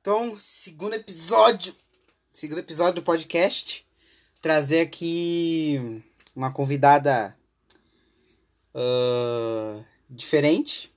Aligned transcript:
Então, 0.00 0.38
segundo 0.38 0.94
episódio. 0.94 1.74
Segundo 2.32 2.58
episódio 2.58 2.94
do 2.94 3.02
podcast. 3.02 3.86
Trazer 4.40 4.80
aqui 4.80 6.02
uma 6.34 6.52
convidada 6.52 7.36
uh, 8.74 9.84
diferente. 10.08 10.94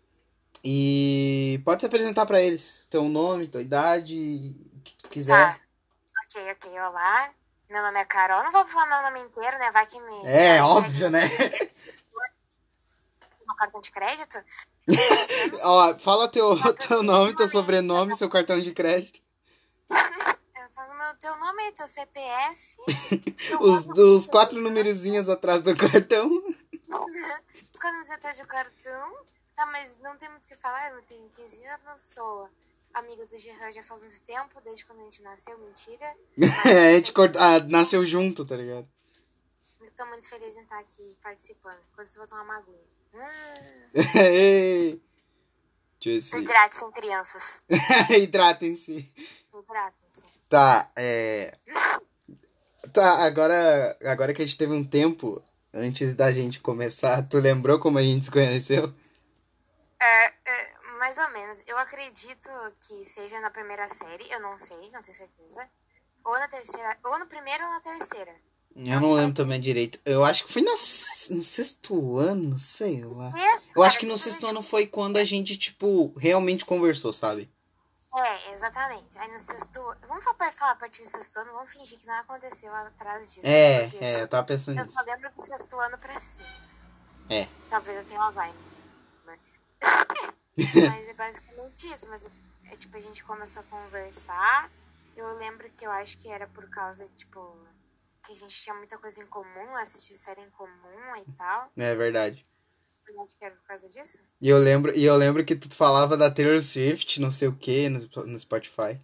E 0.63 1.59
pode 1.65 1.81
se 1.81 1.87
apresentar 1.87 2.25
para 2.27 2.41
eles. 2.41 2.85
Teu 2.89 3.03
nome, 3.10 3.47
tua 3.47 3.62
idade, 3.62 4.56
o 4.76 4.81
que 4.81 4.94
tu 4.94 5.10
quiser. 5.10 5.56
Tá. 5.56 5.60
Ok, 6.26 6.52
ok, 6.52 6.79
olá. 6.79 7.33
Meu 7.70 7.81
nome 7.81 7.99
é 7.99 8.06
Carol. 8.06 8.44
Não 8.44 8.52
vou 8.52 8.68
falar 8.68 8.86
meu 8.86 9.02
nome 9.02 9.28
inteiro, 9.28 9.58
né? 9.58 9.72
Vai 9.72 9.88
que 9.88 9.99
me. 9.99 10.26
É, 10.26 10.62
óbvio, 10.62 11.10
né? 11.10 11.22
Meu 13.47 13.56
cartão 13.56 13.81
de 13.81 13.92
crédito? 13.92 14.44
Ó, 15.63 15.97
fala 15.99 16.27
teu, 16.27 16.57
teu 16.88 17.03
nome, 17.03 17.35
teu 17.35 17.48
sobrenome, 17.48 18.16
seu 18.16 18.30
cartão 18.30 18.59
de 18.59 18.71
crédito. 18.71 19.22
Eu 19.89 20.70
falo 20.73 20.94
meu, 20.95 21.16
teu 21.16 21.38
nome 21.38 21.63
e 21.67 21.72
teu 21.73 21.88
CPF. 21.88 22.77
Os, 23.59 23.88
os 23.99 24.27
quatro 24.27 24.59
numerozinhos 24.59 25.30
atrás 25.30 25.62
do 25.62 25.75
cartão. 25.75 26.30
Os 27.72 27.80
camisetas 27.80 28.38
de 28.38 28.45
cartão. 28.45 29.13
Tá, 29.55 29.66
mas 29.66 29.98
não 30.02 30.17
tem 30.17 30.30
muito 30.30 30.45
o 30.45 30.48
que 30.48 30.55
falar. 30.55 30.91
Eu 30.91 31.02
tenho 31.03 31.27
15 31.30 31.66
anos, 31.66 32.00
sou 32.00 32.50
amiga 32.94 33.25
do 33.25 33.38
Gerard 33.38 33.73
já 33.73 33.84
faz 33.84 34.02
muito 34.02 34.22
tempo, 34.23 34.61
desde 34.61 34.86
quando 34.86 35.02
a 35.02 35.03
gente 35.03 35.22
nasceu, 35.22 35.58
mentira. 35.58 36.16
a 36.66 36.94
gente 36.95 37.11
corta, 37.13 37.39
ah, 37.39 37.59
nasceu 37.59 38.03
junto, 38.05 38.45
tá 38.45 38.55
ligado? 38.55 38.88
Eu 39.80 39.91
tô 39.91 40.05
muito 40.08 40.27
feliz 40.27 40.55
em 40.55 40.61
estar 40.61 40.80
aqui 40.80 41.17
participando. 41.22 41.80
Eu 41.98 42.05
vou 42.17 42.27
tomar 42.27 42.44
uma 42.44 42.58
aguinha. 42.58 43.01
Hum. 43.14 43.92
Ei. 44.20 45.02
Deixa 46.04 46.36
eu 46.36 46.40
ver 46.40 46.46
Hidrate-se, 46.46 46.92
crianças. 46.92 47.64
se... 47.68 48.14
Hidratem-se. 48.18 49.14
Hidratem-se. 49.54 50.24
Tá, 50.50 50.92
é... 50.95 51.56
Tá, 52.92 53.23
agora, 53.26 53.98
agora 54.03 54.34
que 54.34 54.42
a 54.42 54.45
gente 54.45 54.58
teve 54.58 54.73
um 54.73 54.84
tempo 54.84 55.42
antes 55.73 56.16
da 56.16 56.31
gente 56.31 56.59
começar, 56.59 57.22
tu 57.23 57.38
lembrou 57.38 57.80
como 57.80 57.98
a 57.98 58.03
gente 58.03 58.26
se 58.26 58.31
conheceu? 58.31 58.94
É, 60.00 60.25
é, 60.25 60.73
mais 60.98 61.18
ou 61.18 61.30
menos. 61.30 61.62
Eu 61.68 61.78
acredito 61.78 62.50
que 62.81 63.06
seja 63.06 63.40
na 63.40 63.50
primeira 63.52 63.88
série, 63.90 64.30
eu 64.31 64.40
não 64.40 64.58
sei, 64.58 64.78
não 64.92 65.02
tenho 65.02 65.16
certeza. 65.16 65.70
Ou 66.23 66.34
na 66.34 66.48
terceira, 66.48 66.98
ou 67.03 67.20
no 67.20 67.28
primeiro 67.28 67.64
ou 67.64 67.70
na 67.70 67.80
terceira. 67.80 68.36
Eu 68.75 69.00
não 69.02 69.14
lembro 69.14 69.33
também 69.36 69.59
direito. 69.59 70.00
Eu 70.05 70.23
acho 70.23 70.45
que 70.45 70.53
foi 70.53 70.61
na, 70.61 70.72
no 70.72 70.77
sexto 71.44 72.17
ano, 72.17 72.58
sei 72.58 73.03
lá. 73.03 73.31
É, 73.38 73.61
Eu 73.75 73.83
acho 73.83 74.00
que 74.00 74.05
no 74.05 74.17
sexto 74.17 74.47
ano 74.47 74.61
foi 74.61 74.88
quando 74.88 75.17
a 75.17 75.25
gente, 75.25 75.58
tipo, 75.58 76.13
realmente 76.17 76.63
conversou, 76.66 77.11
sabe? 77.11 77.50
É, 78.17 78.53
exatamente. 78.53 79.17
Aí 79.17 79.31
no 79.31 79.39
sexto. 79.39 79.80
Vamos 80.08 80.23
falar 80.23 80.52
falar 80.53 80.72
a 80.72 80.75
partir 80.75 81.03
do 81.03 81.08
sexto 81.09 81.38
ano, 81.38 81.53
vamos 81.53 81.72
fingir 81.72 81.97
que 81.97 82.05
não 82.08 82.13
aconteceu 82.16 82.73
atrás 82.73 83.33
disso. 83.33 83.45
É, 83.47 83.89
é, 84.00 84.08
só- 84.13 84.19
eu 84.19 84.28
tava 84.28 84.45
pensando 84.47 84.80
Eu 84.80 84.85
nisso. 84.85 84.97
só 84.97 85.06
lembro 85.06 85.30
do 85.35 85.41
sexto 85.41 85.80
ano 85.80 85.97
pra 85.97 86.19
cima. 86.19 86.45
É. 87.30 87.47
Talvez 87.69 87.97
eu 87.97 88.06
tenha 88.06 88.22
Alzheimer. 88.22 88.53
mas 90.58 91.08
é 91.09 91.13
basicamente 91.13 91.88
isso. 91.94 92.08
Mas 92.09 92.25
é 92.69 92.75
tipo, 92.75 92.97
a 92.97 93.02
gente 93.02 93.23
começou 93.23 93.61
a 93.61 93.66
conversar. 93.66 94.69
Eu 95.16 95.33
lembro 95.38 95.69
que 95.78 95.85
eu 95.85 95.91
acho 95.91 96.17
que 96.17 96.30
era 96.30 96.47
por 96.47 96.69
causa, 96.69 97.08
tipo, 97.16 97.58
que 98.22 98.31
a 98.31 98.36
gente 98.36 98.55
tinha 98.55 98.75
muita 98.75 98.97
coisa 98.97 99.22
em 99.22 99.25
comum, 99.25 99.75
assistir 99.75 100.14
série 100.14 100.41
em 100.41 100.50
comum 100.52 101.16
e 101.17 101.31
tal. 101.33 101.72
É 101.77 101.95
verdade. 101.95 102.45
Eu 103.08 103.22
acho 103.22 103.38
que 103.38 103.44
era 103.44 103.55
por 103.55 103.66
causa 103.66 103.89
disso. 103.89 104.19
E 104.41 104.47
eu 104.47 104.58
lembro, 104.58 104.95
e 104.95 105.03
eu 105.03 105.16
lembro 105.17 105.44
que 105.44 105.55
tu 105.55 105.75
falava 105.75 106.16
da 106.16 106.31
Taylor 106.31 106.61
Swift, 106.61 107.19
não 107.19 107.31
sei 107.31 107.47
o 107.47 107.55
que, 107.55 107.89
no, 107.89 108.00
no 108.25 108.39
Spotify. 108.39 109.02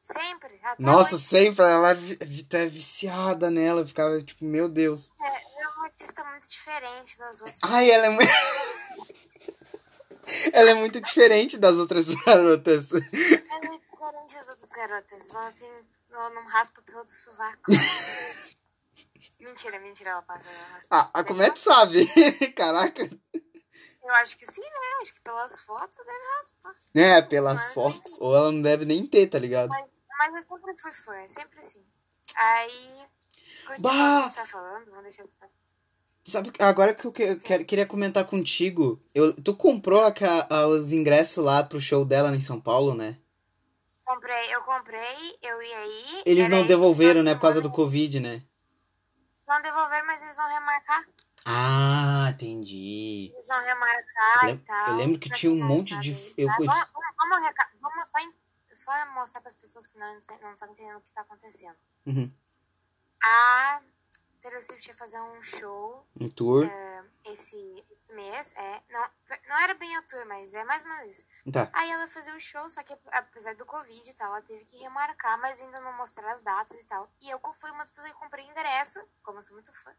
Sempre. 0.00 0.60
Nossa, 0.78 1.16
hoje. 1.16 1.24
sempre 1.24 1.64
ela 1.64 1.90
é 1.92 2.66
viciada 2.66 3.50
nela, 3.50 3.82
eu 3.82 3.86
ficava 3.86 4.20
tipo, 4.22 4.44
meu 4.44 4.68
Deus. 4.68 5.12
É, 5.20 5.26
ela 5.26 5.62
é 5.62 5.68
uma 5.68 5.84
artista 5.84 6.24
muito 6.24 6.48
diferente 6.48 7.18
das 7.18 7.40
outras. 7.40 7.60
Ai, 7.62 7.90
ela 7.90 8.06
é 8.06 8.10
muito. 8.10 8.30
ela 10.52 10.70
é 10.70 10.74
muito 10.74 11.00
diferente 11.00 11.58
das 11.58 11.76
outras 11.76 12.14
garotas. 12.14 12.92
Ela 12.92 13.04
é 13.04 13.78
diferente 13.78 14.34
das 14.34 14.48
outras 14.48 14.70
garotas. 14.70 15.30
Ela, 15.30 15.52
tem, 15.52 15.72
ela 16.12 16.30
não 16.30 16.46
raspa 16.46 16.82
pelo 16.82 17.04
do 17.04 17.12
sovaco. 17.12 17.62
mentira, 19.38 19.78
mentira, 19.80 20.10
ela 20.10 20.22
passa. 20.22 20.48
Ela 20.50 20.66
raspa. 20.74 20.88
Ah, 20.90 21.10
ah, 21.14 21.24
como 21.24 21.42
é 21.42 21.50
sabe? 21.56 22.06
Caraca. 22.54 23.02
Eu 24.02 24.14
acho 24.14 24.36
que 24.36 24.46
sim, 24.46 24.60
né? 24.62 24.98
Acho 25.02 25.12
que 25.14 25.20
pelas 25.20 25.60
fotos 25.60 25.96
deve 25.96 26.36
raspar. 26.36 26.74
É, 26.94 27.22
pelas 27.22 27.54
Mas- 27.56 27.74
fotos. 27.74 28.18
Ou 28.20 28.34
ela 28.34 28.50
não 28.50 28.60
deve 28.62 28.84
nem 28.84 29.06
ter, 29.06 29.26
tá 29.28 29.38
ligado? 29.38 29.68
Mas, 29.68 29.86
mas 30.18 30.34
eu 30.44 30.48
sempre 30.58 30.78
fui 30.80 30.92
fã, 30.92 31.28
sempre 31.28 31.60
assim. 31.60 31.84
Aí. 32.36 33.06
Bah! 33.78 34.26
a 34.26 34.30
tá 34.30 34.46
falando, 34.46 35.02
deixar. 35.02 35.24
Sabe, 36.22 36.52
agora 36.60 36.94
que 36.94 37.06
eu 37.06 37.12
que- 37.12 37.36
que- 37.36 37.64
queria 37.64 37.86
comentar 37.86 38.24
contigo, 38.26 39.02
eu, 39.14 39.32
tu 39.34 39.54
comprou 39.56 40.02
a 40.02 40.12
a- 40.50 40.66
os 40.66 40.92
ingressos 40.92 41.42
lá 41.42 41.62
pro 41.62 41.80
show 41.80 42.04
dela 42.04 42.34
em 42.34 42.40
São 42.40 42.60
Paulo, 42.60 42.94
né? 42.94 43.18
Comprei, 44.14 44.52
eu 44.54 44.62
comprei, 44.62 45.38
eu 45.40 45.62
ia 45.62 45.78
aí. 45.78 46.22
Eles 46.26 46.48
não 46.48 46.66
devolveram, 46.66 47.22
né, 47.22 47.34
por 47.34 47.42
causa 47.42 47.60
do. 47.60 47.70
Covid, 47.70 48.18
né? 48.18 48.42
Não 49.46 49.62
devolveram, 49.62 50.04
mas 50.06 50.20
eles 50.22 50.36
vão 50.36 50.48
remarcar. 50.48 51.06
Ah, 51.46 52.26
entendi. 52.30 53.30
Eles 53.32 53.46
vão 53.46 53.62
remarcar 53.62 54.48
Eu 54.48 54.54
e 54.54 54.58
tal. 54.58 54.88
eu 54.88 54.94
lembro 54.96 55.18
que 55.18 55.30
tinha 55.30 55.52
um 55.52 55.62
monte 55.64 55.96
de- 56.00 56.10
eu- 56.36 56.48
tá? 56.48 56.56
eu- 56.58 56.66
Vamos, 56.66 56.86
vamos, 56.92 57.14
vamos, 57.30 57.46
reca- 57.46 57.70
vamos 57.80 58.08
só, 58.10 58.18
em- 58.18 58.34
só 58.76 59.12
mostrar 59.14 59.40
para 59.42 59.48
as 59.48 59.56
pessoas 59.56 59.86
que 59.86 59.96
não 59.98 60.12
não 60.12 60.18
estão 60.54 60.68
entendendo 60.72 60.96
o 60.98 61.00
que 61.02 61.08
está 61.08 61.20
acontecendo. 61.20 61.76
Uhum. 62.06 62.32
A 63.22 63.80
Taylor 64.42 64.60
Swift 64.62 64.88
ia 64.88 64.94
fazer 64.96 65.20
um 65.20 65.40
show 65.42 66.04
Um 66.20 66.28
tour. 66.28 66.64
eh, 66.64 67.04
esse 67.26 67.84
mês. 68.14 68.54
É, 68.56 68.82
não, 68.90 69.10
não 69.48 69.60
era 69.60 69.74
bem 69.74 69.94
a 69.96 70.02
tour, 70.02 70.24
mas 70.26 70.54
é 70.54 70.64
mais 70.64 70.82
ou 70.82 70.88
menos 70.88 71.18
isso. 71.18 71.24
Tá. 71.52 71.70
Aí 71.72 71.90
ela 71.90 72.06
fazia 72.06 72.34
um 72.34 72.40
show, 72.40 72.68
só 72.68 72.82
que 72.82 72.96
apesar 73.12 73.54
do 73.54 73.64
Covid 73.66 74.08
e 74.10 74.14
tal, 74.14 74.28
ela 74.28 74.42
teve 74.42 74.64
que 74.64 74.76
remarcar, 74.78 75.38
mas 75.38 75.60
ainda 75.60 75.80
não 75.80 75.92
mostrar 75.94 76.30
as 76.32 76.42
datas 76.42 76.78
e 76.80 76.86
tal. 76.86 77.10
E 77.20 77.30
eu 77.30 77.40
fui 77.54 77.70
uma 77.70 77.80
das 77.80 77.90
pessoas 77.90 78.08
que 78.12 78.18
comprei 78.18 78.46
ingresso, 78.46 79.00
como 79.22 79.38
eu 79.38 79.42
sou 79.42 79.54
muito 79.54 79.72
fã. 79.72 79.94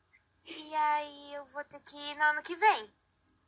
E 0.46 0.76
aí 0.76 1.34
eu 1.36 1.46
vou 1.46 1.64
ter 1.64 1.80
que 1.82 1.96
ir 1.96 2.16
no 2.16 2.24
ano 2.24 2.42
que 2.42 2.56
vem. 2.56 2.94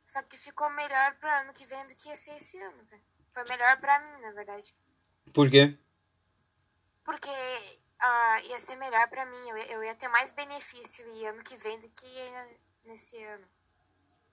Só 0.06 0.22
que 0.22 0.36
ficou 0.36 0.68
melhor 0.70 1.14
pra 1.16 1.40
ano 1.40 1.52
que 1.52 1.64
vem 1.66 1.86
do 1.86 1.94
que 1.96 2.08
ia 2.08 2.16
ser 2.18 2.36
esse 2.36 2.60
ano, 2.60 2.84
cara. 2.86 3.02
Foi 3.32 3.44
melhor 3.48 3.76
pra 3.80 3.98
mim, 4.00 4.20
na 4.20 4.30
verdade. 4.32 4.74
Por 5.32 5.50
quê? 5.50 5.76
Porque 7.04 7.30
ah, 7.98 8.40
ia 8.42 8.60
ser 8.60 8.76
melhor 8.76 9.08
pra 9.08 9.26
mim. 9.26 9.48
Eu, 9.48 9.56
ia- 9.56 9.72
eu 9.72 9.84
ia 9.84 9.94
ter 9.94 10.08
mais 10.08 10.30
benefício 10.32 11.06
e 11.08 11.26
ano 11.26 11.42
que 11.42 11.56
vem 11.56 11.78
do 11.80 11.88
que 11.88 12.06
nesse 12.84 13.22
ano. 13.24 13.46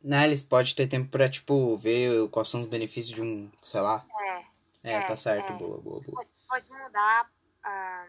Né, 0.03 0.25
eles 0.25 0.41
podem 0.41 0.73
ter 0.73 0.87
tempo 0.87 1.09
pra, 1.09 1.29
tipo, 1.29 1.77
ver 1.77 2.27
quais 2.29 2.49
são 2.49 2.59
os 2.59 2.65
benefícios 2.65 3.13
de 3.13 3.21
um, 3.21 3.51
sei 3.61 3.81
lá. 3.81 4.03
É. 4.19 4.51
É, 4.83 4.93
É, 4.93 5.01
tá 5.01 5.15
certo. 5.15 5.53
é. 5.53 5.55
Boa, 5.57 5.77
boa, 5.77 6.01
boa. 6.01 6.25
Pode, 6.47 6.69
mudar 6.69 7.31
ah, 7.63 8.07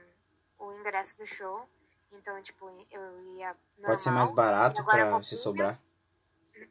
o 0.58 0.72
ingresso 0.72 1.16
do 1.18 1.26
show. 1.26 1.68
Então, 2.10 2.40
tipo, 2.42 2.68
eu 2.90 3.20
ia. 3.36 3.56
Normal, 3.76 3.90
Pode 3.90 4.02
ser 4.02 4.10
mais 4.10 4.30
barato 4.30 4.84
pra 4.84 5.22
se 5.22 5.36
sobrar. 5.36 5.80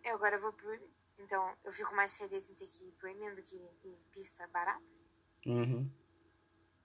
Eu 0.03 0.15
agora 0.15 0.37
vou 0.39 0.53
premium. 0.53 0.89
Então, 1.17 1.55
eu 1.63 1.71
fico 1.71 1.95
mais 1.95 2.17
feliz 2.17 2.49
em 2.49 2.55
ter 2.55 2.67
que 2.67 2.83
ir 2.83 2.91
premium 2.93 3.33
do 3.33 3.43
que 3.43 3.55
em 3.83 3.95
pista 4.11 4.47
barata. 4.47 4.81
Uhum. 5.45 5.89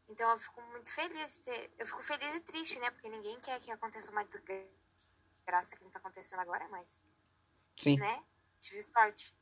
Então, 0.09 0.31
eu 0.31 0.39
fico 0.39 0.63
muito 0.71 0.93
feliz 0.95 1.35
de 1.35 1.43
ter. 1.43 1.71
Eu 1.79 1.87
fico 1.87 2.03
feliz 2.03 2.35
e 2.35 2.41
triste, 2.41 2.79
né? 2.79 2.91
Porque 2.91 3.09
ninguém 3.09 3.39
quer 3.41 3.59
que 3.61 3.71
aconteça 3.71 4.11
uma 4.13 4.25
desgraça 4.25 5.77
que 5.77 5.85
não 5.85 5.91
tá 5.91 5.99
acontecendo 5.99 6.41
agora, 6.41 6.69
mas. 6.69 7.03
Sim, 7.79 7.97
Né? 7.99 8.23
Tive 8.61 8.83
sorte. 8.83 9.35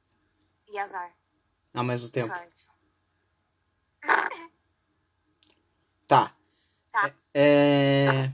E 0.68 0.78
azar. 0.78 1.14
ao 1.72 1.84
mesmo 1.84 2.10
tempo. 2.10 2.26
Sorte. 2.26 2.66
Tá. 6.06 6.36
Tá. 6.92 7.14
É. 7.32 8.30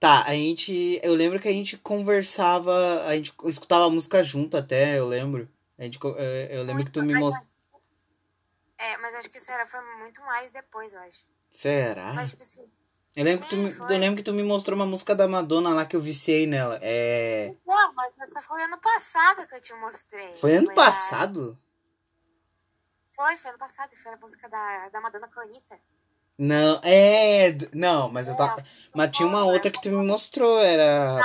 Tá, 0.00 0.24
a 0.24 0.32
gente. 0.32 0.98
Eu 1.02 1.14
lembro 1.14 1.38
que 1.38 1.48
a 1.48 1.52
gente 1.52 1.76
conversava. 1.78 3.04
A 3.06 3.14
gente 3.14 3.32
escutava 3.44 3.88
música 3.88 4.24
junto 4.24 4.56
até, 4.56 4.98
eu 4.98 5.06
lembro. 5.06 5.48
A 5.78 5.84
gente, 5.84 5.98
é, 6.16 6.56
eu 6.56 6.64
lembro 6.64 6.84
que 6.84 6.90
tu 6.90 7.02
me 7.02 7.14
mostrou. 7.14 7.48
É, 8.76 8.96
mas 8.96 9.14
acho 9.14 9.30
que 9.30 9.38
isso 9.38 9.52
era, 9.52 9.64
foi 9.64 9.80
muito 9.98 10.20
mais 10.22 10.50
depois, 10.50 10.92
eu 10.92 11.00
acho. 11.00 11.24
Será? 11.52 12.14
Mas, 12.14 12.30
tipo 12.30 12.42
assim. 12.42 12.66
Eu 13.16 13.24
lembro, 13.24 13.42
que 13.42 13.48
tu 13.50 13.56
sim, 13.56 13.64
me, 13.64 13.70
foi. 13.72 13.94
eu 13.94 13.98
lembro 13.98 14.16
que 14.18 14.22
tu 14.22 14.32
me 14.32 14.42
mostrou 14.42 14.76
uma 14.76 14.86
música 14.86 15.14
da 15.16 15.26
Madonna 15.26 15.70
lá 15.70 15.84
que 15.84 15.96
eu 15.96 16.00
viciei 16.00 16.46
nela. 16.46 16.78
É. 16.80 17.54
Não, 17.66 17.92
mas 17.94 18.12
essa 18.20 18.40
foi 18.42 18.62
ano 18.62 18.78
passado 18.78 19.46
que 19.48 19.54
eu 19.54 19.60
te 19.60 19.74
mostrei. 19.74 20.36
Foi 20.36 20.54
ano 20.56 20.70
a- 20.70 20.74
passado? 20.74 21.58
Foi, 23.14 23.36
foi 23.36 23.50
ano 23.50 23.58
passado. 23.58 23.96
Foi 23.96 24.12
a 24.14 24.16
música 24.16 24.48
da, 24.48 24.88
da 24.90 25.00
Madonna 25.00 25.26
com 25.28 25.40
a 25.40 25.42
Anitta. 25.42 25.78
Não, 26.38 26.80
é. 26.84 27.50
Não, 27.74 28.08
mas 28.08 28.28
eu 28.28 28.36
tava. 28.36 28.64
Mas 28.94 29.10
tinha 29.10 29.28
uma 29.28 29.44
outra 29.44 29.70
que 29.70 29.80
tu 29.80 29.90
me 29.90 30.06
mostrou, 30.06 30.58
era. 30.60 31.20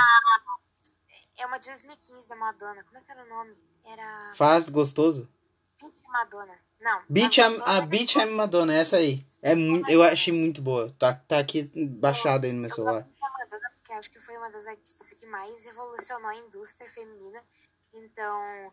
É 1.38 1.46
uma 1.46 1.58
de 1.58 1.66
2015 1.68 2.28
da 2.28 2.36
Madonna. 2.36 2.82
Como 2.84 2.98
é 2.98 3.00
que 3.00 3.10
era 3.12 3.24
o 3.24 3.28
nome? 3.28 3.54
Era. 3.84 4.32
Faz 4.34 4.68
gostoso? 4.68 5.30
Beach 5.80 6.02
Madonna. 6.08 6.65
Não. 6.86 7.02
Beach 7.08 7.40
I'm, 7.40 7.60
a 7.66 7.78
é 7.78 7.86
Beach 7.86 8.16
I'm 8.16 8.30
Madonna, 8.30 8.72
essa 8.72 8.98
aí. 8.98 9.26
É 9.42 9.56
muito, 9.56 9.90
eu 9.90 10.04
achei 10.04 10.32
muito 10.32 10.62
boa. 10.62 10.94
Tá, 10.96 11.14
tá 11.14 11.40
aqui 11.40 11.64
baixado 11.98 12.46
aí 12.46 12.52
no 12.52 12.60
meu 12.60 12.70
Eu 12.70 12.74
celular. 12.74 13.00
da 13.02 13.30
Madonna 13.30 13.70
porque 13.74 13.92
acho 13.92 14.08
que 14.08 14.20
foi 14.20 14.36
uma 14.36 14.48
das 14.50 14.68
artistas 14.68 15.12
que 15.12 15.26
mais 15.26 15.64
revolucionou 15.64 16.30
a 16.30 16.36
indústria 16.36 16.88
feminina. 16.88 17.42
Então, 17.92 18.72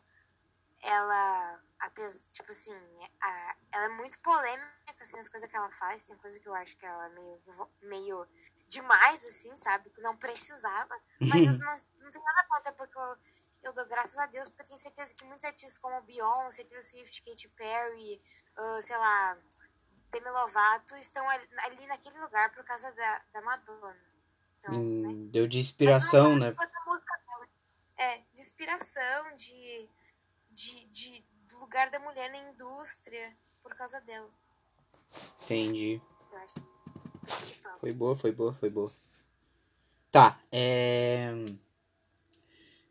ela, 0.83 1.59
apesar, 1.79 2.27
tipo 2.31 2.51
assim, 2.51 2.75
a- 3.19 3.55
ela 3.71 3.85
é 3.85 3.89
muito 3.89 4.19
polêmica, 4.19 4.69
assim, 5.01 5.17
as 5.19 5.27
coisas 5.29 5.49
que 5.49 5.55
ela 5.55 5.71
faz. 5.71 6.03
Tem 6.03 6.15
coisa 6.17 6.39
que 6.39 6.47
eu 6.47 6.53
acho 6.53 6.77
que 6.77 6.85
ela 6.85 7.07
é 7.07 7.09
meio, 7.09 7.41
meio 7.81 8.27
demais, 8.67 9.25
assim, 9.25 9.55
sabe? 9.55 9.89
Que 9.89 10.01
não 10.01 10.15
precisava. 10.17 10.95
Mas 11.19 11.19
eu 11.61 11.65
não, 11.65 11.77
não 12.05 12.11
tenho 12.11 12.23
nada 12.25 12.45
contra, 12.47 12.71
porque 12.73 12.95
eu, 12.97 13.17
eu 13.63 13.73
dou 13.73 13.85
graças 13.85 14.17
a 14.17 14.25
Deus, 14.25 14.49
porque 14.49 14.61
eu 14.61 14.65
tenho 14.67 14.77
certeza 14.77 15.15
que 15.15 15.23
muitos 15.25 15.45
artistas 15.45 15.77
como 15.77 16.01
Beyoncé, 16.01 16.63
Taylor 16.63 16.83
Swift, 16.83 17.21
Katy 17.23 17.49
Perry, 17.49 18.21
ah, 18.55 18.81
sei 18.81 18.97
lá, 18.97 19.37
Demi 20.11 20.29
Lovato, 20.29 20.95
estão 20.97 21.27
ali, 21.29 21.47
ali 21.59 21.87
naquele 21.87 22.19
lugar 22.19 22.53
por 22.53 22.63
causa 22.63 22.91
da, 22.91 23.21
da 23.31 23.41
Madonna. 23.41 23.97
Então, 24.59 24.73
né? 24.73 24.79
Hum, 24.79 25.29
Deu 25.31 25.47
de 25.47 25.59
inspiração, 25.59 26.37
né? 26.37 26.55
É, 27.97 28.17
de 28.33 28.41
inspiração, 28.41 29.35
de, 29.35 29.89
de, 30.51 30.85
de 30.85 31.25
do 31.47 31.57
lugar 31.59 31.89
da 31.89 31.99
mulher 31.99 32.29
na 32.29 32.37
indústria, 32.37 33.35
por 33.61 33.73
causa 33.75 34.01
dela, 34.01 34.29
Entendi. 35.43 36.01
eu 36.31 36.37
acho. 36.39 36.55
Principal. 37.25 37.79
Foi 37.79 37.93
boa, 37.93 38.15
foi 38.15 38.31
boa, 38.31 38.53
foi 38.53 38.69
boa. 38.69 38.91
Tá, 40.11 40.39
é. 40.51 41.31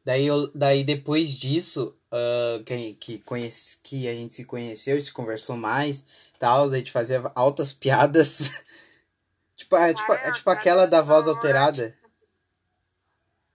Daí, 0.04 0.26
eu, 0.26 0.50
daí 0.52 0.82
depois 0.82 1.30
disso, 1.30 1.96
ah, 2.10 2.62
que, 2.66 2.94
que, 2.94 3.18
conhece, 3.20 3.78
que 3.82 4.08
a 4.08 4.12
gente 4.12 4.34
se 4.34 4.44
conheceu, 4.44 5.00
se 5.00 5.12
conversou 5.12 5.56
mais, 5.56 6.04
tal, 6.38 6.64
a 6.66 6.76
gente 6.76 6.92
fazia 6.92 7.22
altas 7.34 7.72
piadas. 7.74 8.50
tipo, 9.56 9.76
é, 9.76 9.94
tipo, 9.94 10.12
é 10.12 10.32
tipo 10.32 10.50
aquela 10.50 10.86
da 10.86 11.00
voz 11.00 11.26
alterada. 11.26 11.96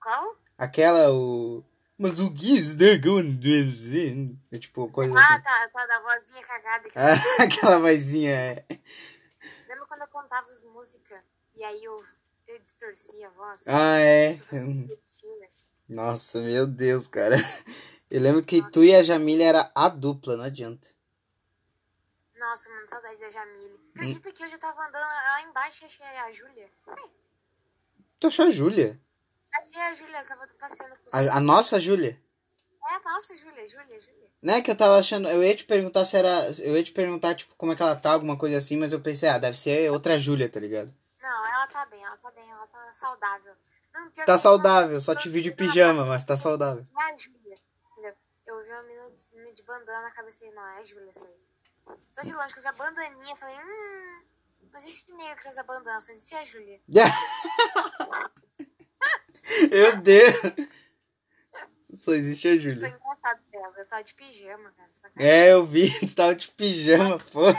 Qual? 0.01 0.38
Aquela, 0.57 1.11
o. 1.11 1.63
Mas 1.99 2.19
o 2.19 2.31
que 2.31 2.57
está 2.59 2.93
acontecendo? 2.93 4.39
É 4.51 4.57
tipo, 4.59 4.88
coisa 4.89 5.13
Ah, 5.17 5.33
assim. 5.35 5.43
tá, 5.43 5.69
tá, 5.73 5.85
da 5.85 6.00
vozinha 6.00 6.43
cagada. 6.45 6.89
Que 6.89 6.97
Ah, 6.97 7.15
aquela 7.43 7.79
vozinha, 7.79 8.31
é. 8.31 8.65
Lembra 9.67 9.85
quando 9.88 10.01
eu 10.01 10.07
contava 10.07 10.47
as 10.47 10.59
músicas 10.61 11.19
e 11.55 11.63
aí 11.63 11.83
eu, 11.83 12.03
eu 12.47 12.59
distorcia 12.59 13.27
a 13.27 13.31
voz? 13.31 13.67
Ah, 13.67 13.97
é. 13.97 14.33
Tipo. 14.33 14.55
Nossa, 15.88 16.42
meu 16.42 16.68
Deus, 16.68 17.07
cara. 17.07 17.36
Eu 18.10 18.22
lembro 18.22 18.44
que 18.44 18.62
tu 18.72 18.84
e 18.84 18.95
a 18.95 19.04
Jamília 19.04 19.48
era 19.48 19.72
a 19.75 19.89
dupla, 19.89 20.38
não 20.38 20.45
adianta. 20.45 20.88
Nossa, 22.38 22.69
mano, 22.69 22.88
saudade 22.88 23.19
da 23.19 23.30
Jamile. 23.30 23.80
Acredita 23.95 24.31
que 24.31 24.45
hoje 24.45 24.54
eu 24.54 24.60
tava 24.60 24.80
andando 24.80 25.01
lá 25.01 25.42
embaixo 25.42 25.84
e 25.84 25.86
achei 25.88 26.06
a 26.06 26.31
Júlia? 26.31 26.69
Tu 28.19 28.28
achou 28.28 28.45
a 28.45 28.51
Júlia? 28.51 29.01
Achei 29.54 29.81
a 29.81 29.95
Júlia, 29.95 30.24
tava 30.24 30.48
passeando 30.60 30.95
com 31.00 31.07
os... 31.07 31.13
A, 31.13 31.38
a 31.38 31.39
nossa 31.42 31.80
Júlia? 31.81 32.22
É, 32.89 33.00
nossa, 33.10 33.36
Júlia, 33.36 33.68
Júlia, 33.68 34.00
Júlia. 34.00 34.28
Né, 34.42 34.62
que 34.62 34.72
eu 34.72 34.78
tava 34.78 34.98
achando. 34.98 35.28
Eu 35.28 35.44
ia 35.44 35.56
te 35.56 35.66
perguntar 35.66 36.06
se 36.06 36.16
era. 36.16 36.50
Eu 36.62 36.78
ia 36.78 36.84
te 36.84 36.92
perguntar, 36.92 37.36
tipo, 37.36 37.54
como 37.56 37.74
é 37.74 37.75
que 37.75 37.81
ela 37.81 37.95
tá, 37.95 38.12
alguma 38.12 38.38
coisa 38.38 38.57
assim, 38.57 38.78
mas 38.78 38.94
eu 38.94 39.01
pensei, 39.01 39.28
ah, 39.28 39.38
deve 39.38 39.57
ser 39.57 39.92
outra 39.92 40.18
Júlia, 40.18 40.48
tá 40.48 40.60
ligado? 40.60 40.94
Não, 41.22 41.45
ela 41.48 41.68
tá 41.68 41.86
bem, 41.88 42.01
ela 42.01 42.16
tá 42.18 42.31
bem, 42.31 42.50
ela 42.50 42.68
tá 42.68 42.94
saudável. 42.94 43.54
Tá 44.25 44.38
saudável, 44.38 44.99
só 44.99 45.15
te 45.15 45.29
vi 45.29 45.41
de 45.41 45.51
pijama, 45.51 46.05
mas 46.05 46.25
tá 46.25 46.35
saudável. 46.35 46.85
É? 46.99 47.15
Eu 48.45 48.63
vi 48.63 48.69
uma 48.71 48.83
menina 48.83 49.11
de, 49.53 49.63
bandana 49.63 50.01
na 50.03 50.11
cabeça 50.11 50.45
e 50.45 50.51
não, 50.51 50.65
é 50.77 50.83
Júlia 50.83 51.09
essa 51.09 51.25
aí. 51.25 51.97
Só 52.11 52.21
de 52.21 52.33
longe 52.33 52.53
que 52.53 52.59
eu 52.59 52.63
vi 52.63 52.69
a 52.69 52.73
bandaninha, 52.73 53.35
falei, 53.35 53.55
hum, 53.55 54.21
não 54.71 54.77
existe 54.77 55.11
negro 55.13 55.41
que 55.44 55.49
usa 55.49 55.63
bandana, 55.63 55.99
só 56.01 56.11
existe 56.11 56.35
a 56.35 56.45
Júlia. 56.45 56.79
Meu 59.71 59.97
Deus! 60.01 60.35
Só 61.93 62.13
existe 62.13 62.47
a 62.47 62.57
Júlia. 62.57 62.88
engraçado 62.89 63.41
dela, 63.51 63.73
eu 63.77 63.85
tava 63.85 64.03
de 64.03 64.13
pijama, 64.13 64.71
cara. 64.71 64.89
É, 65.17 65.51
eu 65.53 65.65
vi, 65.65 65.89
tu 66.05 66.15
tava 66.15 66.35
de 66.35 66.50
pijama, 66.51 67.17
pô. 67.17 67.47
ela 67.47 67.55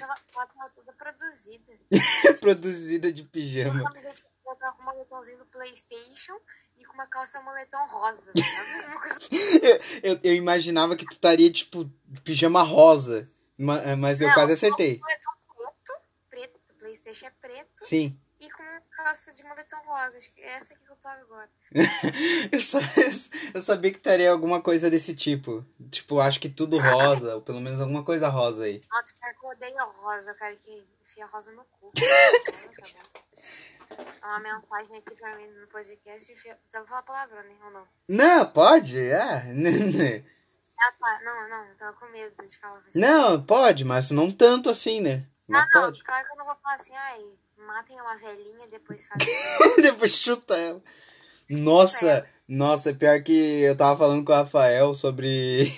tava, 0.00 0.14
ela 0.34 0.46
tava 0.46 0.70
toda 0.74 0.92
produzida. 0.92 1.72
Produzida 2.40 3.12
de 3.12 3.22
Uma 3.22 3.28
pijama. 3.28 3.82
camiseta, 3.84 4.22
ela 4.24 4.30
tava 4.66 4.76
com 4.76 4.82
um 4.82 4.86
moletomzinho 4.86 5.38
do 5.38 5.46
Playstation 5.46 6.38
e 6.76 6.84
com 6.84 6.94
uma 6.94 7.06
calça 7.06 7.40
moletom 7.40 7.86
rosa. 7.88 8.32
Uma 8.88 9.00
coisa 9.00 9.18
Eu, 10.02 10.12
eu, 10.14 10.20
eu 10.24 10.34
imaginava 10.34 10.96
que 10.96 11.04
tu 11.04 11.12
estaria, 11.12 11.50
tipo, 11.52 11.90
pijama 12.24 12.62
rosa. 12.62 13.22
ma- 13.58 13.96
Mas 13.96 14.20
eu 14.20 14.28
Não, 14.28 14.34
quase 14.34 14.52
acertei. 14.52 14.98
moletom 15.00 15.30
preto, 15.56 16.00
preto, 16.30 16.60
o 16.70 16.74
Playstation 16.78 17.26
é 17.26 17.30
preto, 17.30 17.72
Sim. 17.84 18.18
e 18.40 18.50
com 18.50 18.62
calça 18.90 19.32
de 19.32 19.42
moletom 19.44 19.78
rosa. 19.86 20.18
É 20.36 20.50
essa 20.52 20.74
que 20.74 20.90
eu 20.90 20.96
tô 20.96 21.08
agora. 21.08 21.50
Eu, 22.52 22.60
só, 22.60 22.78
eu 23.54 23.60
sabia 23.62 23.90
que 23.90 23.96
estaria 23.98 24.30
alguma 24.30 24.60
coisa 24.62 24.88
desse 24.90 25.14
tipo. 25.14 25.64
Tipo, 25.90 26.20
acho 26.20 26.38
que 26.40 26.48
tudo 26.48 26.78
rosa, 26.78 27.34
ou 27.36 27.42
pelo 27.42 27.60
menos 27.60 27.80
alguma 27.80 28.04
coisa 28.04 28.28
rosa 28.28 28.64
aí. 28.64 28.82
Nossa, 28.90 29.14
eu 29.42 29.48
odeio 29.50 29.84
rosa, 29.96 30.30
eu 30.30 30.34
quero 30.36 30.56
que 30.58 30.86
enfie 31.02 31.22
a 31.22 31.26
rosa 31.26 31.52
no 31.52 31.64
cu. 31.64 31.90
Tá 31.92 32.02
bom? 32.92 33.20
É 33.90 34.26
uma 34.26 34.40
mensagem 34.40 34.96
aqui 34.98 35.14
pra 35.14 35.36
mim 35.36 35.46
no 35.46 35.66
podcast. 35.68 36.32
Então 36.68 36.80
vou 36.80 36.88
falar 36.88 37.02
palavrão, 37.02 37.42
né? 37.42 37.54
Ou 37.64 37.70
não? 37.70 37.88
Não, 38.08 38.46
pode? 38.46 38.98
Ah, 39.12 39.42
Ah, 40.78 40.92
tá. 41.00 41.20
Não, 41.24 41.48
não, 41.48 41.74
tava 41.76 41.96
com 41.96 42.04
medo 42.06 42.34
de 42.46 42.58
falar 42.58 42.78
assim. 42.86 43.00
não, 43.00 43.42
pode, 43.42 43.82
mas 43.82 44.10
não 44.10 44.30
tanto 44.30 44.68
assim, 44.68 45.00
né? 45.00 45.26
Mas 45.48 45.62
Ah, 45.62 45.68
não, 45.74 45.82
pode. 45.86 46.04
claro 46.04 46.26
que 46.26 46.32
eu 46.32 46.36
não 46.36 46.44
vou 46.44 46.54
falar 46.56 46.74
assim, 46.74 46.94
ai, 46.94 47.24
matem 47.56 47.98
uma 47.98 48.14
velhinha 48.18 48.66
e 48.66 48.70
depois 48.70 49.08
fazem. 49.08 49.26
Depois 49.82 50.12
chuta 50.12 50.54
ela. 50.54 50.82
Nossa, 51.48 52.28
nossa, 52.46 52.90
é 52.90 52.92
pior 52.92 53.22
que 53.22 53.62
eu 53.62 53.74
tava 53.76 53.96
falando 53.96 54.22
com 54.24 54.32
o 54.32 54.34
Rafael 54.36 54.92
sobre. 54.92 55.72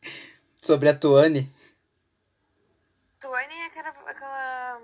sobre 0.62 0.90
a 0.90 0.94
Tuane. 0.96 1.52
Tuane 3.18 3.54
é 3.54 3.66
aquela. 3.66 3.88
aquela... 3.88 4.80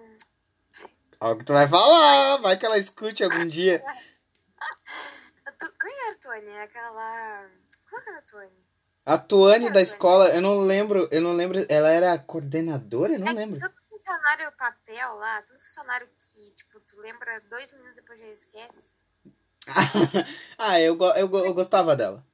Ó, 1.22 1.30
o 1.30 1.36
que 1.36 1.44
tu 1.44 1.52
vai 1.52 1.68
falar, 1.68 2.38
vai 2.38 2.56
que 2.56 2.66
ela 2.66 2.76
escute 2.76 3.22
algum 3.22 3.46
dia. 3.46 3.80
Tu... 5.58 5.72
Quem 5.78 6.06
era 6.06 6.14
a 6.14 6.18
Tuane? 6.18 6.48
É 6.48 6.62
aquela. 6.62 7.50
Qual 7.88 8.02
era 8.02 8.18
a 8.18 8.22
Tuane? 8.22 8.66
A 9.06 9.18
Tuane 9.18 9.70
da 9.70 9.80
escola, 9.80 10.34
eu 10.34 10.40
não 10.40 10.62
lembro, 10.62 11.08
eu 11.12 11.20
não 11.20 11.32
lembro, 11.32 11.64
ela 11.68 11.88
era 11.88 12.18
coordenadora? 12.18 13.12
Eu 13.12 13.20
não 13.20 13.28
é 13.28 13.32
lembro. 13.32 13.60
tanto 13.60 13.76
funcionário 13.88 14.50
papel 14.52 15.14
lá, 15.14 15.42
tanto 15.42 15.62
funcionário 15.62 16.08
que, 16.08 16.50
tipo, 16.56 16.80
tu 16.80 17.00
lembra 17.00 17.40
dois 17.48 17.70
minutos 17.70 17.94
depois 17.94 18.18
já 18.18 18.26
esquece. 18.26 18.92
ah, 20.58 20.80
eu, 20.80 20.98
eu, 21.16 21.30
eu 21.44 21.54
gostava 21.54 21.94
dela. 21.94 22.26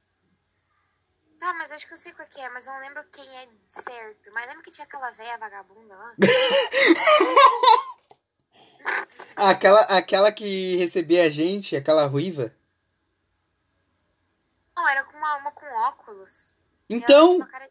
Tá, 1.39 1.53
mas 1.53 1.71
acho 1.71 1.85
que 1.85 1.93
eu 1.93 1.97
sei 1.97 2.11
qual 2.13 2.27
que 2.27 2.41
é, 2.41 2.49
mas 2.49 2.65
eu 2.65 2.73
não 2.73 2.79
lembro 2.79 3.03
quem 3.11 3.37
é 3.37 3.47
certo. 3.67 4.31
Mas 4.33 4.47
lembra 4.47 4.63
que 4.63 4.71
tinha 4.71 4.85
aquela 4.85 5.11
velha 5.11 5.37
vagabunda 5.37 5.95
lá? 5.95 6.15
Aquela, 9.35 9.81
aquela 9.81 10.31
que 10.31 10.75
recebia 10.75 11.23
a 11.23 11.29
gente, 11.29 11.75
aquela 11.75 12.05
ruiva. 12.05 12.53
Não, 14.75 14.87
era 14.87 15.03
com 15.03 15.17
uma, 15.17 15.35
uma 15.37 15.51
com 15.51 15.65
óculos. 15.65 16.53
Ela 16.89 16.99
Então, 17.01 17.35
uma 17.37 17.47
cara. 17.47 17.69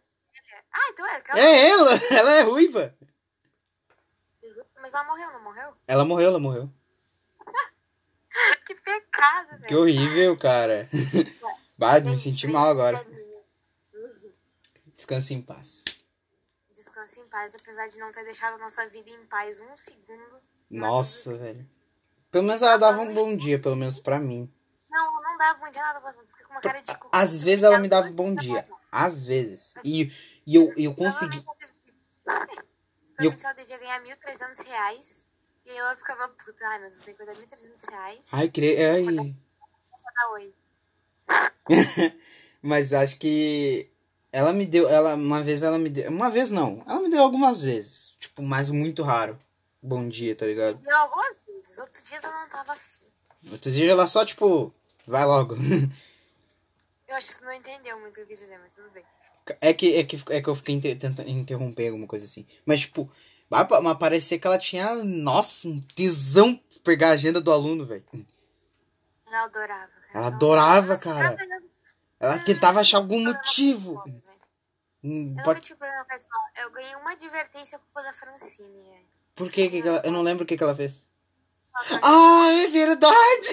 Ah, 0.72 0.88
então 0.90 1.06
é 1.06 1.16
aquela. 1.16 1.40
é 1.40 1.68
ela, 1.68 1.90
ela 2.10 2.30
é 2.32 2.40
ruiva. 2.42 2.94
Mas 4.80 4.94
ela 4.94 5.04
morreu, 5.04 5.32
não 5.32 5.42
morreu? 5.42 5.74
Ela 5.86 6.04
morreu, 6.04 6.28
ela 6.28 6.40
morreu. 6.40 6.70
Que 8.64 8.74
pecado, 8.74 9.50
velho. 9.50 9.66
Que 9.66 9.74
horrível, 9.74 10.36
cara. 10.36 10.88
Bah, 11.76 12.00
me 12.00 12.18
senti 12.18 12.46
mal 12.46 12.68
agora. 12.70 13.04
Descanse 14.96 15.32
em 15.32 15.40
paz. 15.40 15.84
Descanse 16.74 17.20
em 17.20 17.26
paz, 17.28 17.54
apesar 17.54 17.88
de 17.88 17.98
não 17.98 18.10
ter 18.10 18.24
deixado 18.24 18.54
a 18.54 18.58
nossa 18.58 18.86
vida 18.88 19.10
em 19.10 19.26
paz 19.26 19.60
um 19.60 19.76
segundo. 19.76 20.42
Nossa, 20.70 21.34
velho. 21.34 21.68
Pelo 22.30 22.44
menos 22.44 22.62
ela 22.62 22.76
dava 22.76 23.00
um 23.00 23.14
bom 23.14 23.36
dia, 23.36 23.58
pelo 23.58 23.76
menos 23.76 23.98
pra 23.98 24.18
mim. 24.18 24.52
Não, 24.90 25.12
não 25.22 25.38
dava 25.38 25.58
bom 25.58 25.70
dia 25.70 25.80
ela 25.80 26.12
fica 26.26 26.44
com 26.44 26.52
uma 26.54 26.60
cara 26.60 26.80
de 26.80 26.96
cu. 26.96 27.08
Às 27.10 27.42
vezes 27.42 27.62
ela 27.62 27.78
me 27.78 27.88
dava 27.88 28.08
um 28.08 28.12
bom 28.12 28.34
dia. 28.34 28.68
Às 28.92 29.24
vezes. 29.26 29.74
E, 29.84 30.12
e 30.46 30.54
eu, 30.56 30.72
eu 30.76 30.94
consegui. 30.94 31.42
Provavelmente 31.42 31.78
ela 32.26 32.44
devia- 32.46 32.58
Provavelmente 33.16 33.44
ela 33.44 33.54
devia 33.54 33.78
ganhar 33.78 34.00
1.300 34.02 34.60
reais. 34.66 35.28
E 35.64 35.70
aí 35.70 35.76
ela 35.76 35.96
ficava 35.96 36.28
puta. 36.28 36.66
Ai, 36.66 36.78
meu 36.80 36.90
Deus, 36.90 37.02
tem 37.02 37.14
que 37.14 37.24
dar 37.24 37.34
1.300 37.34 37.90
reais 37.90 38.28
Ai, 38.32 38.48
cre... 38.48 38.76
Ai. 38.84 39.34
Mas 42.62 42.92
acho 42.92 43.18
que 43.18 43.90
ela 44.32 44.52
me 44.52 44.66
deu, 44.66 44.88
ela 44.88 45.14
uma 45.14 45.42
vez 45.42 45.62
ela 45.62 45.78
me 45.78 45.88
deu, 45.88 46.10
uma 46.10 46.30
vez 46.30 46.50
não, 46.50 46.82
ela 46.86 47.00
me 47.00 47.10
deu 47.10 47.22
algumas 47.22 47.62
vezes, 47.62 48.14
tipo, 48.18 48.42
mas 48.42 48.68
muito 48.70 49.02
raro. 49.02 49.38
Bom 49.88 50.06
dia, 50.06 50.36
tá 50.36 50.44
ligado? 50.44 50.76
Deu 50.82 50.96
algumas 50.96 51.34
vezes. 51.46 51.78
Outro 51.78 52.02
dia 52.04 52.18
ela 52.22 52.40
não 52.42 52.48
tava 52.50 52.72
afim. 52.74 53.06
Outro 53.50 53.70
dia 53.70 53.90
ela 53.90 54.06
só 54.06 54.22
tipo, 54.24 54.72
vai 55.06 55.24
logo. 55.24 55.54
Eu 57.08 57.16
acho 57.16 57.28
que 57.28 57.32
você 57.34 57.40
não 57.44 57.52
entendeu 57.54 57.98
muito 57.98 58.12
o 58.12 58.14
que 58.16 58.20
eu 58.20 58.26
quis 58.26 58.38
dizer, 58.38 58.58
mas 58.58 58.74
tudo 58.74 58.90
bem. 58.90 59.02
É 59.62 59.72
que 59.72 59.94
é 59.96 60.04
que 60.04 60.22
é 60.28 60.42
que 60.42 60.48
eu 60.48 60.54
fiquei 60.54 60.74
inte- 60.74 60.94
tentando 60.94 61.30
interromper 61.30 61.86
alguma 61.88 62.06
coisa 62.06 62.26
assim. 62.26 62.46
Mas 62.66 62.80
tipo, 62.80 63.10
Mas 63.48 63.66
parecia 63.98 64.38
que 64.38 64.46
ela 64.46 64.58
tinha, 64.58 64.94
nossa, 64.96 65.66
um 65.68 65.80
tesão 65.80 66.52
de 66.68 66.80
pegar 66.80 67.08
a 67.08 67.12
agenda 67.12 67.40
do 67.40 67.50
aluno, 67.50 67.86
velho. 67.86 68.04
Ela 69.26 69.44
adorava. 69.44 69.88
cara. 69.90 70.08
Ela 70.12 70.26
adorava, 70.26 70.92
Nossa, 70.92 71.14
cara. 71.14 71.36
ela- 71.42 71.62
Ela 72.20 72.38
tentava 72.40 72.80
achar 72.80 72.98
algum 72.98 73.24
motivo. 73.24 74.02
Velho. 74.04 74.22
Hum, 75.02 75.34
Eu 75.38 75.44
pode- 75.44 75.74
com 75.74 75.82
a. 75.84 76.62
Eu 76.62 76.70
ganhei 76.72 76.94
uma 76.96 77.12
advertência 77.12 77.78
culpa 77.78 78.02
da 78.02 78.12
Francine. 78.12 79.06
Por 79.38 79.50
que, 79.50 79.70
que, 79.70 79.78
ela. 79.88 80.02
Eu 80.04 80.12
não 80.12 80.22
lembro 80.22 80.44
o 80.44 80.46
que, 80.46 80.56
que 80.56 80.62
ela 80.62 80.74
fez. 80.74 81.06
Faz- 81.72 82.00
Ah, 82.02 82.48
é 82.64 82.66
verdade! 82.68 83.48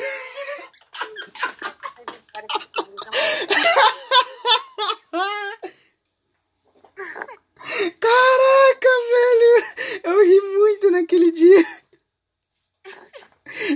Caraca, 7.55 8.87
velho! 9.11 9.65
Eu 10.03 10.23
ri 10.25 10.41
muito 10.59 10.91
naquele 10.91 11.31
dia. 11.31 11.63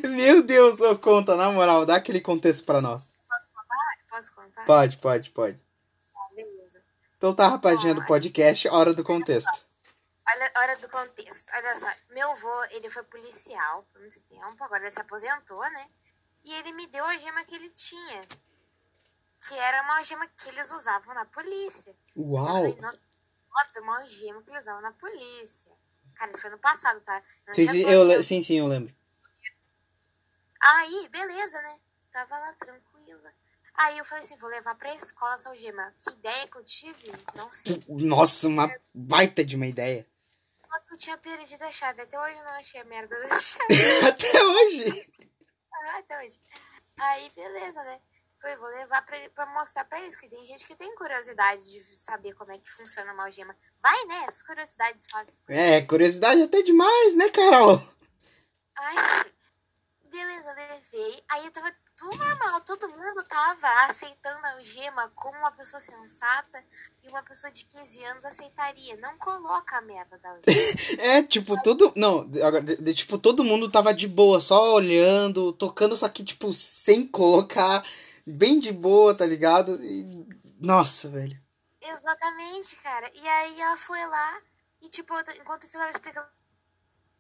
Meu 0.04 0.44
Deus, 0.44 0.82
ô, 0.82 0.98
conta, 0.98 1.36
na 1.36 1.52
moral, 1.52 1.86
dá 1.86 1.96
aquele 1.96 2.20
contexto 2.22 2.64
pra 2.66 2.82
nós. 2.82 3.12
Posso 4.10 4.32
contar? 4.34 4.66
Pode, 4.66 4.98
pode, 4.98 5.30
pode. 5.32 5.60
Ah, 6.16 6.36
beleza. 6.36 6.82
Então 7.18 7.34
tá, 7.34 7.48
rapaziada 7.48 8.00
do 8.02 8.06
podcast, 8.06 8.68
hora 8.68 8.94
do 8.94 9.04
contexto. 9.04 9.68
Olha, 10.36 10.52
hora 10.58 10.78
do 10.78 10.90
contexto. 10.90 11.50
Olha 11.54 11.78
só, 11.78 11.88
meu 12.10 12.32
avô, 12.32 12.64
ele 12.72 12.90
foi 12.90 13.04
policial 13.04 13.84
por 13.92 14.00
muito 14.02 14.20
tempo, 14.22 14.64
agora 14.64 14.84
ele 14.84 14.92
se 14.92 15.02
aposentou, 15.02 15.60
né? 15.72 15.90
E 16.44 16.54
ele 16.54 16.72
me 16.74 16.88
deu 16.88 17.04
a 17.06 17.18
gema 17.18 17.44
que 17.44 17.56
ele 17.56 17.70
tinha. 17.72 18.28
Que 19.48 19.56
era 19.58 19.82
uma 19.84 20.04
gema 20.04 20.28
que 20.28 20.50
eles 20.50 20.72
usavam 20.72 21.14
na 21.14 21.26
polícia. 21.26 21.96
Eu 22.16 22.24
Uau! 22.24 22.46
falei, 22.46 22.76
nossa, 22.80 23.80
uma 23.82 24.00
algema 24.02 24.42
que 24.44 24.50
eles 24.50 24.62
usavam 24.62 24.82
na 24.82 24.92
polícia. 24.92 25.72
Cara, 26.16 26.32
isso 26.32 26.42
foi 26.42 26.50
no 26.52 26.60
passado, 26.60 27.00
tá? 27.02 27.24
Sim, 27.54 27.68
sim, 27.68 27.80
eu, 27.90 28.04
le- 28.04 28.08
12 28.08 28.14
anos. 28.16 28.28
sim, 28.28 28.44
sim, 28.44 28.60
eu 28.60 28.68
lembro. 28.68 28.94
Aí, 30.62 31.08
beleza, 31.10 31.62
né? 31.62 31.80
Tava 32.12 32.38
lá 32.38 32.54
tranquila. 32.54 33.32
Aí 33.76 33.98
eu 33.98 34.04
falei 34.04 34.24
assim, 34.24 34.36
vou 34.36 34.50
levar 34.50 34.76
pra 34.76 34.94
escola 34.94 35.36
essa 35.36 35.50
algema. 35.50 35.94
Que 35.98 36.12
ideia 36.12 36.48
que 36.48 36.58
eu 36.58 36.64
tive? 36.66 37.12
Não 37.36 37.52
sei. 37.54 37.82
Nossa, 37.88 38.48
uma 38.48 38.70
baita 38.94 39.44
de 39.46 39.56
uma 39.56 39.66
ideia. 39.68 40.06
Eu 41.00 41.02
tinha 41.02 41.18
perdido 41.18 41.64
a 41.64 41.72
chave. 41.72 42.02
Até 42.02 42.20
hoje 42.20 42.38
eu 42.38 42.44
não 42.44 42.52
achei 42.52 42.82
a 42.82 42.84
merda 42.84 43.18
da 43.22 43.30
chave. 43.40 44.06
Até 44.06 44.44
hoje. 44.44 45.10
Ah, 45.74 45.98
Até 46.00 46.20
hoje. 46.26 46.42
Aí, 47.00 47.32
beleza, 47.34 47.82
né? 47.84 48.02
Falei, 48.42 48.58
vou 48.58 48.68
levar 48.68 49.06
pra, 49.06 49.30
pra 49.30 49.46
mostrar 49.46 49.86
pra 49.86 50.02
eles, 50.02 50.18
que 50.18 50.28
tem 50.30 50.46
gente 50.46 50.66
que 50.68 50.76
tem 50.76 50.94
curiosidade 50.96 51.64
de 51.72 51.96
saber 51.98 52.34
como 52.34 52.52
é 52.52 52.58
que 52.58 52.70
funciona 52.70 53.14
uma 53.14 53.24
algema. 53.26 53.56
Vai, 53.82 54.06
né? 54.08 54.26
As 54.28 54.44
curiosidades 54.44 55.08
coisas. 55.10 55.42
É, 55.48 55.82
curiosidade 55.84 56.42
até 56.42 56.62
demais, 56.64 57.16
né, 57.16 57.30
Carol? 57.30 57.82
Aí, 58.78 59.32
beleza, 60.04 60.52
levei. 60.52 61.24
Aí 61.30 61.50
tava 61.52 61.74
tudo 62.00 62.18
normal, 62.18 62.62
todo 62.62 62.88
mundo 62.90 63.24
tava 63.26 63.68
aceitando 63.90 64.46
a 64.46 64.54
algema 64.54 65.10
como 65.16 65.38
uma 65.38 65.52
pessoa 65.52 65.80
sensata 65.82 66.64
e 67.04 67.10
uma 67.10 67.22
pessoa 67.22 67.52
de 67.52 67.66
15 67.66 68.04
anos 68.06 68.24
aceitaria. 68.26 68.96
Não 68.98 69.18
coloca 69.18 69.78
a 69.78 69.82
merda 69.82 70.18
da 70.18 70.30
algema. 70.30 70.46
É, 71.00 71.22
tipo, 71.24 71.62
todo. 71.62 71.92
Não, 71.96 72.22
agora, 72.44 72.62
de- 72.62 72.94
tipo, 72.94 73.18
todo 73.18 73.44
mundo 73.44 73.70
tava 73.70 73.94
de 73.94 74.08
boa, 74.08 74.40
só 74.40 74.74
olhando, 74.74 75.52
tocando, 75.54 75.98
só 75.98 76.08
que, 76.08 76.24
tipo, 76.24 76.54
sem 76.54 77.06
colocar, 77.06 77.84
bem 78.26 78.60
de 78.60 78.72
boa, 78.72 79.14
tá 79.14 79.26
ligado? 79.26 79.84
E- 79.84 80.26
Nossa, 80.60 81.10
velho. 81.10 81.38
Exatamente, 81.82 82.76
cara. 82.78 83.12
E 83.14 83.28
aí 83.28 83.60
ela 83.62 83.78
foi 83.78 84.06
lá 84.06 84.42
e, 84.82 84.90
tipo, 84.90 85.14
enquanto 85.40 85.64
isso 85.64 85.78
ela 85.78 85.90
explicando 85.90 86.28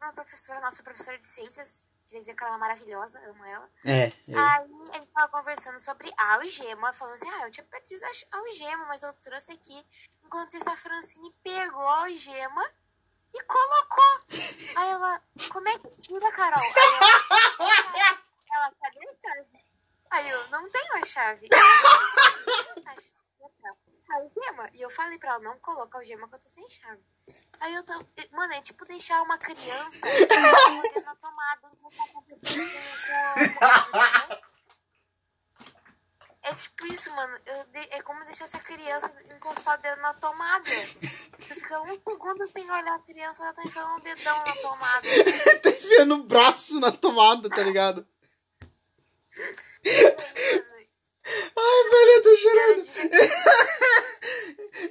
a 0.02 0.14
professora, 0.14 0.62
nossa 0.62 0.82
professora 0.84 1.18
de 1.18 1.26
ciências, 1.26 1.84
queria 2.10 2.22
dizer 2.22 2.34
que 2.34 2.44
ela 2.44 2.56
é 2.56 2.58
maravilhosa, 2.58 3.20
amo 3.30 3.46
ela. 3.46 3.70
É. 3.86 4.08
é. 4.08 4.14
Aí 4.28 4.72
a 4.92 4.98
gente 4.98 5.12
tava 5.14 5.30
conversando 5.30 5.80
sobre 5.80 6.12
a 6.18 6.34
algema, 6.34 6.92
falando 6.92 7.14
assim, 7.14 7.30
ah, 7.30 7.44
eu 7.44 7.52
tinha 7.52 7.64
perdido 7.66 8.04
a 8.04 8.38
algema, 8.38 8.86
mas 8.86 9.04
eu 9.04 9.14
trouxe 9.14 9.52
aqui. 9.52 9.86
Enquanto 10.26 10.58
isso, 10.58 10.70
a 10.70 10.76
Francine 10.76 11.32
pegou 11.44 11.88
a 11.88 12.00
algema 12.00 12.74
e 13.34 13.44
colocou. 13.44 14.22
Aí 14.76 14.90
ela, 14.90 15.22
como 15.52 15.70
é 15.70 15.78
que 15.78 16.02
tira, 16.02 16.32
Carol? 16.32 16.60
Aí 16.60 18.02
ela, 18.02 18.24
ela 18.54 18.74
cadê 18.82 19.08
a 19.08 19.14
chave? 19.20 19.70
Aí 20.10 20.30
eu, 20.30 20.50
não 20.50 20.68
tenho 20.70 20.94
a 20.96 21.06
chave. 21.06 21.48
A 24.10 24.16
algema? 24.16 24.68
E 24.74 24.82
eu 24.82 24.90
falei 24.90 25.20
pra 25.20 25.34
ela, 25.34 25.40
não 25.40 25.60
coloca 25.60 25.96
a 25.96 26.02
algema 26.02 26.28
que 26.28 26.34
eu 26.34 26.40
tô 26.40 26.50
sem 26.50 26.68
chave. 26.68 27.04
Aí 27.60 27.74
eu 27.76 27.84
tava. 27.84 28.06
Mano, 28.32 28.54
é 28.54 28.62
tipo 28.62 28.86
deixar 28.86 29.22
uma 29.22 29.38
criança 29.38 30.06
na 31.06 31.16
tomada 31.16 31.62
tá 31.62 32.04
acontecendo 32.04 32.70
com- 33.06 34.50
É 36.42 36.54
tipo 36.56 36.88
isso, 36.88 37.12
mano. 37.14 37.38
Eu 37.46 37.64
de- 37.66 37.90
É 37.92 38.02
como 38.02 38.24
deixar 38.26 38.46
essa 38.46 38.60
criança 38.60 39.12
encostar 39.36 39.78
o 39.78 39.82
dedo 39.82 40.02
na 40.02 40.14
tomada. 40.14 40.64
Tu 41.38 41.56
fica 41.56 41.82
um 41.82 41.88
segundo 41.88 42.48
sem 42.52 42.70
olhar 42.72 42.96
a 42.96 43.00
criança, 43.00 43.44
ela 43.44 43.54
tá 43.54 43.64
enfiando 43.64 43.96
o 43.96 44.00
dedão 44.00 44.38
na 44.38 44.54
tomada. 44.62 45.08
tá 45.62 45.70
enfiando 45.70 46.16
o 46.16 46.24
braço 46.24 46.80
na 46.80 46.92
tomada, 46.92 47.50
tá 47.50 47.62
ligado? 47.62 48.08
Ai, 51.58 51.90
velho, 51.92 52.12
eu 52.16 52.24
tô 52.24 52.36
chorando. 52.38 52.90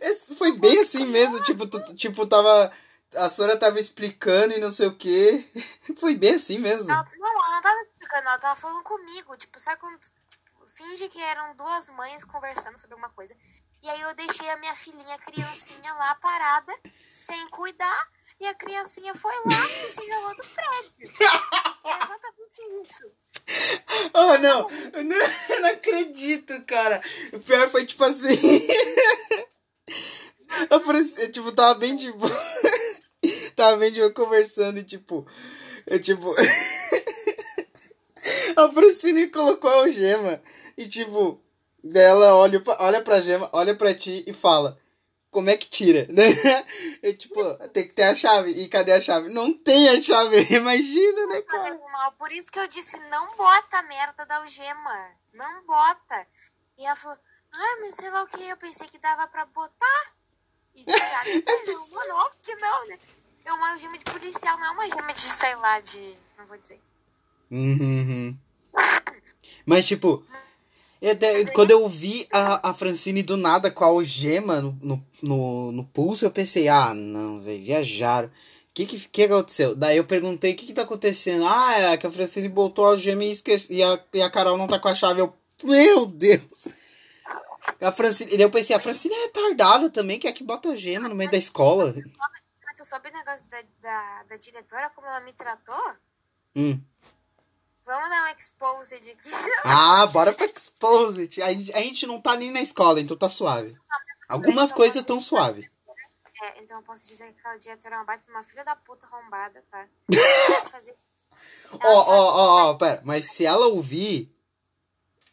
Esse 0.02 0.35
foi 0.35 0.52
bem 0.52 0.78
assim 0.81 1.05
mesmo, 1.07 1.43
tipo, 1.43 1.67
tu- 1.67 1.95
tipo, 1.95 2.26
tava. 2.26 2.71
A 3.17 3.31
Sora 3.31 3.57
tava 3.57 3.81
explicando 3.81 4.52
e 4.55 4.59
não 4.61 4.71
sei 4.71 4.87
o 4.87 4.95
que. 4.95 5.43
Foi 5.99 6.14
bem 6.14 6.35
assim 6.35 6.59
mesmo. 6.59 6.90
Ela, 6.90 7.09
não, 7.17 7.28
ela 7.31 7.55
não 7.55 7.62
tava 7.62 7.81
explicando, 7.81 8.28
ela 8.28 8.38
tava 8.38 8.61
falando 8.61 8.83
comigo. 8.83 9.35
Tipo, 9.38 9.59
sabe 9.59 9.81
quando. 9.81 9.99
tipo, 9.99 10.14
finge 10.69 11.09
que 11.09 11.19
eram 11.23 11.57
duas 11.57 11.88
mães 11.88 12.23
conversando 12.23 12.76
sobre 12.78 12.93
alguma 12.95 13.09
coisa. 13.11 13.35
E 13.83 13.88
aí 13.88 14.00
eu 14.02 14.14
deixei 14.14 14.50
a 14.50 14.59
minha 14.59 14.76
filhinha, 14.76 15.14
a 15.14 15.19
criancinha 15.19 15.95
lá 15.95 16.14
parada, 16.17 16.75
sem 17.11 17.49
cuidar. 17.49 18.09
E 18.40 18.47
a 18.47 18.55
criancinha 18.55 19.14
foi 19.14 19.35
lá 19.35 19.64
e 19.87 19.88
se 19.90 20.05
jogou 20.07 20.37
do 20.37 20.45
prédio. 20.50 21.12
É 21.85 21.90
exatamente 21.95 22.88
isso. 22.88 23.05
Oh, 24.12 24.37
não. 24.38 24.69
Não, 24.69 25.17
eu 25.49 25.61
não 25.62 25.69
acredito, 25.71 26.62
cara. 26.64 27.00
O 27.33 27.38
pior 27.40 27.69
foi 27.71 27.87
tipo 27.87 28.05
assim. 28.05 28.37
Eu 30.71 30.80
falei, 30.80 31.04
tipo, 31.30 31.52
tava 31.52 31.75
bem 31.75 31.97
de 31.97 32.11
boa. 32.12 32.30
Tava 33.54 33.76
bem 33.76 33.92
de 33.92 34.00
boa 34.00 34.12
conversando 34.12 34.78
e 34.78 34.85
tipo. 34.85 35.26
Eu 35.87 36.00
tipo. 36.00 36.35
A 38.57 38.68
Francine 38.71 39.28
colocou 39.28 39.71
a 39.71 39.75
algema 39.75 40.40
e 40.76 40.88
tipo. 40.88 41.40
Dela 41.83 42.35
olha, 42.35 42.61
pra- 42.61 42.76
olha 42.80 43.00
pra 43.02 43.21
gema, 43.21 43.49
olha 43.52 43.75
pra 43.76 43.95
ti 43.95 44.25
e 44.26 44.33
fala. 44.33 44.78
Como 45.30 45.49
é 45.50 45.57
que 45.57 45.68
tira? 45.68 46.07
Né? 46.11 46.25
Eu, 47.02 47.16
tipo, 47.16 47.42
tem 47.68 47.87
que 47.87 47.92
ter 47.95 48.02
a 48.04 48.14
chave. 48.14 48.50
E 48.50 48.66
cadê 48.66 48.92
a 48.92 49.00
chave? 49.00 49.33
Não 49.33 49.52
tem 49.52 49.88
a 49.88 50.02
chave. 50.02 50.40
Imagina, 50.54 51.26
né, 51.28 51.42
cara? 51.42 51.78
Por 52.18 52.33
isso 52.33 52.50
que 52.50 52.59
eu 52.59 52.66
disse, 52.66 52.99
não 53.11 53.37
bota 53.37 53.78
a 53.78 53.83
merda 53.85 54.25
da 54.26 54.38
algema. 54.38 55.11
Não 55.35 55.64
bota. 55.66 56.26
E 56.76 56.85
ela 56.85 56.97
falou, 56.97 57.16
ah, 57.59 57.77
mas 57.81 57.95
sei 57.97 58.11
lá 58.11 58.23
o 58.23 58.27
que, 58.29 58.43
eu 58.43 58.57
pensei 58.57 58.87
que 58.88 58.99
dava 58.99 59.27
pra 59.27 59.45
botar 59.47 60.12
e 60.75 60.85
tirar. 60.85 61.25
Não, 61.27 61.91
mano, 61.91 62.31
que 62.43 62.55
não, 62.57 62.87
né? 62.87 62.99
É 63.45 63.53
uma 63.53 63.73
algema 63.73 63.99
de 63.99 64.05
policial, 64.05 64.59
não 64.59 64.67
é 64.67 64.71
uma 64.71 64.85
algema 64.85 65.12
de, 65.12 65.21
sei 65.21 65.57
lá, 65.57 65.81
de... 65.81 66.15
Não 66.37 66.47
vou 66.47 66.59
dizer. 66.59 66.81
Uhum. 67.50 68.37
Mas, 69.65 69.87
tipo, 69.87 70.23
eu 71.00 71.17
quando 71.53 71.71
eu 71.71 71.88
vi 71.88 72.27
a, 72.33 72.71
a 72.71 72.75
Francine 72.75 73.23
do 73.23 73.37
nada 73.37 73.71
com 73.71 73.85
a 73.85 73.88
algema 73.88 74.61
no, 74.61 74.79
no, 74.83 75.07
no, 75.23 75.73
no 75.73 75.85
pulso, 75.85 76.25
eu 76.25 76.31
pensei, 76.31 76.69
ah, 76.69 76.93
não, 76.93 77.41
velho, 77.41 77.65
viajaram. 77.65 78.29
O 78.29 78.31
que, 78.75 78.87
que 78.87 79.09
que 79.09 79.23
aconteceu? 79.25 79.75
Daí 79.75 79.97
eu 79.97 80.05
perguntei, 80.05 80.53
o 80.53 80.57
que 80.57 80.67
que 80.67 80.73
tá 80.73 80.83
acontecendo? 80.83 81.47
Ah, 81.47 81.93
é 81.93 81.97
que 81.97 82.07
a 82.07 82.11
Francine 82.11 82.49
botou 82.49 82.85
a 82.85 82.91
algema 82.91 83.25
e, 83.25 83.31
esquece, 83.31 83.73
e, 83.73 83.83
a, 83.83 83.99
e 84.12 84.23
a 84.23 84.31
Carol 84.31 84.57
não 84.57 84.69
tá 84.69 84.79
com 84.79 84.88
a 84.88 84.95
chave. 84.95 85.21
Eu, 85.21 85.35
meu 85.65 86.07
Deus! 86.07 86.69
A 87.81 87.93
Francine, 87.93 88.33
e 88.33 88.37
daí 88.37 88.45
eu 88.45 88.51
pensei, 88.51 88.75
a 88.75 88.81
Francine 88.81 89.15
é 89.15 89.27
retardada 89.27 89.91
também, 89.91 90.19
que 90.19 90.27
é 90.27 90.33
que 90.33 90.45
bota 90.45 90.69
algema 90.69 91.09
no 91.09 91.15
meio 91.15 91.31
da 91.31 91.37
escola. 91.37 91.95
Mas 92.65 92.77
tu 92.77 92.85
soube 92.85 93.09
o 93.09 93.13
negócio 93.13 93.47
da, 93.47 93.63
da, 93.81 94.23
da 94.25 94.37
diretora, 94.37 94.91
como 94.91 95.07
ela 95.07 95.21
me 95.21 95.33
tratou? 95.33 95.97
Hum. 96.57 96.81
Vamos 97.89 98.11
dar 98.11 98.25
um 98.25 98.37
exposed 98.37 98.97
aqui. 98.97 99.31
Ah, 99.65 100.07
bora 100.09 100.33
pra 100.33 100.45
Exposit. 100.45 101.41
A 101.41 101.53
gente, 101.55 101.73
a 101.73 101.79
gente 101.79 102.07
não 102.07 102.21
tá 102.21 102.37
nem 102.37 102.51
na 102.51 102.61
escola, 102.61 103.01
então 103.01 103.17
tá 103.17 103.31
suave. 103.31 103.75
Algumas 104.29 104.71
coisas 104.71 105.03
tão 105.07 105.23
suave. 105.23 105.71
É, 106.43 106.63
então 106.63 106.77
eu 106.77 106.83
posso 106.83 107.07
dizer 107.07 107.33
que 107.33 107.41
aquela 107.41 107.57
diretora 107.57 107.95
é 107.95 107.99
uma 107.99 108.05
baita 108.05 108.31
uma 108.31 108.45
filha 108.45 108.63
da 108.63 108.77
puta 108.77 109.07
arrombada, 109.07 109.65
tá? 109.71 109.89
Ó, 111.73 111.89
ó, 111.89 112.07
ó, 112.09 112.71
ó, 112.71 112.75
pera. 112.75 113.01
Mas 113.05 113.31
se 113.31 113.45
ela 113.45 113.67
ouvir, 113.67 114.35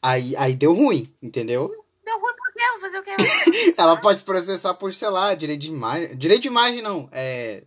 aí, 0.01 0.35
aí 0.35 0.55
deu 0.55 0.73
ruim, 0.73 1.13
entendeu? 1.21 1.84
Deu 2.05 2.19
ruim 2.19 2.35
porque 2.35 2.61
eu 2.61 2.71
vou 2.73 2.81
fazer 2.81 2.99
o? 2.99 3.03
Ela 3.81 3.99
pode 3.99 4.23
processar 4.23 4.75
por, 4.75 4.93
sei 4.93 5.09
lá, 5.09 5.33
direito 5.33 5.61
de 5.61 5.69
imagem. 5.69 6.15
Direito 6.15 6.43
de 6.43 6.47
imagem 6.49 6.81
não, 6.81 7.09
é. 7.11 7.65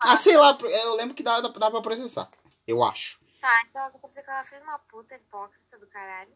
Ah, 0.00 0.16
sei 0.16 0.36
lá, 0.36 0.56
eu 0.60 0.94
lembro 0.94 1.14
que 1.14 1.22
dá, 1.22 1.40
dá, 1.40 1.48
dá 1.48 1.70
pra 1.70 1.82
processar. 1.82 2.28
Eu 2.66 2.82
acho. 2.82 3.18
Tá, 3.40 3.54
então 3.68 3.84
eu 3.84 3.92
vou 4.00 4.08
dizer 4.08 4.22
que 4.22 4.30
ela 4.30 4.44
fez 4.44 4.62
uma 4.62 4.78
puta 4.78 5.14
hipócrita 5.14 5.78
do 5.78 5.86
caralho. 5.88 6.32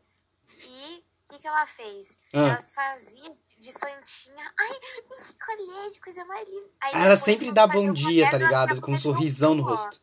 E 0.65 1.05
o 1.29 1.33
que, 1.33 1.39
que 1.39 1.47
ela 1.47 1.67
fez? 1.67 2.19
Ah. 2.33 2.41
Ela 2.41 2.63
se 2.63 2.75
fazia 2.75 3.37
de 3.59 3.73
santinha. 3.73 4.53
Ai, 4.59 4.71
ih, 4.71 5.35
colégio, 5.45 6.03
coisa 6.03 6.25
mais 6.27 6.47
linda. 6.49 6.71
Aí 6.83 6.93
Ela 6.95 7.17
sempre 7.17 7.53
dá 7.53 7.67
bom 7.67 7.93
dia, 7.93 8.29
tá 8.29 8.37
ligado? 8.37 8.81
Com 8.81 8.93
um 8.93 8.99
sorrisão 8.99 9.55
no 9.55 9.63
rosto. 9.63 9.99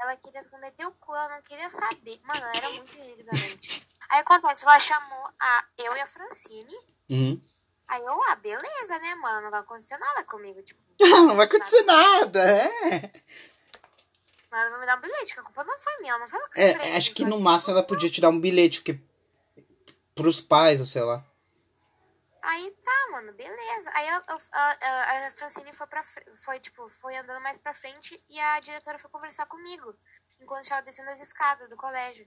Ela 0.00 0.16
queria 0.16 0.44
cometer 0.44 0.84
o 0.84 0.92
cu, 0.92 1.14
ela 1.14 1.36
não 1.36 1.42
queria 1.42 1.70
saber. 1.70 2.20
Mano, 2.22 2.40
ela 2.40 2.56
era 2.56 2.70
muito 2.70 2.94
ignorante. 2.96 3.86
Aí 4.08 4.20
acontece, 4.20 4.64
ela 4.64 4.78
chamou 4.78 5.28
a 5.40 5.64
eu 5.78 5.96
e 5.96 6.00
a 6.00 6.06
Francine. 6.06 6.74
Uhum. 7.10 7.40
Aí 7.88 8.02
eu, 8.04 8.22
ah, 8.24 8.36
beleza, 8.36 8.98
né, 8.98 9.14
mano? 9.16 9.42
Não 9.42 9.50
vai 9.50 9.60
acontecer 9.60 9.96
nada 9.96 10.24
comigo. 10.24 10.62
Tipo, 10.62 10.80
não 11.26 11.36
vai 11.36 11.46
acontecer 11.46 11.82
nada, 11.82 12.40
é. 12.44 13.12
Ela 14.52 14.70
vai 14.70 14.80
me 14.80 14.86
dar 14.86 14.96
um 14.98 15.00
bilhete, 15.00 15.34
que 15.34 15.40
a 15.40 15.42
culpa 15.42 15.64
não 15.64 15.78
foi 15.78 15.96
minha, 16.00 16.18
não 16.18 16.26
foi 16.28 16.38
ela 16.40 16.48
que 16.48 16.60
É, 16.60 16.96
acho 16.96 17.12
que 17.12 17.22
sabe? 17.22 17.30
no 17.34 17.40
máximo 17.40 17.72
ela 17.72 17.86
podia 17.86 18.10
tirar 18.10 18.28
um 18.30 18.40
bilhete, 18.40 18.80
porque. 18.80 19.00
Pros 20.14 20.40
pais, 20.40 20.80
ou 20.80 20.86
sei 20.86 21.02
lá. 21.02 21.22
Aí 22.42 22.70
tá, 22.84 23.08
mano, 23.10 23.32
beleza. 23.34 23.90
Aí 23.92 24.08
a, 24.08 24.24
a- 24.52 25.26
a 25.26 25.30
Francine 25.32 25.72
foi 25.74 25.86
pra 25.88 26.02
foi, 26.36 26.58
tipo, 26.60 26.88
foi 26.88 27.16
andando 27.16 27.42
mais 27.42 27.58
pra 27.58 27.74
frente 27.74 28.22
e 28.28 28.40
a 28.40 28.60
diretora 28.60 28.98
foi 28.98 29.10
conversar 29.10 29.46
comigo. 29.46 29.94
Enquanto 30.40 30.64
eu 30.64 30.68
tava 30.70 30.82
descendo 30.82 31.10
as 31.10 31.20
escadas 31.20 31.68
do 31.68 31.76
colégio. 31.76 32.26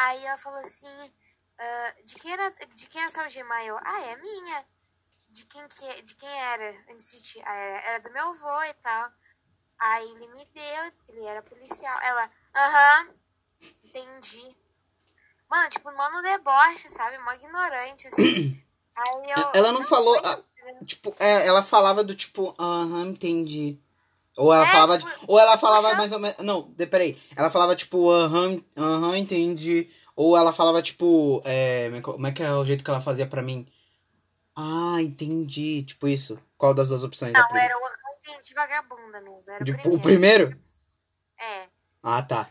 Aí 0.00 0.24
ela 0.24 0.38
falou 0.38 0.58
assim, 0.60 1.12
ah, 1.58 1.94
de 2.04 2.14
quem 2.14 2.32
era. 2.32 2.50
De 2.74 2.86
quem 2.86 3.02
é 3.02 3.04
essa 3.04 3.22
algema? 3.22 3.62
Eu, 3.64 3.76
ah, 3.84 4.00
é 4.06 4.16
minha. 4.16 4.64
De 5.28 5.44
quem, 5.44 5.68
que, 5.68 5.84
é- 5.84 6.00
de 6.02 6.14
quem 6.14 6.42
era 6.42 6.84
antes 6.90 7.10
de 7.12 7.22
ti? 7.22 7.42
Ah, 7.44 7.54
era, 7.54 7.78
era 7.90 8.00
do 8.00 8.10
meu 8.10 8.28
avô 8.30 8.62
e 8.64 8.74
tal. 8.74 9.12
Aí 9.78 10.10
ele 10.12 10.26
me 10.28 10.44
deu, 10.46 10.92
ele 11.08 11.24
era 11.26 11.42
policial. 11.42 12.00
Ela, 12.00 12.30
aham, 12.54 13.14
entendi. 13.84 14.56
Mano, 15.50 15.68
tipo, 15.68 15.92
mano 15.94 16.22
deboche, 16.22 16.88
sabe? 16.88 17.18
Mó 17.18 17.32
ignorante, 17.32 18.08
assim. 18.08 18.56
Aí 18.96 19.30
eu. 19.30 19.50
Ela 19.54 19.72
não 19.72 19.82
falou, 19.84 20.14
foi 20.18 20.30
ah, 20.30 20.36
né? 20.64 20.84
Tipo, 20.86 21.14
é, 21.18 21.46
ela 21.46 21.62
falava 21.62 22.02
do 22.02 22.14
tipo, 22.14 22.54
aham, 22.58 23.08
entendi. 23.08 23.78
Ou 24.36 24.52
ela 24.52 24.64
É, 24.64 24.72
falava. 24.72 24.98
tipo, 24.98 25.10
ou 25.26 25.38
ela 25.40 25.58
falava 25.58 25.82
puxando. 25.82 25.98
mais 25.98 26.12
ou 26.12 26.18
menos. 26.20 26.36
Não, 26.44 26.62
de- 26.76 26.86
peraí. 26.86 27.18
Ela 27.36 27.50
falava 27.50 27.74
tipo, 27.76 28.10
aham, 28.10 28.62
aham, 28.76 29.16
entendi. 29.16 29.88
Ou 30.16 30.36
ela 30.36 30.52
falava 30.52 30.80
tipo. 30.82 31.42
É, 31.44 31.88
como 31.90 31.96
é 31.96 32.00
que- 32.00 32.12
como 32.12 32.26
é 32.26 32.32
que 32.32 32.42
é 32.42 32.52
o 32.52 32.64
jeito 32.64 32.84
que 32.84 32.90
ela 32.90 33.00
fazia 33.00 33.26
pra 33.26 33.42
mim? 33.42 33.66
Ah, 34.56 34.96
entendi. 35.00 35.82
Tipo 35.84 36.06
isso. 36.08 36.38
Qual 36.56 36.74
das 36.74 36.88
duas 36.88 37.02
opções? 37.04 37.32
Não, 37.32 37.56
era 37.56 37.76
o 37.76 37.80
Entendi 38.22 38.52
vagabunda 38.54 39.20
mesmo. 39.22 39.40
Era 39.52 39.64
Tipo, 39.64 39.88
o 39.90 39.94
o 39.96 40.00
primeiro. 40.00 40.48
primeiro? 40.48 40.60
É. 41.40 41.68
Ah, 42.02 42.22
tá. 42.22 42.46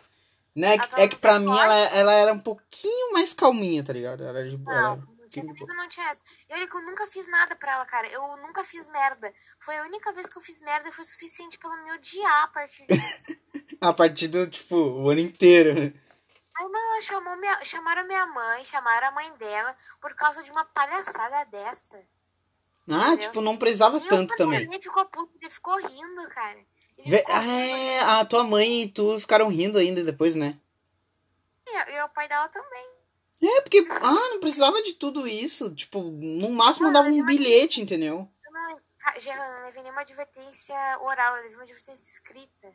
Né, 0.55 0.73
Ela 0.75 0.87
que- 0.87 1.01
é 1.01 1.07
que 1.07 1.15
pra 1.15 1.39
mim 1.39 1.45
ela, 1.57 1.75
ela 1.95 2.13
era 2.13 2.33
um 2.33 2.39
pouquinho 2.39 3.13
mais 3.13 3.33
calminha, 3.33 3.83
tá 3.83 3.93
ligado? 3.93 4.23
Ela 4.23 4.39
era 4.39 4.49
de 4.49 4.57
boa. 4.57 4.75
Não, 4.75 4.85
ela- 4.93 5.07
comigo 5.29 5.67
não 5.75 5.87
tinha 5.87 6.09
essa. 6.09 6.21
E 6.49 6.53
olha 6.53 6.67
que 6.67 6.75
eu 6.75 6.81
nunca 6.81 7.05
fiz 7.07 7.27
nada 7.27 7.55
pra 7.55 7.73
ela, 7.73 7.85
cara. 7.85 8.07
Eu 8.07 8.37
nunca 8.37 8.63
fiz 8.63 8.87
merda. 8.87 9.33
Foi 9.59 9.77
a 9.77 9.83
única 9.83 10.11
vez 10.13 10.29
que 10.29 10.37
eu 10.37 10.41
fiz 10.41 10.59
merda 10.61 10.89
e 10.89 10.91
foi 10.91 11.03
suficiente 11.05 11.57
pra 11.57 11.71
ela 11.71 11.83
me 11.83 11.91
odiar 11.93 12.43
a 12.43 12.47
partir 12.47 12.85
disso. 12.87 13.25
A 13.81 13.93
partir 13.93 14.27
do, 14.27 14.45
tipo, 14.45 14.75
o 14.75 15.09
ano 15.09 15.21
inteiro. 15.21 15.71
Aí, 15.71 16.65
mano, 16.65 16.77
ela 16.91 17.01
chamou 17.01 17.37
minha, 17.37 17.63
chamaram 17.63 18.05
minha 18.05 18.27
mãe, 18.27 18.65
chamaram 18.65 19.07
a 19.07 19.11
mãe 19.11 19.31
dela 19.37 19.73
por 20.01 20.13
causa 20.15 20.43
de 20.43 20.51
uma 20.51 20.65
palhaçada 20.65 21.45
dessa. 21.45 21.97
Ah, 22.89 23.09
Entendeu? 23.13 23.17
tipo, 23.19 23.39
não 23.39 23.55
precisava 23.55 23.97
E 23.97 24.07
tanto 24.07 24.35
também. 24.35 24.63
Ele 24.63 24.81
ficou 24.81 25.05
puto, 25.05 25.31
ele 25.41 25.49
ficou 25.49 25.77
rindo, 25.77 26.27
cara. 26.29 26.59
Ele 26.97 27.09
Vê- 27.09 27.19
ficou 27.19 27.35
rindo, 27.39 27.51
é, 27.53 27.99
assim. 28.01 28.09
a 28.19 28.25
tua 28.25 28.43
mãe 28.43 28.81
e 28.83 28.89
tu 28.91 29.17
ficaram 29.17 29.47
rindo 29.47 29.77
ainda 29.79 30.03
depois, 30.03 30.35
né? 30.35 30.59
E, 31.65 31.91
e 31.93 32.01
o 32.03 32.09
pai 32.09 32.27
dela 32.27 32.49
também. 32.49 32.85
É, 33.41 33.61
porque, 33.61 33.87
ah, 33.89 34.29
não 34.31 34.39
precisava 34.39 34.81
de 34.83 34.93
tudo 34.93 35.27
isso. 35.27 35.73
Tipo, 35.73 36.01
no 36.01 36.51
máximo 36.51 36.87
mandava 36.87 37.07
um 37.07 37.25
bilhete, 37.25 37.81
entendeu? 37.81 38.29
Eu 38.45 38.51
não, 38.51 38.69
eu 38.71 39.37
não 39.37 39.65
levei 39.65 39.83
nenhuma 39.83 40.01
advertência 40.01 40.75
oral, 41.01 41.37
eu 41.37 41.43
levei 41.43 41.55
uma 41.55 41.63
advertência 41.63 42.03
escrita. 42.03 42.71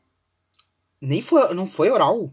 Nem 1.01 1.21
foi, 1.21 1.53
não 1.53 1.67
foi 1.67 1.91
oral? 1.91 2.33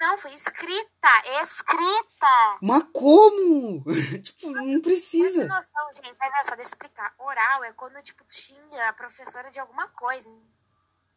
Não, 0.00 0.18
foi 0.18 0.32
escrita! 0.34 1.08
Escrita! 1.42 2.58
Mas 2.60 2.84
como? 2.92 3.82
tipo, 4.22 4.50
não 4.50 4.80
precisa. 4.80 5.46
noção, 5.46 5.94
gente. 5.94 6.18
Olha 6.20 6.44
só, 6.44 6.54
deixa 6.54 6.62
eu 6.62 6.64
explicar. 6.64 7.14
Oral 7.18 7.64
é 7.64 7.72
quando, 7.72 8.02
tipo, 8.02 8.22
tu 8.24 8.34
xinga 8.34 8.88
a 8.88 8.92
professora 8.92 9.50
de 9.50 9.58
alguma 9.58 9.88
coisa. 9.88 10.28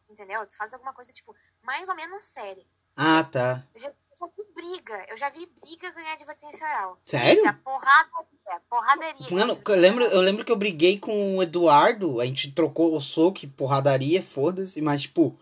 Entendeu? 0.10 0.46
Tu 0.48 0.56
faz 0.56 0.74
alguma 0.74 0.94
coisa, 0.94 1.12
tipo, 1.12 1.36
mais 1.62 1.90
ou 1.90 1.96
menos 1.96 2.24
séria. 2.24 2.66
Ah, 2.96 3.24
tá. 3.24 3.64
Eu 3.76 3.82
já, 3.82 3.94
briga. 4.60 5.06
Eu 5.10 5.18
já 5.18 5.30
vi 5.30 5.50
briga 5.62 5.92
ganhar 5.92 6.14
advertência 6.14 6.66
oral. 6.66 7.00
Sério? 7.06 7.42
Briga, 7.42 7.60
porradaria. 7.64 8.62
Porradaria. 8.70 9.28
Mano, 9.32 9.62
eu 9.68 9.76
lembro, 9.76 10.04
eu 10.06 10.22
lembro 10.22 10.44
que 10.44 10.52
eu 10.52 10.58
briguei 10.58 11.00
com 11.00 11.38
o 11.38 11.44
Eduardo, 11.44 12.20
a 12.20 12.26
gente 12.26 12.52
trocou 12.52 12.96
o 12.96 13.00
soco, 13.00 13.48
porradaria, 13.50 14.22
foda-se, 14.22 14.82
mas, 14.82 15.04
tipo, 15.04 15.38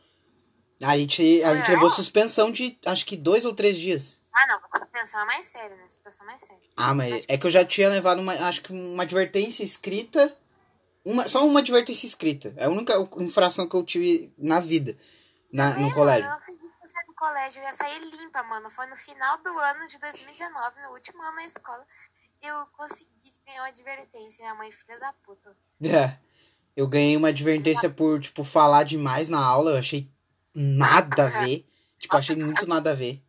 a 0.84 0.97
gente, 0.97 1.43
a 1.43 1.56
gente 1.56 1.71
levou 1.71 1.89
suspensão 1.89 2.51
de 2.51 2.77
acho 2.86 3.06
que 3.06 3.17
dois 3.17 3.45
ou 3.45 3.53
três 3.53 3.77
dias. 3.77 4.21
Ah, 4.34 4.45
não. 4.47 4.60
Vou 4.80 4.88
pensar 4.88 5.25
mais 5.25 5.47
sério, 5.47 5.75
né? 5.75 5.84
Se 5.88 5.99
pensar 5.99 6.23
mais 6.25 6.41
sério. 6.41 6.62
Ah, 6.75 6.93
mas 6.93 7.12
Mas, 7.12 7.25
é 7.27 7.38
que 7.38 7.47
eu 7.47 7.51
já 7.51 7.65
tinha 7.65 7.89
levado 7.89 8.19
uma, 8.19 8.34
acho 8.34 8.62
que 8.62 8.71
uma 8.71 9.03
advertência 9.03 9.63
escrita. 9.63 10.36
Uma, 11.03 11.27
só 11.27 11.45
uma 11.47 11.62
advertência 11.62 12.06
escrita. 12.06 12.53
É 12.58 12.65
a 12.65 12.69
única 12.69 12.93
infração 13.17 13.67
que 13.67 13.75
eu 13.75 13.84
tive 13.84 14.32
na 14.38 14.60
vida, 14.60 14.95
na, 15.51 15.73
É, 15.73 15.80
no 15.80 15.93
colégio. 15.93 16.30
Não 16.30 16.46
colégio. 17.17 17.60
Eu 17.60 17.65
ia 17.65 17.73
sair 17.73 17.99
limpa, 17.99 18.43
mano. 18.43 18.69
Foi 18.69 18.86
no 18.86 18.95
final 18.95 19.38
do 19.39 19.58
ano 19.60 19.88
de 19.88 19.97
2019, 19.99 20.80
meu 20.80 20.91
último 20.91 21.21
ano 21.21 21.36
na 21.36 21.45
escola. 21.45 21.86
Eu 22.41 22.65
consegui 22.67 23.36
ganhar 23.45 23.63
uma 23.63 23.67
advertência. 23.67 24.41
Minha 24.41 24.56
mãe, 24.56 24.71
filha 24.71 24.99
da 24.99 25.12
puta. 25.12 25.58
É. 25.84 26.17
Eu 26.75 26.88
ganhei 26.88 27.17
uma 27.17 27.30
advertência 27.30 27.89
por, 27.89 28.21
tipo, 28.21 28.43
falar 28.43 28.84
demais 28.84 29.27
na 29.27 29.43
aula. 29.43 29.71
Eu 29.71 29.77
achei 29.77 30.10
nada 30.53 31.25
a 31.25 31.41
ver. 31.41 31.67
Tipo, 31.97 32.15
achei 32.15 32.36
muito 32.36 32.67
nada 32.67 32.91
a 32.91 32.95
ver. 32.95 33.23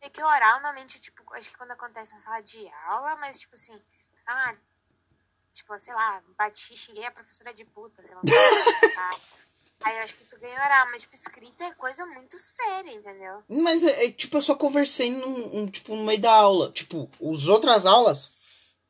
É 0.00 0.08
que 0.08 0.22
oral, 0.22 0.54
normalmente, 0.60 1.00
tipo, 1.00 1.22
acho 1.34 1.50
que 1.50 1.58
quando 1.58 1.72
acontece 1.72 2.14
na 2.14 2.20
sala 2.20 2.40
de 2.40 2.66
aula, 2.86 3.16
mas, 3.16 3.38
tipo 3.38 3.54
assim, 3.54 3.78
ah, 4.24 4.54
tipo, 5.52 5.76
sei 5.78 5.92
lá, 5.92 6.22
bati, 6.38 6.76
xinguei 6.76 7.04
a 7.04 7.10
professora 7.10 7.52
de 7.52 7.64
puta, 7.64 8.02
sei 8.04 8.14
lá. 8.14 8.22
Aí 9.84 9.96
eu 9.96 10.02
acho 10.02 10.14
que 10.16 10.24
tu 10.24 10.38
ganha 10.40 10.58
oral, 10.60 10.86
mas, 10.90 11.02
tipo, 11.02 11.14
escrita 11.14 11.64
é 11.64 11.72
coisa 11.74 12.04
muito 12.06 12.36
séria, 12.38 12.92
entendeu? 12.92 13.42
Mas, 13.48 13.84
é, 13.84 14.06
é, 14.06 14.10
tipo, 14.10 14.36
eu 14.36 14.42
só 14.42 14.54
conversei 14.54 15.10
num, 15.12 15.58
um, 15.60 15.66
tipo, 15.66 15.94
no 15.94 16.04
meio 16.04 16.20
da 16.20 16.32
aula. 16.32 16.72
Tipo, 16.72 17.08
os 17.20 17.48
outras 17.48 17.86
aulas, 17.86 18.32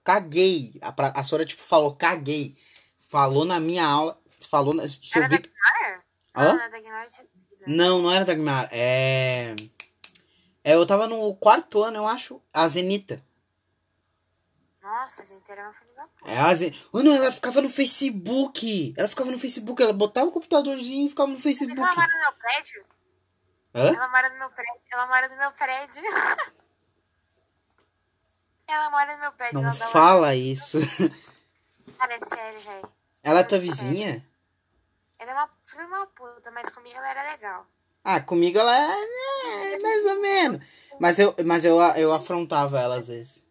caguei. 0.04 0.74
A, 0.80 0.92
pra- 0.92 1.12
a 1.14 1.24
senhora, 1.24 1.44
tipo, 1.44 1.62
falou, 1.62 1.94
caguei. 1.94 2.56
Falou 2.96 3.44
na 3.44 3.58
minha 3.60 3.84
aula. 3.84 4.18
Falou, 4.48 4.72
na- 4.72 4.88
se 4.88 5.18
eu 5.18 5.24
Era 5.24 5.28
vi... 5.36 5.42
Dagmar? 5.42 6.04
Hã? 6.36 6.42
Eu 6.42 6.70
tinha 7.10 7.26
dúvida. 7.34 7.64
Não, 7.66 8.02
não 8.02 8.10
era 8.12 8.24
Dagmar. 8.24 8.68
É... 8.70 9.54
é... 10.64 10.74
Eu 10.74 10.86
tava 10.86 11.06
no 11.08 11.34
quarto 11.36 11.82
ano, 11.82 11.98
eu 11.98 12.06
acho. 12.06 12.40
A 12.52 12.66
Zenita. 12.68 13.22
Nossa, 14.86 15.22
essa 15.22 15.34
inteira 15.34 15.62
é 15.62 15.64
uma 15.64 15.72
filha 15.74 15.92
da 15.96 16.06
puta. 16.06 16.30
É 16.30 16.38
a 16.38 16.54
Zen... 16.54 16.72
Mano, 16.92 17.12
ela 17.12 17.32
ficava 17.32 17.60
no 17.60 17.68
Facebook. 17.68 18.94
Ela 18.96 19.08
ficava 19.08 19.32
no 19.32 19.38
Facebook. 19.38 19.82
Ela 19.82 19.92
botava 19.92 20.28
o 20.28 20.30
computadorzinho 20.30 21.06
e 21.06 21.08
ficava 21.08 21.28
no 21.28 21.40
Facebook. 21.40 21.76
Ela 21.76 21.92
mora 21.92 22.06
no 22.06 22.20
meu 22.20 22.32
prédio? 22.34 22.86
Hã? 23.74 23.88
Ela 23.88 24.08
mora 24.08 24.30
no 24.30 24.38
meu 24.38 24.48
prédio. 24.50 24.80
Ela 24.92 25.06
mora 25.08 25.28
no 25.28 25.36
meu 25.36 25.50
prédio. 25.50 26.04
ela 28.68 28.90
mora 28.90 29.14
no 29.14 29.20
meu 29.22 29.32
prédio. 29.32 29.60
Não 29.60 29.74
fala 29.74 30.36
isso. 30.36 30.78
Cara, 31.98 32.14
é 32.14 32.24
sério, 32.24 32.60
velho. 32.60 32.88
Ela 33.24 33.40
é 33.40 33.44
tua 33.44 33.58
vizinha? 33.58 34.24
Ela 35.18 35.32
é 35.32 35.34
uma 35.34 35.50
filha 35.64 35.82
de 35.82 35.88
uma 35.88 36.06
puta, 36.06 36.52
mas 36.52 36.70
comigo 36.70 36.96
ela 36.96 37.10
era 37.10 37.32
legal. 37.32 37.66
Ah, 38.04 38.20
comigo 38.20 38.56
ela 38.56 38.72
é, 38.72 39.72
é 39.72 39.78
mais 39.80 40.04
ou 40.04 40.20
menos. 40.20 40.64
Mas 41.00 41.18
eu, 41.18 41.34
mas 41.44 41.64
eu, 41.64 41.80
eu 41.96 42.12
afrontava 42.12 42.78
ela 42.78 42.98
às 42.98 43.08
vezes. 43.08 43.45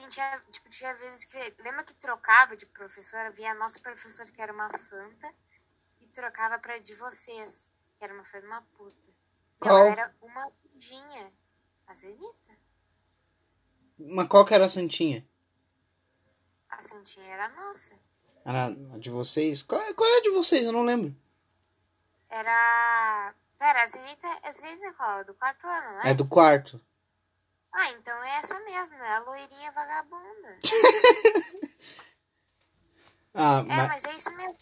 Tem, 0.00 0.08
tinha, 0.08 0.42
tipo, 0.50 0.70
tinha 0.70 0.94
vezes 0.94 1.24
que. 1.26 1.36
Lembra 1.62 1.84
que 1.84 1.94
trocava 1.94 2.56
de 2.56 2.64
professora? 2.64 3.30
Via 3.30 3.50
a 3.50 3.54
nossa 3.54 3.78
professora, 3.80 4.30
que 4.30 4.40
era 4.40 4.52
uma 4.52 4.72
santa, 4.76 5.30
e 6.00 6.06
trocava 6.06 6.58
pra 6.58 6.78
de 6.78 6.94
vocês, 6.94 7.70
que 7.98 8.04
era 8.04 8.14
uma 8.14 8.24
filha 8.24 8.46
uma 8.46 8.62
puta. 8.62 8.96
Qual? 9.58 9.78
Ela 9.78 9.90
era 9.90 10.16
uma 10.22 10.50
lindinha. 10.64 11.30
A 11.86 11.94
Zenita. 11.94 12.56
Mas 13.98 14.28
qual 14.28 14.44
que 14.44 14.54
era 14.54 14.64
a 14.64 14.68
santinha? 14.68 15.26
A 16.68 16.80
santinha 16.80 17.26
era 17.26 17.48
nossa. 17.48 17.92
Era 18.44 18.66
a 18.66 18.98
de 18.98 19.10
vocês? 19.10 19.62
Qual, 19.62 19.82
qual 19.94 20.08
é 20.08 20.18
a 20.18 20.22
de 20.22 20.30
vocês? 20.30 20.64
Eu 20.64 20.72
não 20.72 20.82
lembro. 20.82 21.14
Era. 22.30 23.34
Pera, 23.58 23.82
a 23.82 23.86
Zenita, 23.86 24.28
a 24.44 24.52
Zenita 24.52 24.86
é 24.86 24.92
qual? 24.92 25.24
Do 25.24 25.34
quarto 25.34 25.66
ano, 25.66 25.96
não 25.96 26.02
é? 26.04 26.10
É 26.10 26.14
do 26.14 26.26
quarto. 26.26 26.80
Ah, 27.72 27.90
então 27.90 28.22
é 28.24 28.30
essa 28.36 28.58
mesmo, 28.60 28.96
né? 28.98 29.08
A 29.14 29.18
loirinha 29.20 29.72
vagabunda. 29.72 30.58
Ah, 33.32 33.60
É, 33.60 33.62
mas... 33.62 33.88
mas 33.88 34.04
é 34.06 34.12
isso 34.16 34.30
mesmo. 34.32 34.56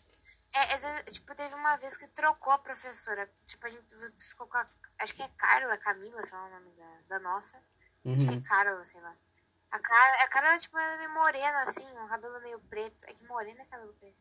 É, 0.53 0.75
às 0.75 0.83
vezes, 0.83 1.05
tipo, 1.12 1.35
teve 1.35 1.55
uma 1.55 1.77
vez 1.77 1.97
que 1.97 2.07
trocou 2.09 2.53
a 2.53 2.59
professora. 2.59 3.31
Tipo, 3.47 3.66
a 3.66 3.71
gente 3.71 4.25
ficou 4.25 4.47
com 4.47 4.57
a. 4.59 4.66
Acho 4.99 5.14
que 5.14 5.23
é 5.23 5.29
Carla, 5.38 5.77
Camila, 5.79 6.25
sei 6.27 6.37
lá 6.37 6.44
o 6.47 6.51
nome 6.51 6.71
da, 6.73 7.01
da 7.09 7.18
nossa. 7.18 7.57
Acho 8.05 8.27
que 8.27 8.33
é 8.33 8.37
Uhum. 8.37 8.42
Carla, 8.42 8.85
sei 8.87 9.01
lá. 9.01 9.14
A 9.71 9.79
cara, 9.79 10.25
a 10.25 10.29
cara 10.29 10.59
tipo, 10.59 10.79
ela 10.79 10.94
é 10.94 10.99
meio 10.99 11.14
morena, 11.14 11.62
assim, 11.62 11.87
um 11.99 12.09
cabelo 12.09 12.40
meio 12.42 12.59
preto. 12.61 13.05
É 13.07 13.12
que 13.14 13.25
morena 13.25 13.62
é 13.62 13.66
cabelo 13.66 13.92
preto. 13.94 14.16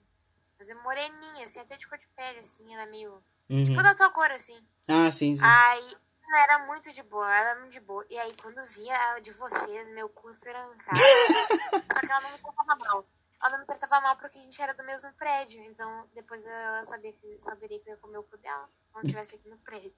Mas 0.58 0.70
é 0.70 0.74
moreninha, 0.76 1.46
assim, 1.46 1.60
até 1.60 1.78
de 1.78 1.88
cor 1.88 1.98
de 1.98 2.08
pele, 2.08 2.40
assim, 2.40 2.74
ela 2.74 2.84
é 2.84 2.88
meio. 2.88 3.24
Uhum. 3.50 3.66
Tipo 3.66 3.82
da 3.84 3.96
tua 3.96 4.10
cor, 4.12 4.32
assim. 4.32 4.58
Ah, 4.88 5.12
sim, 5.12 5.36
sim. 5.36 5.42
Aí 5.44 5.98
ela 6.28 6.44
era 6.44 6.60
muito 6.66 6.92
de 6.92 7.04
boa, 7.04 7.26
ela 7.26 7.50
era 7.52 7.60
muito 7.60 7.74
de 7.74 7.80
boa. 7.80 8.06
E 8.10 8.18
aí 8.20 8.34
quando 8.42 8.64
via 8.66 8.96
a 9.14 9.20
de 9.20 9.32
vocês, 9.32 9.90
meu 9.92 10.10
cu 10.10 10.32
trancava. 10.40 10.98
Só 11.94 12.00
que 12.00 12.12
ela 12.12 12.22
não 12.22 12.32
me 12.32 12.38
tratava 12.40 12.76
mal. 12.76 13.06
Ela 13.42 13.52
não 13.52 13.60
me 13.60 13.66
tratava 13.66 14.02
mal 14.02 14.18
porque 14.18 14.40
a 14.40 14.44
gente 14.44 14.62
era 14.62 14.74
do 14.74 14.84
mesmo 14.84 15.12
prédio. 15.14 15.64
Então 15.64 16.08
depois 16.14 16.46
ela 16.46 16.84
sabia 16.84 17.14
que, 17.14 17.38
saberia 17.40 17.80
que 17.80 17.90
eu 17.90 17.94
ia 17.94 18.00
comer 18.00 18.18
o 18.18 18.24
cu 18.24 18.38
dela 18.38 18.70
quando 18.92 19.06
estivesse 19.06 19.36
aqui 19.36 19.48
no 19.50 19.58
prédio. 19.60 19.94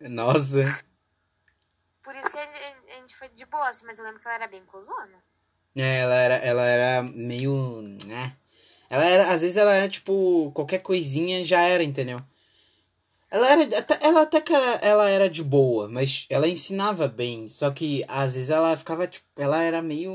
Nossa. 0.00 0.62
Por 2.02 2.14
isso 2.14 2.30
que 2.30 2.38
a 2.38 2.98
gente, 3.00 3.16
foi 3.16 3.28
de 3.30 3.44
boa, 3.46 3.68
assim, 3.68 3.84
mas 3.84 3.98
eu 3.98 4.04
lembro 4.04 4.20
que 4.20 4.28
ela 4.28 4.36
era 4.36 4.46
bem 4.46 4.64
cozona. 4.64 5.24
É, 5.74 5.98
ela 6.02 6.14
era, 6.14 6.34
ela 6.36 6.62
era 6.62 7.02
meio. 7.02 7.82
né? 8.06 8.36
Ela 8.88 9.04
era. 9.04 9.30
Às 9.30 9.42
vezes 9.42 9.56
ela 9.56 9.74
era 9.74 9.88
tipo. 9.88 10.52
Qualquer 10.52 10.78
coisinha 10.78 11.44
já 11.44 11.62
era, 11.62 11.82
entendeu? 11.82 12.20
Ela 13.30 13.48
era. 13.48 13.78
Até, 13.78 13.98
ela 14.06 14.22
até 14.22 14.40
que 14.40 14.54
era, 14.54 14.76
ela 14.76 15.08
era 15.08 15.28
de 15.28 15.42
boa, 15.42 15.88
mas 15.88 16.26
ela 16.30 16.48
ensinava 16.48 17.08
bem. 17.08 17.48
Só 17.48 17.70
que 17.70 18.04
às 18.08 18.34
vezes 18.34 18.50
ela 18.50 18.76
ficava, 18.76 19.06
tipo. 19.06 19.26
Ela 19.36 19.62
era 19.62 19.82
meio. 19.82 20.12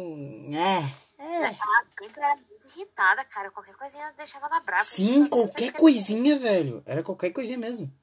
É. 0.53 1.21
É. 1.21 1.45
Ela 1.45 1.85
sempre 1.89 2.21
era 2.21 2.35
muito 2.35 2.67
irritada, 2.75 3.23
cara. 3.25 3.51
Qualquer 3.51 3.75
coisinha 3.75 4.13
deixava 4.17 4.47
ela 4.47 4.59
brava. 4.61 4.83
Sim, 4.83 5.27
qualquer 5.27 5.73
coisinha, 5.73 6.37
velho. 6.37 6.81
Era 6.85 7.03
qualquer 7.03 7.31
coisinha 7.31 7.57
mesmo. 7.57 7.93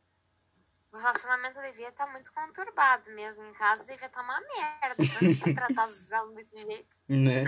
O 0.92 0.96
relacionamento 0.96 1.60
devia 1.60 1.88
estar 1.88 2.06
muito 2.06 2.32
conturbado 2.32 3.10
mesmo. 3.12 3.44
Em 3.44 3.52
casa 3.52 3.84
devia 3.84 4.06
estar 4.06 4.22
uma 4.22 4.40
merda. 4.40 4.96
Pra 5.42 5.54
tratar 5.54 5.86
os 5.86 6.12
alunos 6.12 6.44
desse 6.44 6.62
jeito. 6.62 6.88
Né? 7.08 7.44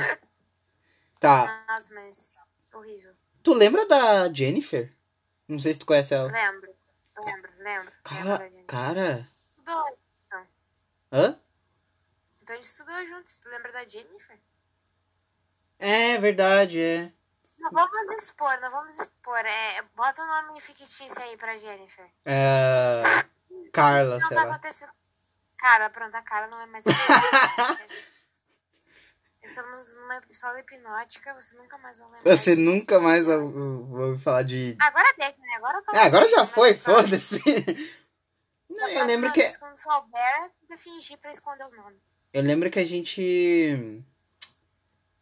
Tá. 1.18 1.64
Nossa, 1.68 1.92
mas 1.92 2.36
horrível. 2.72 3.12
Tu 3.42 3.52
lembra 3.52 3.86
da 3.86 4.32
Jennifer? 4.32 4.90
Não 5.46 5.58
sei 5.58 5.74
se 5.74 5.80
tu 5.80 5.84
conhece 5.84 6.14
ela. 6.14 6.32
Lembro, 6.32 6.69
lembro, 7.24 7.52
lembro. 7.58 7.62
lembro 7.62 7.92
Cara. 8.02 8.36
gente. 8.50 8.64
Cara. 8.64 9.28
Estudou, 9.48 9.98
então. 10.26 10.46
Hã? 11.12 11.40
Então 12.42 12.54
a 12.54 12.56
gente 12.56 12.68
estudou 12.68 13.06
juntos. 13.06 13.38
Tu 13.38 13.48
lembra 13.48 13.72
da 13.72 13.86
Jennifer? 13.86 14.38
É 15.78 16.18
verdade, 16.18 16.80
é. 16.80 17.12
Não 17.58 17.70
vamos 17.70 18.14
expor, 18.22 18.58
não 18.60 18.70
vamos 18.70 18.98
expor. 18.98 19.38
É, 19.38 19.82
bota 19.94 20.22
o 20.22 20.26
nome 20.26 20.60
fictício 20.60 21.22
aí 21.22 21.36
pra 21.36 21.56
Jennifer. 21.56 22.10
É. 22.24 23.02
Carla, 23.72 24.18
Não 24.18 24.28
sei 24.28 24.36
tá 24.36 24.44
lá. 24.44 24.50
acontecendo. 24.50 24.92
Cara, 25.58 25.90
pronto, 25.90 26.14
a 26.14 26.22
cara 26.22 26.46
não 26.48 26.60
é 26.60 26.66
mais. 26.66 26.84
Estamos 29.50 29.94
numa 29.96 30.16
episódio 30.16 30.60
hipnótica, 30.60 31.34
você 31.34 31.56
nunca 31.56 31.76
mais 31.78 31.98
vai 31.98 32.08
lembrar. 32.08 32.36
Você 32.36 32.54
disso. 32.54 32.70
nunca 32.70 33.00
mais 33.00 33.26
vai 33.26 33.36
ouvir 33.36 34.22
falar 34.22 34.42
de. 34.44 34.76
Agora 34.80 35.12
deixa, 35.18 35.36
né? 35.38 35.56
Agora 35.56 35.82
É, 35.92 35.98
agora 35.98 36.28
já 36.28 36.46
foi, 36.46 36.74
foda 36.74 37.02
foda-se. 37.02 37.40
Não, 38.70 38.88
eu 38.88 39.04
lembro 39.04 39.32
que. 39.32 39.42
vez, 39.42 39.56
Quando 39.56 39.76
souber, 39.76 40.50
eu 40.70 40.78
fingir 40.78 41.18
pra 41.18 41.32
esconder 41.32 41.66
os 41.66 41.72
nomes. 41.76 42.00
Eu 42.32 42.42
lembro 42.42 42.70
que 42.70 42.78
a 42.78 42.84
gente. 42.84 44.04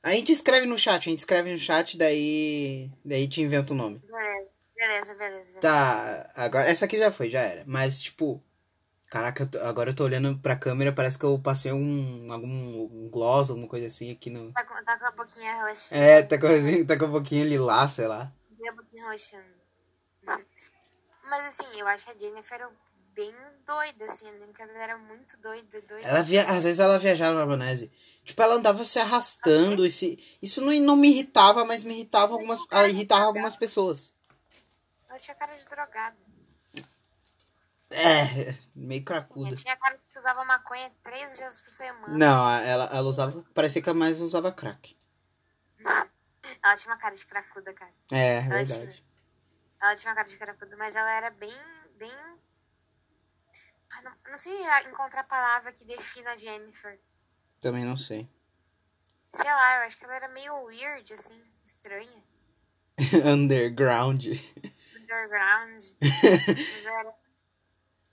A 0.02 0.10
gente 0.10 0.30
escreve 0.30 0.66
no 0.66 0.78
chat, 0.78 1.08
a 1.08 1.10
gente 1.10 1.20
escreve 1.20 1.50
no 1.50 1.58
chat, 1.58 1.96
daí. 1.96 2.90
Daí 3.02 3.26
te 3.26 3.40
inventa 3.40 3.72
o 3.72 3.76
nome. 3.76 3.98
Beleza, 3.98 4.50
beleza, 4.76 5.14
beleza. 5.14 5.44
beleza. 5.46 5.60
Tá, 5.60 6.30
agora. 6.36 6.68
Essa 6.68 6.84
aqui 6.84 6.98
já 6.98 7.10
foi, 7.10 7.30
já 7.30 7.40
era. 7.40 7.64
Mas, 7.66 8.02
tipo. 8.02 8.44
Caraca, 9.08 9.48
agora 9.62 9.90
eu 9.90 9.94
tô 9.94 10.04
olhando 10.04 10.38
pra 10.38 10.54
câmera, 10.54 10.92
parece 10.92 11.18
que 11.18 11.24
eu 11.24 11.38
passei 11.38 11.72
um. 11.72 12.30
algum 12.30 12.46
um 13.06 13.08
gloss, 13.10 13.48
alguma 13.48 13.66
coisa 13.66 13.86
assim 13.86 14.10
aqui 14.12 14.28
no. 14.28 14.52
Tá, 14.52 14.64
com- 14.64 14.84
tá 14.84 14.98
com 14.98 15.06
a 15.06 15.10
boquinha 15.12 15.64
roxa. 15.64 15.96
É, 15.96 16.22
tá 16.22 16.38
com, 16.38 16.46
tá 16.86 16.98
com 16.98 17.06
um 17.06 17.10
pouquinho 17.12 17.46
lilás, 17.46 17.92
sei 17.92 18.06
lá. 18.06 18.30
Tem 18.58 18.68
a 18.68 18.72
boquinha 18.72 19.08
roxa. 19.08 19.42
Mas 21.24 21.46
assim, 21.46 21.80
eu 21.80 21.86
acho 21.88 22.10
a 22.10 22.14
Jennifer 22.18 22.68
bem 23.14 23.34
doida, 23.66 24.04
assim. 24.06 24.26
Que 24.54 24.62
ela 24.62 24.78
era 24.78 24.98
muito 24.98 25.38
doida, 25.38 25.80
doida. 25.82 26.06
Ela 26.06 26.22
via, 26.22 26.44
às 26.46 26.64
vezes 26.64 26.78
ela 26.78 26.98
viajava 26.98 27.38
na 27.38 27.46
maionese. 27.46 27.90
Tipo, 28.22 28.42
ela 28.42 28.56
andava 28.56 28.84
se 28.84 28.98
arrastando. 28.98 29.86
Esse, 29.86 30.22
isso 30.42 30.60
não, 30.60 30.72
não 30.80 30.96
me 30.96 31.08
irritava, 31.10 31.64
mas 31.64 31.82
me 31.82 31.94
irritava 31.94 32.34
algumas. 32.34 32.60
ah, 32.70 32.86
irritava 32.86 33.24
algumas 33.24 33.56
pessoas. 33.56 34.12
Ela 35.08 35.18
tinha 35.18 35.34
cara 35.34 35.56
de 35.56 35.64
drogada. 35.64 36.16
É, 37.90 38.54
meio 38.74 39.02
cracuda. 39.04 39.54
Tinha 39.56 39.76
cara 39.76 39.96
que 39.96 40.18
usava 40.18 40.44
maconha 40.44 40.92
três 41.02 41.36
dias 41.38 41.60
por 41.60 41.70
semana. 41.70 42.08
Não, 42.18 42.46
a- 42.46 42.60
ela, 42.60 42.84
ela 42.86 43.08
usava. 43.08 43.42
Parecia 43.54 43.80
que 43.80 43.88
ela 43.88 43.98
mais 43.98 44.20
usava 44.20 44.52
crack. 44.52 44.96
Ela 46.62 46.76
tinha 46.76 46.92
uma 46.92 46.98
cara 47.00 47.14
de 47.14 47.24
cracuda, 47.26 47.72
cara. 47.72 47.92
É, 48.12 48.36
Ela 48.38 48.48
verdade. 48.48 48.92
tinha. 48.92 49.04
Ela 49.80 49.96
tinha 49.96 50.10
uma 50.10 50.16
cara 50.16 50.28
de 50.28 50.36
cracuda, 50.36 50.76
mas 50.76 50.96
ela 50.96 51.10
era 51.12 51.30
bem. 51.30 51.54
bem. 51.96 52.12
Ah, 53.90 54.02
não, 54.02 54.12
não 54.30 54.38
sei 54.38 54.52
encontrar 54.86 55.22
a 55.22 55.24
palavra 55.24 55.72
que 55.72 55.84
defina 55.84 56.32
a 56.32 56.36
Jennifer. 56.36 57.00
Também 57.60 57.84
não 57.84 57.96
sei. 57.96 58.28
Sei 59.34 59.50
lá, 59.50 59.76
eu 59.78 59.82
acho 59.86 59.96
que 59.96 60.04
ela 60.04 60.14
era 60.16 60.28
meio 60.28 60.54
weird, 60.64 61.12
assim, 61.14 61.42
estranha. 61.64 62.22
Underground. 63.24 64.24
Underground. 64.96 65.80
mas, 66.00 66.84
ela 66.84 67.00
era, 67.00 67.14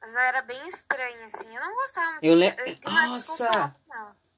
mas 0.06 0.14
ela 0.14 0.28
era 0.28 0.42
bem 0.44 0.68
estranha, 0.68 1.26
assim. 1.26 1.48
Eu 1.48 1.62
não 1.62 1.74
gostava 1.76 2.12
muito. 2.12 2.24
Eu 2.24 2.36
le- 2.36 2.54
uma 2.86 3.08
Nossa! 3.08 3.76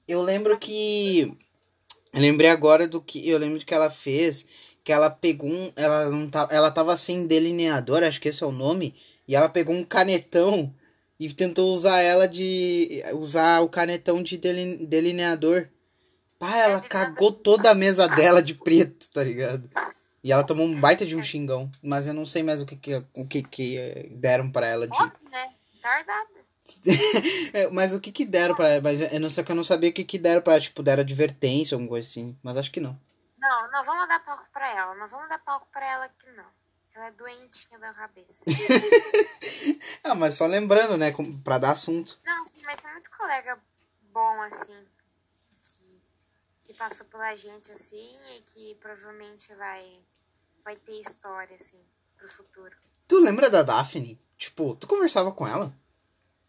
Eu 0.08 0.22
lembro 0.22 0.58
que. 0.58 1.36
Eu 2.14 2.22
lembrei 2.22 2.50
agora 2.50 2.88
do 2.88 3.02
que. 3.02 3.28
Eu 3.28 3.38
lembro 3.38 3.64
que 3.66 3.74
ela 3.74 3.90
fez. 3.90 4.46
Que 4.84 4.94
ela 4.94 5.10
pegou 5.10 5.50
um. 5.50 5.72
Ela 5.76 6.10
não 6.10 6.30
tá, 6.30 6.48
ela 6.50 6.72
tava 6.72 6.96
sem 6.96 7.28
delineador, 7.28 8.04
acho 8.04 8.22
que 8.22 8.30
esse 8.30 8.42
é 8.44 8.48
o 8.48 8.52
nome. 8.52 8.96
E 9.28 9.36
ela 9.36 9.50
pegou 9.50 9.76
um 9.76 9.84
canetão 9.84 10.74
e 11.20 11.32
tentou 11.34 11.74
usar 11.74 12.00
ela 12.00 12.26
de. 12.28 13.04
Usar 13.14 13.60
o 13.62 13.68
canetão 13.68 14.24
de 14.24 14.38
deli- 14.38 14.86
delineador. 14.86 15.68
Pá, 16.40 16.56
ela 16.56 16.80
de 16.80 16.88
cagou 16.88 17.32
toda 17.34 17.72
a 17.72 17.76
mesa 17.76 18.08
dela 18.08 18.42
de 18.42 18.54
preto, 18.54 19.10
tá 19.10 19.24
ligado? 19.24 19.70
E 20.24 20.32
ela 20.32 20.44
tomou 20.44 20.66
um 20.66 20.80
baita 20.80 21.06
de 21.06 21.16
um 21.16 21.24
xingão. 21.24 21.70
Mas 21.82 22.06
eu 22.08 22.14
não 22.14 22.26
sei 22.26 22.44
mais 22.44 22.62
o 22.62 22.66
que, 22.66 22.76
que, 22.76 23.04
o 23.14 23.26
que, 23.26 23.42
que 23.44 24.08
deram 24.12 24.50
pra 24.52 24.68
ela 24.68 24.88
de. 24.88 24.94
Óbvio, 24.96 25.18
né? 25.32 25.50
Tardada. 25.88 26.48
É, 27.54 27.70
mas 27.70 27.94
o 27.94 28.02
que 28.02 28.12
que 28.12 28.26
deram 28.26 28.54
pra 28.54 28.68
ela? 28.68 28.82
Mas 28.82 29.00
eu 29.00 29.20
não 29.22 29.30
sei 29.30 29.42
que 29.42 29.52
eu 29.52 29.56
não 29.56 29.64
sabia 29.64 29.90
o 29.90 29.94
que 29.94 30.04
que 30.04 30.20
deram 30.20 30.42
pra 30.42 30.54
ela. 30.54 30.62
Tipo, 30.62 30.84
deram 30.84 31.02
advertência, 31.02 31.76
alguma 31.76 31.90
coisa 31.92 32.06
assim. 32.06 32.38
Mas 32.44 32.58
acho 32.58 32.70
que 32.72 32.82
não. 32.82 33.00
Não, 33.38 33.72
não 33.72 33.84
vamos 33.86 34.06
dar 34.06 34.20
palco 34.20 34.46
pra 34.52 34.70
ela. 34.76 34.94
Não 34.96 35.08
vamos 35.08 35.30
dar 35.30 35.40
palco 35.40 35.66
pra 35.72 35.88
ela 35.90 36.06
aqui, 36.06 36.30
não. 36.32 36.46
Ela 36.94 37.08
é 37.08 37.12
doentinha 37.12 37.80
da 37.80 37.94
cabeça. 37.94 38.44
Ah, 40.04 40.16
mas 40.16 40.36
só 40.36 40.46
lembrando, 40.46 40.98
né? 40.98 41.12
Pra 41.44 41.58
dar 41.58 41.72
assunto. 41.72 42.20
Não, 42.24 42.46
sim, 42.46 42.62
mas 42.64 42.80
tem 42.80 42.92
muito 42.92 43.10
colega 43.12 43.60
bom, 44.14 44.42
assim, 44.44 44.86
que, 45.60 46.02
que 46.64 46.74
passou 46.74 47.06
pela 47.08 47.36
gente, 47.36 47.72
assim, 47.72 48.16
e 48.38 48.42
que 48.44 48.76
provavelmente 48.76 49.54
vai, 49.56 50.00
vai 50.64 50.78
ter 50.78 51.02
história, 51.02 51.58
assim, 51.58 51.80
pro 52.16 52.30
futuro. 52.30 52.76
Tu 53.08 53.20
lembra 53.20 53.50
da 53.50 53.64
Daphne? 53.64 54.20
Tipo, 54.38 54.76
tu 54.76 54.88
conversava 54.88 55.32
com 55.32 55.48
ela? 55.48 55.74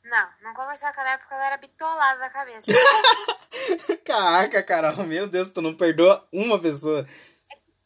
Não, 0.05 0.29
não 0.43 0.55
conversar 0.55 0.93
com 0.95 1.01
ela 1.01 1.19
porque 1.19 1.35
ela 1.35 1.47
era 1.47 1.57
bitolada 1.57 2.19
da 2.19 2.31
cabeça. 2.31 2.71
Caraca, 4.05 4.63
Carol, 4.63 5.05
meu 5.05 5.29
Deus, 5.29 5.51
tu 5.51 5.61
não 5.61 5.75
perdoa 5.77 6.27
uma 6.33 6.59
pessoa. 6.61 7.07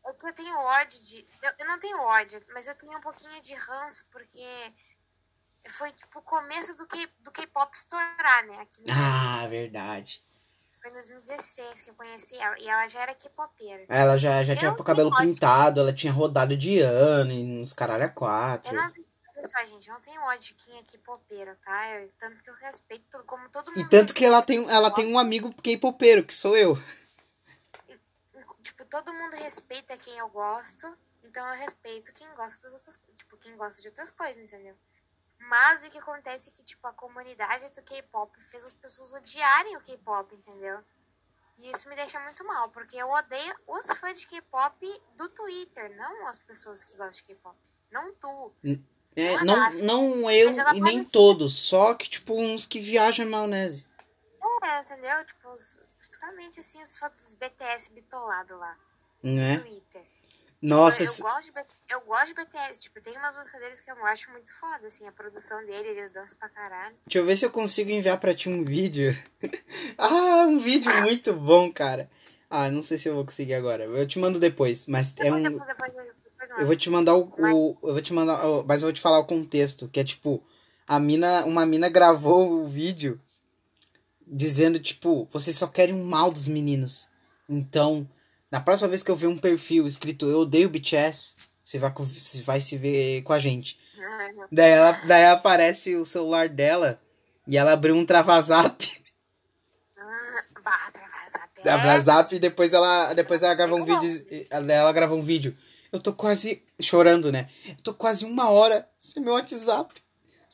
É 0.04 0.12
que 0.12 0.26
eu 0.26 0.32
tenho 0.35 0.56
ódio 0.56 1.00
de. 1.02 1.26
Eu, 1.42 1.52
eu 1.61 1.66
não 1.66 1.78
tenho 1.78 1.98
ódio, 2.00 2.40
mas 2.52 2.66
eu 2.68 2.74
tenho 2.74 2.96
um 2.96 3.00
pouquinho 3.00 3.40
de 3.42 3.54
ranço, 3.54 4.04
porque 4.11 4.44
foi 5.68 5.92
tipo 5.92 6.18
o 6.18 6.22
começo 6.22 6.76
do 6.76 6.87
K- 6.87 7.08
do 7.20 7.30
K-pop 7.30 7.74
estourar, 7.76 8.44
né? 8.46 8.58
Aqui 8.61 8.85
Ah, 8.90 9.46
verdade. 9.48 10.24
Foi 10.83 10.90
em 10.90 10.95
2016 10.95 11.81
que 11.81 11.90
eu 11.90 11.95
conheci 11.95 12.37
ela. 12.37 12.59
E 12.59 12.68
ela 12.68 12.88
já 12.88 13.03
era 13.03 13.14
K-popeira. 13.14 13.85
Ela 13.88 14.18
já, 14.18 14.42
já 14.42 14.53
Eu 14.55 14.59
tinha 14.59 14.73
o 14.73 14.83
cabelo 14.83 15.16
pintado, 15.16 15.79
ela 15.79 15.92
tinha 15.92 16.12
rodado 16.12 16.57
de 16.57 16.81
ano 16.81 17.31
e 17.33 17.62
uns 17.62 17.73
caralho 17.73 18.05
a 18.05 18.09
quatro. 18.09 18.68
Eu 18.75 18.83
não 18.83 18.92
só, 19.47 19.64
gente, 19.64 19.88
eu 19.88 19.95
não 19.95 20.01
tenho 20.01 20.21
ódio 20.23 20.55
de 20.57 20.64
quem 20.64 20.79
é 20.79 20.83
K-popeira, 20.83 21.59
tá? 21.64 21.88
Eu- 21.95 22.11
tanto 22.18 22.42
que 22.42 22.51
eu 22.51 22.55
respeito 22.55 23.05
todo, 23.11 23.25
como 23.25 23.49
todo 23.49 23.68
mundo. 23.68 23.79
E 23.81 23.88
tanto 23.88 24.12
que 24.14 24.25
ela 24.25 24.42
tem, 24.42 24.68
ela 24.71 24.90
tem 24.90 25.07
um 25.12 25.18
amigo 25.18 25.53
K-popeiro, 25.62 26.25
que 26.25 26.35
sou 26.35 26.57
eu. 26.57 26.77
Tipo, 28.62 28.85
todo 28.85 29.12
mundo 29.12 29.35
respeita 29.35 29.97
quem 29.97 30.16
eu 30.18 30.29
gosto. 30.29 30.97
Então 31.25 31.47
eu 31.49 31.55
respeito 31.61 32.12
quem 32.12 32.29
gosta 32.35 32.62
das 32.64 32.75
outras 32.75 33.01
Tipo, 33.18 33.37
quem 33.37 33.57
gosta 33.57 33.81
de 33.81 33.88
outras 33.88 34.11
coisas, 34.11 34.42
entendeu? 34.42 34.77
Mas 35.48 35.85
o 35.85 35.90
que 35.90 35.98
acontece 35.98 36.50
é 36.50 36.52
que, 36.52 36.62
tipo, 36.62 36.87
a 36.87 36.92
comunidade 36.92 37.68
do 37.70 37.83
K-pop 37.83 38.40
fez 38.42 38.64
as 38.64 38.72
pessoas 38.72 39.12
odiarem 39.12 39.76
o 39.76 39.81
K-pop, 39.81 40.35
entendeu? 40.35 40.81
E 41.59 41.70
isso 41.70 41.88
me 41.88 41.96
deixa 41.96 42.18
muito 42.20 42.44
mal, 42.44 42.70
porque 42.70 42.96
eu 42.96 43.11
odeio 43.11 43.55
os 43.66 43.87
fãs 43.98 44.20
de 44.20 44.26
K-pop 44.26 45.02
do 45.16 45.28
Twitter, 45.28 45.94
não 45.96 46.26
as 46.26 46.38
pessoas 46.38 46.85
que 46.85 46.96
gostam 46.96 47.16
de 47.16 47.22
K-pop. 47.24 47.57
Não 47.90 48.14
tu. 48.14 48.52
É, 49.14 49.44
Não, 49.44 49.57
não, 49.57 49.70
não 49.83 50.31
eu 50.31 50.50
e 50.74 50.81
nem 50.81 51.05
todos, 51.05 51.55
só 51.55 51.94
que, 51.94 52.09
tipo, 52.09 52.35
uns 52.35 52.66
que 52.66 52.81
viajam 52.81 53.26
em 53.26 53.28
maionese. 53.28 53.87
É, 54.64 54.81
entendeu? 54.81 55.24
Tipo, 55.26 55.50
os, 55.50 55.81
basicamente 55.98 56.61
assim, 56.61 56.83
os 56.83 56.96
fotos 56.96 57.24
dos 57.24 57.35
BTS 57.35 57.90
bitolado 57.90 58.57
lá 58.57 58.78
Né? 59.22 59.59
Twitter. 59.59 60.07
Nossa, 60.62 61.03
eu, 61.03 61.11
eu, 61.12 61.18
gosto 61.22 61.53
de, 61.53 61.61
eu 61.90 62.01
gosto 62.03 62.27
de 62.29 62.35
BTS, 62.35 62.81
tipo, 62.81 63.01
tem 63.01 63.16
umas 63.18 63.37
músicas 63.37 63.61
deles 63.61 63.81
que 63.81 63.90
eu 63.90 64.07
acho 64.07 64.31
muito 64.31 64.53
foda, 64.55 64.87
assim, 64.87 65.07
a 65.09 65.12
produção 65.12 65.59
dele, 65.66 65.88
eles 65.88 66.11
dançam 66.12 66.38
pra 66.38 66.48
caralho. 66.48 66.94
deixa 67.05 67.18
eu 67.18 67.27
ver 67.27 67.37
se 67.37 67.44
eu 67.44 67.51
consigo 67.51 67.90
enviar 67.90 68.18
pra 68.20 68.33
ti 68.33 68.48
um 68.48 68.62
vídeo. 68.62 69.12
ah, 69.98 70.46
um 70.46 70.59
vídeo 70.61 70.94
muito 71.03 71.33
bom, 71.33 71.72
cara. 71.72 72.09
Ah, 72.48 72.70
não 72.70 72.81
sei 72.81 72.96
se 72.96 73.09
eu 73.09 73.14
vou 73.14 73.25
conseguir 73.25 73.55
agora. 73.55 73.85
Eu 73.85 74.07
te 74.07 74.18
mando 74.20 74.38
depois, 74.38 74.87
mas 74.87 75.12
é 75.18 75.25
Depois, 75.25 75.42
um. 75.42 75.59
depois, 75.59 75.66
depois, 75.68 75.92
depois, 75.96 76.51
Eu 76.61 76.66
vou 76.66 76.77
te 76.77 76.90
mandar 76.90 77.16
o, 77.16 77.22
o- 77.38 77.79
eu 77.83 77.92
vou 77.94 78.03
te 78.03 78.12
mandar, 78.12 78.38
mas 78.66 78.83
eu 78.83 78.87
vou 78.87 78.92
te 78.92 79.01
falar 79.01 79.18
o 79.18 79.25
contexto, 79.25 79.88
que 79.88 79.98
é 79.98 80.05
tipo, 80.05 80.40
a 80.87 81.01
mina, 81.01 81.44
uma 81.44 81.66
mina 81.66 81.88
gravou 81.88 82.53
o 82.53 82.68
vídeo 82.68 83.20
dizendo 84.27 84.79
tipo, 84.79 85.27
vocês 85.33 85.57
só 85.57 85.66
querem 85.66 85.94
o 85.94 86.05
mal 86.05 86.31
dos 86.31 86.46
meninos. 86.46 87.09
Então, 87.48 88.09
na 88.52 88.60
próxima 88.60 88.88
vez 88.88 89.02
que 89.02 89.10
eu 89.10 89.16
ver 89.16 89.28
um 89.28 89.38
perfil 89.38 89.86
escrito 89.86 90.28
eu 90.28 90.40
odeio 90.40 90.68
BTS, 90.68 91.34
você 91.64 91.78
vai 91.78 91.90
você 91.90 92.42
vai 92.42 92.60
se 92.60 92.76
ver 92.76 93.22
com 93.22 93.32
a 93.32 93.38
gente. 93.38 93.80
Daí 94.52 94.70
ela, 94.70 94.92
daí 95.06 95.26
aparece 95.26 95.96
o 95.96 96.04
celular 96.04 96.48
dela 96.48 97.00
e 97.46 97.56
ela 97.56 97.72
abriu 97.72 97.94
um 97.94 98.04
travazap, 98.04 99.02
Ah, 99.96 100.44
Barra 100.62 100.90
travasar 100.90 101.48
travazap 101.62 102.34
e 102.34 102.38
depois 102.38 102.72
ela, 102.72 103.14
depois 103.14 103.42
ela 103.42 103.54
gravou 103.54 103.78
um 103.78 103.84
vídeo, 103.84 104.26
daí 104.50 104.76
ela 104.76 104.92
gravou 104.92 105.18
um 105.18 105.22
vídeo. 105.22 105.56
Eu 105.90 106.00
tô 106.00 106.12
quase 106.12 106.62
chorando, 106.80 107.32
né? 107.32 107.48
Eu 107.66 107.76
tô 107.82 107.94
quase 107.94 108.24
uma 108.24 108.50
hora 108.50 108.88
sem 108.98 109.22
meu 109.22 109.34
WhatsApp. 109.34 110.01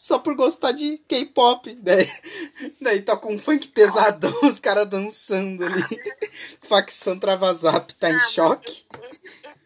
Só 0.00 0.20
por 0.20 0.36
gostar 0.36 0.70
de 0.70 0.98
K-pop. 1.08 1.74
Daí, 1.74 2.06
daí 2.80 3.02
toca 3.02 3.26
um 3.26 3.36
funk 3.36 3.66
pesadão, 3.66 4.30
os 4.46 4.60
caras 4.60 4.86
dançando 4.88 5.64
ali. 5.64 5.82
Facção 6.62 7.18
Travazap 7.18 7.92
tá 7.96 8.08
em 8.08 8.14
Ah, 8.14 8.18
choque. 8.20 8.86
Esse, 9.02 9.20
esse, 9.42 9.58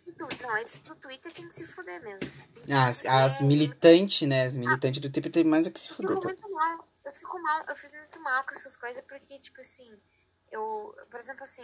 não, 0.43 0.57
esse 0.57 0.79
do 0.81 0.95
Twitter 0.95 1.31
tem 1.35 1.47
que 1.47 1.55
se 1.55 1.67
fuder 1.67 2.03
mesmo. 2.03 2.21
Se 2.67 2.73
As, 2.73 3.05
as 3.05 3.41
militantes, 3.43 4.27
né? 4.27 4.45
As 4.47 4.57
militantes 4.57 5.03
do 5.03 5.11
Twitter 5.11 5.31
tem 5.31 5.45
mais 5.45 5.67
o 5.67 5.71
que 5.71 5.79
se 5.79 5.91
Eu 5.91 5.97
fuder. 5.97 6.17
fico 6.17 6.23
Tá? 6.23 6.29
muito 6.29 6.51
mal. 6.55 6.89
Eu 7.05 7.13
fico 7.13 7.43
mal, 7.43 7.65
eu 7.69 7.77
fico 7.77 7.95
muito 7.97 8.21
mal 8.23 8.45
com 8.45 8.53
essas 8.55 8.75
coisas, 8.75 9.05
porque, 9.07 9.39
tipo 9.39 9.61
assim, 9.61 9.87
eu, 10.51 10.95
por 11.11 11.21
exemplo, 11.21 11.43
assim, 11.45 11.63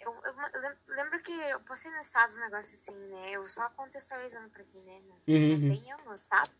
eu, 0.00 0.12
eu, 0.12 0.14
eu 0.26 0.60
lem- 0.60 0.76
lembro 0.88 1.22
que 1.22 1.32
eu 1.32 1.60
postei 1.60 1.90
no 1.90 1.98
status 2.00 2.36
um 2.36 2.40
negócio 2.40 2.74
assim, 2.74 2.92
né? 2.92 3.30
Eu 3.30 3.42
só 3.48 3.70
contextualizando 3.70 4.50
pra 4.50 4.64
quem, 4.64 4.82
né? 4.82 5.00
Não, 5.08 5.16
Uhum. 5.34 5.58
não 5.68 5.74
tem 5.76 5.90
eu 5.90 5.96
no 6.04 6.14
status, 6.14 6.54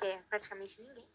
né? 0.00 0.06
Que 0.06 0.06
é 0.06 0.22
praticamente 0.28 0.80
ninguém. 0.80 1.08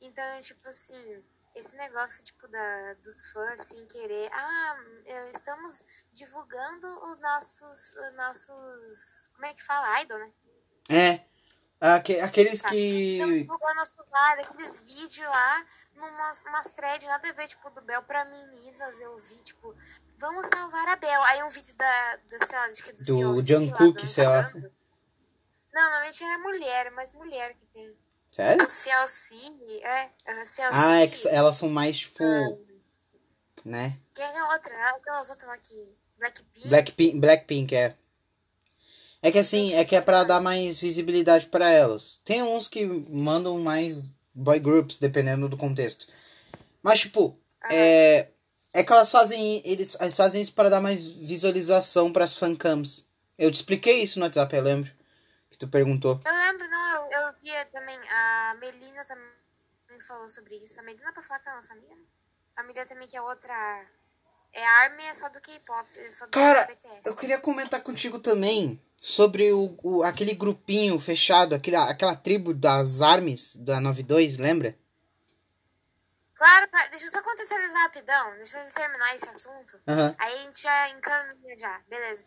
Então, 0.00 0.40
tipo 0.40 0.68
assim, 0.68 1.22
esse 1.54 1.74
negócio, 1.76 2.24
tipo, 2.24 2.48
da, 2.48 2.94
dos 2.94 3.30
fãs, 3.30 3.60
assim, 3.60 3.86
querer, 3.86 4.30
ah, 4.32 4.76
eh, 5.06 5.30
estamos 5.30 5.82
divulgando 6.12 6.86
os 7.10 7.18
nossos, 7.20 7.94
os 7.94 8.14
nossos, 8.16 9.28
como 9.34 9.46
é 9.46 9.54
que 9.54 9.62
fala? 9.62 10.00
Idol, 10.02 10.18
né? 10.18 10.32
É. 10.90 11.24
Aque- 11.80 12.20
aqueles 12.20 12.62
Tá. 12.62 12.68
Estamos 12.72 13.34
que. 13.34 13.40
divulgando 13.42 13.74
nosso 13.74 13.96
lado, 14.10 14.40
aqueles 14.40 14.80
vídeos 14.82 15.28
lá, 15.28 15.66
numas 15.96 16.42
umas 16.44 16.70
threads, 16.72 17.06
nada 17.08 17.28
a 17.28 17.32
ver, 17.32 17.48
tipo, 17.48 17.68
do 17.70 17.80
Bel 17.82 18.02
pra 18.04 18.24
meninas, 18.24 19.00
eu 19.00 19.16
vi, 19.18 19.42
tipo, 19.42 19.74
vamos 20.16 20.46
salvar 20.48 20.88
a 20.88 20.96
Bel. 20.96 21.22
Aí 21.24 21.42
um 21.42 21.48
vídeo 21.48 21.74
da, 21.76 22.16
da 22.16 22.44
sei 22.46 22.56
lá, 22.58 22.64
acho 22.66 22.82
que 22.84 22.90
é 22.90 22.92
do, 22.92 23.34
Do 23.34 23.42
Jungkook, 23.44 24.06
sei 24.06 24.26
lá. 24.26 24.48
Não, 25.72 25.82
normalmente 25.82 26.22
era 26.22 26.38
mulher, 26.38 26.90
mas 26.92 27.12
mulher 27.12 27.54
que 27.54 27.66
tem. 27.66 27.96
Sério? 28.32 28.66
O 28.66 28.70
CLC, 28.70 29.34
é, 29.82 30.08
a 30.26 30.46
CLC. 30.46 30.62
Ah, 30.72 31.00
é 31.00 31.06
que 31.06 31.28
elas 31.28 31.54
são 31.54 31.68
mais, 31.68 31.98
tipo. 31.98 32.24
Né? 33.62 33.98
Quem 34.14 34.24
é 34.24 34.38
a 34.38 34.48
outra? 34.48 34.74
Aquelas 34.88 35.28
outras 35.28 35.46
lá 35.46 35.58
que. 35.58 35.94
Blackpink. 36.18 36.68
Blackpink, 36.68 37.18
Blackpink, 37.20 37.76
é. 37.76 37.94
É 39.20 39.30
que 39.30 39.38
assim, 39.38 39.74
é 39.74 39.84
que 39.84 39.94
é 39.94 40.00
pra 40.00 40.24
dar 40.24 40.40
mais 40.40 40.78
visibilidade 40.78 41.46
pra 41.46 41.70
elas. 41.70 42.22
Tem 42.24 42.42
uns 42.42 42.68
que 42.68 42.86
mandam 42.86 43.60
mais 43.60 44.04
boy 44.34 44.58
groups, 44.58 44.98
dependendo 44.98 45.46
do 45.46 45.56
contexto. 45.56 46.06
Mas, 46.82 47.00
tipo, 47.00 47.38
é. 47.70 48.28
É 48.72 48.82
que 48.82 48.92
elas 48.92 49.10
fazem. 49.10 49.60
Eles, 49.62 49.94
eles 50.00 50.16
fazem 50.16 50.40
isso 50.40 50.54
para 50.54 50.70
dar 50.70 50.80
mais 50.80 51.04
visualização 51.04 52.10
pras 52.10 52.34
fancams. 52.34 53.04
Eu 53.36 53.50
te 53.50 53.56
expliquei 53.56 54.02
isso 54.02 54.18
no 54.18 54.24
WhatsApp, 54.24 54.56
eu 54.56 54.62
lembro. 54.62 54.90
Tu 55.62 55.68
perguntou. 55.68 56.18
Eu 56.24 56.34
lembro, 56.34 56.68
não, 56.68 57.12
eu, 57.12 57.20
eu 57.20 57.32
via 57.40 57.64
também, 57.66 57.96
a 58.10 58.56
Melina 58.60 59.04
também 59.04 59.30
falou 60.08 60.28
sobre 60.28 60.56
isso. 60.56 60.80
A 60.80 60.82
Melina, 60.82 61.12
pra 61.12 61.22
falar 61.22 61.38
que 61.38 61.48
é 61.48 61.52
a 61.52 61.54
nossa 61.54 61.72
amiga, 61.72 61.94
né? 61.94 62.02
A 62.56 62.62
Melina 62.64 62.84
também, 62.84 63.06
que 63.06 63.16
é 63.16 63.22
outra. 63.22 63.54
É 64.52 64.66
a 64.66 64.70
Army, 64.80 65.04
é 65.04 65.14
só 65.14 65.28
do 65.28 65.40
K-pop, 65.40 65.88
é 66.00 66.10
só 66.10 66.24
do 66.26 66.32
Cara, 66.32 66.64
BTS. 66.64 67.02
Eu 67.04 67.14
queria 67.14 67.38
comentar 67.40 67.80
contigo 67.80 68.18
também 68.18 68.82
sobre 69.00 69.52
o, 69.52 69.78
o- 69.84 70.02
aquele 70.02 70.34
grupinho 70.34 70.98
fechado, 70.98 71.54
aquele, 71.54 71.76
aquela 71.76 72.16
tribo 72.16 72.52
das 72.52 73.00
armes 73.00 73.54
da 73.54 73.80
92, 73.80 74.36
lembra? 74.38 74.76
Claro, 76.34 76.68
deixa 76.90 77.06
eu 77.06 77.10
só 77.12 77.22
contextualizar 77.22 77.82
rapidão, 77.82 78.32
deixa 78.36 78.60
eu 78.60 78.68
terminar 78.74 79.14
esse 79.14 79.28
assunto. 79.28 79.80
Aham. 79.86 80.16
Aí 80.18 80.34
a 80.34 80.38
gente 80.42 80.60
já 80.60 80.88
encaminha 80.88 81.56
já, 81.56 81.78
beleza. 81.88 82.24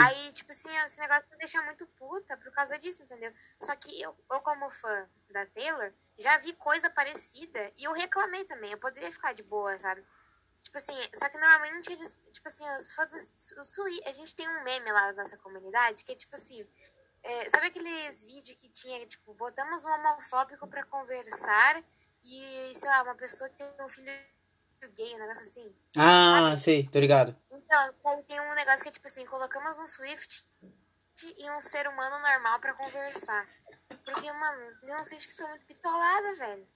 Aí, 0.00 0.32
tipo 0.32 0.50
assim, 0.50 0.74
esse 0.86 1.00
negócio 1.00 1.24
me 1.30 1.36
deixa 1.38 1.62
muito 1.62 1.86
puta 1.86 2.36
por 2.36 2.50
causa 2.52 2.78
disso, 2.78 3.02
entendeu? 3.02 3.32
Só 3.60 3.74
que 3.76 4.00
eu, 4.00 4.16
eu 4.30 4.40
como 4.40 4.70
fã 4.70 5.08
da 5.30 5.46
Taylor, 5.46 5.92
já 6.18 6.36
vi 6.38 6.52
coisa 6.54 6.90
parecida 6.90 7.72
e 7.76 7.84
eu 7.84 7.92
reclamei 7.92 8.44
também. 8.44 8.72
Eu 8.72 8.78
poderia 8.78 9.10
ficar 9.10 9.32
de 9.32 9.42
boa, 9.42 9.78
sabe? 9.78 10.04
Tipo 10.62 10.76
assim, 10.76 10.94
só 11.14 11.28
que 11.28 11.38
normalmente 11.38 11.92
eles, 11.92 12.20
tipo 12.32 12.48
assim, 12.48 12.64
os 12.78 12.92
fãs 12.92 13.30
a 14.04 14.12
gente 14.12 14.34
tem 14.34 14.48
um 14.48 14.64
meme 14.64 14.92
lá 14.92 15.12
na 15.12 15.22
nossa 15.22 15.36
comunidade 15.38 16.04
que 16.04 16.12
é 16.12 16.16
tipo 16.16 16.34
assim, 16.34 16.66
é, 17.22 17.48
sabe 17.50 17.68
aqueles 17.68 18.22
vídeos 18.22 18.58
que 18.60 18.68
tinha, 18.68 19.06
tipo, 19.06 19.34
botamos 19.34 19.84
um 19.84 19.88
homofóbico 19.90 20.66
pra 20.66 20.84
conversar 20.84 21.82
e, 22.24 22.72
sei 22.74 22.88
lá, 22.88 23.02
uma 23.02 23.14
pessoa 23.14 23.48
que 23.50 23.56
tem 23.56 23.84
um 23.84 23.88
filho 23.88 24.12
gay, 24.94 25.14
um 25.14 25.18
negócio 25.18 25.42
assim. 25.42 25.74
Ah, 25.96 26.54
sei, 26.56 26.88
tô 26.88 26.98
ligado. 26.98 27.36
Tem 28.26 28.40
um 28.40 28.54
negócio 28.54 28.82
que 28.82 28.88
é 28.88 28.92
tipo 28.92 29.06
assim, 29.06 29.26
colocamos 29.26 29.78
um 29.78 29.86
Swift 29.86 30.46
e 31.36 31.50
um 31.50 31.60
ser 31.60 31.86
humano 31.88 32.18
normal 32.20 32.58
pra 32.60 32.74
conversar. 32.74 33.46
Porque, 34.04 34.30
mano, 34.32 34.76
tem 34.80 34.96
uns 34.96 35.08
Swift 35.08 35.26
que 35.28 35.34
são 35.34 35.48
muito 35.48 35.66
bitoladas, 35.66 36.38
velho. 36.38 36.66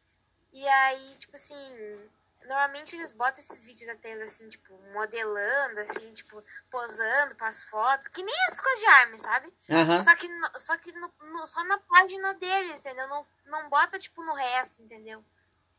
E 0.52 0.68
aí, 0.68 1.14
tipo 1.16 1.34
assim, 1.36 2.10
normalmente 2.44 2.94
eles 2.96 3.12
botam 3.12 3.38
esses 3.40 3.62
vídeos 3.62 3.86
da 3.86 3.96
Taylor, 3.96 4.24
assim, 4.24 4.48
tipo, 4.48 4.74
modelando, 4.92 5.80
assim, 5.80 6.12
tipo, 6.12 6.44
posando 6.70 7.34
pras 7.36 7.62
fotos. 7.62 8.08
Que 8.08 8.22
nem 8.22 8.34
as 8.48 8.60
coisas 8.60 8.80
de 8.80 8.86
arma, 8.86 9.18
sabe? 9.18 9.54
Aham. 9.70 10.00
Só 10.00 10.14
que, 10.14 10.28
no- 10.28 10.60
só, 10.60 10.76
que 10.76 10.92
no- 10.92 11.12
no- 11.20 11.46
só 11.46 11.64
na 11.64 11.78
página 11.78 12.34
deles, 12.34 12.80
entendeu? 12.80 13.08
Não, 13.08 13.26
não 13.46 13.68
bota, 13.70 13.98
tipo, 13.98 14.22
no 14.22 14.34
resto, 14.34 14.82
entendeu? 14.82 15.24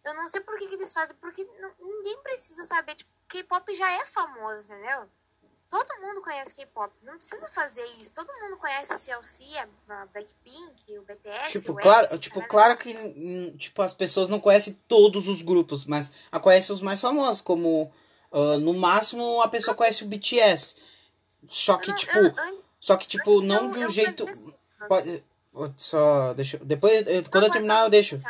Eu 0.03 0.13
não 0.15 0.27
sei 0.27 0.41
por 0.41 0.57
que, 0.57 0.67
que 0.67 0.75
eles 0.75 0.91
fazem, 0.91 1.15
porque 1.17 1.43
não- 1.59 1.75
ninguém 1.79 2.21
precisa 2.23 2.65
saber. 2.65 2.95
Tipo, 2.95 3.11
K-pop 3.33 3.73
já 3.75 3.91
é 3.91 4.05
famoso, 4.05 4.63
entendeu? 4.63 5.03
Todo 5.69 6.01
mundo 6.01 6.21
conhece 6.21 6.53
K-pop. 6.53 6.93
Não 7.01 7.15
precisa 7.17 7.47
fazer 7.47 7.83
isso. 7.99 8.13
Todo 8.13 8.31
mundo 8.41 8.57
conhece 8.57 8.93
o 8.93 8.97
CLC, 8.99 9.43
a 9.89 10.05
Blackpink, 10.05 10.99
o 10.99 11.01
BTS, 11.01 11.51
Tipo, 11.59 11.71
o 11.71 11.75
claro, 11.75 12.19
tipo, 12.19 12.47
claro 12.47 12.77
que 12.77 12.95
hum, 12.95 13.55
tipo, 13.57 13.81
as 13.81 13.91
pessoas 13.93 14.29
não 14.29 14.39
conhecem 14.39 14.79
todos 14.87 15.27
os 15.27 15.41
grupos, 15.41 15.85
mas 15.85 16.11
a 16.31 16.39
conhecem 16.39 16.75
os 16.75 16.81
mais 16.81 17.01
famosos, 17.01 17.41
como 17.41 17.91
ah, 18.31 18.57
no 18.59 18.73
máximo 18.75 19.41
a 19.41 19.47
pessoa 19.47 19.75
conhece 19.75 20.03
o 20.03 20.07
BTS. 20.07 20.75
Só 21.49 21.77
que, 21.77 21.89
Não, 21.89 21.97
tipo, 21.97 22.17
eu- 22.17 22.25
eu- 22.25 22.63
só 22.79 22.95
que, 22.95 23.07
tipo, 23.07 23.41
não 23.41 23.71
de 23.71 23.79
um 23.79 23.89
jeito. 23.89 24.25
Pode, 24.87 25.23
só, 25.75 26.33
deixa 26.33 26.57
Depois, 26.59 27.03
quando 27.31 27.45
eu 27.45 27.51
terminar, 27.51 27.83
eu 27.85 27.89
deixo. 27.89 28.21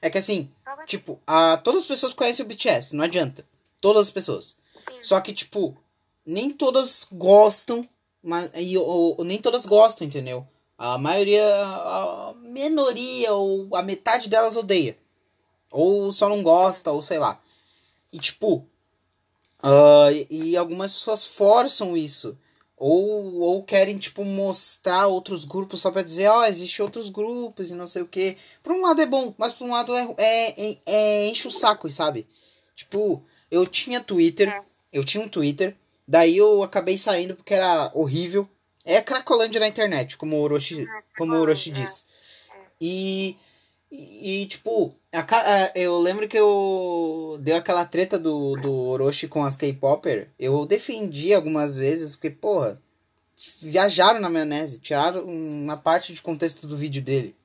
É 0.00 0.10
que 0.10 0.18
assim, 0.18 0.52
tipo, 0.86 1.20
a, 1.24 1.56
todas 1.58 1.82
as 1.82 1.86
pessoas 1.86 2.12
conhecem 2.12 2.44
o 2.44 2.48
BTS, 2.48 2.96
não 2.96 3.04
adianta. 3.04 3.46
Todas 3.82 4.06
as 4.06 4.10
pessoas. 4.10 4.56
Sim. 4.76 4.94
Só 5.02 5.20
que, 5.20 5.34
tipo, 5.34 5.76
nem 6.24 6.50
todas 6.50 7.06
gostam, 7.10 7.86
mas 8.22 8.50
e, 8.54 8.78
ou, 8.78 9.16
ou 9.18 9.24
nem 9.24 9.38
todas 9.38 9.66
gostam, 9.66 10.06
entendeu? 10.06 10.46
A 10.78 10.96
maioria, 10.96 11.44
a 11.44 12.32
minoria, 12.38 13.32
ou 13.34 13.74
a 13.76 13.82
metade 13.82 14.28
delas 14.28 14.56
odeia. 14.56 14.96
Ou 15.70 16.12
só 16.12 16.28
não 16.28 16.44
gosta, 16.44 16.92
ou 16.92 17.02
sei 17.02 17.18
lá. 17.18 17.42
E, 18.12 18.20
tipo, 18.20 18.64
ah, 19.60 20.10
e, 20.12 20.50
e 20.50 20.56
algumas 20.56 20.94
pessoas 20.94 21.26
forçam 21.26 21.96
isso. 21.96 22.38
Ou, 22.76 23.40
ou 23.40 23.64
querem, 23.64 23.98
tipo, 23.98 24.24
mostrar 24.24 25.08
outros 25.08 25.44
grupos 25.44 25.80
só 25.80 25.90
pra 25.90 26.02
dizer, 26.02 26.28
ó, 26.28 26.44
existe 26.44 26.82
outros 26.82 27.08
grupos 27.08 27.70
e 27.70 27.74
não 27.74 27.88
sei 27.88 28.02
o 28.02 28.08
que. 28.08 28.36
Por 28.62 28.72
um 28.72 28.82
lado 28.82 29.00
é 29.02 29.06
bom, 29.06 29.34
mas 29.36 29.52
por 29.52 29.66
um 29.66 29.70
lado 29.70 29.92
é, 29.94 30.14
é, 30.18 30.70
é, 30.70 30.78
é 30.86 31.26
enche 31.28 31.48
o 31.48 31.50
saco, 31.50 31.90
sabe? 31.90 32.28
Tipo, 32.76 33.24
eu 33.52 33.66
tinha 33.66 34.00
Twitter, 34.00 34.48
É. 34.48 34.62
eu 34.90 35.04
tinha 35.04 35.22
um 35.22 35.28
Twitter, 35.28 35.76
daí 36.08 36.38
eu 36.38 36.62
acabei 36.62 36.96
saindo 36.96 37.36
porque 37.36 37.52
era 37.52 37.92
horrível. 37.94 38.48
É 38.84 39.00
cracolândia 39.02 39.60
na 39.60 39.68
internet, 39.68 40.16
como 40.16 40.36
o 40.36 40.40
Orochi, 40.40 40.84
como 41.16 41.34
o 41.34 41.40
Orochi 41.40 41.70
é. 41.70 41.74
diz. 41.74 42.06
E, 42.80 43.36
e, 43.90 44.46
tipo, 44.46 44.96
a, 45.12 45.70
eu 45.78 46.00
lembro 46.00 46.26
que 46.26 46.36
eu 46.36 47.38
deu 47.42 47.56
aquela 47.56 47.84
treta 47.84 48.18
do, 48.18 48.56
do 48.56 48.72
Orochi 48.72 49.28
com 49.28 49.44
as 49.44 49.56
K-Popper. 49.56 50.30
Eu 50.38 50.64
defendi 50.66 51.32
algumas 51.32 51.76
vezes, 51.76 52.16
porque, 52.16 52.30
porra, 52.30 52.80
viajaram 53.60 54.18
na 54.18 54.30
maionese, 54.30 54.80
tiraram 54.80 55.24
uma 55.24 55.76
parte 55.76 56.12
de 56.12 56.22
contexto 56.22 56.66
do 56.66 56.76
vídeo 56.76 57.02
dele. 57.02 57.36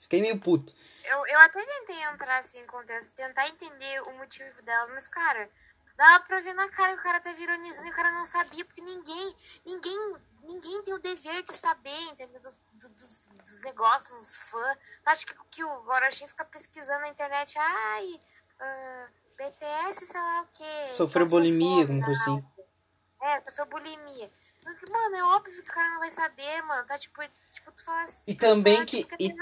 Fiquei 0.00 0.20
meio 0.20 0.36
puto. 0.36 0.74
Eu, 1.04 1.26
eu 1.26 1.40
até 1.40 1.64
tentei 1.64 2.02
entrar 2.04 2.38
assim 2.38 2.60
em 2.60 2.66
contexto, 2.66 3.12
tentar 3.14 3.48
entender 3.48 4.00
o 4.02 4.12
motivo 4.12 4.62
delas, 4.62 4.88
mas, 4.90 5.08
cara, 5.08 5.50
dá 5.96 6.20
pra 6.20 6.40
ver 6.40 6.54
na 6.54 6.68
cara 6.70 6.94
que 6.94 7.00
o 7.00 7.02
cara 7.02 7.20
tava 7.20 7.40
ironizando 7.40 7.86
e 7.86 7.90
o 7.90 7.94
cara 7.94 8.10
não 8.12 8.24
sabia, 8.24 8.64
porque 8.64 8.80
ninguém, 8.80 9.36
ninguém, 9.64 10.16
ninguém 10.42 10.82
tem 10.82 10.94
o 10.94 10.98
dever 10.98 11.42
de 11.42 11.54
saber, 11.54 12.00
entendeu? 12.10 12.40
Dos, 12.40 12.58
dos, 12.72 13.20
dos 13.20 13.60
negócios, 13.60 14.18
dos 14.18 14.36
fãs. 14.36 14.78
Tu 15.02 15.08
acha 15.08 15.26
que, 15.26 15.34
que 15.50 15.64
o 15.64 15.82
Goroshin 15.82 16.26
fica 16.26 16.44
pesquisando 16.44 17.00
na 17.00 17.08
internet, 17.08 17.58
ai, 17.58 18.20
uh, 18.60 19.24
BTS, 19.36 20.06
sei 20.06 20.20
lá 20.20 20.42
o 20.42 20.46
quê. 20.46 20.88
Sofreu 20.92 21.26
bulimia, 21.26 21.82
alguma 21.82 22.04
coisa 22.04 22.22
assim. 22.22 22.44
É, 23.20 23.42
sofreu 23.42 23.66
bulimia. 23.66 24.30
Mano, 24.90 25.16
é 25.16 25.24
óbvio 25.24 25.62
que 25.62 25.70
o 25.70 25.74
cara 25.74 25.90
não 25.90 25.98
vai 25.98 26.10
saber, 26.10 26.62
mano. 26.62 26.86
Tá 26.86 26.98
tipo, 26.98 27.20
tipo 27.52 27.72
tu 27.72 27.84
fala 27.84 28.02
assim. 28.04 28.22
E 28.26 28.34
também 28.34 28.84
que. 28.84 29.06
E, 29.18 29.32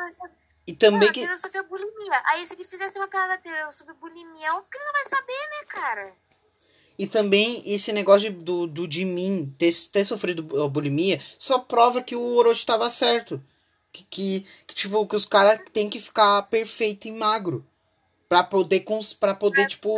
e 0.66 0.74
também 0.74 1.00
mano, 1.00 1.12
que. 1.12 1.20
Ele 1.20 1.38
sofreu 1.38 1.64
bulimia. 1.64 2.22
Aí 2.26 2.46
se 2.46 2.54
ele 2.54 2.64
fizesse 2.64 2.98
uma 2.98 3.08
piada 3.08 3.36
dele 3.38 3.70
sobre 3.72 3.94
bulimia, 3.94 4.46
é 4.46 4.52
óbvio 4.52 4.70
que 4.70 4.76
ele 4.78 4.84
não 4.84 4.92
vai 4.92 5.04
saber, 5.04 5.32
né, 5.32 5.66
cara? 5.68 6.12
E 6.98 7.06
também 7.06 7.62
esse 7.66 7.92
negócio 7.92 8.30
de, 8.30 8.36
do, 8.36 8.66
do 8.66 8.90
Jimin 8.90 9.54
ter, 9.58 9.72
ter 9.90 10.04
sofrido 10.04 10.42
bulimia 10.68 11.20
só 11.38 11.58
prova 11.58 12.02
que 12.02 12.14
o 12.14 12.36
Orochi 12.36 12.64
tava 12.64 12.88
certo. 12.90 13.42
Que, 13.92 14.04
que, 14.04 14.46
que 14.66 14.74
tipo, 14.74 15.06
que 15.06 15.16
os 15.16 15.26
caras 15.26 15.60
tem 15.72 15.90
que 15.90 16.00
ficar 16.00 16.42
perfeito 16.42 17.08
e 17.08 17.12
magro. 17.12 17.66
Pra 18.28 18.42
poder, 18.42 18.80
cons, 18.80 19.12
pra 19.12 19.34
poder 19.34 19.62
é, 19.62 19.66
tipo. 19.66 19.90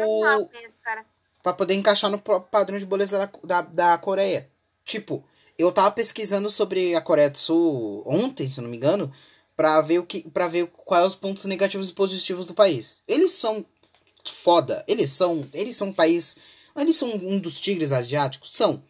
Pra 1.42 1.52
poder 1.52 1.74
encaixar 1.74 2.10
no 2.10 2.18
padrão 2.18 2.78
de 2.78 2.86
beleza 2.86 3.18
da, 3.18 3.30
da, 3.44 3.60
da 3.60 3.98
Coreia. 3.98 4.50
Tipo, 4.84 5.22
eu 5.58 5.70
tava 5.70 5.90
pesquisando 5.92 6.50
sobre 6.50 6.94
a 6.94 7.00
Coreia 7.00 7.30
do 7.30 7.38
Sul 7.38 8.02
ontem, 8.06 8.48
se 8.48 8.60
não 8.60 8.68
me 8.68 8.76
engano, 8.76 9.12
pra 9.56 9.80
ver 9.80 9.98
o 9.98 10.06
que 10.06 10.28
para 10.30 10.48
ver 10.48 10.66
quais 10.68 11.06
os 11.06 11.14
pontos 11.14 11.44
negativos 11.44 11.88
e 11.88 11.92
positivos 11.92 12.46
do 12.46 12.54
país. 12.54 13.02
Eles 13.06 13.32
são 13.32 13.64
foda, 14.24 14.84
eles 14.88 15.12
são, 15.12 15.46
eles 15.52 15.76
são 15.76 15.88
um 15.88 15.92
país, 15.92 16.36
eles 16.76 16.96
são 16.96 17.14
um 17.14 17.38
dos 17.38 17.60
tigres 17.60 17.92
asiáticos, 17.92 18.52
são. 18.54 18.82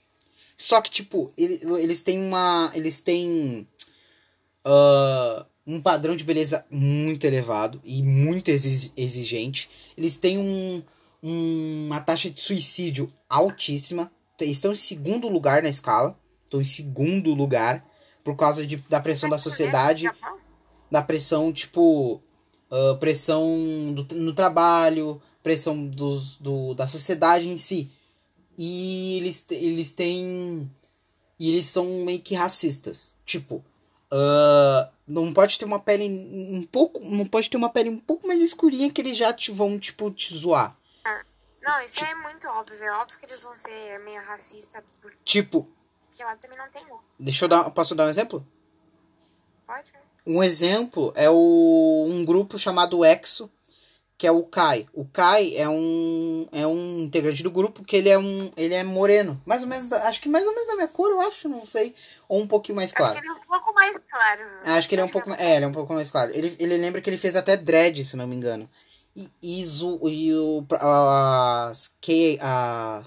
Só 0.57 0.81
que 0.81 0.90
tipo, 0.90 1.33
ele, 1.37 1.61
eles 1.83 2.00
têm 2.00 2.20
uma, 2.20 2.70
eles 2.74 3.00
têm 3.00 3.66
uh, 4.64 5.44
um 5.66 5.81
padrão 5.81 6.14
de 6.14 6.24
beleza 6.24 6.64
muito 6.70 7.24
elevado 7.24 7.81
e 7.85 8.03
muito 8.03 8.48
exigente. 8.48 9.68
Eles 9.96 10.16
têm 10.16 10.38
um, 10.38 10.83
uma 11.22 12.00
taxa 12.00 12.31
de 12.31 12.40
suicídio 12.40 13.12
altíssima 13.29 14.11
estão 14.42 14.72
em 14.72 14.77
segundo 14.77 15.29
lugar 15.29 15.62
na 15.62 15.68
escala. 15.68 16.18
Estão 16.44 16.61
em 16.61 16.64
segundo 16.64 17.33
lugar 17.35 17.85
por 18.22 18.37
causa 18.37 18.66
de, 18.66 18.77
da 18.88 19.00
pressão 19.00 19.29
da 19.29 19.38
sociedade. 19.38 20.11
Da 20.94 21.02
pressão, 21.02 21.52
tipo. 21.52 22.22
Uh, 22.70 22.96
pressão 23.00 23.92
do, 23.92 24.14
no 24.14 24.33
trabalho, 24.33 25.20
pressão 25.42 25.85
dos, 25.85 26.37
do, 26.38 26.72
da 26.72 26.87
sociedade 26.87 27.48
em 27.48 27.57
si. 27.57 27.90
E 28.57 29.16
eles, 29.16 29.44
eles 29.50 29.92
têm. 29.92 30.70
E 31.37 31.50
eles 31.50 31.66
são 31.66 31.85
meio 32.04 32.22
que 32.22 32.37
racistas. 32.37 33.16
Tipo. 33.24 33.57
Uh, 34.07 34.88
não 35.04 35.35
pode 35.35 35.59
ter 35.59 35.64
uma 35.64 35.80
pele 35.80 36.09
um 36.09 36.64
pouco. 36.64 37.00
Não 37.00 37.26
pode 37.26 37.50
ter 37.50 37.57
uma 37.57 37.70
pele 37.70 37.90
um 37.90 37.98
pouco 37.98 38.28
mais 38.28 38.40
escurinha 38.40 38.88
que 38.88 39.00
eles 39.00 39.16
já 39.16 39.33
te 39.33 39.50
vão, 39.50 39.76
tipo, 39.80 40.12
te 40.12 40.33
zoar. 40.33 40.78
Não, 41.61 41.80
isso 41.80 42.04
é 42.04 42.14
muito 42.14 42.46
óbvio. 42.46 42.80
É 42.85 42.92
óbvio 42.92 43.18
que 43.18 43.24
eles 43.24 43.42
vão 43.42 43.57
ser 43.57 43.98
meio 44.04 44.22
racistas. 44.22 44.85
Porque... 45.02 45.18
Tipo. 45.24 45.68
Porque 46.07 46.22
lá 46.22 46.37
também 46.37 46.57
não 46.57 46.70
tem. 46.70 46.87
Deixa 47.18 47.46
eu 47.46 47.48
dar. 47.48 47.68
Posso 47.72 47.96
dar 47.96 48.07
um 48.07 48.11
exemplo? 48.11 48.46
Pode. 49.66 50.04
Um 50.26 50.42
exemplo 50.42 51.12
é 51.16 51.28
o, 51.28 52.06
um 52.08 52.24
grupo 52.24 52.58
chamado 52.58 53.04
EXO, 53.04 53.50
que 54.16 54.26
é 54.26 54.30
o 54.30 54.42
Kai. 54.42 54.87
O 54.92 55.04
Kai 55.04 55.54
é 55.56 55.68
um 55.68 56.48
é 56.52 56.66
um 56.66 57.00
integrante 57.00 57.42
do 57.42 57.50
grupo 57.50 57.84
que 57.84 57.96
ele 57.96 58.08
é 58.08 58.18
um 58.18 58.50
ele 58.56 58.74
é 58.74 58.82
moreno, 58.82 59.40
mais 59.44 59.62
ou 59.62 59.68
menos, 59.68 59.92
acho 59.92 60.20
que 60.20 60.28
mais 60.28 60.46
ou 60.46 60.52
menos 60.52 60.68
da 60.68 60.76
minha 60.76 60.88
cor, 60.88 61.10
eu 61.10 61.20
acho, 61.20 61.48
não 61.48 61.66
sei, 61.66 61.94
ou 62.28 62.40
um 62.40 62.46
pouquinho 62.46 62.76
mais 62.76 62.92
claro. 62.92 63.12
Acho 63.12 63.20
que 63.20 63.26
ele 63.26 63.34
é 63.34 63.38
um 63.38 63.48
pouco 63.48 63.74
mais 63.74 63.96
claro. 64.08 64.42
Acho 64.64 64.88
que 64.88 64.94
ele 64.94 65.02
é 65.02 65.04
um 65.04 65.08
pouco, 65.08 65.28
mais, 65.28 65.40
é, 65.40 65.56
ele 65.56 65.64
é 65.64 65.68
um 65.68 65.72
pouco 65.72 65.92
mais 65.92 66.10
claro. 66.10 66.32
Ele, 66.34 66.56
ele 66.58 66.78
lembra 66.78 67.00
que 67.00 67.10
ele 67.10 67.16
fez 67.16 67.37
até 67.37 67.56
dread, 67.56 68.04
se 68.04 68.16
não 68.16 68.26
me 68.26 68.37
engano. 68.37 68.68
E, 69.16 69.30
e, 69.42 69.62
e 69.62 70.34
o, 70.34 70.64
as, 70.80 71.94
que, 72.00 72.38
a, 72.40 73.04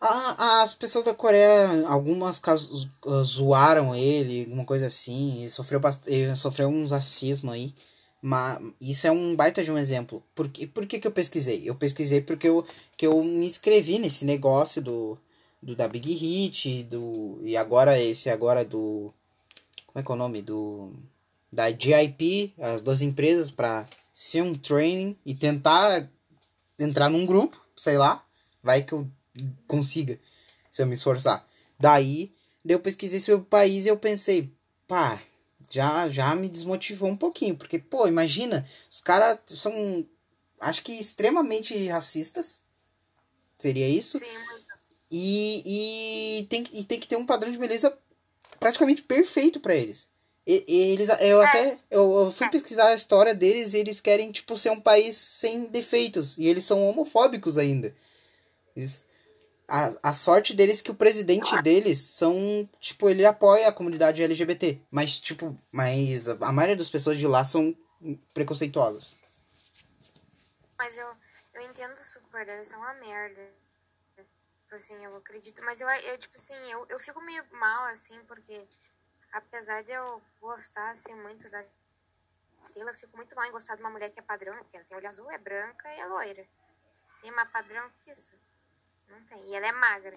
as 0.00 0.74
pessoas 0.74 1.04
da 1.04 1.14
Coreia, 1.14 1.86
algumas 1.88 2.38
casos 2.38 2.88
zoaram 3.24 3.94
ele, 3.94 4.44
alguma 4.44 4.64
coisa 4.64 4.86
assim, 4.86 5.42
e 5.42 5.48
sofreu, 5.48 5.80
sofreu 6.36 6.68
uns 6.68 6.90
racismo 6.90 7.50
aí. 7.50 7.74
Mas 8.20 8.60
isso 8.80 9.06
é 9.06 9.10
um 9.10 9.36
baita 9.36 9.62
de 9.62 9.70
um 9.70 9.78
exemplo. 9.78 10.22
Por, 10.34 10.48
que, 10.48 10.66
por 10.66 10.86
que, 10.86 10.98
que 10.98 11.06
eu 11.06 11.12
pesquisei? 11.12 11.62
Eu 11.64 11.74
pesquisei 11.74 12.20
porque 12.20 12.48
eu, 12.48 12.66
que 12.96 13.06
eu 13.06 13.22
me 13.22 13.46
inscrevi 13.46 13.98
nesse 13.98 14.24
negócio 14.24 14.82
do, 14.82 15.18
do 15.62 15.76
da 15.76 15.86
Big 15.86 16.12
Hit, 16.12 16.82
do, 16.84 17.38
e 17.42 17.56
agora 17.56 17.98
esse 17.98 18.28
agora 18.28 18.64
do. 18.64 19.12
Como 19.86 20.00
é 20.00 20.02
que 20.02 20.10
é 20.10 20.14
o 20.14 20.18
nome? 20.18 20.42
Do 20.42 20.92
da 21.52 21.70
GIP, 21.70 22.52
as 22.58 22.82
duas 22.82 23.00
empresas, 23.00 23.50
para 23.50 23.86
ser 24.12 24.42
um 24.42 24.54
training 24.54 25.16
e 25.24 25.34
tentar 25.34 26.08
entrar 26.78 27.08
num 27.08 27.24
grupo, 27.24 27.60
sei 27.76 27.96
lá, 27.96 28.24
vai 28.62 28.82
que 28.82 28.92
eu 28.92 29.06
consiga, 29.66 30.18
se 30.70 30.82
eu 30.82 30.86
me 30.86 30.94
esforçar. 30.94 31.46
Daí, 31.78 32.32
eu 32.64 32.80
pesquisei 32.80 33.20
sobre 33.20 33.42
o 33.42 33.44
país 33.44 33.86
e 33.86 33.88
eu 33.88 33.96
pensei, 33.96 34.52
pá, 34.86 35.22
já, 35.70 36.08
já 36.08 36.34
me 36.34 36.48
desmotivou 36.48 37.08
um 37.08 37.16
pouquinho, 37.16 37.56
porque, 37.56 37.78
pô, 37.78 38.06
imagina, 38.06 38.66
os 38.90 39.00
caras 39.00 39.38
são, 39.46 40.06
acho 40.60 40.82
que 40.82 40.92
extremamente 40.92 41.86
racistas, 41.86 42.62
seria 43.58 43.88
isso? 43.88 44.18
Sim, 44.18 44.24
e, 45.10 46.40
e, 46.40 46.44
tem, 46.46 46.64
e 46.72 46.84
tem 46.84 46.98
que 46.98 47.06
ter 47.06 47.16
um 47.16 47.26
padrão 47.26 47.50
de 47.50 47.58
beleza 47.58 47.96
praticamente 48.58 49.02
perfeito 49.02 49.60
para 49.60 49.74
eles. 49.74 50.10
E, 50.46 50.64
eles, 50.68 51.08
eu 51.20 51.42
é. 51.42 51.46
até 51.46 51.78
eu, 51.90 52.14
eu, 52.14 52.32
fui 52.32 52.46
é. 52.46 52.50
pesquisar 52.50 52.88
a 52.88 52.94
história 52.94 53.34
deles 53.34 53.74
e 53.74 53.78
eles 53.78 54.00
querem 54.00 54.30
tipo 54.30 54.56
ser 54.56 54.70
um 54.70 54.80
país 54.80 55.16
sem 55.16 55.66
defeitos 55.66 56.38
e 56.38 56.46
eles 56.46 56.64
são 56.64 56.88
homofóbicos 56.88 57.58
ainda. 57.58 57.94
Eles, 58.76 59.04
a, 59.68 60.10
a 60.10 60.12
sorte 60.14 60.54
deles 60.54 60.80
é 60.80 60.84
que 60.84 60.90
o 60.90 60.94
presidente 60.94 61.60
deles 61.62 61.98
são 61.98 62.68
tipo 62.78 63.08
ele 63.08 63.24
apoia 63.24 63.68
a 63.68 63.72
comunidade 63.72 64.22
LGBT, 64.22 64.80
mas 64.90 65.20
tipo, 65.20 65.56
mas 65.72 66.28
a, 66.28 66.32
a 66.48 66.52
maioria 66.52 66.76
das 66.76 66.88
pessoas 66.88 67.18
de 67.18 67.26
lá 67.26 67.44
são 67.44 67.76
preconceituosas. 68.32 69.16
Mas 70.78 70.96
eu 70.96 71.08
eu 71.54 71.62
entendo 71.62 71.96
super, 71.96 72.44
deve 72.44 72.64
ser 72.64 72.76
uma 72.76 72.92
merda. 72.94 73.40
Tipo 74.62 74.74
assim, 74.74 75.04
eu 75.04 75.16
acredito, 75.16 75.62
mas 75.62 75.80
eu, 75.80 75.88
eu 75.88 76.18
tipo 76.18 76.36
assim, 76.36 76.54
eu, 76.70 76.86
eu 76.88 76.98
fico 76.98 77.20
meio 77.22 77.44
mal 77.52 77.84
assim 77.86 78.18
porque 78.24 78.66
apesar 79.32 79.82
de 79.82 79.92
eu 79.92 80.22
gostar 80.40 80.90
assim, 80.90 81.14
muito 81.14 81.50
da 81.50 81.64
Taylor, 82.72 82.92
eu 82.92 82.98
fico 82.98 83.16
muito 83.16 83.34
mal 83.34 83.46
em 83.46 83.52
gostar 83.52 83.74
de 83.74 83.82
uma 83.82 83.90
mulher 83.90 84.10
que 84.10 84.18
é 84.18 84.22
padrão, 84.22 84.62
que 84.64 84.76
ela 84.76 84.84
tem 84.84 84.96
olho 84.96 85.08
azul, 85.08 85.30
é 85.30 85.38
branca 85.38 85.88
e 85.88 86.00
é 86.00 86.06
loira. 86.06 86.46
Tem 87.22 87.30
mais 87.30 87.50
padrão 87.50 87.90
que 88.00 88.10
isso? 88.10 88.34
Não 89.08 89.22
tem. 89.24 89.44
E 89.48 89.54
ela 89.54 89.66
é 89.66 89.72
magra. 89.72 90.16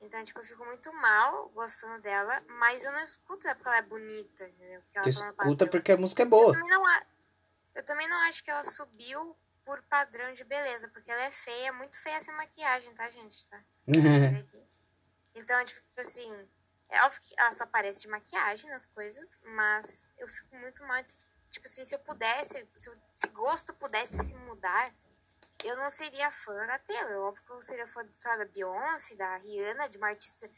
Então, 0.00 0.24
tipo, 0.24 0.40
eu 0.40 0.44
fico 0.44 0.64
muito 0.64 0.92
mal 0.94 1.48
gostando 1.50 2.00
dela, 2.00 2.42
mas 2.48 2.84
eu 2.84 2.92
não 2.92 3.02
escuto 3.04 3.46
ela 3.46 3.54
porque 3.54 3.68
ela 3.68 3.78
é 3.78 3.82
bonita, 3.82 4.48
entendeu? 4.48 4.80
Porque 4.82 4.98
ela 4.98 5.04
tu 5.04 5.36
tá 5.36 5.44
escuta 5.44 5.66
porque 5.66 5.92
a 5.92 5.96
música 5.96 6.22
é 6.22 6.26
boa. 6.26 6.54
Eu 6.54 6.54
também, 6.54 6.70
não, 6.70 7.02
eu 7.74 7.82
também 7.84 8.08
não 8.08 8.18
acho 8.28 8.42
que 8.42 8.50
ela 8.50 8.64
subiu 8.64 9.36
por 9.62 9.82
padrão 9.82 10.32
de 10.32 10.42
beleza, 10.42 10.88
porque 10.88 11.10
ela 11.10 11.22
é 11.22 11.30
feia, 11.30 11.72
muito 11.72 11.98
feia 12.00 12.20
sem 12.20 12.34
maquiagem, 12.34 12.92
tá, 12.94 13.08
gente? 13.10 13.46
Tá? 13.48 13.62
então, 15.34 15.62
tipo 15.64 15.82
assim, 15.98 16.48
é 16.88 17.02
óbvio 17.04 17.20
que 17.20 17.34
ela 17.38 17.52
só 17.52 17.64
aparece 17.64 18.00
de 18.00 18.08
maquiagem 18.08 18.70
nas 18.70 18.86
coisas, 18.86 19.38
mas 19.54 20.06
eu 20.18 20.26
fico 20.26 20.56
muito 20.56 20.82
mal. 20.84 21.04
Tipo 21.50 21.66
assim, 21.66 21.84
se 21.84 21.94
eu 21.94 21.98
pudesse, 21.98 22.66
se, 22.74 22.88
eu, 22.88 22.96
se 23.14 23.28
gosto 23.28 23.74
pudesse 23.74 24.16
se 24.24 24.34
mudar, 24.34 24.94
eu 25.64 25.76
não 25.76 25.90
seria 25.90 26.30
fã 26.30 26.54
da 26.66 26.78
Taylor. 26.78 27.28
Óbvio 27.28 27.44
que 27.44 27.52
eu 27.52 27.62
seria 27.62 27.86
fã 27.86 28.06
sabe, 28.16 28.44
da 28.44 28.52
Beyoncé, 28.52 29.14
da 29.14 29.36
Rihanna, 29.36 29.88
de 29.88 29.98
uma 29.98 30.08
artista 30.08 30.50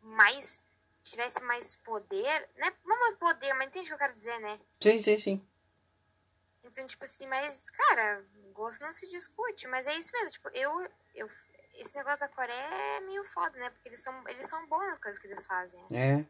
mais. 0.00 0.60
tivesse 1.02 1.42
mais 1.42 1.74
poder. 1.76 2.48
Né? 2.56 2.70
Não 2.84 3.08
é 3.08 3.16
poder, 3.16 3.52
mas 3.54 3.68
entende 3.68 3.84
o 3.84 3.88
que 3.88 3.94
eu 3.94 3.98
quero 3.98 4.14
dizer, 4.14 4.38
né? 4.40 4.60
Sim, 4.80 4.98
sim, 4.98 5.16
sim. 5.16 5.48
Então, 6.64 6.86
tipo 6.86 7.04
assim, 7.04 7.26
mas, 7.26 7.70
cara, 7.70 8.24
gosto 8.52 8.82
não 8.82 8.92
se 8.92 9.08
discute. 9.08 9.66
Mas 9.66 9.86
é 9.86 9.94
isso 9.94 10.12
mesmo. 10.12 10.30
Tipo, 10.30 10.48
eu, 10.50 10.88
eu, 11.14 11.28
esse 11.74 11.94
negócio 11.96 12.20
da 12.20 12.28
Coreia 12.28 12.56
é 12.96 13.00
meio 13.00 13.24
foda, 13.24 13.58
né? 13.58 13.70
Porque 13.70 13.88
eles 13.88 14.00
são, 14.00 14.28
eles 14.28 14.48
são 14.48 14.66
bons 14.68 14.86
nas 14.86 14.98
coisas 14.98 15.20
que 15.20 15.26
eles 15.26 15.44
fazem. 15.46 15.84
É. 15.90 16.24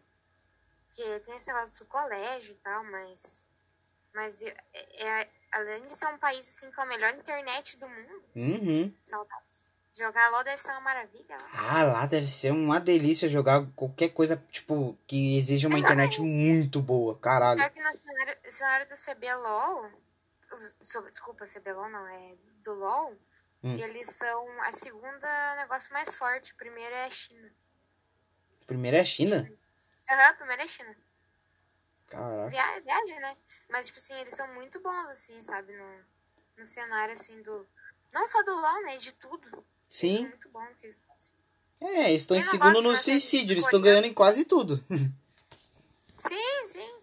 Porque 0.87 1.21
tem 1.21 1.37
esse 1.37 1.53
negócio 1.53 1.79
do 1.79 1.87
colégio 1.87 2.53
e 2.53 2.59
tal, 2.59 2.85
mas. 2.85 3.47
Mas 4.15 4.43
é, 4.43 4.55
é- 4.75 5.31
além 5.53 5.87
de 5.87 5.95
ser 5.95 6.07
um 6.07 6.19
país 6.19 6.41
assim, 6.41 6.71
com 6.73 6.81
a 6.81 6.87
melhor 6.87 7.15
internet 7.15 7.79
do 7.79 7.89
mundo, 7.89 8.25
Uhum. 8.35 8.95
saudades. 9.05 9.43
Jogar 9.95 10.31
LOL 10.31 10.43
deve 10.43 10.61
ser 10.63 10.71
uma 10.71 10.81
maravilha. 10.81 11.37
lá. 11.37 11.49
Ah, 11.55 11.85
lá 11.85 12.07
deve 12.07 12.27
ser 12.27 12.51
uma 12.51 12.81
delícia 12.81 13.29
jogar 13.29 13.67
qualquer 13.77 14.09
coisa, 14.09 14.43
tipo, 14.51 14.99
que 15.07 15.37
exija 15.37 15.69
uma 15.69 15.79
internet 15.79 16.19
muito 16.21 16.81
boa. 16.81 17.19
Caralho. 17.19 17.59
Pior 17.61 17.71
que 17.71 17.81
no 17.83 18.01
cenário, 18.01 18.37
cenário 18.51 18.89
do 18.89 18.97
CBLOL, 18.97 19.91
sobre, 20.83 21.11
desculpa, 21.11 21.45
CBLOL 21.45 21.91
não, 21.91 22.07
é 22.09 22.35
do 22.65 22.73
LOL, 22.75 23.15
Hum. 23.63 23.77
eles 23.79 24.09
são 24.11 24.63
a 24.63 24.73
segunda 24.73 25.57
negócio 25.57 25.93
mais 25.93 26.15
forte. 26.15 26.53
O 26.53 26.57
primeiro 26.57 26.95
é 26.95 27.05
a 27.05 27.11
China. 27.11 27.53
Primeiro 28.67 28.97
é 28.97 29.01
a 29.01 29.05
China? 29.05 29.53
Aham, 30.11 30.33
o 30.33 30.37
primeiro 30.37 30.63
é 30.63 30.65
a 30.65 30.69
China. 30.69 30.97
Caraca. 32.13 32.51
Via, 32.51 32.81
viagem, 32.81 33.21
né? 33.21 33.37
Mas, 33.71 33.87
tipo 33.87 33.99
assim, 33.99 34.15
eles 34.21 34.35
são 34.35 34.47
muito 34.55 34.81
bons, 34.81 35.07
assim, 35.07 35.41
sabe? 35.43 35.73
No, 35.75 35.89
no 36.59 36.65
cenário, 36.65 37.15
assim, 37.15 37.41
do... 37.43 37.67
Não 38.13 38.27
só 38.27 38.43
do 38.43 38.53
LoL, 38.55 38.83
né? 38.83 38.99
De 38.99 39.13
tudo. 39.15 39.49
Eles 39.49 39.65
Sim. 39.89 40.21
muito 40.29 40.49
bons. 40.51 40.69
que 40.79 40.87
eles 40.87 41.01
fazem. 41.09 41.35
É, 41.81 42.11
eles 42.11 42.23
estão 42.23 42.37
em 42.37 42.43
segundo 42.43 42.81
no 42.83 42.95
suicídio, 42.97 43.55
eles 43.55 43.65
estão 43.65 43.81
ganhando 43.81 44.05
em 44.07 44.15
quase 44.15 44.45
tudo. 44.45 44.85
Sim, 46.17 46.69
sim. 46.69 46.95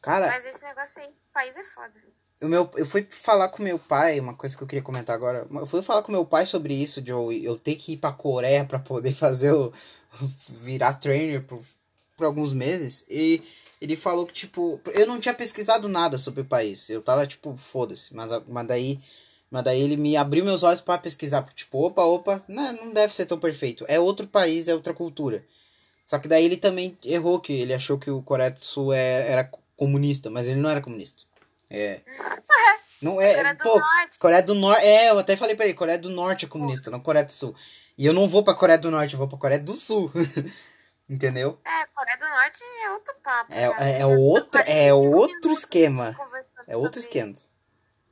Cara, 0.00 0.26
Mas 0.26 0.44
esse 0.46 0.62
negócio 0.64 1.00
aí, 1.00 1.08
o 1.08 1.32
país 1.32 1.56
é 1.56 1.62
foda. 1.62 1.92
o 2.42 2.48
meu, 2.48 2.68
eu 2.74 2.86
fui 2.86 3.02
falar 3.04 3.48
com 3.50 3.62
meu 3.62 3.78
pai, 3.78 4.18
uma 4.18 4.34
coisa 4.34 4.56
que 4.56 4.62
eu 4.62 4.66
queria 4.66 4.82
comentar 4.82 5.14
agora. 5.14 5.46
Eu 5.52 5.66
fui 5.66 5.82
falar 5.82 6.02
com 6.02 6.10
meu 6.10 6.24
pai 6.24 6.46
sobre 6.46 6.74
isso, 6.74 7.02
eu, 7.06 7.30
eu 7.30 7.56
ter 7.58 7.76
que 7.76 7.92
ir 7.92 7.96
pra 7.98 8.10
Coreia 8.12 8.64
pra 8.64 8.78
poder 8.78 9.12
fazer 9.14 9.52
o. 9.52 9.72
virar 10.48 10.94
trainer 10.94 11.42
por, 11.44 11.62
por 12.16 12.24
alguns 12.26 12.52
meses. 12.52 13.04
E 13.08 13.42
ele 13.80 13.96
falou 13.96 14.26
que, 14.26 14.32
tipo, 14.32 14.80
eu 14.92 15.06
não 15.06 15.18
tinha 15.18 15.34
pesquisado 15.34 15.88
nada 15.88 16.18
sobre 16.18 16.42
o 16.42 16.44
país. 16.44 16.90
Eu 16.90 17.00
tava, 17.00 17.26
tipo, 17.26 17.56
foda-se. 17.56 18.14
Mas, 18.14 18.30
mas 18.46 18.66
daí. 18.66 19.00
Mas 19.50 19.64
daí 19.64 19.80
ele 19.80 19.96
me 19.96 20.16
abriu 20.16 20.44
meus 20.44 20.62
olhos 20.62 20.80
pra 20.80 20.98
pesquisar. 20.98 21.42
Tipo, 21.54 21.86
opa, 21.86 22.02
opa, 22.04 22.44
não, 22.46 22.72
não 22.72 22.92
deve 22.92 23.12
ser 23.12 23.26
tão 23.26 23.38
perfeito. 23.38 23.84
É 23.88 23.98
outro 23.98 24.26
país, 24.26 24.68
é 24.68 24.74
outra 24.74 24.94
cultura. 24.94 25.44
Só 26.04 26.18
que 26.18 26.28
daí 26.28 26.44
ele 26.44 26.56
também 26.56 26.96
errou, 27.04 27.40
que 27.40 27.52
ele 27.52 27.74
achou 27.74 27.98
que 27.98 28.10
o 28.10 28.22
Coreia 28.22 28.50
do 28.50 28.64
Sul 28.64 28.92
é, 28.92 29.28
era 29.28 29.50
comunista, 29.76 30.30
mas 30.30 30.46
ele 30.46 30.60
não 30.60 30.70
era 30.70 30.80
comunista. 30.80 31.22
É. 31.68 32.00
Não 33.00 33.18
é. 33.18 33.34
Coreia 33.34 33.54
do 33.54 33.62
pô, 33.62 33.78
Norte. 33.78 34.18
Coreia 34.18 34.42
do 34.42 34.54
Norte. 34.54 34.84
É, 34.84 35.08
eu 35.08 35.18
até 35.18 35.34
falei 35.34 35.56
pra 35.56 35.64
ele, 35.64 35.72
Coreia 35.72 35.98
do 35.98 36.10
Norte 36.10 36.44
é 36.44 36.48
comunista, 36.48 36.90
não 36.90 37.00
Coreia 37.00 37.24
do 37.24 37.32
Sul. 37.32 37.54
E 37.96 38.04
eu 38.04 38.12
não 38.12 38.28
vou 38.28 38.44
pra 38.44 38.52
Coreia 38.52 38.78
do 38.78 38.90
Norte, 38.90 39.14
eu 39.14 39.18
vou 39.18 39.26
pra 39.26 39.38
Coreia 39.38 39.58
do 39.58 39.72
Sul. 39.72 40.12
Entendeu? 41.10 41.58
É, 41.64 41.86
Coreia 41.86 42.16
do 42.16 42.28
Norte 42.28 42.62
é 42.84 42.90
outro 42.92 43.14
papo. 43.22 43.52
É- 43.52 43.68
cara. 43.68 43.84
é- 43.84 43.92
é 43.96 43.98
Já 43.98 44.06
outra- 44.06 44.64
tá 44.64 44.70
é 44.70 44.90
45 44.92 45.16
outro 45.16 45.52
esquema. 45.52 46.16
É 46.68 46.76
outro 46.76 47.00
esquema. 47.00 47.32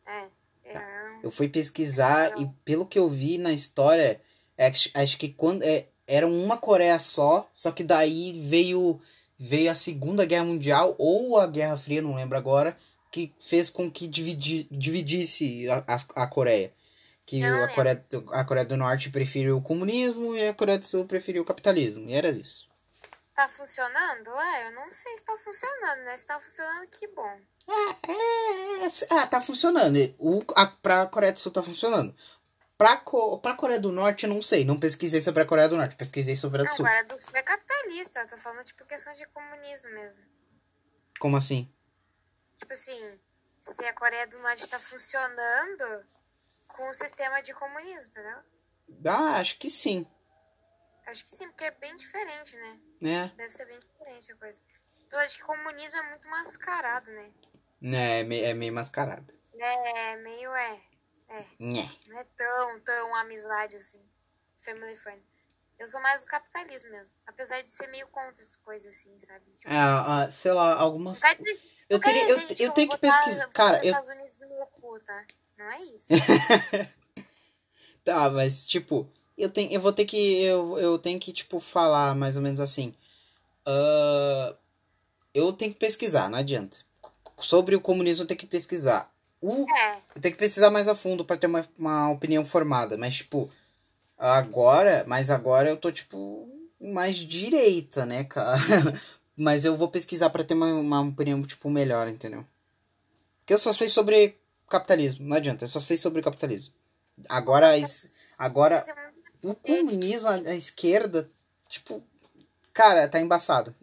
É. 0.05 0.25
é. 0.65 0.83
Eu 1.23 1.31
fui 1.31 1.49
pesquisar 1.49 2.39
e 2.41 2.47
pelo 2.65 2.85
que 2.85 2.99
eu 2.99 3.09
vi 3.09 3.39
na 3.39 3.53
história, 3.53 4.21
é 4.57 4.71
que- 4.71 4.91
acho 4.95 5.17
que 5.17 5.29
quando 5.29 5.63
é, 5.63 5.87
era 6.09 6.27
uma 6.27 6.57
Coreia 6.57 6.99
só, 6.99 7.49
só 7.53 7.71
que 7.71 7.85
daí 7.85 8.33
veio 8.49 9.01
veio 9.41 9.71
a 9.71 9.75
Segunda 9.77 10.25
Guerra 10.25 10.45
Mundial 10.47 10.97
ou 10.99 11.39
a 11.39 11.47
Guerra 11.47 11.77
Fria, 11.77 12.03
não 12.03 12.17
lembro 12.17 12.37
agora, 12.37 12.77
que 13.13 13.33
fez 13.39 13.71
com 13.71 13.89
que 13.89 14.09
dividi, 14.09 14.67
dividisse 14.69 15.69
a, 15.71 15.85
a, 15.87 16.25
a 16.25 16.27
Coreia. 16.27 16.73
Que 17.25 17.45
a 17.45 17.69
Coreia, 17.69 18.05
a 18.33 18.45
Coreia 18.45 18.67
do 18.67 18.77
Norte 18.77 19.11
preferiu 19.11 19.57
o 19.59 19.63
comunismo 19.63 20.35
e 20.35 20.49
a 20.49 20.55
Coreia 20.55 20.79
do 20.79 20.85
Sul 20.87 21.05
preferiu 21.05 21.43
o 21.43 21.45
capitalismo. 21.45 22.09
E 22.11 22.15
era 22.15 22.31
isso. 22.31 22.68
Tá 23.39 23.47
funcionando 23.47 24.33
lá? 24.33 24.63
Eu 24.63 24.73
não 24.73 24.91
sei 24.91 25.17
se 25.17 25.23
tá 25.23 25.37
funcionando, 25.37 26.01
né? 26.01 26.17
Se 26.17 26.27
tá 26.27 26.41
funcionando, 26.41 26.89
que 26.89 27.07
bom. 27.07 27.41
É, 27.69 29.15
ah, 29.15 29.29
tá 29.29 29.41
funcionando. 29.41 29.97
O, 30.19 30.43
a, 30.57 30.67
pra 30.67 31.07
Coreia 31.07 31.33
do 31.33 31.39
Sul 31.39 31.53
tá 31.53 31.63
funcionando. 31.63 32.13
Pra, 32.77 32.97
Co, 32.97 33.39
pra 33.39 33.55
Coreia 33.55 33.79
do 33.79 33.93
Norte, 33.93 34.25
eu 34.25 34.29
não 34.29 34.43
sei. 34.43 34.65
Não 34.65 34.77
pesquisei 34.77 35.23
sobre 35.23 35.45
a 35.45 35.47
Coreia 35.47 35.69
do 35.69 35.77
Norte, 35.77 35.95
pesquisei 35.95 36.35
sobre 36.35 36.63
a 36.63 36.65
do 36.65 36.67
Não, 36.67 36.75
Sul. 36.75 36.85
Coreia 36.85 37.05
do 37.05 37.17
Sul 37.17 37.31
é 37.33 37.43
capitalista. 37.45 38.19
Eu 38.19 38.27
tô 38.27 38.37
falando, 38.39 38.65
tipo, 38.65 38.85
questão 38.85 39.15
de 39.15 39.25
comunismo 39.27 39.93
mesmo. 39.93 40.25
Como 41.21 41.37
assim? 41.37 41.73
Tipo 42.59 42.73
assim, 42.73 43.21
se 43.61 43.85
a 43.85 43.93
Coreia 43.93 44.27
do 44.27 44.41
Norte 44.41 44.69
tá 44.69 44.81
funcionando 44.81 46.05
com 46.67 46.89
o 46.89 46.93
sistema 46.93 47.41
de 47.41 47.55
comunismo, 47.55 48.11
entendeu? 48.11 48.39
Ah, 49.07 49.37
acho 49.37 49.57
que 49.59 49.71
sim. 49.71 50.05
Acho 51.09 51.25
que 51.25 51.35
sim, 51.35 51.49
porque 51.49 51.65
é 51.65 51.71
bem 51.71 51.97
diferente, 51.97 52.55
né? 52.57 52.81
Né? 53.01 53.33
Deve 53.35 53.51
ser 53.51 53.65
bem 53.65 53.81
diferente 53.81 54.31
a 54.31 54.37
coisa. 54.37 54.63
Eu 55.11 55.19
acho 55.21 55.39
que 55.39 55.45
comunismo 55.45 55.99
é 55.99 56.03
muito 56.11 56.29
mascarado, 56.29 57.11
né? 57.11 57.33
Né, 57.81 58.21
é 58.21 58.25
meio, 58.25 58.45
é 58.45 58.55
meio 58.55 58.73
mascarado. 58.75 59.33
É 59.59 60.17
meio 60.17 60.55
é. 60.55 60.83
É. 61.31 61.47
Né. 61.59 61.91
Não 62.07 62.19
é 62.19 62.25
tão, 62.25 62.81
tão 62.81 63.15
amizade 63.15 63.77
assim. 63.77 64.01
Family 64.61 64.97
friend. 64.97 65.23
Eu 65.79 65.89
sou 65.89 66.01
mais 66.03 66.25
do 66.25 66.27
capitalismo 66.27 66.91
mesmo. 66.91 67.15
Apesar 67.27 67.63
de 67.63 67.71
ser 67.71 67.87
meio 67.87 68.07
contra 68.09 68.43
as 68.43 68.57
coisas 68.57 68.95
assim, 68.95 69.19
sabe? 69.21 69.51
Tipo, 69.57 69.73
Ah, 69.73 70.25
ah, 70.25 70.31
sei 70.31 70.53
lá, 70.53 70.75
algumas. 70.75 71.23
Eu, 71.23 71.29
não 71.91 72.01
quer 72.01 72.13
teria, 72.13 72.29
eu, 72.29 72.39
dizer, 72.39 72.61
eu 72.61 72.73
tenho 72.73 72.91
que 72.91 72.99
pesquisar. 72.99 73.49
Cara, 73.49 73.79
eu. 73.79 73.93
Estados 73.93 74.11
Unidos 74.11 74.41
no 74.41 74.49
meu 74.49 74.67
cu, 74.67 75.01
tá? 75.01 75.25
Não 75.57 75.71
é 75.71 75.83
isso. 75.85 76.09
Tá, 78.05 78.31
mas 78.31 78.67
tipo, 78.67 79.07
eu 79.39 79.49
tenho, 79.51 79.73
eu 79.73 79.81
vou 79.81 79.93
ter 79.93 80.05
que, 80.05 80.43
eu, 80.43 80.79
eu 80.79 80.99
tenho 80.99 81.19
que 81.19 81.33
tipo 81.33 81.61
falar 81.61 82.15
mais 82.15 82.37
ou 82.37 82.43
menos 82.43 82.61
assim. 82.61 82.95
Ah, 83.65 84.55
eu 85.35 85.53
tenho 85.53 85.73
que 85.73 85.79
pesquisar, 85.79 86.29
não 86.31 86.39
adianta. 86.39 86.79
Sobre 87.41 87.77
o 87.77 87.81
comunismo 87.81 88.25
eu 88.25 88.27
tenho 88.27 88.41
que 88.41 88.47
pesquisar. 88.47 89.13
O, 89.41 89.67
é. 89.71 89.97
eu 90.17 90.21
tenho 90.21 90.35
que 90.35 90.41
pesquisar 90.41 90.71
mais 90.71 90.89
a 90.89 90.95
fundo 90.95 91.25
pra 91.25 91.37
ter 91.37 91.47
uma, 91.47 91.69
uma 91.79 92.11
opinião 92.11 92.45
formada, 92.45 92.97
mas 92.97 93.17
tipo, 93.17 93.49
agora, 94.19 95.05
mas 95.07 95.31
agora 95.31 95.69
eu 95.69 95.77
tô 95.77 95.93
tipo 95.93 96.49
mais 96.81 97.17
direita, 97.17 98.05
né, 98.07 98.25
cara? 98.25 98.59
Mas 99.41 99.65
eu 99.65 99.77
vou 99.77 99.87
pesquisar 99.87 100.31
pra 100.31 100.43
ter 100.43 100.55
uma, 100.55 100.67
uma 100.67 101.01
opinião 101.01 101.41
tipo 101.45 101.71
melhor, 101.71 102.09
entendeu? 102.09 102.45
Porque 103.39 103.55
eu 103.55 103.59
só 103.59 103.73
sei 103.73 103.89
sobre 103.89 104.37
capitalismo, 104.69 105.29
não 105.29 105.37
adianta, 105.37 105.63
eu 105.63 105.69
só 105.69 105.79
sei 105.79 105.97
sobre 105.97 106.21
capitalismo. 106.21 106.75
Agora, 107.29 107.73
agora 108.37 108.85
o 109.43 109.55
comunismo, 109.55 110.29
a, 110.29 110.35
a 110.35 110.55
esquerda, 110.55 111.31
tipo, 111.69 112.03
cara, 112.73 113.09
tá 113.09 113.19
embaçado. 113.21 113.75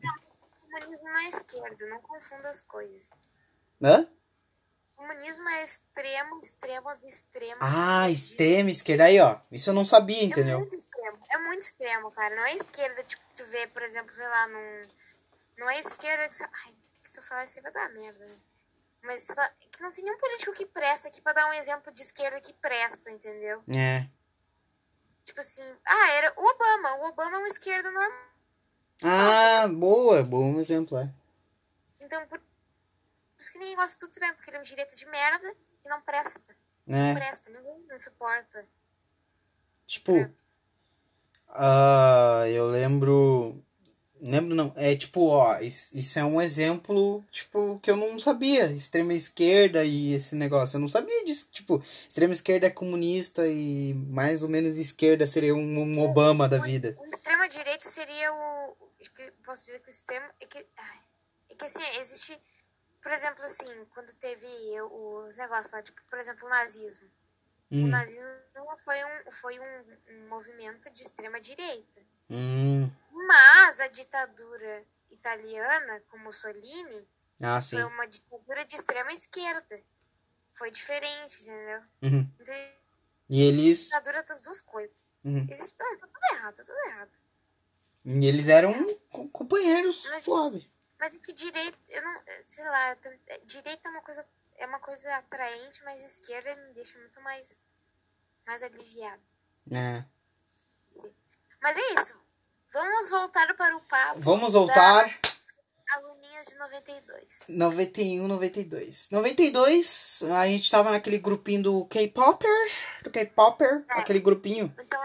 Comunismo 0.62 1.04
não 1.04 1.20
é 1.20 1.30
esquerda, 1.30 1.86
não 1.88 2.02
confunda 2.02 2.50
as 2.50 2.62
coisas. 2.62 3.10
Hã? 3.82 4.08
Comunismo 4.96 5.48
é 5.50 5.64
extremo, 5.64 6.40
extremo 6.42 6.96
do 6.96 7.08
extremo. 7.08 7.58
Ah, 7.62 8.06
do 8.08 8.12
extrema 8.14 8.70
esquerda. 8.72 9.04
Aí, 9.06 9.20
ó. 9.20 9.40
Isso 9.52 9.70
eu 9.70 9.74
não 9.74 9.86
sabia, 9.86 10.22
É 10.22 10.26
entendeu? 10.26 10.60
muito 10.60 10.76
extremo. 10.76 11.18
É 11.30 11.38
muito 11.38 11.62
extremo, 11.62 12.12
cara. 12.12 12.36
Não 12.36 12.46
é 12.46 12.56
esquerda, 12.56 13.04
tipo, 13.04 13.22
tu 13.36 13.46
vê, 13.46 13.68
por 13.68 13.84
exemplo, 13.84 14.14
sei 14.14 14.28
lá, 14.28 14.48
num. 14.48 14.82
Não 15.58 15.70
é 15.70 15.80
esquerda 15.80 16.28
que 16.30 16.36
se. 16.36 16.44
Ai, 16.44 16.74
que 17.04 17.10
se 17.10 17.20
eu 17.20 17.24
falar 17.24 17.46
isso 17.46 17.58
aí 17.60 17.64
vai 17.64 17.72
dar 17.72 17.90
merda, 17.90 18.26
né? 18.26 18.36
Mas 19.04 19.28
que 19.72 19.82
não 19.82 19.92
tem 19.92 20.04
nenhum 20.04 20.18
político 20.18 20.54
que 20.54 20.66
presta 20.66 21.10
aqui 21.10 21.22
pra 21.22 21.34
dar 21.34 21.48
um 21.48 21.54
exemplo 21.54 21.94
de 21.94 22.02
esquerda 22.02 22.40
que 22.42 22.54
presta, 22.54 23.12
entendeu? 23.12 23.62
É. 23.68 24.08
Tipo 25.26 25.40
assim, 25.40 25.64
ah, 25.86 26.12
era 26.14 26.34
o 26.38 26.46
Obama. 26.46 26.96
O 26.98 27.10
Obama 27.10 27.36
é 27.36 27.40
uma 27.40 27.48
esquerda 27.48 27.90
normal. 27.92 28.30
Ah, 29.04 29.68
boa. 29.68 30.24
Bom 30.24 30.60
exemplo, 30.60 30.98
é. 30.98 31.12
Então, 32.00 32.26
por 32.28 32.40
isso 33.40 33.52
que 33.52 33.58
ninguém 33.60 33.76
gosta 33.76 34.06
do 34.06 34.12
Trump, 34.12 34.36
porque 34.36 34.50
ele 34.52 34.58
é 34.58 34.60
um 34.60 34.64
direita 34.64 34.96
de 34.96 35.06
merda 35.08 35.54
e 35.84 35.90
não 35.90 36.00
presta. 36.02 36.56
Não 36.86 36.98
É. 36.98 37.16
presta, 37.16 37.50
ninguém 37.50 37.84
não 37.88 38.00
suporta. 38.00 38.66
Tipo. 39.88 40.32
Ah, 41.50 42.44
eu 42.48 42.66
lembro. 42.68 43.65
Lembro 44.26 44.56
não. 44.56 44.74
É 44.76 44.96
tipo, 44.96 45.28
ó, 45.28 45.60
isso, 45.60 45.96
isso 45.96 46.18
é 46.18 46.26
um 46.26 46.42
exemplo, 46.42 47.24
tipo, 47.32 47.80
que 47.82 47.92
eu 47.92 47.96
não 47.96 48.20
sabia. 48.20 48.72
Extrema 48.72 49.14
esquerda 49.14 49.84
e 49.86 50.14
esse 50.14 50.36
negócio. 50.36 50.78
Eu 50.78 50.82
não 50.82 50.88
sabia 50.88 51.24
disso. 51.26 51.48
Tipo, 51.52 51.78
extrema 52.10 52.34
esquerda 52.34 52.66
é 52.66 52.72
comunista 52.72 53.48
e 53.48 53.94
mais 53.94 54.42
ou 54.42 54.50
menos 54.50 54.80
esquerda 54.80 55.28
seria 55.28 55.54
um, 55.54 55.80
um 55.80 56.02
Obama 56.02 56.50
da 56.50 56.58
vida. 56.58 56.98
O 57.00 57.06
extrema 57.06 57.48
direita 57.48 57.88
seria 57.88 58.34
o. 58.34 58.76
Posso 59.46 59.66
dizer 59.66 59.80
que 59.80 59.90
o 59.90 59.92
extremo. 59.92 60.26
É 60.42 60.46
que, 60.48 60.66
ai, 60.76 61.00
é 61.52 61.56
que 61.56 61.66
assim, 61.66 61.84
existe. 62.02 62.38
Por 63.04 63.12
exemplo, 63.12 63.46
assim, 63.46 63.68
quando 63.94 64.12
teve 64.16 64.48
os 64.82 65.36
negócios 65.36 65.72
lá, 65.72 65.84
tipo, 65.84 66.02
por 66.10 66.18
exemplo, 66.18 66.48
o 66.48 66.50
nazismo. 66.50 67.08
O 67.72 67.76
Hum, 67.78 67.88
nazismo 67.88 68.26
foi 68.84 68.96
um, 69.04 69.32
foi 69.32 69.60
um, 69.60 69.84
um 70.10 70.30
movimento 70.30 70.92
de 70.92 71.02
extrema 71.02 71.40
direita. 71.40 72.02
hum. 72.30 72.90
Mas 73.26 73.80
a 73.80 73.88
ditadura 73.88 74.86
italiana, 75.10 76.00
com 76.10 76.18
Mussolini, 76.20 77.08
Ah, 77.42 77.62
foi 77.62 77.84
uma 77.84 78.06
ditadura 78.08 78.64
de 78.66 78.76
extrema 78.76 79.12
esquerda. 79.12 79.82
Foi 80.54 80.72
diferente, 80.72 81.42
entendeu? 81.44 81.82
Uhum. 82.02 82.32
Então, 82.40 82.56
E 83.30 83.42
eles. 83.44 83.86
ditadura 83.86 84.24
das 84.24 84.40
duas 84.42 84.62
coisas. 84.62 84.96
uhum. 85.24 85.46
Tá 85.48 85.56
tudo 86.00 86.20
errado, 86.34 86.56
tá 86.56 86.64
tudo 86.64 86.78
errado. 86.88 87.12
E 88.06 88.26
eles 88.26 88.48
eram 88.48 88.74
co- 89.12 89.28
companheiros 89.30 90.08
Mas- 90.12 90.24
suave. 90.24 90.72
Mas 91.00 91.14
é 91.14 91.18
que 91.18 91.34
direita, 91.34 91.78
eu 91.90 92.02
não. 92.04 92.22
Sei 92.46 92.64
lá, 92.64 92.92
é, 93.28 93.38
direita 93.40 93.88
é 93.90 93.92
uma 93.92 94.02
coisa. 94.02 94.26
É 94.58 94.66
uma 94.66 94.80
coisa 94.80 95.14
atraente, 95.18 95.84
mas 95.84 96.02
esquerda 96.02 96.56
me 96.56 96.74
deixa 96.74 96.98
muito 97.00 97.20
mais. 97.22 97.60
mais 98.48 98.62
aliviada. 98.64 99.22
É. 99.72 100.06
Sim. 100.88 101.14
Mas 101.62 101.76
é 101.76 101.94
isso. 102.00 102.18
Vamos 102.76 103.10
voltar 103.10 103.56
para 103.56 103.74
o 103.78 103.80
papo. 103.80 104.20
Vamos 104.20 104.52
voltar. 104.54 105.18
Aluninhas 105.96 106.48
de 106.48 106.56
92. 106.58 107.44
91, 107.48 108.28
92. 108.28 109.08
92, 109.12 110.24
a 110.38 110.46
gente 110.48 110.70
tava 110.70 110.92
naquele 110.92 111.18
grupinho 111.20 111.64
do 111.64 111.86
K-Popper. 111.86 112.50
Do 113.02 113.10
K-Popper, 113.12 113.86
É. 113.90 113.94
aquele 114.02 114.20
grupinho. 114.20 114.74
Então, 114.78 115.00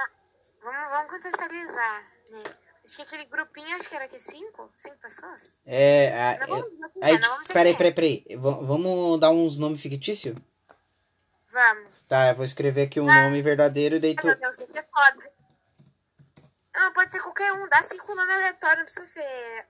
vamos, 0.65 0.91
vamos 0.91 1.11
contextualizar, 1.13 2.03
né? 2.31 2.41
Acho 2.85 2.97
que 2.97 3.03
aquele 3.03 3.25
grupinho, 3.27 3.77
acho 3.77 3.89
que 3.89 3.95
era 3.95 4.09
que 4.09 4.19
cinco? 4.19 4.69
Cinco 4.77 4.97
pessoas? 4.97 5.61
É. 5.65 6.09
a- 6.21 6.39
Não 6.41 6.47
vamos 6.49 6.65
Aí, 7.01 7.15
é, 7.15 7.19
não 7.21 7.29
vamos 7.29 7.43
dizer 7.43 7.53
peraí, 7.55 7.73
é. 7.73 7.77
peraí, 7.77 7.93
peraí. 7.93 8.25
Vamos 8.37 9.21
dar 9.21 9.31
uns 9.31 9.59
nomes 9.59 9.81
fictícios? 9.81 10.35
Vamos. 11.53 11.89
Tá, 12.09 12.31
eu 12.31 12.35
vou 12.35 12.45
escrever 12.45 12.83
aqui 12.83 12.99
um 13.01 13.09
Ah. 13.09 13.25
nome 13.25 13.41
verdadeiro 13.43 13.95
e 13.95 14.01
daí 14.01 14.17
tu. 14.17 14.27
meu 14.27 14.37
Deus, 14.37 14.59
isso 14.59 14.67
é 14.77 14.83
foda. 14.83 15.31
Não, 16.75 16.93
pode 16.93 17.13
ser 17.13 17.21
qualquer 17.21 17.53
um. 17.53 17.69
Dá 17.69 17.83
cinco 17.83 18.15
nomes 18.15 18.35
aleatórios, 18.35 18.79
não 18.79 18.85
precisa 18.85 19.05
ser, 19.07 19.67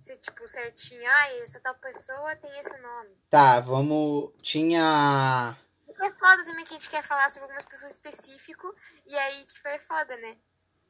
ser 0.00 0.16
tipo 0.18 0.46
certinho. 0.48 1.08
Ah, 1.10 1.34
essa 1.42 1.60
tal 1.60 1.74
pessoa 1.76 2.34
tem 2.36 2.50
esse 2.60 2.76
nome. 2.78 3.16
Tá, 3.30 3.60
vamos. 3.60 4.32
Tinha. 4.42 5.56
É 5.88 6.10
foda 6.10 6.44
também 6.44 6.64
que 6.64 6.74
a 6.74 6.78
gente 6.78 6.90
quer 6.90 7.02
falar 7.02 7.30
sobre 7.30 7.44
algumas 7.44 7.64
pessoas 7.64 7.92
específicas. 7.92 8.70
E 9.06 9.16
aí, 9.16 9.44
tipo, 9.44 9.66
é 9.68 9.78
foda, 9.78 10.16
né? 10.18 10.36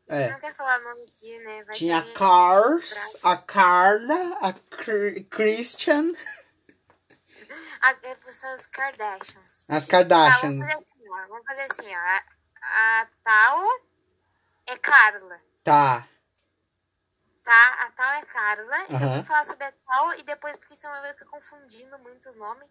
A 0.08 0.14
gente 0.18 0.28
É. 0.28 0.32
não 0.32 0.40
quer 0.40 0.54
falar 0.54 0.78
nome 0.80 1.02
aqui, 1.02 1.38
né? 1.40 1.64
Vai 1.64 1.74
Tinha 1.76 1.98
a 1.98 2.12
Cars, 2.12 3.16
a 3.22 3.36
Carla, 3.36 4.38
a 4.40 4.52
Cr- 4.52 5.24
Christian, 5.30 6.12
A, 7.80 7.90
é, 7.90 8.16
as 8.52 8.66
Kardashians. 8.66 9.36
as 9.46 9.66
Tá, 9.66 9.74
vamos 9.78 9.86
Kardashians. 9.88 10.58
fazer 10.66 10.72
assim, 10.82 11.08
ó. 11.10 11.26
Vamos 11.28 11.46
fazer 11.46 11.62
assim, 11.70 11.94
ó. 11.94 11.98
A, 11.98 12.22
a 13.02 13.06
tal 13.22 13.68
Carla, 14.86 15.40
Tá. 15.64 16.08
tá? 17.42 17.74
A 17.86 17.90
tal 17.90 18.12
é 18.14 18.22
Carla. 18.24 18.82
Então 18.84 18.96
Aham. 18.98 19.08
vamos 19.08 19.26
falar 19.26 19.44
sobre 19.44 19.64
a 19.64 19.72
tal 19.72 20.14
e 20.14 20.22
depois, 20.22 20.56
porque 20.58 20.76
senão 20.76 20.94
eu 20.94 21.02
vou 21.02 21.10
ficar 21.10 21.24
confundindo 21.26 21.98
muitos 21.98 22.36
nomes. 22.36 22.68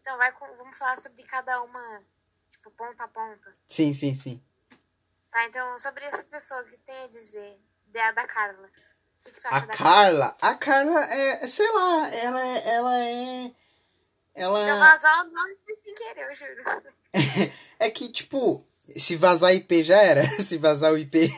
Então 0.00 0.16
vai 0.16 0.30
com, 0.30 0.46
vamos 0.56 0.78
falar 0.78 0.96
sobre 0.96 1.24
cada 1.24 1.60
uma, 1.62 2.02
tipo, 2.50 2.70
ponta 2.70 3.02
a 3.02 3.08
ponta. 3.08 3.52
Sim, 3.66 3.92
sim, 3.92 4.14
sim. 4.14 4.40
Tá? 5.32 5.44
Então, 5.46 5.78
sobre 5.80 6.04
essa 6.04 6.22
pessoa 6.22 6.62
que 6.64 6.78
tem 6.78 7.04
a 7.04 7.08
dizer, 7.08 7.60
da, 7.86 8.12
da 8.12 8.26
Carla. 8.28 8.68
O 8.68 9.24
que, 9.24 9.32
que 9.32 9.40
tu 9.40 9.48
acha 9.48 9.56
A 9.56 9.60
da 9.66 9.76
Carla, 9.76 10.36
a 10.40 10.54
Carla 10.54 11.04
é, 11.06 11.48
sei 11.48 11.68
lá, 11.72 12.08
ela 12.14 12.40
é, 12.40 12.68
ela 12.74 12.96
é, 12.96 13.48
Se 13.48 14.40
eu 14.40 14.54
ela 14.54 14.78
vazar 14.78 15.26
o 15.26 15.30
nome, 15.32 15.56
foi 15.64 15.74
sem 15.76 15.94
querer, 15.96 16.30
eu 16.30 16.34
juro. 16.36 16.62
é 17.80 17.90
que 17.90 18.08
tipo, 18.12 18.64
se 18.96 19.16
vazar 19.16 19.54
IP 19.54 19.82
já 19.84 20.00
era, 20.02 20.22
se 20.40 20.56
vazar 20.58 20.92
o 20.92 20.98
IP, 20.98 21.28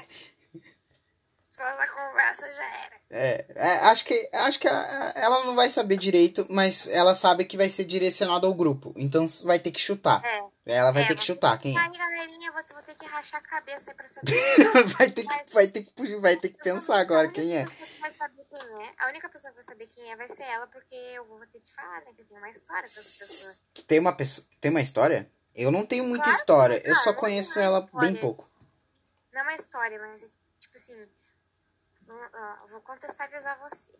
Só 1.50 1.64
na 1.76 1.88
conversa 1.88 2.48
já 2.50 2.64
era. 2.64 2.96
é, 3.10 3.46
é, 3.56 3.72
acho 3.86 4.04
que, 4.04 4.30
acho 4.32 4.60
que 4.60 4.68
a- 4.68 5.12
ela 5.16 5.44
não 5.44 5.54
vai 5.56 5.68
saber 5.70 5.96
direito, 5.96 6.46
mas 6.50 6.86
ela 6.88 7.14
sabe 7.14 7.44
que 7.44 7.56
vai 7.56 7.68
ser 7.70 7.84
direcionado 7.84 8.46
ao 8.46 8.54
grupo, 8.54 8.92
então 8.96 9.26
vai 9.44 9.58
ter 9.58 9.70
que 9.72 9.80
chutar. 9.80 10.22
É. 10.24 10.40
Ela 10.70 10.92
vai 10.92 11.02
É, 11.04 11.06
ter 11.06 11.16
que 11.16 11.24
chutar 11.24 11.56
quem 11.58 11.74
é. 11.74 11.80
Aí, 11.80 11.90
galerinha, 11.96 12.52
você 12.52 12.74
vai 12.74 12.82
ter 12.82 12.94
que 12.94 13.06
rachar 13.06 13.40
a 13.40 13.42
cabeça 13.42 13.90
aí 13.90 13.96
pra 13.96 14.06
saber. 14.06 14.26
vai 14.98 15.10
ter 15.10 15.26
que, 15.26 15.52
vai 15.54 15.66
ter 15.66 15.82
que, 15.82 16.16
vai 16.16 16.36
ter 16.36 16.48
que 16.50 16.58
pensar 16.58 16.98
agora 17.00 17.26
quem 17.32 17.56
é. 17.56 17.62
A 17.62 17.66
única 17.66 17.70
pessoa 17.70 17.88
que 17.88 18.00
vai 18.02 18.12
saber 18.12 18.44
quem 18.44 18.84
é, 18.86 18.92
a 18.98 19.08
única 19.08 19.28
pessoa 19.30 19.50
que 19.50 19.54
vai 19.54 19.62
saber 19.64 19.86
quem 19.86 20.12
é 20.12 20.16
vai 20.16 20.28
ser 20.28 20.42
ela, 20.42 20.66
porque 20.66 20.94
eu 20.94 21.24
vou 21.24 21.40
ter 21.46 21.60
que 21.60 21.72
falar, 21.72 22.00
né? 22.04 22.12
Que 22.14 22.20
eu 22.20 22.26
tenho 22.26 22.38
uma 22.40 22.50
história 22.50 22.84
essa 22.84 23.00
pessoa. 23.00 23.54
Tu 23.72 23.82
tem 23.84 23.98
uma 23.98 24.12
pessoa, 24.12 24.46
tem 24.60 24.70
uma 24.70 24.82
história? 24.82 25.30
Eu 25.58 25.72
não 25.72 25.84
tenho 25.84 26.04
muita 26.04 26.22
Claro 26.24 26.38
história, 26.38 26.82
não, 26.84 26.90
eu 26.90 26.94
só 26.96 27.12
conheço 27.12 27.58
ela 27.58 27.80
bem 27.80 27.90
história. 27.90 28.20
pouco. 28.20 28.48
Não 29.32 29.40
é 29.40 29.42
uma 29.42 29.54
história, 29.54 29.98
mas 29.98 30.22
é 30.22 30.28
tipo 30.60 30.76
assim. 30.76 31.08
vou- 32.68 32.80
contextualizar 32.82 33.58
você. 33.58 33.92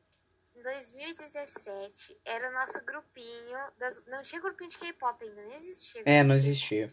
Em 0.54 0.62
2017, 0.62 2.20
era 2.24 2.48
o 2.48 2.52
nosso 2.52 2.80
grupinho. 2.84 3.58
Das, 3.76 4.00
não 4.06 4.22
tinha 4.22 4.40
grupinho 4.40 4.70
de 4.70 4.78
K-pop 4.78 5.22
ainda, 5.24 5.42
não 5.42 5.52
existia. 5.52 6.02
É, 6.06 6.22
não 6.22 6.36
existia. 6.36 6.90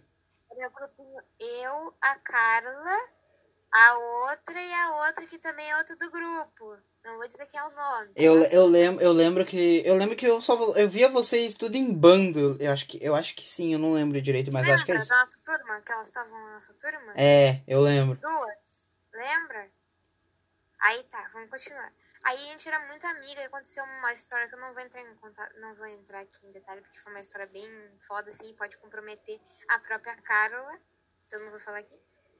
Era 0.52 0.68
o 0.68 0.72
grupinho 0.72 1.22
eu, 1.40 1.94
a 2.02 2.16
Carla, 2.16 3.10
a 3.72 3.98
outra 3.98 4.60
e 4.60 4.74
a 4.74 4.96
outra 5.08 5.28
que 5.28 5.38
também 5.38 5.70
é 5.70 5.78
outra 5.78 5.96
do 5.96 6.10
grupo. 6.10 6.78
Não 7.06 7.18
vou 7.18 7.28
dizer 7.28 7.46
quem 7.46 7.60
é 7.60 7.66
os 7.66 7.76
nomes. 7.76 8.12
Eu, 8.16 8.42
tá? 8.42 8.56
eu, 8.56 8.66
lembro, 8.66 9.04
eu 9.04 9.12
lembro 9.12 9.46
que. 9.46 9.84
Eu 9.86 9.96
lembro 9.96 10.16
que 10.16 10.26
eu 10.26 10.42
só 10.42 10.56
eu 10.76 10.90
via 10.90 11.08
vocês 11.08 11.54
tudo 11.54 11.76
em 11.76 11.94
bando. 11.94 12.58
Eu 12.60 12.72
acho 12.72 12.88
que, 12.88 12.98
eu 13.02 13.16
acho 13.16 13.36
que 13.36 13.44
sim, 13.46 13.72
eu 13.74 13.80
não 13.80 13.94
lembro 13.94 14.20
direito, 14.20 14.52
mas 14.52 14.68
eu 14.68 14.74
acho 14.74 14.84
que 14.86 14.92
é 14.92 14.96
Lembra 14.96 15.04
isso. 15.04 15.10
da 15.14 15.24
nossa 15.24 15.38
turma? 15.44 15.82
Que 15.82 15.92
elas 15.92 16.08
estavam 16.08 16.32
na 16.34 16.54
nossa 16.56 16.74
turma? 16.74 17.14
É, 17.16 17.62
eu 17.68 17.80
lembro. 17.80 18.18
Duas. 18.20 18.90
Lembra? 19.14 19.70
Aí 20.80 21.04
tá, 21.04 21.30
vamos 21.32 21.50
continuar. 21.50 21.94
Aí 22.24 22.36
a 22.38 22.52
gente 22.52 22.68
era 22.68 22.80
muito 22.88 23.06
amiga 23.06 23.40
e 23.40 23.46
aconteceu 23.46 23.84
uma 23.84 24.12
história 24.12 24.48
que 24.50 24.56
eu 24.56 24.60
não 24.60 24.74
vou 24.74 24.82
entrar 24.82 25.00
em 25.02 25.16
contato, 25.16 25.56
não 25.60 25.76
vou 25.76 25.86
entrar 25.86 26.22
aqui 26.22 26.44
em 26.44 26.52
detalhe, 26.52 26.82
porque 26.82 27.00
foi 27.00 27.12
uma 27.14 27.20
história 27.20 27.46
bem 27.46 27.70
foda, 28.08 28.30
assim, 28.30 28.52
pode 28.56 28.76
comprometer 28.78 29.40
a 29.70 29.78
própria 29.78 30.16
Carola. 30.24 30.76
Então 31.28 31.40
não 31.42 31.52
vou 31.52 31.60
falar 31.60 31.80
aqui. 31.80 31.96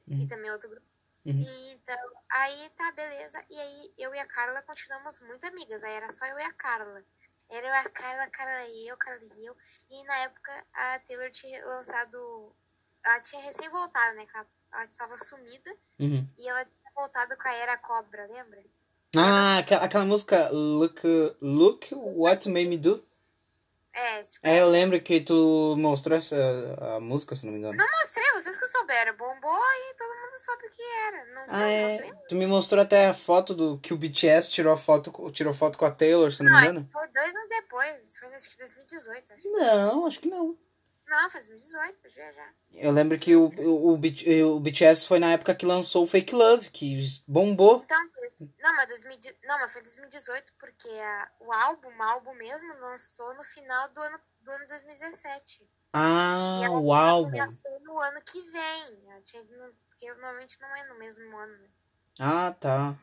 E 0.08 0.14
Uhum. 0.14 0.28
também 0.28 0.50
outro 0.50 0.68
grupo. 0.68 0.86
Uhum. 1.26 1.40
E, 1.40 1.72
então, 1.72 1.98
aí 2.30 2.70
tá, 2.76 2.92
beleza. 2.92 3.44
E 3.50 3.60
aí 3.60 3.94
eu 3.98 4.14
e 4.14 4.18
a 4.18 4.26
Carla 4.26 4.62
continuamos 4.62 5.18
muito 5.20 5.44
amigas. 5.44 5.82
Aí 5.82 5.92
era 5.92 6.10
só 6.12 6.24
eu 6.26 6.38
e 6.38 6.42
a 6.42 6.52
Carla. 6.52 7.02
Era 7.50 7.66
eu 7.66 7.72
e 7.72 7.76
a 7.76 7.88
Carla, 7.90 8.22
a 8.22 8.30
Carla 8.30 8.64
e 8.68 8.88
eu, 8.88 8.96
Carla 8.96 9.20
e 9.36 9.46
eu. 9.46 9.56
E 9.90 10.04
na 10.04 10.16
época 10.18 10.66
a 10.72 10.98
Taylor 11.00 11.30
tinha 11.32 11.66
lançado. 11.66 12.54
Ela 13.04 13.20
tinha 13.20 13.42
recém 13.42 13.68
voltado, 13.68 14.16
né? 14.16 14.26
Ela, 14.32 14.46
ela 14.72 14.86
tava 14.88 15.18
sumida. 15.18 15.76
Uhum. 15.98 16.28
E 16.38 16.48
ela 16.48 16.64
tinha 16.64 16.92
voltado 16.94 17.36
com 17.36 17.48
a 17.48 17.52
Era 17.54 17.76
Cobra, 17.76 18.26
lembra? 18.26 18.62
Ah, 19.16 19.58
aquela, 19.58 19.84
aquela 19.84 20.04
música 20.04 20.48
Look, 20.50 21.02
Look 21.40 21.92
What 21.92 22.48
You 22.48 22.54
Made 22.54 22.68
Me 22.68 22.78
Do. 22.78 23.04
É, 23.98 24.22
tipo, 24.22 24.46
É, 24.46 24.60
eu 24.60 24.66
lembro 24.68 25.00
que 25.00 25.20
tu 25.22 25.74
mostrou 25.78 26.18
essa 26.18 26.36
a 26.96 27.00
música, 27.00 27.34
se 27.34 27.46
não 27.46 27.52
me 27.52 27.58
engano. 27.58 27.76
Não 27.78 27.86
mostrei, 28.00 28.30
vocês 28.34 28.58
que 28.58 28.66
souberam. 28.66 29.16
Bombou 29.16 29.58
e 29.58 29.94
todo 29.96 30.08
mundo 30.20 30.32
soube 30.38 30.66
o 30.66 30.70
que 30.70 30.82
era. 31.06 31.24
Não 31.34 31.44
Ah, 31.48 31.62
é. 31.66 31.88
mostrei? 31.88 32.12
Tu 32.28 32.34
me 32.36 32.46
mostrou 32.46 32.82
até 32.82 33.06
a 33.06 33.14
foto 33.14 33.54
do 33.54 33.78
que 33.78 33.94
o 33.94 33.96
BTS 33.96 34.50
tirou 34.52 34.72
a 34.72 34.76
foto, 34.76 35.10
tirou 35.30 35.54
foto 35.54 35.78
com 35.78 35.86
a 35.86 35.90
Taylor, 35.90 36.30
se 36.30 36.42
não 36.42 36.50
me 36.50 36.56
Não, 36.56 36.62
engano. 36.64 36.88
foi 36.92 37.08
dois 37.08 37.34
anos 37.34 37.48
depois. 37.48 38.16
Foi 38.18 38.28
acho 38.34 38.50
que 38.50 38.58
2018. 38.58 39.32
Acho. 39.32 39.50
Não, 39.50 40.06
acho 40.06 40.20
que 40.20 40.28
não. 40.28 40.58
Não, 41.08 41.30
foi 41.30 41.40
2018, 41.40 41.96
já 42.10 42.32
já. 42.32 42.48
Eu 42.74 42.90
lembro 42.92 43.16
que 43.18 43.34
o, 43.34 43.46
o, 43.60 43.92
o, 43.94 44.56
o 44.56 44.60
BTS 44.60 45.06
foi 45.06 45.18
na 45.20 45.32
época 45.32 45.54
que 45.54 45.64
lançou 45.64 46.02
o 46.02 46.06
Fake 46.06 46.34
Love, 46.34 46.68
que 46.70 46.98
bombou. 47.26 47.82
Então, 47.84 47.96
não, 48.58 48.76
mas, 48.76 48.86
2000, 48.88 49.18
não, 49.44 49.58
mas 49.60 49.72
foi 49.72 49.82
2018, 49.82 50.52
porque 50.58 50.88
a, 50.88 51.30
o 51.40 51.52
álbum, 51.52 51.88
o 51.96 52.02
álbum 52.02 52.34
mesmo, 52.34 52.72
lançou 52.74 53.34
no 53.34 53.42
final 53.42 53.88
do 53.88 54.00
ano, 54.02 54.20
do 54.40 54.50
ano 54.50 54.66
2017. 54.66 55.62
E 55.62 55.68
Ah, 55.94 56.60
ela 56.64 56.78
o 56.78 56.92
álbum. 56.92 57.30
começou 57.30 57.80
no 57.80 57.98
ano 58.02 58.20
que 58.22 58.40
vem. 58.50 59.22
Tinha, 59.24 59.44
porque 59.88 60.06
normalmente 60.14 60.60
não 60.60 60.76
é 60.76 60.84
no 60.84 60.98
mesmo 60.98 61.36
ano, 61.38 61.56
né? 61.58 61.68
Ah, 62.20 62.52
tá. 62.52 62.94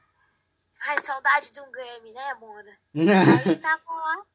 Ai, 0.86 1.00
saudade 1.02 1.52
de 1.52 1.62
um 1.62 1.72
Grammy, 1.72 2.12
né, 2.14 2.34
Mona? 2.36 2.80
Aí 3.48 3.56
tava 3.60 3.92
lá. 3.92 4.26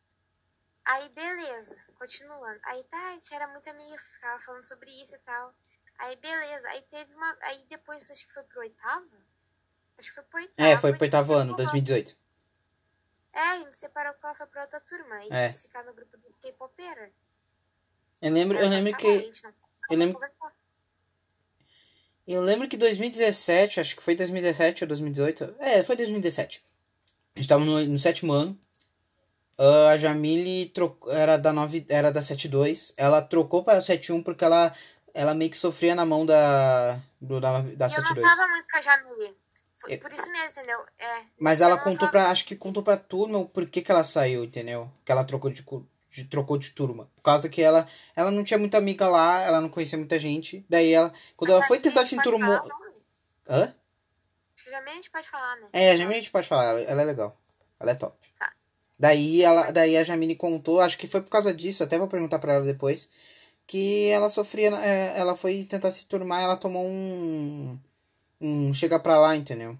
Aí, 0.84 1.08
beleza, 1.10 1.76
continuando. 1.98 2.58
Aí 2.64 2.82
tá, 2.84 2.98
a 3.08 3.12
gente 3.12 3.32
era 3.34 3.46
muito 3.46 3.68
amiga, 3.68 3.98
ficava 3.98 4.40
falando 4.40 4.64
sobre 4.66 4.90
isso 5.02 5.14
e 5.14 5.18
tal. 5.18 5.54
Aí, 5.98 6.16
beleza. 6.16 6.68
Aí 6.70 6.82
teve 6.82 7.14
uma. 7.14 7.36
Aí 7.42 7.64
depois, 7.68 8.10
acho 8.10 8.26
que 8.26 8.32
foi 8.32 8.42
pro 8.44 8.60
oitavo? 8.60 9.10
Acho 9.98 10.08
que 10.08 10.14
foi 10.14 10.24
pro 10.24 10.40
oitavo. 10.40 10.68
é, 10.68 10.76
foi 10.76 10.92
pro 10.92 11.02
oitavo 11.02 11.32
ano, 11.34 11.50
separou. 11.50 11.56
2018. 11.56 12.16
É, 13.32 13.40
a 13.40 13.58
gente 13.58 13.76
separou 13.76 14.12
porque 14.12 14.26
ela 14.26 14.34
foi 14.34 14.46
pra 14.46 14.62
outra 14.62 14.80
turma. 14.80 15.24
E 15.24 15.28
É. 15.32 15.52
ficar 15.52 15.84
no 15.84 15.92
grupo 15.92 16.16
do 16.16 16.32
K-Popera. 16.40 17.10
Eu 18.20 18.32
lembro, 18.32 18.58
eu 18.58 18.68
lembro 18.68 18.92
a 18.94 18.96
que. 18.96 19.30
eu 19.90 19.96
lembro-. 19.98 20.20
Eu 22.26 22.42
lembro 22.42 22.68
que 22.68 22.76
2017, 22.76 23.80
acho 23.80 23.96
que 23.96 24.02
foi 24.02 24.14
2017 24.14 24.84
ou 24.84 24.88
2018. 24.88 25.54
É, 25.60 25.82
foi 25.82 25.96
2017. 25.96 26.62
A 27.34 27.38
gente 27.40 27.48
tava 27.48 27.64
no, 27.64 27.84
no 27.86 27.98
sétimo 27.98 28.32
ano. 28.32 28.58
Ah, 29.56 29.90
a 29.90 29.96
Jamile 29.96 30.66
trocou, 30.70 31.10
era 31.12 31.36
da 31.36 31.52
9, 31.52 31.86
era 31.88 32.12
da 32.12 32.20
72. 32.22 32.92
Ela 32.96 33.22
trocou 33.22 33.64
para 33.64 33.78
a 33.78 33.82
71 33.82 34.22
porque 34.22 34.44
ela, 34.44 34.74
ela 35.14 35.34
meio 35.34 35.50
que 35.50 35.56
sofria 35.58 35.94
na 35.94 36.04
mão 36.04 36.26
da, 36.26 36.98
do, 37.20 37.40
da, 37.40 37.60
da 37.60 37.62
E 37.62 37.72
eu 37.72 37.76
não 37.78 37.88
72. 37.90 38.28
tava 38.36 38.48
muito 38.48 38.66
com 38.70 38.78
a 38.78 38.80
Jamile. 38.82 39.36
Foi 39.78 39.96
por 39.96 40.12
isso 40.12 40.30
mesmo, 40.30 40.48
entendeu? 40.48 40.78
É. 40.98 41.22
Mas 41.38 41.60
ela, 41.60 41.76
é 41.76 41.78
contou 41.78 42.08
fala... 42.08 42.10
pra. 42.10 42.30
Acho 42.30 42.44
que 42.44 42.56
contou 42.56 42.82
pra 42.82 42.96
turma 42.96 43.38
o 43.38 43.48
porquê 43.48 43.80
que 43.80 43.90
ela 43.90 44.02
saiu, 44.02 44.44
entendeu? 44.44 44.90
Que 45.04 45.12
ela 45.12 45.24
trocou 45.24 45.50
de, 45.50 45.64
de, 46.10 46.24
trocou 46.24 46.58
de 46.58 46.70
turma. 46.70 47.08
Por 47.14 47.22
causa 47.22 47.48
que 47.48 47.62
ela, 47.62 47.86
ela 48.16 48.30
não 48.30 48.42
tinha 48.42 48.58
muita 48.58 48.76
amiga 48.76 49.08
lá, 49.08 49.40
ela 49.40 49.60
não 49.60 49.68
conhecia 49.68 49.96
muita 49.96 50.18
gente. 50.18 50.66
Daí 50.68 50.92
ela. 50.92 51.12
Quando 51.36 51.50
ah, 51.50 51.54
ela 51.54 51.66
foi 51.66 51.78
tentar 51.78 52.04
se 52.04 52.16
enturmar. 52.16 52.62
Hã? 53.48 53.74
Acho 54.56 54.64
que 54.64 54.74
a 54.74 54.94
gente 54.94 55.10
pode 55.10 55.28
falar, 55.28 55.56
né? 55.56 55.68
É, 55.72 55.90
a 55.90 55.94
a 55.94 55.96
gente 55.96 56.30
pode 56.30 56.48
falar, 56.48 56.64
ela, 56.64 56.80
ela 56.80 57.02
é 57.02 57.04
legal. 57.04 57.36
Ela 57.78 57.92
é 57.92 57.94
top. 57.94 58.16
Tá. 58.38 58.52
Daí, 58.98 59.42
ela, 59.42 59.70
daí 59.70 59.96
a 59.96 60.02
Jamine 60.02 60.34
contou, 60.34 60.80
acho 60.80 60.98
que 60.98 61.06
foi 61.06 61.22
por 61.22 61.30
causa 61.30 61.54
disso, 61.54 61.84
até 61.84 61.96
vou 61.96 62.08
perguntar 62.08 62.38
para 62.38 62.54
ela 62.54 62.64
depois, 62.64 63.08
que 63.66 64.08
ela 64.08 64.28
sofria, 64.28 64.70
é, 64.80 65.18
ela 65.18 65.36
foi 65.36 65.64
tentar 65.64 65.90
se 65.90 66.06
turmar, 66.06 66.42
ela 66.42 66.56
tomou 66.56 66.84
um, 66.84 67.78
um 68.40 68.72
chega 68.72 68.98
pra 68.98 69.18
lá, 69.18 69.34
entendeu? 69.36 69.78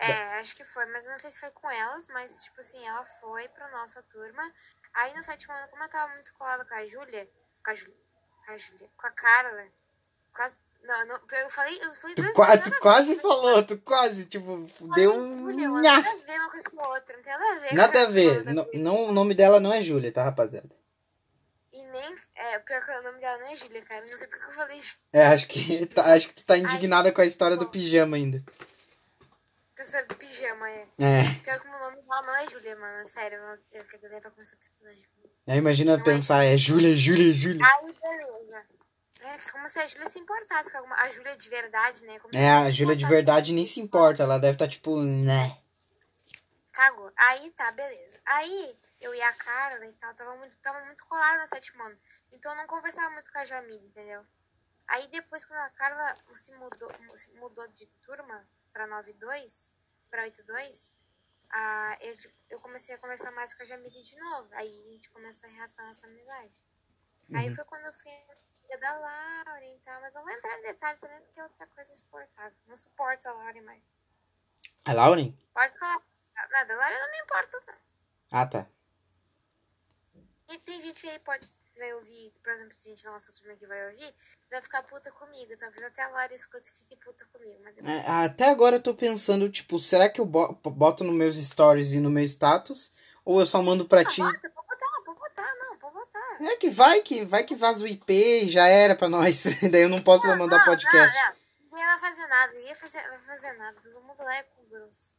É, 0.00 0.38
acho 0.38 0.56
que 0.56 0.64
foi, 0.64 0.86
mas 0.86 1.06
não 1.06 1.18
sei 1.18 1.30
se 1.30 1.38
foi 1.38 1.50
com 1.50 1.70
elas, 1.70 2.08
mas, 2.08 2.42
tipo 2.44 2.60
assim, 2.60 2.82
ela 2.86 3.04
foi 3.20 3.46
pra 3.48 3.70
nossa 3.70 4.02
turma. 4.04 4.42
Aí 4.94 5.14
no 5.14 5.22
sétimo 5.22 5.52
ano, 5.52 5.68
como 5.68 5.82
eu 5.82 5.88
tava 5.88 6.12
muito 6.14 6.32
colada 6.34 6.64
com 6.64 6.74
a 6.74 6.86
Júlia, 6.86 7.28
com 7.62 7.70
a 7.70 7.74
Júlia, 7.74 8.88
com 8.96 9.06
a 9.06 9.10
Carla, 9.10 9.66
quase. 10.34 10.56
Não, 10.82 11.06
não, 11.06 11.20
eu 11.32 11.50
falei, 11.50 11.78
eu 11.82 11.92
falei 11.92 12.16
tu, 12.16 12.32
qua, 12.32 12.56
tu 12.56 12.80
quase 12.80 13.08
vez, 13.08 13.20
falou, 13.20 13.62
tu 13.62 13.78
quase, 13.80 14.24
tipo, 14.24 14.66
deu 14.94 15.12
um. 15.14 15.52
Júlia, 15.52 15.68
nada 15.68 16.10
a 16.10 16.16
ver 16.16 16.40
uma 16.40 16.50
coisa 16.50 16.70
com 16.70 16.80
a 16.80 16.88
outra, 16.88 17.16
não 17.16 17.22
tem 17.22 17.32
nada 17.32 17.52
a 17.52 17.58
ver. 17.58 17.74
Nada 17.74 18.02
a 18.02 18.06
ver. 18.06 18.44
No, 18.46 18.68
não, 18.72 19.08
o 19.10 19.12
nome 19.12 19.34
dela 19.34 19.60
não 19.60 19.70
é 19.70 19.82
Júlia, 19.82 20.10
tá, 20.10 20.22
rapaziada? 20.22 20.79
E 21.72 21.82
nem. 21.84 22.16
É, 22.34 22.58
pior 22.58 22.84
que 22.84 22.90
é 22.90 23.00
o 23.00 23.02
nome 23.04 23.20
dela 23.20 23.38
não 23.38 23.46
é 23.46 23.56
Júlia, 23.56 23.82
cara. 23.82 24.04
Não 24.04 24.16
sei 24.16 24.26
porque 24.26 24.44
eu 24.44 24.52
falei 24.52 24.78
isso. 24.78 24.94
É, 25.12 25.26
acho 25.26 25.46
que, 25.46 25.86
tá, 25.94 26.14
acho 26.14 26.28
que 26.28 26.34
tu 26.34 26.44
tá 26.44 26.56
indignada 26.56 27.12
com 27.12 27.20
a 27.20 27.26
história 27.26 27.56
bom. 27.56 27.64
do 27.64 27.70
pijama 27.70 28.16
ainda. 28.16 28.42
A 29.78 29.82
história 29.82 30.06
do 30.06 30.16
pijama, 30.16 30.68
é. 30.68 30.86
É. 30.98 31.22
Pior 31.42 31.60
que 31.60 31.68
o 31.68 31.70
nome 31.70 31.96
dela 32.02 32.22
não 32.22 32.36
é 32.36 32.48
Júlia, 32.48 32.76
mano. 32.76 33.06
Sério, 33.06 33.38
eu 33.72 33.84
quero 33.84 34.02
galera 34.02 34.20
pra 34.20 34.30
começar 34.30 34.54
a 34.54 34.58
pesquisar 34.58 34.92
Júlia. 34.92 35.30
É, 35.46 35.56
imagina 35.56 35.96
não 35.96 36.00
é 36.00 36.04
pensar, 36.04 36.44
é, 36.44 36.54
é 36.54 36.58
Júlia, 36.58 36.94
Júlia, 36.96 37.32
Júlia. 37.32 37.64
aí 37.64 37.94
beleza. 37.94 38.62
É 39.22 39.50
como 39.52 39.68
se 39.68 39.78
a 39.78 39.86
Júlia 39.86 40.08
se 40.08 40.18
importasse 40.18 40.72
com 40.72 40.78
alguma. 40.78 40.96
A 40.96 41.10
Júlia 41.10 41.36
de 41.36 41.48
verdade, 41.48 42.04
né? 42.04 42.18
Como 42.18 42.34
é, 42.36 42.50
a 42.50 42.70
Júlia 42.70 42.96
de 42.96 43.06
verdade 43.06 43.52
nem 43.52 43.64
se 43.64 43.80
importa. 43.80 44.22
Ela 44.22 44.38
deve 44.38 44.54
estar 44.54 44.66
tá, 44.66 44.70
tipo, 44.70 45.00
né? 45.00 45.56
Cagou. 46.72 47.10
Aí 47.16 47.50
tá, 47.50 47.70
beleza. 47.72 48.18
Aí 48.24 48.76
eu 49.00 49.14
e 49.14 49.22
a 49.22 49.32
Carla 49.32 49.86
e 49.86 49.92
tal, 49.94 50.14
tava 50.14 50.36
muito, 50.36 50.56
tava 50.58 50.84
muito 50.84 51.04
colada 51.06 51.38
na 51.38 51.46
sétima 51.46 51.86
ano. 51.86 51.98
Então 52.32 52.52
eu 52.52 52.58
não 52.58 52.66
conversava 52.66 53.10
muito 53.10 53.32
com 53.32 53.38
a 53.38 53.44
Jamila 53.44 53.84
entendeu? 53.84 54.26
Aí 54.86 55.06
depois 55.08 55.44
quando 55.44 55.60
a 55.60 55.70
Carla 55.70 56.14
se 56.34 56.52
mudou, 56.54 56.90
se 57.16 57.32
mudou 57.34 57.66
de 57.68 57.86
turma 58.04 58.46
pra 58.72 58.86
9.2, 58.88 59.72
pra 60.10 60.28
8-2, 60.28 60.94
eu, 62.00 62.14
eu 62.50 62.60
comecei 62.60 62.94
a 62.94 62.98
conversar 62.98 63.30
mais 63.32 63.54
com 63.54 63.62
a 63.62 63.66
Jamila 63.66 64.02
de 64.02 64.16
novo. 64.16 64.48
Aí 64.52 64.68
a 64.68 64.92
gente 64.92 65.10
começou 65.10 65.48
a 65.48 65.52
reatar 65.52 65.86
nossa 65.86 66.06
amizade. 66.06 66.64
Uhum. 67.28 67.38
Aí 67.38 67.54
foi 67.54 67.64
quando 67.64 67.86
eu 67.86 67.92
fui 67.92 68.10
amiga 68.10 68.78
da 68.78 68.98
Lauren 68.98 69.74
e 69.74 69.80
tal, 69.80 70.00
mas 70.00 70.14
não 70.14 70.22
vou 70.22 70.30
entrar 70.32 70.58
em 70.58 70.62
detalhe 70.62 70.98
também, 70.98 71.20
porque 71.22 71.40
é 71.40 71.42
outra 71.42 71.66
coisa 71.68 71.92
exportável. 71.92 72.58
Não 72.66 72.76
suporto 72.76 73.28
a 73.28 73.32
Lauren 73.32 73.62
mais. 73.62 73.82
A 74.84 74.92
Lauren? 74.92 75.32
Pode 75.52 75.78
falar. 75.78 76.02
Nada, 76.50 76.74
a 76.74 76.76
Lauren 76.76 76.96
eu 76.96 77.02
não 77.02 77.10
me 77.10 77.18
importo. 77.18 77.62
Não. 77.66 77.74
Ah, 78.32 78.46
tá. 78.46 78.66
E 80.50 80.58
tem 80.58 80.80
gente 80.80 81.08
aí 81.08 81.18
pode 81.20 81.46
vai 81.80 81.94
ouvir, 81.94 82.32
por 82.42 82.52
exemplo, 82.52 82.76
tem 82.76 82.92
gente 82.92 83.04
na 83.06 83.12
nossa 83.12 83.32
turma 83.32 83.56
que 83.56 83.66
vai 83.66 83.90
ouvir, 83.90 84.14
vai 84.50 84.60
ficar 84.60 84.82
puta 84.82 85.10
comigo. 85.12 85.56
Talvez 85.58 85.82
até 85.82 86.02
a 86.02 86.08
Laura 86.08 86.34
escute 86.34 86.70
fique 86.70 86.94
puta 86.96 87.24
comigo. 87.32 87.58
Mas... 87.64 87.78
É, 87.78 88.06
até 88.24 88.50
agora 88.50 88.76
eu 88.76 88.82
tô 88.82 88.94
pensando, 88.94 89.48
tipo, 89.48 89.78
será 89.78 90.08
que 90.08 90.20
eu 90.20 90.26
boto 90.26 91.02
nos 91.02 91.14
meus 91.14 91.36
stories 91.36 91.92
e 91.92 92.00
no 92.00 92.10
meu 92.10 92.24
status? 92.24 92.92
Ou 93.24 93.40
eu 93.40 93.46
só 93.46 93.62
mando 93.62 93.86
pra 93.86 94.02
ah, 94.02 94.04
ti? 94.04 94.20
Bota, 94.20 94.50
pode 94.50 94.66
botar, 94.68 95.02
pode 95.04 95.18
botar, 95.18 95.54
não, 95.56 95.78
pode 95.78 95.94
botar. 95.94 96.38
É 96.40 96.56
que 96.56 96.68
vai 96.68 97.02
que 97.02 97.24
vai 97.24 97.44
que 97.44 97.56
vaza 97.56 97.82
o 97.82 97.88
IP 97.88 98.12
e 98.12 98.48
já 98.48 98.66
era 98.66 98.94
pra 98.94 99.08
nós. 99.08 99.42
Daí 99.70 99.82
eu 99.82 99.88
não 99.88 100.02
posso 100.02 100.26
não, 100.26 100.36
mandar 100.36 100.58
não, 100.58 100.64
podcast. 100.66 101.16
Não, 101.16 101.26
não. 101.26 101.34
Ninguém 101.70 101.86
vai 101.86 101.98
fazer 101.98 102.26
nada, 102.26 102.52
ninguém 102.52 102.68
vai 102.68 102.76
fazer, 102.76 103.08
vai 103.08 103.20
fazer 103.20 103.52
nada. 103.52 103.80
Todo 103.80 104.02
mundo 104.02 104.22
lá 104.22 104.36
é 104.36 104.42
com 104.42 104.64
grosso 104.68 105.16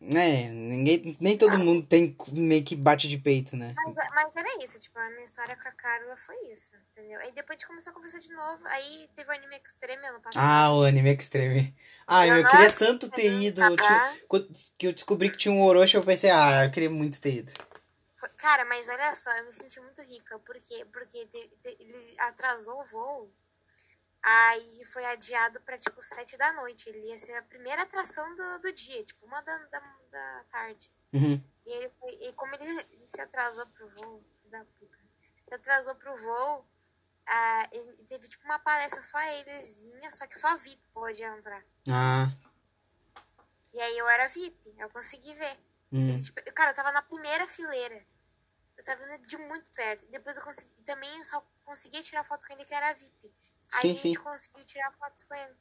né 0.00 0.48
ninguém, 0.48 1.16
nem 1.20 1.36
todo 1.36 1.58
mundo 1.58 1.86
tem 1.86 2.16
meio 2.32 2.64
que 2.64 2.74
bate 2.74 3.08
de 3.08 3.18
peito, 3.18 3.56
né? 3.56 3.74
Mas, 3.76 3.94
mas 3.94 4.36
era 4.36 4.64
isso, 4.64 4.80
tipo, 4.80 4.98
a 4.98 5.10
minha 5.10 5.24
história 5.24 5.56
com 5.56 5.68
a 5.68 5.72
Carla 5.72 6.16
foi 6.16 6.36
isso, 6.50 6.74
entendeu? 6.92 7.20
Aí 7.20 7.32
depois 7.32 7.56
a 7.56 7.60
gente 7.60 7.66
começou 7.66 7.90
a 7.90 7.94
conversar 7.94 8.18
de 8.18 8.32
novo, 8.32 8.66
aí 8.66 9.08
teve 9.14 9.28
o 9.28 9.34
anime 9.34 9.56
extreme 9.56 10.06
ano 10.06 10.20
passado. 10.20 10.42
Ah, 10.42 10.74
o 10.74 10.84
anime 10.84 11.14
extreme. 11.14 11.76
Ah, 12.06 12.26
eu, 12.26 12.38
eu 12.38 12.48
queria 12.48 12.72
tanto 12.72 13.10
ter 13.10 13.30
ido. 13.30 13.60
Tá, 13.60 13.86
tinha, 13.86 13.98
tá. 13.98 14.54
que 14.78 14.86
eu 14.86 14.92
descobri 14.92 15.30
que 15.30 15.36
tinha 15.36 15.52
um 15.52 15.62
Orochi, 15.62 15.96
eu 15.96 16.02
pensei, 16.02 16.30
ah, 16.30 16.64
eu 16.64 16.70
queria 16.70 16.90
muito 16.90 17.20
ter 17.20 17.34
ido. 17.34 17.52
Cara, 18.38 18.64
mas 18.64 18.88
olha 18.88 19.14
só, 19.14 19.30
eu 19.36 19.44
me 19.44 19.52
senti 19.52 19.78
muito 19.80 20.00
rica. 20.02 20.38
Por 20.38 20.56
quê? 20.56 20.86
Porque 20.90 21.28
ele 21.64 22.14
atrasou 22.18 22.80
o 22.80 22.84
voo 22.84 23.30
Aí 24.26 24.82
foi 24.86 25.04
adiado 25.04 25.60
para 25.60 25.76
tipo, 25.76 26.02
sete 26.02 26.38
da 26.38 26.50
noite. 26.54 26.88
Ele 26.88 27.08
ia 27.08 27.18
ser 27.18 27.34
a 27.34 27.42
primeira 27.42 27.82
atração 27.82 28.34
do, 28.34 28.58
do 28.60 28.72
dia, 28.72 29.04
tipo, 29.04 29.26
uma 29.26 29.42
da, 29.42 29.58
da, 29.58 29.80
da 30.10 30.44
tarde. 30.50 30.90
Uhum. 31.12 31.44
E, 31.66 31.70
ele 31.70 31.90
foi, 32.00 32.10
e 32.14 32.32
como 32.32 32.54
ele, 32.54 32.64
ele, 32.64 33.06
se 33.06 33.20
atrasou 33.20 33.66
pro 33.66 33.86
voo, 33.90 34.24
da 34.46 34.64
puta, 34.64 34.98
se 35.46 35.54
atrasou 35.54 35.94
pro 35.96 36.16
voo, 36.16 36.66
ah, 37.26 37.68
ele 37.70 37.98
teve 38.08 38.26
tipo 38.26 38.42
uma 38.46 38.58
palestra 38.58 39.02
só 39.02 39.20
elezinha, 39.20 40.10
só 40.10 40.26
que 40.26 40.38
só 40.38 40.56
VIP 40.56 40.82
pode 40.94 41.22
entrar. 41.22 41.62
Ah. 41.90 42.28
E 43.74 43.80
aí 43.80 43.98
eu 43.98 44.08
era 44.08 44.26
VIP, 44.26 44.74
eu 44.78 44.88
consegui 44.88 45.34
ver. 45.34 45.58
Uhum. 45.92 46.14
Ele, 46.14 46.22
tipo, 46.22 46.40
cara, 46.54 46.70
eu 46.70 46.74
tava 46.74 46.92
na 46.92 47.02
primeira 47.02 47.46
fileira. 47.46 48.06
Eu 48.74 48.84
tava 48.84 49.04
vendo 49.04 49.26
de 49.26 49.36
muito 49.36 49.66
perto. 49.74 50.06
Depois 50.06 50.36
eu 50.38 50.42
consegui. 50.42 50.72
Também 50.84 51.14
eu 51.18 51.24
só 51.24 51.46
consegui 51.62 52.02
tirar 52.02 52.24
foto 52.24 52.46
com 52.46 52.54
ele 52.54 52.64
que 52.64 52.74
era 52.74 52.94
VIP. 52.94 53.34
Aí 53.72 53.80
sim, 53.80 53.90
a 53.90 53.94
gente 53.94 54.00
sim. 54.00 54.14
conseguiu 54.14 54.64
tirar 54.64 54.92
fotos 54.92 55.24
com 55.24 55.34
ele. 55.34 55.54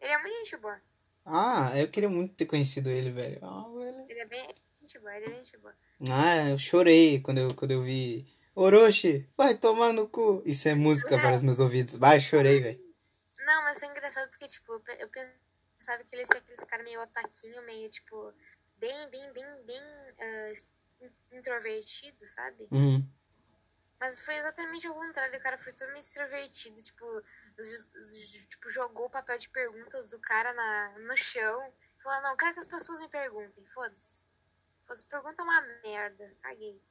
Ele 0.00 0.12
é 0.12 0.18
muito 0.18 0.36
gente 0.36 0.56
boa. 0.56 0.80
Ah, 1.24 1.78
eu 1.78 1.88
queria 1.88 2.08
muito 2.08 2.34
ter 2.34 2.46
conhecido 2.46 2.90
ele, 2.90 3.10
velho. 3.10 3.38
Ah. 3.42 3.64
Ele 4.08 4.20
é 4.20 4.26
bem 4.26 4.48
gente 4.80 4.98
boa, 4.98 5.16
ele 5.16 5.26
é 5.26 5.36
gente 5.36 5.56
boa. 5.58 5.74
Ah, 6.10 6.50
eu 6.50 6.58
chorei 6.58 7.20
quando 7.20 7.38
eu, 7.38 7.54
quando 7.54 7.70
eu 7.70 7.82
vi. 7.82 8.26
Orochi, 8.54 9.28
vai 9.36 9.56
tomar 9.56 9.92
no 9.92 10.08
cu. 10.08 10.42
Isso 10.44 10.68
é 10.68 10.74
música 10.74 11.14
Não. 11.16 11.22
para 11.22 11.36
os 11.36 11.42
meus 11.42 11.60
ouvidos. 11.60 11.94
Vai, 11.96 12.20
chorei, 12.20 12.60
velho. 12.60 12.80
Não, 13.38 13.62
mas 13.62 13.78
foi 13.78 13.88
engraçado 13.88 14.28
porque, 14.30 14.48
tipo, 14.48 14.72
eu 14.98 15.08
pensava 15.08 16.02
que 16.04 16.14
ele 16.14 16.22
ia 16.22 16.26
ser 16.26 16.38
aquele 16.38 16.56
cara 16.66 16.82
meio 16.82 17.02
otaquinho, 17.02 17.62
meio, 17.64 17.88
tipo, 17.90 18.32
bem, 18.78 19.10
bem, 19.10 19.32
bem, 19.32 19.44
bem 19.64 19.80
uh, 19.80 21.36
introvertido, 21.36 22.24
sabe? 22.24 22.66
Uhum. 22.70 23.06
Mas 24.00 24.18
foi 24.22 24.34
exatamente 24.34 24.88
o 24.88 24.94
contrário, 24.94 25.38
o 25.38 25.42
cara 25.42 25.58
foi 25.58 25.74
todo 25.74 25.94
extrovertido, 25.94 26.82
tipo, 26.82 27.04
tipo, 28.48 28.70
jogou 28.70 29.06
o 29.06 29.10
papel 29.10 29.38
de 29.38 29.50
perguntas 29.50 30.06
do 30.06 30.18
cara 30.18 30.54
na, 30.54 30.98
no 31.00 31.14
chão. 31.14 31.70
Falou, 31.98 32.22
não, 32.22 32.34
quero 32.34 32.54
que 32.54 32.60
as 32.60 32.66
pessoas 32.66 32.98
me 32.98 33.08
perguntem, 33.08 33.62
foda-se. 33.66 34.24
Foda-se, 34.86 35.06
pergunta 35.06 35.42
uma 35.42 35.60
merda, 35.84 36.34
caguei. 36.40 36.82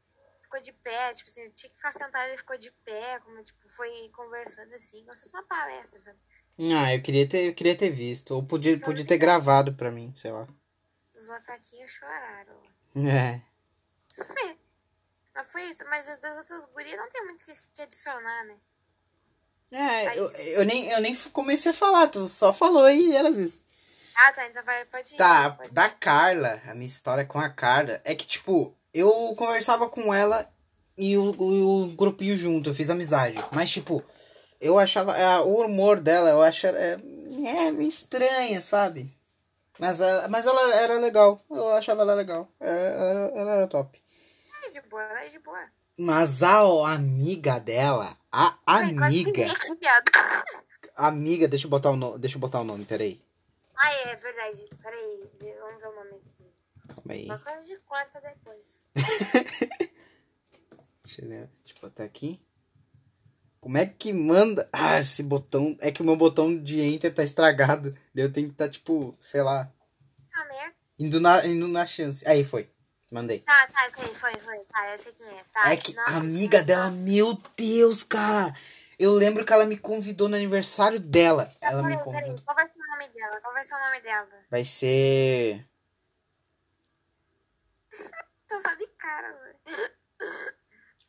Ficou 0.43 0.61
de 0.61 0.71
pé, 0.71 1.11
tipo 1.13 1.27
assim, 1.27 1.49
tinha 1.49 1.71
que 1.71 1.75
ficar 1.75 1.91
sentado, 1.91 2.27
ele 2.27 2.37
ficou 2.37 2.57
de 2.59 2.69
pé, 2.85 3.19
como, 3.21 3.41
tipo, 3.41 3.67
foi 3.67 4.09
conversando 4.09 4.71
assim, 4.75 5.03
como 5.03 5.15
se 5.15 5.23
fosse 5.23 5.33
uma 5.33 5.43
palestra, 5.47 5.99
sabe? 5.99 6.19
Ah, 6.59 6.93
eu 6.93 7.01
queria 7.01 7.27
ter, 7.27 7.47
eu 7.47 7.55
queria 7.55 7.75
ter 7.75 7.89
visto. 7.89 8.35
Ou 8.35 8.45
podia, 8.45 8.73
então, 8.73 8.85
podia 8.85 9.05
ter 9.05 9.17
gravado 9.17 9.73
pra 9.73 9.89
mim, 9.89 10.13
sei 10.15 10.31
lá. 10.31 10.47
Os 11.15 11.29
ataquinhos 11.31 11.91
choraram. 11.91 12.61
É. 12.95 13.41
mas 15.33 15.51
foi 15.51 15.63
isso, 15.63 15.83
mas 15.89 16.05
das 16.19 16.37
outras 16.37 16.65
gurias 16.65 16.97
não 16.97 17.09
tem 17.09 17.25
muito 17.25 17.45
que 17.45 17.81
adicionar, 17.81 18.45
né? 18.45 18.57
É, 19.71 20.17
eu, 20.17 20.29
eu, 20.31 20.65
nem, 20.65 20.89
eu 20.89 20.99
nem 20.99 21.15
comecei 21.31 21.71
a 21.71 21.75
falar, 21.75 22.07
tu 22.07 22.27
só 22.27 22.51
falou 22.51 22.89
e 22.89 23.15
era 23.15 23.29
isso. 23.29 23.63
Ah, 24.15 24.33
tá, 24.33 24.47
então 24.47 24.63
vai, 24.63 24.83
pode 24.85 25.13
ir. 25.13 25.17
Tá, 25.17 25.51
pode 25.51 25.69
ir. 25.69 25.73
da 25.73 25.89
Carla, 25.89 26.59
a 26.67 26.73
minha 26.73 26.87
história 26.87 27.23
com 27.23 27.39
a 27.39 27.49
Carla, 27.49 28.01
é 28.03 28.15
que, 28.15 28.25
tipo, 28.25 28.75
eu 28.93 29.33
conversava 29.37 29.87
com 29.87 30.13
ela 30.13 30.49
e 30.97 31.15
o, 31.17 31.31
o, 31.31 31.83
o 31.83 31.95
grupinho 31.95 32.35
junto, 32.35 32.69
eu 32.69 32.73
fiz 32.73 32.89
amizade. 32.89 33.37
Mas, 33.51 33.69
tipo, 33.69 34.03
eu 34.59 34.77
achava. 34.77 35.15
A, 35.15 35.41
o 35.41 35.61
humor 35.65 35.99
dela, 35.99 36.29
eu 36.29 36.41
acho. 36.41 36.67
É, 36.67 36.97
é 37.45 37.71
meio 37.71 37.87
estranha, 37.87 38.59
sabe? 38.59 39.15
Mas 39.79 40.01
ela, 40.01 40.27
mas 40.27 40.45
ela 40.45 40.75
era 40.75 40.99
legal. 40.99 41.41
Eu 41.49 41.69
achava 41.69 42.01
ela 42.01 42.13
legal. 42.13 42.49
É, 42.59 42.69
ela, 42.69 43.05
ela, 43.05 43.39
ela 43.39 43.51
era 43.51 43.67
top 43.67 44.01
de 44.81 44.89
boa, 44.89 45.03
ela 45.03 45.23
é 45.23 45.29
de 45.29 45.39
boa. 45.39 45.69
Mas 45.97 46.43
a 46.43 46.63
ó, 46.65 46.85
amiga 46.85 47.59
dela, 47.59 48.17
a 48.31 48.57
amiga. 48.65 49.47
Amiga, 50.95 51.47
deixa 51.47 51.65
eu 51.65 51.69
botar 51.69 51.91
o 51.91 51.95
nome. 51.95 52.19
Deixa 52.19 52.37
eu 52.37 52.39
botar 52.39 52.61
o 52.61 52.63
nome, 52.63 52.85
peraí. 52.85 53.21
Ah, 53.75 53.93
é, 53.93 54.11
é 54.11 54.15
verdade. 54.15 54.69
Peraí, 54.81 55.29
vamos 55.59 55.81
ver 55.81 55.87
o 55.87 55.95
nome 55.95 56.11
aqui. 56.11 56.53
Calma 56.87 57.13
aí. 57.13 57.25
Uma 57.25 57.39
coisa 57.39 57.63
de 57.63 57.77
corta 57.79 58.21
depois. 58.21 58.81
deixa 61.03 61.21
eu, 61.21 61.27
deixa 61.27 61.73
eu 61.75 61.81
botar 61.81 62.03
aqui. 62.03 62.41
Como 63.61 63.77
é 63.77 63.85
que 63.85 64.13
manda? 64.13 64.69
Ah, 64.71 64.99
esse 64.99 65.21
botão. 65.21 65.77
É 65.81 65.91
que 65.91 66.01
o 66.01 66.05
meu 66.05 66.15
botão 66.15 66.57
de 66.61 66.81
enter 66.81 67.13
tá 67.13 67.23
estragado. 67.23 67.95
Eu 68.15 68.31
tenho 68.31 68.49
que 68.49 68.55
tá, 68.55 68.69
tipo, 68.69 69.15
sei 69.19 69.41
lá. 69.41 69.71
Ah, 70.33 70.45
merda. 70.45 70.75
Indo 70.97 71.19
na, 71.19 71.45
indo 71.45 71.67
na 71.67 71.85
chance. 71.85 72.25
Aí 72.27 72.43
foi. 72.43 72.69
Mandei. 73.11 73.39
Tá, 73.39 73.67
tá, 73.67 73.87
ok. 73.87 74.05
foi, 74.15 74.31
foi, 74.33 74.59
tá, 74.65 74.85
essa 74.87 75.09
aqui 75.09 75.23
é. 75.23 75.43
Tá. 75.51 75.71
É 75.71 75.77
que 75.77 75.95
nossa, 75.95 76.11
a 76.11 76.17
amiga 76.17 76.61
dela, 76.61 76.91
meu 76.91 77.41
Deus, 77.57 78.03
cara. 78.03 78.55
Eu 78.99 79.13
lembro 79.13 79.43
que 79.43 79.51
ela 79.51 79.65
me 79.65 79.77
convidou 79.77 80.29
no 80.29 80.35
aniversário 80.35 80.99
dela. 80.99 81.51
Tá, 81.59 81.71
ela 81.71 81.81
peraí, 81.81 81.97
me 81.97 82.03
convidou. 82.03 82.35
Peraí, 82.35 82.45
qual 82.45 82.55
vai 82.55 82.67
ser 82.67 82.79
o 82.79 82.87
nome 82.87 83.07
dela? 83.07 83.41
Qual 83.41 83.53
vai 83.53 83.65
ser 83.65 83.73
o 83.73 83.79
nome 83.79 84.01
dela? 84.01 84.45
Vai 84.51 84.63
ser. 84.63 85.65
Tu 88.47 88.61
sabe, 88.61 88.87
cara, 88.97 89.31
velho. 89.31 89.59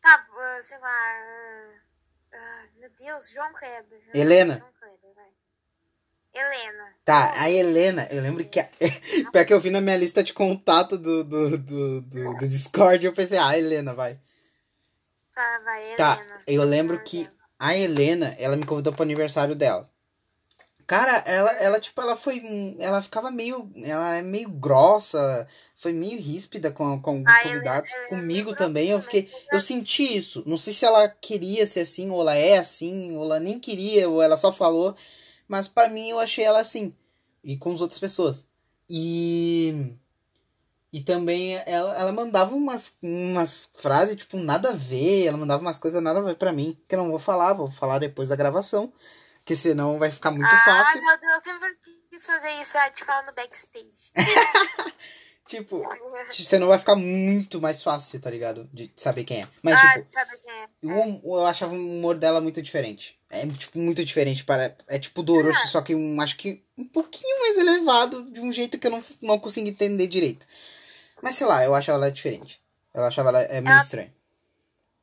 Tá, 0.01 0.27
sei 0.63 0.79
lá. 0.79 0.89
Ah, 0.89 1.75
ah, 2.33 2.65
meu 2.79 2.89
Deus, 2.91 3.31
João 3.31 3.53
Kleber. 3.53 4.01
Helena. 4.15 4.57
João 4.57 4.73
Helena. 6.33 6.85
Tá, 7.05 7.33
a 7.41 7.51
Helena, 7.51 8.07
eu 8.11 8.23
lembro 8.23 8.45
que. 8.45 8.61
A... 8.61 8.69
Pior 9.33 9.45
que 9.45 9.53
eu 9.53 9.61
vi 9.61 9.71
na 9.71 9.81
minha 9.81 9.97
lista 9.97 10.23
de 10.23 10.33
contato 10.33 10.97
do, 10.97 11.25
do, 11.25 11.59
do, 11.59 12.01
do, 12.03 12.35
do 12.35 12.49
Discord, 12.49 13.05
eu 13.05 13.13
pensei, 13.13 13.39
ah, 13.39 13.57
Helena, 13.59 13.93
vai. 13.93 14.19
Tá, 15.35 15.61
vai, 15.65 15.97
Tá, 15.97 16.15
Helena. 16.19 16.41
eu 16.47 16.63
lembro 16.65 17.03
que 17.03 17.29
a 17.59 17.77
Helena, 17.77 18.35
ela 18.39 18.57
me 18.57 18.65
convidou 18.65 18.93
pro 18.93 19.03
aniversário 19.03 19.55
dela. 19.57 19.89
Cara, 20.87 21.19
ela, 21.25 21.51
ela, 21.53 21.81
tipo, 21.81 22.01
ela 22.01 22.17
foi. 22.17 22.43
Ela 22.81 23.01
ficava 23.01 23.31
meio. 23.31 23.71
Ela 23.85 24.17
é 24.17 24.23
meio 24.23 24.49
grossa, 24.51 25.47
foi 25.77 25.93
meio 25.93 26.21
ríspida 26.21 26.71
com, 26.73 27.01
com 27.01 27.23
convidados. 27.45 27.91
Helena- 27.93 28.09
Comigo 28.09 28.55
também, 28.57 28.89
eu 28.91 29.01
fiquei. 29.01 29.31
Eu 29.53 29.61
senti 29.61 30.17
isso. 30.17 30.43
Não 30.47 30.59
sei 30.59 30.73
se 30.73 30.85
ela 30.85 31.09
queria 31.09 31.65
ser 31.65 31.81
assim, 31.81 32.11
ou 32.11 32.21
ela 32.21 32.35
é 32.35 32.59
assim, 32.59 33.17
ou 33.17 33.23
ela 33.25 33.39
nem 33.39 33.59
queria, 33.61 34.09
ou 34.09 34.21
ela 34.21 34.37
só 34.37 34.53
falou. 34.53 34.95
Mas 35.51 35.67
pra 35.67 35.89
mim 35.89 36.09
eu 36.09 36.21
achei 36.21 36.45
ela 36.45 36.61
assim. 36.61 36.95
E 37.43 37.57
com 37.57 37.73
as 37.73 37.81
outras 37.81 37.99
pessoas. 37.99 38.47
E. 38.89 39.93
E 40.93 41.01
também 41.01 41.57
ela, 41.67 41.93
ela 41.97 42.13
mandava 42.13 42.55
umas, 42.55 42.97
umas 43.03 43.73
frases, 43.75 44.17
tipo, 44.17 44.37
nada 44.37 44.71
a 44.71 44.75
ver. 44.75 45.27
Ela 45.27 45.37
mandava 45.37 45.61
umas 45.61 45.77
coisas 45.77 46.01
nada 46.01 46.21
a 46.21 46.23
ver 46.23 46.37
pra 46.37 46.53
mim. 46.53 46.81
Que 46.87 46.95
eu 46.95 47.01
não 47.01 47.11
vou 47.11 47.19
falar, 47.19 47.53
vou 47.53 47.69
falar 47.69 47.99
depois 47.99 48.29
da 48.29 48.37
gravação. 48.37 48.93
Que 49.45 49.57
senão 49.57 49.99
vai 49.99 50.09
ficar 50.09 50.31
muito 50.31 50.47
ah, 50.47 50.65
fácil. 50.65 51.03
meu 51.03 51.19
Deus, 51.19 51.35
eu 51.35 51.41
sempre 51.41 51.79
quis 52.09 52.25
fazer 52.25 52.51
isso, 52.63 52.79
ah, 52.79 52.91
te 52.91 53.05
falar 53.05 53.27
no 53.27 53.33
backstage. 53.33 54.13
Tipo, 55.51 55.83
você 56.33 56.61
não 56.61 56.69
vai 56.69 56.79
ficar 56.79 56.95
muito 56.95 57.61
mais 57.61 57.83
fácil, 57.83 58.21
tá 58.21 58.31
ligado? 58.31 58.71
De 58.73 58.89
saber 58.95 59.25
quem 59.25 59.43
é. 59.43 59.49
Mas, 59.61 59.75
ah, 59.75 59.95
tipo, 59.95 60.13
sabe 60.13 60.39
quem 60.39 60.53
é? 60.53 60.69
eu, 60.81 61.21
eu 61.25 61.45
achava 61.45 61.73
o 61.75 61.77
humor 61.77 62.17
dela 62.17 62.41
muito 62.41 62.63
diferente. 62.63 63.21
É, 63.29 63.45
tipo, 63.49 63.77
muito 63.77 64.05
diferente. 64.05 64.45
Para, 64.45 64.77
é 64.87 64.97
tipo 64.97 65.25
do 65.25 65.35
Orochi, 65.35 65.67
só 65.67 65.83
que 65.83 65.93
um, 65.93 66.21
acho 66.21 66.37
que 66.37 66.65
um 66.79 66.87
pouquinho 66.87 67.37
mais 67.41 67.59
elevado, 67.59 68.31
de 68.31 68.39
um 68.39 68.53
jeito 68.53 68.79
que 68.79 68.87
eu 68.87 68.93
não, 68.93 69.05
não 69.21 69.41
consigo 69.41 69.67
entender 69.69 70.07
direito. 70.07 70.47
Mas 71.21 71.35
sei 71.35 71.49
lá, 71.49 71.65
eu 71.65 71.75
acho 71.75 71.91
ela 71.91 72.13
diferente. 72.13 72.63
Eu 72.95 73.03
achava 73.03 73.31
ela 73.31 73.41
é 73.43 73.61
meio 73.61 73.73
Ela- 73.73 73.83
estranha. 73.83 74.15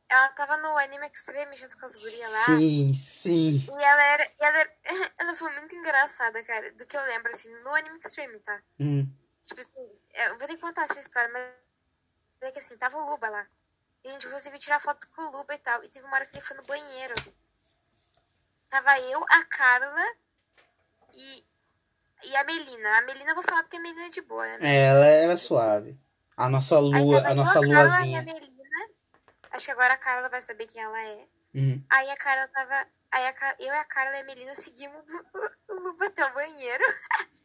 Ela 0.10 0.30
tava 0.30 0.56
no 0.56 0.78
Anime 0.78 1.08
Extreme 1.14 1.58
junto 1.58 1.78
com 1.78 1.86
as 1.86 1.94
gurias 1.94 2.32
lá. 2.32 2.46
Sim, 2.46 2.94
sim. 2.96 3.66
E 3.68 3.84
ela 3.84 4.06
era. 4.06 4.24
e 4.24 4.44
Ela, 4.46 4.58
era- 4.60 4.72
ela 5.20 5.34
foi 5.36 5.54
muito 5.60 5.76
engraçada, 5.76 6.42
cara. 6.46 6.72
Do 6.72 6.86
que 6.86 6.96
eu 6.96 7.04
lembro, 7.04 7.30
assim, 7.34 7.50
no 7.66 7.76
Anime 7.76 8.00
Extreme, 8.00 8.40
tá? 8.40 8.62
Hum. 8.80 9.06
Tipo 9.44 9.60
assim, 9.60 9.90
eu 10.26 10.38
vou 10.38 10.48
ter 10.48 10.56
que 10.56 10.62
contar 10.62 10.84
essa 10.84 11.00
história, 11.00 11.30
mas 11.32 11.44
é 12.42 12.52
que 12.52 12.60
assim, 12.60 12.78
tava 12.78 12.98
o 12.98 13.10
Luba 13.10 13.30
lá. 13.30 13.48
E 14.04 14.10
a 14.10 14.12
gente 14.12 14.28
conseguiu 14.30 14.60
tirar 14.60 14.80
foto 14.80 15.08
com 15.10 15.22
o 15.24 15.32
Luba 15.32 15.54
e 15.54 15.58
tal. 15.60 15.84
E 15.84 15.90
teve 15.90 16.06
uma 16.06 16.16
hora 16.16 16.26
que 16.26 16.36
ele 16.38 16.46
foi 16.46 16.56
no 16.58 16.64
banheiro. 16.64 17.14
Tava 18.70 19.00
eu, 19.00 19.24
a 19.30 19.44
Carla 19.46 20.06
e, 21.14 21.46
e 22.24 22.36
a 22.36 22.44
Melina. 22.44 22.98
A 22.98 23.02
Melina 23.02 23.32
eu 23.32 23.36
vou 23.36 23.44
falar 23.44 23.64
porque 23.64 23.78
a 23.78 23.80
Melina 23.80 24.06
é 24.06 24.10
de 24.10 24.22
boa, 24.22 24.46
né? 24.46 24.60
É, 24.62 24.86
ela, 24.88 25.06
ela 25.06 25.34
é 25.34 25.38
suave. 25.38 26.00
A 26.36 26.48
nossa 26.50 26.78
lua, 26.80 27.28
a 27.28 27.34
nossa 27.34 27.54
Carla 27.56 27.68
e 27.68 27.76
a 27.76 27.84
luazinha. 27.84 28.22
Melina. 28.22 28.58
Acho 29.52 29.66
que 29.66 29.72
agora 29.72 29.94
a 29.94 29.98
Carla 29.98 30.30
vai 30.30 30.42
saber 30.42 30.68
quem 30.68 30.82
ela 30.82 31.02
é. 31.02 31.28
Uhum. 31.56 31.84
Aí 31.90 32.10
a 32.12 32.18
Carla 32.18 32.48
tava. 32.50 32.88
Aí 33.12 33.26
a 33.26 33.34
Carla- 33.34 33.56
eu 33.60 33.74
e 33.74 33.78
a 33.78 33.86
Carla 33.86 34.18
e 34.18 34.22
a 34.22 34.24
Melina 34.24 34.56
seguimos 34.56 35.04
o 35.68 35.74
Luba 35.74 36.08
até 36.08 36.26
o 36.26 36.34
banheiro. 36.34 36.84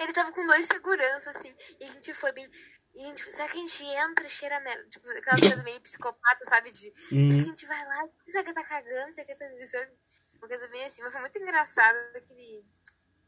Ele 0.00 0.12
tava 0.12 0.32
com 0.32 0.46
dois 0.46 0.66
seguranças, 0.66 1.36
assim. 1.36 1.54
E 1.80 1.84
a 1.84 1.90
gente 1.90 2.12
foi 2.14 2.32
bem. 2.32 2.48
E 2.94 3.04
a 3.04 3.08
gente, 3.08 3.32
será 3.32 3.48
que 3.48 3.58
a 3.58 3.60
gente 3.60 3.84
entra 3.84 4.26
e 4.26 4.30
cheira 4.30 4.60
merda? 4.60 4.88
Tipo, 4.88 5.08
aquelas 5.10 5.40
coisas 5.40 5.62
meio 5.64 5.80
psicopata, 5.80 6.44
sabe? 6.46 6.70
De. 6.70 6.78
Será 6.78 6.92
que 7.08 7.14
a 7.14 7.18
Uhum. 7.18 7.40
gente 7.44 7.66
vai 7.66 7.84
lá? 7.86 8.08
Será 8.26 8.44
que 8.44 8.52
tá 8.52 8.64
cagando? 8.64 9.14
Será 9.14 9.26
que 9.26 9.34
tá 9.34 9.46
sabe? 9.66 9.92
Uma 10.38 10.48
coisa 10.48 10.68
bem 10.68 10.84
assim. 10.84 11.02
Mas 11.02 11.12
foi 11.12 11.20
muito 11.20 11.38
engraçado 11.38 11.96
aquele. 12.16 12.64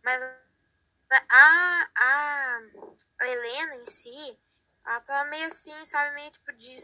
Mas 0.05 0.23
a, 1.11 1.89
a, 1.97 2.61
a 3.21 3.29
Helena 3.29 3.77
em 3.77 3.87
si, 3.87 4.39
ela 4.85 5.01
tava 5.01 5.29
meio 5.31 5.47
assim, 5.47 5.85
sabe? 5.87 6.15
Meio 6.15 6.31
tipo 6.31 6.53
de. 6.53 6.77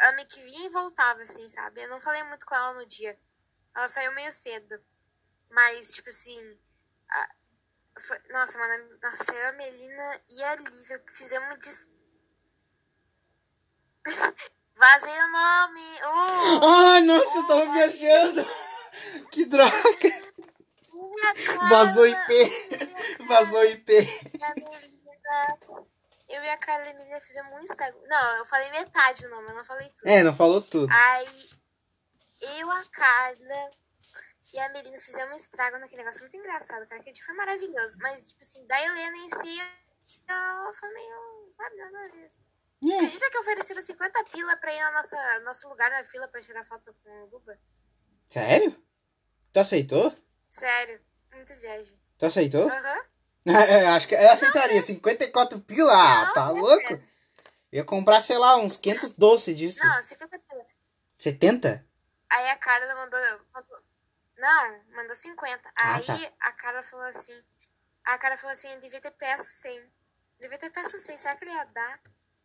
Ela 0.00 0.12
meio 0.12 0.28
que 0.28 0.40
vinha 0.40 0.66
e 0.66 0.70
voltava, 0.70 1.22
assim, 1.22 1.48
sabe? 1.48 1.82
Eu 1.82 1.88
não 1.88 2.00
falei 2.00 2.22
muito 2.24 2.46
com 2.46 2.54
ela 2.54 2.74
no 2.74 2.86
dia. 2.86 3.18
Ela 3.74 3.88
saiu 3.88 4.12
meio 4.12 4.32
cedo. 4.32 4.82
Mas, 5.50 5.92
tipo 5.94 6.08
assim. 6.10 6.58
a- 7.10 7.34
foi- 8.00 8.20
nossa, 8.30 8.58
mano, 8.58 8.98
nossa, 9.02 9.32
eu, 9.32 9.48
a 9.48 9.52
Melina 9.52 10.20
e 10.30 10.44
a 10.44 10.56
Lívia 10.56 11.02
fizemos 11.10 11.58
de. 11.60 11.70
Vazei 14.76 15.20
o 15.20 15.28
nome! 15.32 15.80
Uh, 15.80 16.64
Ai, 16.64 17.00
nossa, 17.00 17.38
eu 17.38 17.46
tava 17.46 17.72
viajando. 17.72 18.46
Que 19.30 19.44
droga. 19.44 19.70
cara, 20.00 21.68
Vazou 21.68 22.06
IP. 22.06 23.26
Vazou 23.28 23.64
IP. 23.64 23.92
A 24.42 24.54
Melina. 24.54 25.58
Eu 26.28 26.42
e 26.42 26.48
a 26.50 26.56
Carla 26.56 26.86
e 26.86 26.90
a 26.90 26.94
Melina 26.94 27.20
fizemos 27.20 27.52
um 27.52 27.60
Instagram. 27.60 28.00
Não, 28.06 28.36
eu 28.38 28.44
falei 28.46 28.70
metade 28.70 29.22
do 29.22 29.28
nome, 29.30 29.48
eu 29.50 29.54
não 29.54 29.64
falei 29.64 29.88
tudo. 29.90 30.08
É, 30.08 30.22
não 30.22 30.34
falou 30.34 30.60
tudo. 30.60 30.92
Aí 30.92 31.48
eu, 32.58 32.70
a 32.70 32.84
Carla 32.86 33.70
e 34.52 34.58
a 34.58 34.68
Melina 34.70 34.98
fizemos 34.98 35.36
um 35.36 35.38
estrago 35.38 35.78
naquele 35.78 36.02
negócio 36.02 36.20
muito 36.22 36.36
engraçado, 36.36 36.86
cara. 36.86 37.02
Que 37.02 37.22
foi 37.22 37.34
maravilhoso. 37.34 37.96
Mas, 38.00 38.28
tipo 38.30 38.40
assim, 38.42 38.66
da 38.66 38.80
Helena 38.80 39.16
em 39.16 39.30
si, 39.38 39.60
ela 40.28 40.72
foi 40.72 40.88
meio. 40.92 41.48
Sabe, 41.56 41.76
nada 41.76 41.98
a 41.98 42.08
ver. 42.08 42.30
É. 42.90 42.94
Acredita 42.96 43.30
que 43.30 43.38
ofereceram 43.38 43.80
50 43.82 44.24
pila 44.24 44.56
pra 44.56 44.72
ir 44.72 44.84
no 44.84 44.92
nossa, 44.92 45.40
nosso 45.40 45.68
lugar 45.68 45.90
na 45.90 46.04
fila 46.04 46.28
pra 46.28 46.40
tirar 46.40 46.64
foto 46.64 46.94
com 47.02 47.10
o 47.10 47.26
Luba? 47.26 47.58
Sério? 48.26 48.76
Tu 49.52 49.58
aceitou? 49.58 50.14
Sério, 50.48 51.00
muita 51.32 51.56
viagem. 51.56 52.00
Tu 52.18 52.26
aceitou? 52.26 52.68
Aham. 52.70 53.04
É, 53.46 53.86
acho 53.88 54.06
que 54.06 54.14
eu 54.14 54.30
aceitaria 54.30 54.82
54 54.82 55.58
pila. 55.60 55.90
Ah, 55.90 56.26
Não, 56.26 56.34
tá 56.34 56.52
né, 56.52 56.60
louco? 56.60 56.92
Eu 56.92 57.00
ia 57.72 57.84
comprar, 57.84 58.20
sei 58.20 58.36
lá, 58.36 58.58
uns 58.58 58.76
500 58.76 59.10
doces 59.14 59.56
disso. 59.56 59.80
Não, 59.82 60.02
50 60.02 60.38
pila. 60.38 60.66
70? 61.18 61.86
Aí 62.30 62.48
a 62.50 62.56
Carla 62.56 62.94
mandou, 62.94 63.18
mandou- 63.54 63.78
Não, 64.38 64.80
mandou 64.94 65.16
50. 65.16 65.68
Ah, 65.76 65.96
Aí 65.96 66.04
tá. 66.04 66.32
a 66.40 66.52
Carla 66.52 66.82
falou 66.82 67.06
assim. 67.06 67.38
A 68.04 68.16
Carla 68.18 68.36
falou 68.36 68.52
assim, 68.52 68.78
devia 68.80 69.00
ter 69.00 69.10
peça 69.10 69.44
100. 69.44 69.92
Devia 70.40 70.58
ter 70.58 70.70
peça 70.70 70.96
100, 70.96 71.18
será 71.18 71.36
que 71.36 71.44
ele 71.44 71.52
ia 71.52 71.64
dar? 71.64 72.00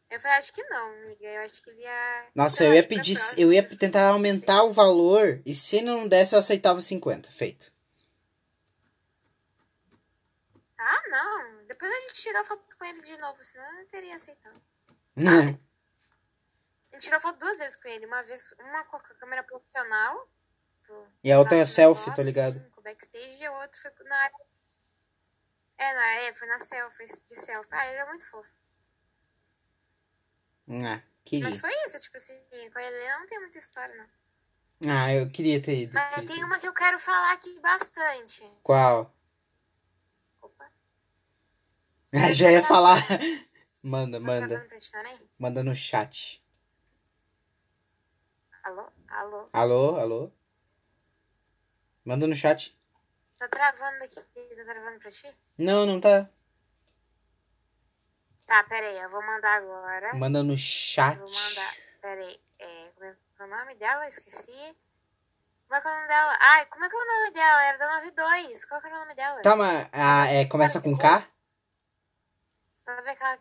Eu 0.10 0.20
falei, 0.20 0.38
acho 0.38 0.52
que 0.52 0.64
não, 0.66 0.92
amiga. 0.92 1.26
Eu 1.26 1.42
acho 1.42 1.62
que 1.62 1.70
ele 1.70 1.82
ia. 1.82 2.28
Nossa, 2.36 2.64
eu 2.64 2.74
ia 2.74 2.86
pedir, 2.86 3.16
próxima, 3.16 3.42
eu 3.42 3.54
ia 3.54 3.66
tentar 3.66 4.10
aumentar 4.10 4.64
o 4.64 4.74
valor 4.74 5.42
e 5.46 5.56
se 5.56 5.82
não 5.82 6.08
desse 6.08 6.36
eu 6.36 6.40
aceitava 6.40 6.82
50, 6.82 7.32
feito. 7.32 7.72
Ah, 10.78 11.02
não. 11.08 11.66
Depois 11.66 11.92
a 11.92 12.00
gente 12.02 12.16
tirou 12.16 12.44
foto 12.44 12.78
com 12.78 12.86
ele 12.86 13.02
de 13.02 13.18
novo, 13.18 13.44
senão 13.44 13.66
eu 13.66 13.74
não 13.74 13.86
teria 13.86 14.16
aceitado. 14.16 14.62
A 16.92 16.96
gente 16.96 17.06
tirou 17.06 17.20
foto 17.20 17.40
duas 17.40 17.58
vezes 17.58 17.76
com 17.76 17.88
ele. 17.88 18.06
Uma 18.06 18.22
vez, 18.22 18.54
uma 18.60 18.84
com 18.84 18.98
a 18.98 19.00
câmera 19.00 19.42
profissional. 19.42 20.30
E 21.24 21.32
a 21.32 21.40
outra 21.40 21.58
é 21.58 21.66
selfie, 21.66 22.14
tá 22.14 22.22
ligado? 22.22 22.58
assim, 22.58 22.70
com 22.72 22.82
o 22.82 22.84
backstage, 22.84 23.42
e 23.42 23.46
a 23.46 23.52
outra 23.52 23.80
foi 23.80 23.92
na. 24.06 24.30
É, 25.78 25.94
na, 25.94 26.16
é, 26.22 26.34
foi 26.34 26.48
na 26.48 26.60
selfie, 26.60 27.06
de 27.06 27.36
selfie. 27.40 27.70
Ah, 27.72 27.88
ele 27.88 27.98
é 27.98 28.06
muito 28.06 28.28
fofo. 28.30 28.50
Ah, 30.86 31.02
queria. 31.26 31.50
Mas 31.50 31.58
foi 31.60 31.72
isso, 31.86 32.00
tipo 32.00 32.18
assim, 32.18 32.40
com 32.72 32.80
a 32.80 32.84
Helena 32.84 33.20
não 33.20 33.28
tem 33.28 33.40
muita 33.40 33.58
história, 33.58 33.96
não. 33.96 34.08
Ah, 34.92 35.14
eu 35.14 35.30
queria 35.30 35.62
ter 35.62 35.76
ido. 35.76 35.94
Mas 35.94 36.10
queria 36.16 36.28
tem 36.28 36.44
uma 36.44 36.60
que 36.60 36.68
eu 36.68 36.74
quero 36.74 37.00
falar 37.00 37.34
aqui 37.34 37.58
bastante. 37.60 38.44
Qual? 38.62 39.14
Opa. 40.42 40.70
Já 42.34 42.52
ia 42.52 42.64
falar. 42.64 42.98
Manda, 43.82 44.18
Tá 44.18 44.26
manda. 44.26 44.68
também? 44.92 45.30
Manda 45.38 45.64
no 45.64 45.76
chat. 45.76 46.42
Alô? 48.64 48.88
Alô? 49.10 49.50
Alô, 49.52 49.96
alô? 50.00 50.32
Manda 52.06 52.28
no 52.28 52.36
chat. 52.36 52.78
Tá 53.38 53.48
travando 53.48 54.04
aqui? 54.04 54.16
Tá 54.16 54.64
travando 54.66 55.00
pra 55.00 55.10
ti? 55.10 55.34
Não, 55.58 55.86
não 55.86 56.02
tá. 56.02 56.30
Tá, 58.46 58.64
pera 58.66 58.88
aí, 58.88 59.00
eu 59.00 59.10
vou 59.10 59.26
mandar 59.26 59.58
agora. 59.58 60.14
Manda 60.14 60.44
no 60.44 60.58
chat. 60.58 61.18
Eu 61.18 61.26
vou 61.26 61.34
mandar. 61.34 61.76
Pera 62.02 62.22
aí. 62.22 62.42
É, 62.60 62.90
como 62.96 63.06
é 63.06 63.16
é 63.40 63.44
o 63.44 63.48
nome 63.48 63.76
dela? 63.76 64.08
Esqueci. 64.08 64.78
Como 65.68 65.76
é 65.76 65.82
que 65.82 65.88
é 65.88 65.92
o 65.92 65.96
nome 65.96 66.08
dela? 66.08 66.38
Ai, 66.40 66.66
como 66.66 66.86
é 66.86 66.90
que 66.90 66.96
é 66.96 67.00
o 67.00 67.06
nome 67.06 67.32
dela? 67.32 67.64
Era 67.64 67.78
da 67.78 67.96
92. 67.96 68.66
Qual 68.66 68.82
que 68.82 68.88
era 68.88 68.96
o 68.96 69.00
nome 69.00 69.16
dela? 69.16 69.42
Tá, 69.42 69.56
mas 69.56 69.90
ah, 69.92 70.28
é, 70.28 70.46
começa 70.46 70.82
com 70.82 70.98
K? 70.98 71.28
Sabe 72.86 73.10
aquela. 73.10 73.40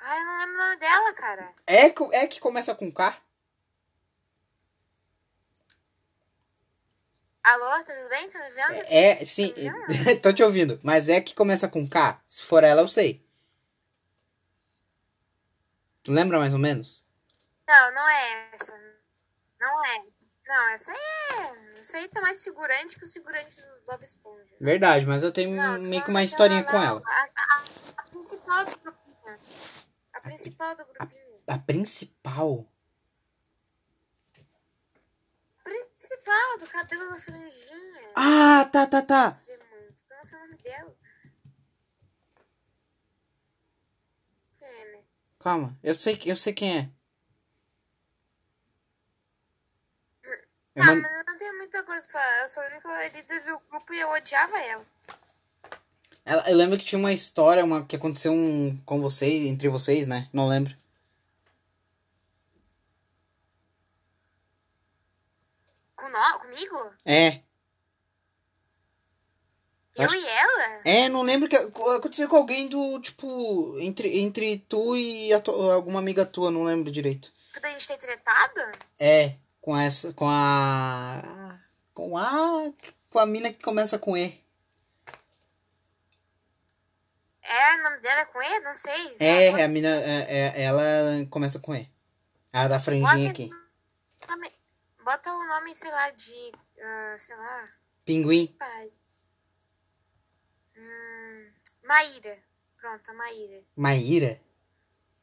Ai, 0.00 0.20
eu 0.20 0.24
não 0.24 0.38
lembro 0.38 0.54
o 0.54 0.58
nome 0.58 0.76
dela, 0.76 1.14
cara. 1.14 1.54
É, 1.66 1.86
é 2.16 2.26
que 2.26 2.40
começa 2.40 2.74
com 2.74 2.92
K? 2.92 3.16
Alô, 7.50 7.82
tudo 7.82 8.08
bem? 8.10 8.28
Tá 8.28 8.38
me 8.40 8.50
vendo? 8.50 8.84
É, 8.88 9.24
sim, 9.24 9.54
Tá 9.54 10.20
tô 10.22 10.32
te 10.34 10.42
ouvindo. 10.42 10.78
Mas 10.82 11.08
é 11.08 11.18
que 11.20 11.34
começa 11.34 11.66
com 11.66 11.88
K? 11.88 12.20
Se 12.26 12.42
for 12.42 12.62
ela, 12.62 12.82
eu 12.82 12.88
sei. 12.88 13.24
Lembra 16.06 16.38
mais 16.38 16.52
ou 16.52 16.58
menos? 16.58 17.04
Não, 17.66 17.92
não 17.92 18.06
é 18.08 18.50
essa. 18.52 18.72
Não 19.58 19.86
é. 19.86 20.02
Não, 20.46 20.68
essa 20.70 20.92
aí 20.92 20.98
é. 20.98 21.80
Essa 21.80 21.96
aí 21.96 22.08
tá 22.08 22.20
mais 22.20 22.44
figurante 22.44 22.98
que 22.98 23.04
o 23.04 23.08
figurante 23.10 23.56
do 23.56 23.80
Bob 23.86 24.02
Esponja. 24.02 24.54
Verdade, 24.60 25.06
mas 25.06 25.22
eu 25.22 25.32
tenho 25.32 25.56
Não, 25.56 25.80
meio 25.80 26.02
que 26.02 26.10
uma 26.10 26.22
historinha 26.22 26.64
com 26.64 26.76
ela. 26.82 27.02
A, 27.04 27.22
a- 27.22 27.64
a 27.96 28.02
principal 28.02 28.64
do 28.66 28.78
grupinho. 28.78 29.38
A 30.12 30.20
principal 30.20 30.74
do 30.74 30.84
grupinho. 30.84 31.40
A 31.46 31.58
principal. 31.58 32.66
Principal 35.98 36.58
do 36.60 36.66
cabelo 36.68 37.10
da 37.10 37.18
franjinha. 37.18 38.12
Ah, 38.14 38.64
tá, 38.70 38.86
tá, 38.86 39.02
tá. 39.02 39.32
Sei 39.34 39.56
muito. 39.56 40.02
Eu 40.10 40.16
não 40.16 40.24
sei 40.24 40.38
o 40.38 40.40
nome 40.42 40.56
dela. 40.58 40.94
Quem 44.58 44.68
é, 44.68 44.92
né? 44.92 45.02
Calma, 45.40 45.78
eu 45.82 45.94
sei, 45.94 46.20
eu 46.24 46.36
sei 46.36 46.52
quem 46.52 46.78
é. 46.78 46.90
Eu 50.76 50.82
Ah, 50.84 50.86
não- 50.86 51.02
mas 51.02 51.12
eu 51.12 51.24
não 51.26 51.38
tenho 51.38 51.56
muita 51.56 51.82
coisa 51.82 52.02
pra 52.06 52.12
falar. 52.20 52.42
Eu 52.42 52.48
só 52.48 52.60
lembro 52.60 52.80
que 52.80 52.86
ela 52.86 53.02
era 53.02 53.16
líder 53.16 53.40
do 53.44 53.58
grupo 53.68 53.92
e 53.92 54.00
eu 54.00 54.10
odiava 54.10 54.58
ela. 54.60 54.86
Ela- 56.24 56.48
eu 56.50 56.56
lembro 56.56 56.78
que 56.78 56.84
tinha 56.84 56.98
uma 56.98 57.12
história 57.12 57.64
uma, 57.64 57.84
que 57.84 57.96
aconteceu 57.96 58.32
um, 58.32 58.76
com 58.84 59.00
vocês, 59.00 59.46
entre 59.48 59.68
vocês, 59.68 60.06
né? 60.06 60.28
Não 60.32 60.46
lembro. 60.46 60.76
Com 65.98 66.08
nó, 66.08 66.38
comigo? 66.38 66.92
É. 67.04 67.40
Eu 69.96 70.04
Acho- 70.04 70.14
e 70.14 70.26
ela? 70.26 70.80
É, 70.84 71.08
não 71.08 71.22
lembro 71.22 71.48
que 71.48 71.56
aconteceu 71.56 72.28
com 72.28 72.36
alguém 72.36 72.68
do, 72.68 73.00
tipo, 73.00 73.76
entre, 73.80 74.20
entre 74.20 74.58
tu 74.68 74.96
e 74.96 75.32
a 75.32 75.42
alguma 75.74 75.98
amiga 75.98 76.24
tua, 76.24 76.52
não 76.52 76.62
lembro 76.62 76.92
direito. 76.92 77.32
Quando 77.52 77.64
a 77.64 77.70
gente 77.70 77.88
ter 77.88 77.98
tretado? 77.98 78.60
É, 78.98 79.34
com 79.60 79.76
essa, 79.76 80.12
com 80.12 80.28
a... 80.28 81.58
Com 81.92 82.16
a... 82.16 82.72
Com 83.10 83.18
a 83.18 83.26
mina 83.26 83.52
que 83.52 83.60
começa 83.62 83.98
com 83.98 84.16
E. 84.16 84.40
É, 87.42 87.74
o 87.76 87.82
nome 87.82 87.98
dela 88.00 88.20
é 88.20 88.24
com 88.26 88.40
E? 88.42 88.60
Não 88.60 88.74
sei. 88.76 89.16
É, 89.18 89.50
Bota 89.50 89.64
a 89.64 89.68
mina, 89.68 89.88
é, 89.88 90.52
é- 90.58 90.62
ela 90.62 90.82
começa 91.30 91.58
com 91.58 91.74
E. 91.74 91.90
A 92.52 92.68
da 92.68 92.78
franjinha 92.78 93.30
aqui. 93.30 93.50
nome- 94.28 94.52
Bota 95.08 95.32
o 95.32 95.46
nome, 95.46 95.74
sei 95.74 95.90
lá, 95.90 96.10
de. 96.10 96.52
ah, 96.82 97.16
sei 97.18 97.34
lá. 97.34 97.66
Pinguim. 98.04 98.54
Pai. 98.58 98.92
Hum, 100.76 101.50
Maíra. 101.82 102.38
Pronto, 102.76 103.14
Maíra. 103.14 103.64
Maíra? 103.74 104.38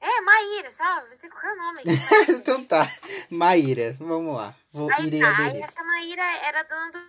É, 0.02 0.22
Maíra, 0.22 0.72
sabe? 0.72 1.16
Ter 1.18 1.30
qualquer 1.30 1.56
nome 1.56 1.82
aqui. 1.82 1.92
então 2.34 2.66
tá. 2.66 2.88
Maíra, 3.30 3.96
vamos 4.00 4.36
lá. 4.36 4.56
Vou 4.72 4.92
Aí 4.92 5.06
irei 5.06 5.22
tá, 5.22 5.28
aí 5.28 5.50
aderir. 5.50 5.64
essa 5.64 5.84
Maíra 5.84 6.24
era 6.48 6.64
dona 6.64 6.92
do, 6.92 7.00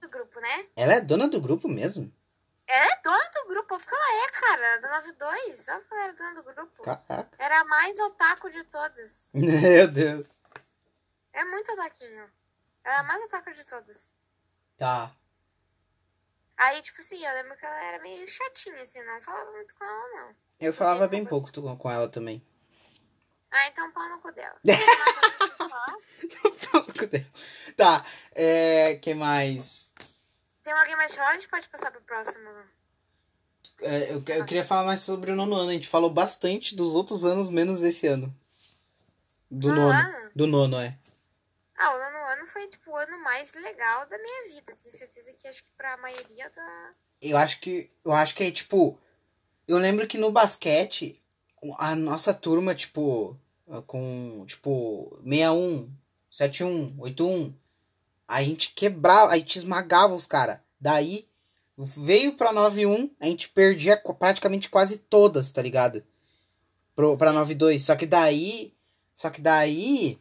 do 0.00 0.08
grupo, 0.08 0.40
né? 0.40 0.66
Ela 0.74 0.94
é 0.94 1.00
dona 1.00 1.28
do 1.28 1.40
grupo 1.40 1.68
mesmo? 1.68 2.12
Ela 2.66 2.92
é 2.92 3.00
dona 3.04 3.30
do 3.34 3.46
grupo, 3.46 3.72
óbvio 3.72 3.88
que 3.88 3.94
ela 3.94 4.24
é, 4.24 4.30
cara. 4.30 4.78
Da 4.78 4.90
92, 4.96 5.68
óbvio 5.68 5.86
que 5.86 5.94
ela 5.94 6.02
era 6.02 6.12
dona 6.12 6.34
do 6.34 6.42
grupo. 6.42 6.82
Caraca. 6.82 7.28
Era 7.38 7.60
a 7.60 7.64
mais 7.64 7.96
otaku 8.00 8.50
de 8.50 8.64
todas. 8.64 9.30
Meu 9.32 9.86
Deus. 9.86 10.34
É 11.34 11.44
muito 11.44 11.72
otaquinho. 11.72 12.30
Ela 12.84 12.96
é 12.96 12.98
a 12.98 13.02
mais 13.02 13.22
otaku 13.24 13.52
de 13.52 13.64
todas. 13.64 14.10
Tá. 14.76 15.10
Aí, 16.56 16.80
tipo 16.82 17.00
assim, 17.00 17.24
eu 17.24 17.34
lembro 17.34 17.56
que 17.56 17.66
ela 17.66 17.82
era 17.84 18.02
meio 18.02 18.26
chatinha, 18.28 18.82
assim, 18.82 18.98
eu 19.00 19.06
não 19.06 19.20
falava 19.20 19.50
muito 19.50 19.74
com 19.74 19.84
ela, 19.84 20.08
não. 20.22 20.36
Eu 20.60 20.72
falava 20.72 21.08
bem 21.08 21.24
pouco 21.24 21.50
tu- 21.52 21.76
com 21.76 21.90
ela 21.90 22.08
também. 22.08 22.40
Ah, 23.50 23.66
então 23.68 23.90
pau 23.92 24.08
no 24.08 24.20
cu 24.20 24.32
dela. 24.32 24.58
tá, 27.76 28.04
é. 28.32 28.96
que 28.96 29.14
mais? 29.14 29.92
Tem 30.62 30.72
alguém 30.72 30.96
mais 30.96 31.12
de 31.12 31.18
falar? 31.18 31.30
A 31.30 31.34
gente 31.34 31.48
pode 31.48 31.68
passar 31.68 31.90
pro 31.90 32.00
próximo. 32.02 32.48
É, 33.80 34.12
eu, 34.12 34.22
que- 34.22 34.32
eu 34.32 34.44
queria 34.46 34.64
falar 34.64 34.84
mais 34.84 35.00
sobre 35.00 35.32
o 35.32 35.36
nono 35.36 35.56
ano. 35.56 35.70
A 35.70 35.74
gente 35.74 35.88
falou 35.88 36.10
bastante 36.10 36.74
dos 36.76 36.94
outros 36.94 37.24
anos, 37.24 37.50
menos 37.50 37.82
esse 37.82 38.06
ano. 38.06 38.34
Do 39.50 39.68
Nono 39.68 39.80
nono. 39.80 39.92
ano? 39.98 40.30
Do 40.34 40.46
nono, 40.46 40.80
é. 40.80 40.98
Ah, 41.76 41.94
o 41.94 41.98
nono 41.98 42.26
ano 42.26 42.46
foi, 42.46 42.68
tipo, 42.68 42.90
o 42.90 42.96
ano 42.96 43.18
mais 43.22 43.52
legal 43.54 44.06
da 44.06 44.16
minha 44.16 44.54
vida. 44.54 44.74
Tenho 44.76 44.94
certeza 44.94 45.32
que 45.32 45.48
acho 45.48 45.64
que 45.64 45.70
pra 45.76 45.96
maioria 45.96 46.48
da... 46.50 46.90
Eu 47.20 47.36
acho 47.38 47.60
que. 47.60 47.90
Eu 48.04 48.12
acho 48.12 48.34
que 48.34 48.44
é 48.44 48.50
tipo. 48.50 48.98
Eu 49.66 49.78
lembro 49.78 50.06
que 50.06 50.18
no 50.18 50.30
basquete, 50.30 51.22
a 51.78 51.96
nossa 51.96 52.34
turma, 52.34 52.74
tipo. 52.74 53.38
Com. 53.86 54.44
Tipo. 54.46 55.18
61, 55.24 55.90
71, 56.30 56.94
81. 56.98 57.54
A 58.28 58.42
gente 58.42 58.72
quebrava, 58.74 59.32
a 59.32 59.38
gente 59.38 59.56
esmagava 59.56 60.14
os 60.14 60.26
caras. 60.26 60.60
Daí. 60.78 61.28
Veio 61.76 62.36
pra 62.36 62.52
91, 62.52 63.10
a 63.18 63.26
gente 63.26 63.48
perdia 63.48 63.96
praticamente 63.96 64.68
quase 64.68 64.96
todas, 64.96 65.50
tá 65.50 65.60
ligado? 65.60 66.04
Pro, 66.94 67.18
pra 67.18 67.30
Sim. 67.30 67.36
92. 67.36 67.82
Só 67.82 67.96
que 67.96 68.06
daí. 68.06 68.72
Só 69.12 69.28
que 69.28 69.40
daí. 69.40 70.20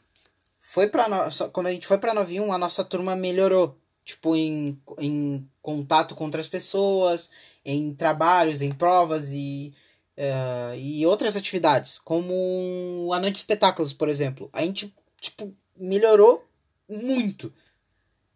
Foi 0.65 0.87
pra. 0.87 1.09
no- 1.09 1.29
só- 1.29 1.49
Quando 1.49 1.67
a 1.67 1.71
gente 1.71 1.85
foi 1.85 1.97
pra 1.97 2.13
91, 2.13 2.51
a 2.53 2.57
nossa 2.57 2.83
turma 2.85 3.15
melhorou. 3.17 3.77
Tipo, 4.05 4.35
em, 4.35 4.79
em 4.99 5.47
contato 5.61 6.15
com 6.15 6.23
outras 6.25 6.47
pessoas, 6.47 7.29
em 7.65 7.93
trabalhos, 7.93 8.61
em 8.61 8.71
provas 8.71 9.31
e, 9.31 9.73
eh, 10.17 10.75
e 10.77 11.05
outras 11.05 11.35
atividades, 11.37 11.99
como 11.99 13.11
a 13.13 13.19
noite 13.19 13.33
de 13.35 13.39
espetáculos, 13.39 13.93
por 13.93 14.07
exemplo. 14.09 14.49
A 14.53 14.61
gente, 14.61 14.93
tipo, 15.21 15.53
melhorou 15.77 16.45
muito. 16.89 17.53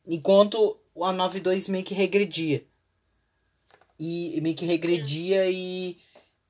Enquanto 0.06 0.78
a 1.02 1.12
92 1.14 1.68
meio 1.68 1.84
que 1.86 1.94
regredia. 1.94 2.66
E 4.00 4.40
meio 4.42 4.56
que 4.56 4.66
regredia 4.66 5.50
e, 5.50 5.98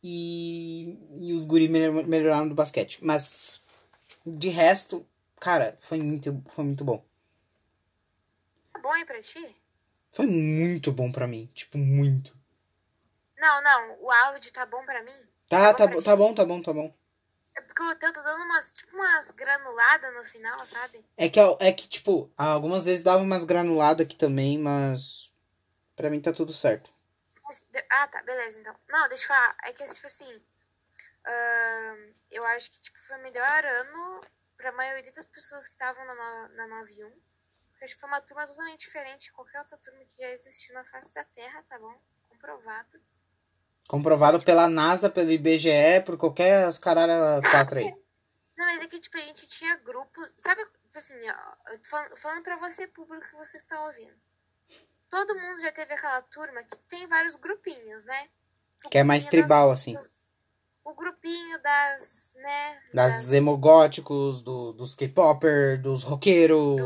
e, 0.04 0.98
e 1.20 1.34
os 1.34 1.46
guri 1.46 1.68
melhor- 1.70 2.04
melhoraram 2.06 2.48
do 2.50 2.56
basquete. 2.56 3.00
Mas, 3.02 3.62
de 4.26 4.50
resto, 4.50 5.06
cara, 5.40 5.76
foi 5.80 6.00
muito, 6.00 6.44
foi 6.50 6.64
muito 6.66 6.84
bom. 6.84 7.06
Tá 8.74 8.80
bom 8.80 8.92
aí 8.92 9.06
pra 9.06 9.22
ti? 9.22 9.56
Foi 10.12 10.26
muito 10.26 10.92
bom 10.92 11.12
pra 11.12 11.28
mim. 11.28 11.50
Tipo, 11.54 11.78
muito. 11.78 12.38
Não, 13.38 13.62
não, 13.62 14.02
o 14.02 14.12
áudio 14.12 14.52
tá 14.52 14.66
bom 14.66 14.84
pra 14.86 15.04
mim? 15.04 15.12
Tá, 15.48 15.74
Tá 15.74 15.86
tá, 15.86 15.88
bom 15.88 16.02
tá 16.02 16.16
bom, 16.16 16.34
tá 16.34 16.46
bom, 16.46 16.62
tá 16.62 16.74
bom. 16.74 16.94
É 17.56 17.62
porque 17.62 17.82
o 17.82 17.96
teu 17.96 18.14
tá 18.14 18.22
dando 18.22 18.44
umas, 18.44 18.72
tipo, 18.72 18.96
umas 18.96 19.32
granuladas 19.32 20.14
no 20.14 20.24
final, 20.24 20.68
sabe? 20.68 21.04
É 21.18 21.28
que, 21.28 21.40
é 21.40 21.72
que, 21.72 21.88
tipo, 21.88 22.32
algumas 22.38 22.86
vezes 22.86 23.04
dava 23.04 23.24
umas 23.24 23.46
granuladas 23.46 24.06
aqui 24.06 24.16
também, 24.16 24.58
mas. 24.60 25.32
Pra 25.96 26.10
mim 26.10 26.22
tá 26.22 26.32
tudo 26.32 26.54
certo. 26.54 26.92
Ah, 27.90 28.08
tá, 28.08 28.22
beleza, 28.22 28.60
então. 28.60 28.76
Não, 28.90 29.08
deixa 29.10 29.24
eu 29.24 29.28
falar. 29.30 29.58
É 29.64 29.72
que, 29.74 29.86
tipo 29.88 30.06
assim, 30.06 30.42
ahn, 31.26 32.14
eu 32.30 32.46
acho 32.46 32.70
que, 32.70 32.80
tipo, 32.82 33.00
foi 33.00 33.18
o 33.18 33.24
melhor 33.24 33.66
ano 33.66 34.22
pra 34.58 34.72
maioria 34.72 35.12
das 35.12 35.26
pessoas 35.26 35.68
que 35.68 35.74
estavam 35.74 36.04
na, 36.06 36.50
na 36.50 36.68
91. 36.68 37.10
Porque 37.70 37.86
acho 37.86 37.94
que 37.94 38.00
foi 38.00 38.10
uma 38.10 38.22
turma 38.22 38.46
totalmente 38.48 38.80
diferente 38.80 39.26
de 39.26 39.32
qualquer 39.32 39.60
outra 39.60 39.78
turma 39.78 40.04
que 40.06 40.18
já 40.20 40.30
existiu 40.32 40.74
na 40.74 40.84
face 40.86 41.14
da 41.14 41.24
Terra, 41.24 41.64
tá 41.70 41.78
bom? 41.80 42.00
Comprovado. 42.30 43.00
Comprovado 43.88 44.44
pela 44.44 44.68
NASA, 44.68 45.10
pelo 45.10 45.32
IBGE, 45.32 46.02
por 46.06 46.18
qualquer 46.18 46.66
as 46.66 46.78
caralho 46.78 47.42
quatro 47.50 47.80
aí. 47.80 47.86
Não, 48.58 48.66
mas 48.66 48.82
é 48.82 48.88
que, 48.88 49.00
tipo, 49.00 49.16
a 49.16 49.22
gente 49.22 49.48
tinha 49.48 49.76
grupos. 49.78 50.34
Sabe, 50.38 50.66
tipo 50.66 50.98
assim, 50.98 51.14
ó, 51.30 51.78
falando, 51.84 52.18
falando 52.18 52.44
pra 52.44 52.58
você, 52.58 52.88
público, 52.88 53.26
que 53.28 53.36
você 53.36 53.60
que 53.60 53.66
tá 53.66 53.86
ouvindo. 53.86 54.18
Todo 55.10 55.36
mundo 55.40 55.62
já 55.62 55.72
teve 55.72 55.94
aquela 55.94 56.22
turma 56.24 56.64
que 56.64 56.76
tem 56.90 57.08
vários 57.08 57.36
grupinhos, 57.36 58.04
né? 58.04 58.30
Que 58.92 58.98
é 58.98 59.04
mais 59.04 59.26
tribal, 59.26 59.70
das- 59.70 59.80
assim. 59.80 59.94
das- 59.94 60.10
o 60.88 60.94
grupinho 60.96 61.62
das, 61.62 62.34
né? 62.38 62.82
Das 62.94 63.34
emogóticos, 63.34 64.42
do, 64.42 64.72
dos 64.72 64.96
K-Popper, 64.96 65.82
dos 65.82 66.02
roqueiros. 66.02 66.80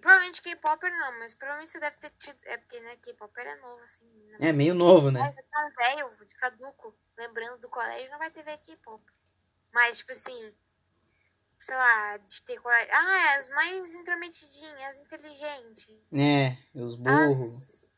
Provavelmente 0.00 0.40
K-Popper 0.40 0.90
não, 0.90 1.18
mas 1.18 1.34
provavelmente 1.34 1.70
você 1.70 1.78
deve 1.78 1.96
ter 1.98 2.10
tido. 2.16 2.38
É 2.44 2.56
porque, 2.56 2.80
né, 2.80 2.96
K-Popper 2.96 3.46
é 3.46 3.56
novo, 3.56 3.82
assim. 3.84 4.04
É 4.40 4.52
meio 4.52 4.74
novo, 4.74 5.10
né? 5.10 5.20
Mas 5.20 5.46
tá 5.50 5.70
velho, 5.76 6.10
de 6.26 6.34
caduco, 6.36 6.96
lembrando 7.18 7.58
do 7.58 7.68
colégio, 7.68 8.10
não 8.10 8.18
vai 8.18 8.30
ter 8.30 8.42
ver 8.42 8.56
K-pop. 8.58 9.02
Mas, 9.72 9.98
tipo 9.98 10.12
assim, 10.12 10.54
sei 11.58 11.76
lá, 11.76 12.16
de 12.16 12.42
ter 12.42 12.58
colégio. 12.60 12.94
Ah, 12.94 13.36
as 13.38 13.48
mais 13.50 13.94
intrometidinhas, 13.94 14.96
as 14.96 15.00
inteligentes. 15.00 15.94
É, 16.14 16.56
os 16.74 16.96
burros. 16.96 17.28
As. 17.28 17.88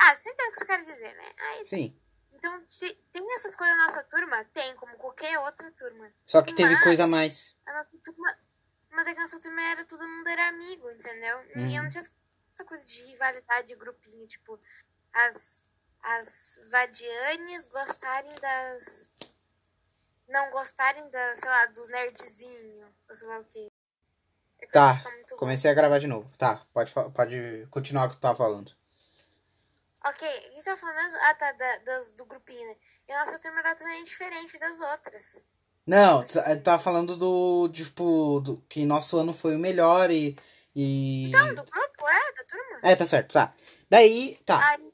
Ah, 0.00 0.14
você 0.14 0.30
entende 0.30 0.48
o 0.48 0.52
que 0.52 0.58
você 0.58 0.64
quer 0.64 0.80
dizer, 0.80 1.14
né? 1.14 1.32
Aí, 1.38 1.64
Sim. 1.66 2.00
Então, 2.38 2.64
te- 2.66 2.94
tem 3.12 3.34
essas 3.34 3.54
coisas 3.54 3.76
na 3.76 3.86
nossa 3.86 4.04
turma? 4.04 4.44
Tem, 4.46 4.74
como 4.76 4.96
qualquer 4.96 5.38
outra 5.40 5.70
turma. 5.72 6.10
Só 6.26 6.40
que 6.42 6.54
teve 6.54 6.74
Mas- 6.74 6.84
coisa 6.84 7.04
a 7.04 7.06
mais. 7.06 7.56
A 7.66 7.72
nossa 7.74 7.90
turma. 8.04 8.38
Mas 8.90 9.06
é 9.06 9.12
que 9.12 9.18
a 9.18 9.22
nossa 9.22 9.40
turma 9.40 9.62
era 9.62 9.84
todo 9.84 10.08
mundo 10.08 10.26
era 10.28 10.48
amigo, 10.48 10.90
entendeu? 10.90 11.40
E 11.54 11.58
Uhum. 11.60 11.76
eu 11.76 11.82
não 11.82 11.90
tinha 11.90 12.00
essa 12.00 12.64
coisa 12.64 12.84
de 12.84 13.02
rivalidade 13.02 13.68
de 13.68 13.76
grupinho, 13.76 14.26
tipo, 14.26 14.58
as, 15.12 15.62
as 16.02 16.58
Vadianes 16.70 17.66
gostarem 17.66 18.32
das. 18.40 19.10
não 20.28 20.50
gostarem 20.50 21.08
da, 21.10 21.36
sei 21.36 21.48
lá, 21.48 21.66
dos 21.66 21.88
nerdzinhos, 21.88 22.90
ou 23.08 23.14
sei 23.14 23.28
lá 23.28 23.38
o 23.40 23.44
quê. 23.44 23.70
É 24.60 24.66
que 24.66 24.72
Tá, 24.72 24.94
muito 25.10 25.36
Comecei 25.36 25.70
a 25.70 25.74
gravar 25.74 25.98
de 25.98 26.06
novo. 26.06 26.30
Tá, 26.36 26.66
pode, 26.72 26.92
pode 27.14 27.66
continuar 27.70 28.06
o 28.06 28.10
que 28.10 28.16
tu 28.16 28.20
tava 28.20 28.36
falando. 28.36 28.76
Ok, 30.04 30.26
a 30.28 30.52
gente 30.52 30.64
tava 30.64 30.76
falando 30.76 30.96
mesmo? 30.96 31.18
Ah, 31.22 31.34
tá, 31.34 31.52
da- 31.52 31.78
das, 31.78 32.10
do 32.12 32.24
grupinho, 32.24 32.66
né? 32.68 32.76
E 33.08 33.12
a 33.12 33.24
nossa 33.24 33.38
turma 33.38 33.58
era 33.60 33.74
totalmente 33.74 34.06
diferente 34.06 34.58
das 34.58 34.80
outras. 34.80 35.44
Não, 35.86 36.22
tu 36.22 36.32
tu 36.34 36.62
tava 36.62 36.82
falando 36.82 37.16
do, 37.16 37.68
tipo, 37.70 38.40
do, 38.40 38.60
que 38.68 38.84
nosso 38.84 39.18
ano 39.18 39.32
foi 39.32 39.56
o 39.56 39.58
melhor 39.58 40.10
e... 40.10 40.36
e... 40.76 41.30
Não, 41.32 41.54
do 41.54 41.64
grupo, 41.64 42.08
é, 42.08 42.32
da 42.34 42.44
turma. 42.44 42.80
É, 42.84 42.94
tá 42.94 43.06
certo, 43.06 43.32
tá. 43.32 43.54
Daí, 43.88 44.36
tá. 44.44 44.58
Aí, 44.68 44.92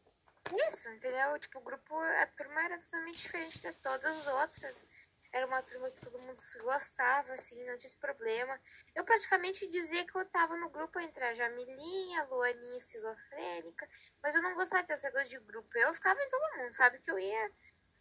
isso, 0.68 0.88
entendeu? 0.90 1.38
Tipo, 1.38 1.58
o 1.58 1.62
grupo, 1.62 1.94
a 1.96 2.26
turma 2.28 2.62
era 2.62 2.78
totalmente 2.78 3.20
diferente 3.20 3.60
de 3.60 3.72
todas 3.78 4.26
as 4.26 4.26
outras. 4.28 4.86
Era 5.34 5.46
uma 5.46 5.60
turma 5.62 5.90
que 5.90 6.00
todo 6.00 6.18
mundo 6.20 6.38
se 6.38 6.56
gostava, 6.60 7.32
assim, 7.34 7.56
não 7.66 7.76
tinha 7.76 7.88
esse 7.88 7.96
problema. 7.96 8.56
Eu 8.94 9.04
praticamente 9.04 9.68
dizia 9.68 10.06
que 10.06 10.16
eu 10.16 10.24
tava 10.26 10.56
no 10.56 10.68
grupo 10.70 11.00
entre 11.00 11.24
a 11.24 11.34
Jamilinha, 11.34 12.20
a 12.22 12.24
Luaninha 12.26 12.76
esquizofrênica, 12.76 13.88
mas 14.22 14.34
eu 14.36 14.42
não 14.42 14.54
gostava 14.54 14.82
de 14.82 14.86
ter 14.88 14.92
essa 14.92 15.10
coisa 15.10 15.26
de 15.26 15.38
grupo. 15.40 15.68
Eu 15.76 15.92
ficava 15.92 16.20
em 16.22 16.28
todo 16.28 16.56
mundo, 16.62 16.72
sabe? 16.72 17.00
Que 17.00 17.10
eu 17.10 17.18
ia. 17.18 17.50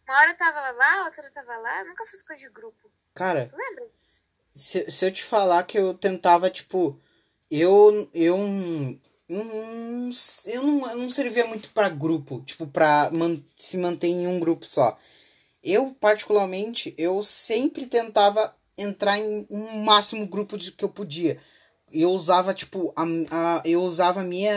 Uma 0.06 0.16
hora 0.20 0.30
eu 0.30 0.36
tava 0.36 0.70
lá, 0.70 1.04
outra 1.06 1.26
eu 1.26 1.32
tava 1.32 1.56
lá, 1.58 1.80
eu 1.80 1.86
nunca 1.86 2.06
fiz 2.06 2.22
coisa 2.22 2.40
de 2.40 2.48
grupo. 2.50 2.88
Cara, 3.14 3.48
Tu 3.50 3.56
lembra 3.56 3.88
disso? 4.02 4.22
se, 4.52 4.88
se 4.90 5.04
eu 5.04 5.12
te 5.12 5.24
falar 5.24 5.64
que 5.64 5.76
eu 5.76 5.92
tentava, 5.94 6.48
tipo, 6.48 7.00
eu 7.50 8.08
eu 8.14 8.36
hum, 8.36 9.00
eu 10.46 10.62
não, 10.62 10.90
eu 10.90 10.96
não 10.98 11.10
servia 11.10 11.46
muito 11.46 11.70
pra 11.70 11.88
grupo, 11.88 12.42
tipo, 12.44 12.66
pra 12.66 13.10
man- 13.10 13.42
se 13.58 13.76
manter 13.76 14.08
em 14.08 14.26
um 14.28 14.38
grupo 14.38 14.64
só. 14.64 14.96
Eu, 15.64 15.94
particularmente, 16.00 16.94
eu 16.98 17.22
sempre 17.22 17.86
tentava 17.86 18.54
entrar 18.78 19.18
em 19.18 19.46
um 19.50 19.84
máximo 19.84 20.26
grupo 20.26 20.58
de, 20.58 20.72
que 20.72 20.84
eu 20.84 20.88
podia. 20.90 21.40
Eu 21.92 22.10
usava, 22.12 22.52
tipo, 22.54 22.92
a, 22.96 23.04
a, 23.58 23.62
eu 23.64 23.82
usava 23.82 24.20
a 24.20 24.24
minha, 24.24 24.52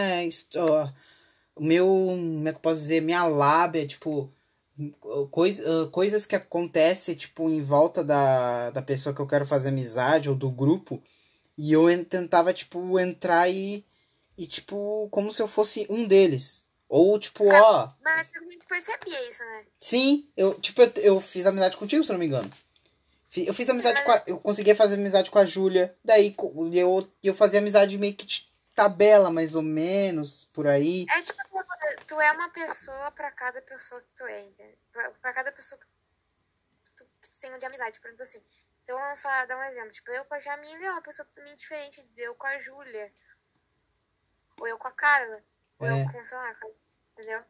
o 1.56 1.64
meu, 1.64 1.86
como 1.88 2.48
é 2.48 2.52
que 2.52 2.58
eu 2.58 2.62
posso 2.62 2.82
dizer, 2.82 3.02
minha 3.02 3.26
lábia, 3.26 3.88
tipo, 3.88 4.32
coisa, 5.32 5.84
ah, 5.86 5.88
coisas 5.90 6.26
que 6.26 6.36
acontecem, 6.36 7.16
tipo, 7.16 7.50
em 7.50 7.62
volta 7.62 8.04
da, 8.04 8.70
da 8.72 8.82
pessoa 8.82 9.14
que 9.16 9.22
eu 9.22 9.28
quero 9.28 9.46
fazer 9.46 9.70
amizade 9.70 10.30
ou 10.30 10.36
do 10.36 10.50
grupo. 10.52 11.02
E 11.58 11.74
eu 11.74 11.90
en- 11.90 12.06
tentava, 12.06 12.54
tipo, 12.54 13.00
entrar 13.00 13.50
e, 13.50 13.86
e, 14.38 14.48
tipo, 14.48 15.10
como 15.12 15.32
se 15.34 15.42
eu 15.42 15.48
fosse 15.50 15.88
um 15.90 16.08
deles. 16.08 16.67
Ou, 16.90 17.20
tipo, 17.20 17.44
ó, 17.54 17.92
Mas 18.02 18.32
a 18.34 18.40
gente 18.40 18.66
percebia 18.66 19.30
isso, 19.30 19.44
né? 19.44 19.66
sim, 19.78 20.32
eu, 20.38 20.60
tipo, 20.60 20.82
eu, 20.82 20.92
eu 20.98 21.22
fiz 21.22 21.46
amizade 21.46 21.76
contigo, 21.76 22.04
se 22.04 22.10
eu 22.10 22.14
não 22.14 22.20
me 22.20 22.28
engano. 22.28 22.50
Eu 23.36 23.54
fiz 23.54 23.70
amizade 23.70 24.02
com 24.04 24.12
a, 24.12 24.24
Eu 24.26 24.40
conseguia 24.40 24.76
fazer 24.76 24.96
amizade 24.96 25.30
com 25.30 25.38
a 25.38 25.46
Júlia. 25.46 25.96
Daí 26.04 26.34
eu, 26.74 27.12
eu 27.22 27.36
fazia 27.36 27.60
amizade 27.60 27.98
meio 27.98 28.16
que 28.16 28.26
de 28.26 28.52
tabela, 28.74 29.30
mais 29.30 29.54
ou 29.54 29.62
menos, 29.62 30.46
por 30.46 30.66
aí. 30.66 31.06
É 31.10 31.22
tipo, 31.22 31.38
tu 32.08 32.20
é 32.22 32.32
uma 32.32 32.50
pessoa 32.50 33.12
pra 33.12 33.32
cada 33.32 33.62
pessoa 33.62 34.02
que 34.02 34.08
tu 34.16 34.26
é, 34.26 34.42
entendeu? 34.42 34.78
Pra, 34.92 35.12
pra 35.12 35.34
cada 35.34 35.52
pessoa 35.52 35.80
que 35.80 35.86
tu, 36.96 37.06
que 37.22 37.30
tu 37.30 37.40
tem 37.40 37.58
de 37.58 37.66
amizade, 37.66 38.00
por 38.00 38.08
exemplo 38.08 38.24
assim. 38.24 38.42
Então, 38.84 38.98
vamos 38.98 39.20
falar, 39.20 39.46
dar 39.46 39.58
um 39.58 39.64
exemplo. 39.64 39.92
Tipo, 39.92 40.12
eu 40.12 40.24
com 40.24 40.34
a 40.34 40.40
Jamília 40.40 40.88
é 40.88 40.92
uma 40.92 41.02
pessoa 41.02 41.26
totalmente 41.26 41.60
diferente 41.60 42.02
de 42.02 42.22
eu 42.22 42.34
com 42.36 42.48
a 42.48 42.58
Júlia. 42.58 43.12
Ou 44.62 44.68
eu 44.68 44.78
com 44.78 44.88
a 44.88 44.92
Carla. 44.92 45.44
Ou 45.80 45.88
É. 45.88 46.04
eu 46.04 46.12
com, 46.12 46.26
sei 46.26 46.38
lá, 46.38 46.56
entendeu? 47.14 47.44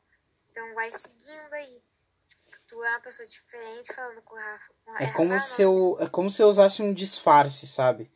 Então, 0.49 0.73
vai 0.73 0.91
seguindo 0.91 1.53
aí. 1.53 1.82
Tipo, 2.30 2.57
tu 2.67 2.84
é 2.84 2.89
uma 2.89 2.99
pessoa 3.01 3.28
diferente 3.28 3.93
falando 3.93 4.21
com 4.21 4.36
o 4.36 4.38
Rafa. 4.38 4.73
Com 4.86 4.95
É 4.97 5.11
como 5.13 5.34
Rafa, 5.34 5.47
se 5.47 5.61
eu, 5.61 5.97
é 5.99 6.09
como 6.09 6.32
se 6.32 6.41
eu 6.41 6.47
usasse 6.49 6.82
um 6.82 6.93
disfarce, 6.93 7.67
sabe? 7.67 8.11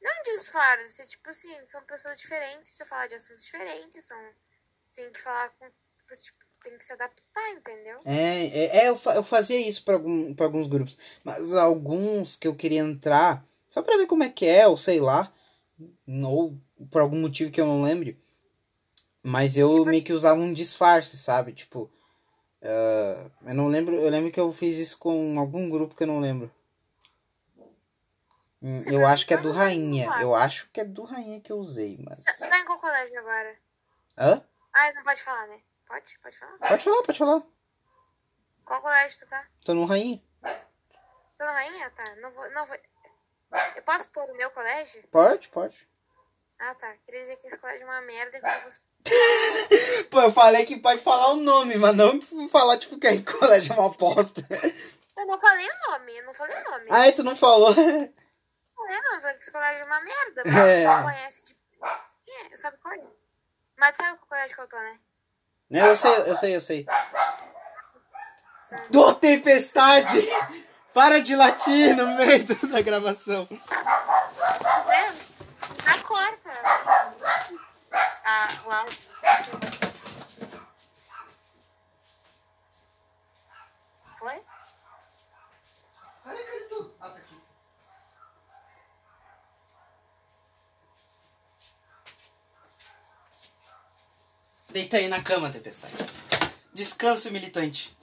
Não, 0.00 0.22
disfarce, 0.24 1.06
tipo 1.06 1.28
assim, 1.30 1.54
são 1.66 1.82
pessoas 1.84 2.18
diferentes, 2.18 2.70
você 2.72 2.84
fala 2.84 3.06
de 3.06 3.14
assuntos 3.16 3.42
diferentes, 3.42 4.04
são... 4.04 4.16
Tem 4.94 5.10
que 5.12 5.20
falar 5.20 5.48
com... 5.50 5.66
Tipo, 5.66 6.38
tem 6.62 6.78
que 6.78 6.84
se 6.84 6.92
adaptar, 6.92 7.50
entendeu? 7.50 7.98
É, 8.04 8.46
é, 8.46 8.76
é, 8.84 8.88
eu, 8.88 8.96
fa- 8.96 9.14
eu 9.14 9.22
fazia 9.22 9.60
isso 9.60 9.84
pra, 9.84 9.94
algum, 9.94 10.34
pra 10.34 10.46
alguns 10.46 10.66
grupos. 10.66 10.98
Mas 11.24 11.54
alguns 11.54 12.36
que 12.36 12.46
eu 12.48 12.54
queria 12.54 12.80
entrar, 12.80 13.44
só 13.68 13.82
pra 13.82 13.96
ver 13.96 14.06
como 14.06 14.22
é 14.22 14.28
que 14.28 14.46
é, 14.46 14.66
ou 14.66 14.76
sei 14.76 15.00
lá. 15.00 15.32
Ou 16.24 16.56
por 16.90 17.00
algum 17.02 17.20
motivo 17.20 17.50
que 17.50 17.60
eu 17.60 17.66
não 17.66 17.82
lembre. 17.82 18.18
Mas 19.26 19.56
eu 19.56 19.84
meio 19.84 20.04
que 20.04 20.12
usava 20.12 20.38
um 20.38 20.52
disfarce, 20.52 21.18
sabe? 21.18 21.52
Tipo. 21.52 21.90
ah, 22.62 23.28
eu 23.44 23.54
não 23.54 23.66
lembro. 23.66 23.96
Eu 23.96 24.08
lembro 24.08 24.30
que 24.30 24.38
eu 24.38 24.52
fiz 24.52 24.76
isso 24.76 24.96
com 24.98 25.36
algum 25.36 25.68
grupo 25.68 25.96
que 25.96 26.04
eu 26.04 26.06
não 26.06 26.20
lembro. 26.20 26.48
Hum, 28.62 28.78
Você 28.80 28.94
eu 28.94 29.04
acho 29.04 29.26
que 29.26 29.34
é 29.34 29.36
do 29.36 29.50
Rainha. 29.50 30.08
Eu 30.20 30.32
acho 30.32 30.70
que 30.70 30.80
é 30.80 30.84
do 30.84 31.02
Rainha 31.02 31.40
que 31.40 31.50
eu 31.50 31.56
usei, 31.56 31.98
mas. 31.98 32.24
Tu 32.24 32.48
tá 32.48 32.60
em 32.60 32.64
qual 32.64 32.78
colégio 32.78 33.18
agora? 33.18 33.58
Hã? 34.16 34.44
Ah, 34.72 34.92
não 34.92 35.02
pode 35.02 35.20
falar, 35.20 35.48
né? 35.48 35.60
Pode? 35.88 36.18
Pode 36.22 36.38
falar? 36.38 36.58
Pode 36.58 36.84
falar, 36.84 37.02
pode 37.02 37.18
falar. 37.18 37.42
Qual 38.64 38.80
colégio 38.80 39.18
tu 39.18 39.26
tá? 39.26 39.44
Tô 39.64 39.74
no 39.74 39.86
Rainha. 39.86 40.22
Tu 40.40 41.44
na 41.44 41.50
Rainha? 41.50 41.90
Tá, 41.90 42.16
não 42.16 42.30
vou... 42.30 42.48
Não 42.52 42.64
vou... 42.64 42.76
Eu 43.74 43.82
posso 43.82 44.08
pôr 44.10 44.30
o 44.30 44.36
meu 44.36 44.50
colégio? 44.50 45.02
Pode, 45.10 45.48
pode. 45.48 45.88
Ah, 46.58 46.74
tá. 46.74 46.94
Queria 47.04 47.22
dizer 47.22 47.36
que 47.36 47.48
esse 47.48 47.58
colégio 47.58 47.82
é 47.82 47.90
uma 47.90 48.00
merda 48.02 48.38
e 48.38 48.40
que 48.40 48.46
vou... 48.46 48.70
Pô, 50.10 50.20
eu 50.22 50.32
falei 50.32 50.64
que 50.64 50.76
pode 50.78 51.00
falar 51.00 51.28
o 51.32 51.36
nome, 51.36 51.76
mas 51.76 51.94
não 51.94 52.20
falar, 52.48 52.78
tipo, 52.78 52.98
que 52.98 53.06
a 53.06 53.22
colégio 53.22 53.72
é 53.72 53.76
uma 53.76 53.88
aposta. 53.90 54.46
Eu 55.16 55.26
não 55.26 55.38
falei 55.40 55.66
o 55.66 55.90
nome, 55.90 56.16
eu 56.16 56.24
não 56.24 56.34
falei 56.34 56.56
o 56.56 56.70
nome. 56.70 56.86
Ai, 56.90 57.12
tu 57.12 57.22
não 57.22 57.34
falou. 57.36 57.70
Não 57.74 57.74
falei 57.74 59.00
não, 59.02 59.14
eu 59.14 59.20
falei 59.20 59.36
que 59.36 59.42
esse 59.42 59.52
colégio 59.52 59.82
é 59.82 59.86
uma 59.86 60.00
merda. 60.00 60.42
Mas 60.44 60.56
É. 60.56 60.86
tu 60.86 61.02
conhece, 61.02 61.44
tipo... 61.44 61.60
É? 62.52 62.56
Sabe 62.56 62.76
qual 62.78 62.94
é? 62.94 63.00
Mas 63.78 63.92
tu 63.92 63.96
sabe 64.02 64.18
qual 64.18 64.28
colégio 64.28 64.54
que 64.56 64.62
eu 64.62 64.68
tô, 64.68 64.76
né? 64.78 64.98
Eu 65.70 65.96
sei, 65.96 66.12
eu 66.30 66.36
sei, 66.36 66.56
eu 66.56 66.60
sei. 66.60 66.86
Do 68.90 69.14
Tempestade! 69.14 70.28
Para 70.92 71.20
de 71.20 71.36
latir 71.36 71.94
no 71.96 72.06
meio 72.16 72.44
da 72.68 72.80
gravação. 72.80 73.46
É, 74.90 75.90
a 75.90 75.98
corta. 76.02 76.50
Ah, 78.24 78.48
o 78.64 78.70
áudio. 78.72 78.98
Foi? 84.18 84.42
Olha, 86.26 86.44
cadê 86.44 86.64
tu? 86.68 86.94
Ah, 87.00 87.10
tá 87.10 87.18
aqui. 87.18 87.36
Deita 94.86 94.98
aí 94.98 95.08
na 95.08 95.20
cama, 95.20 95.50
Tempestade. 95.50 95.96
Descanso, 96.72 97.28
militante. 97.32 97.96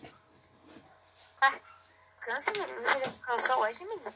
Ah, 1.41 1.53
menino. 2.51 2.79
Você 2.81 2.99
já 2.99 3.09
cansou 3.25 3.59
hoje, 3.59 3.85
menino? 3.85 4.13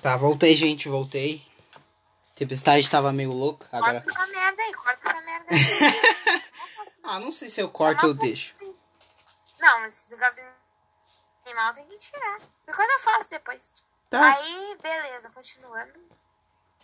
Tá, 0.00 0.16
voltei, 0.16 0.54
gente, 0.54 0.88
voltei. 0.88 1.44
Tempestade 2.36 2.88
tava 2.88 3.12
meio 3.12 3.32
louca, 3.32 3.68
agora... 3.72 4.02
Corta 4.02 4.20
essa 4.20 4.26
merda 4.28 4.62
aí, 4.62 4.72
corta 4.72 5.08
essa 5.10 5.20
merda 5.20 5.46
aí. 5.50 6.40
Ah, 7.02 7.18
não 7.18 7.32
sei 7.32 7.48
se 7.48 7.60
eu 7.60 7.68
corto 7.68 8.06
ou 8.06 8.14
deixo. 8.14 8.54
Não, 9.58 9.80
mas 9.80 10.06
do 10.08 10.14
animal 11.44 11.74
tem 11.74 11.84
que 11.88 11.98
tirar. 11.98 12.38
Depois 12.64 12.88
eu 12.88 12.98
faço 13.00 13.30
depois. 13.30 13.72
Tá, 14.08 14.36
Aí, 14.36 14.78
beleza, 14.80 15.28
continuando. 15.30 15.92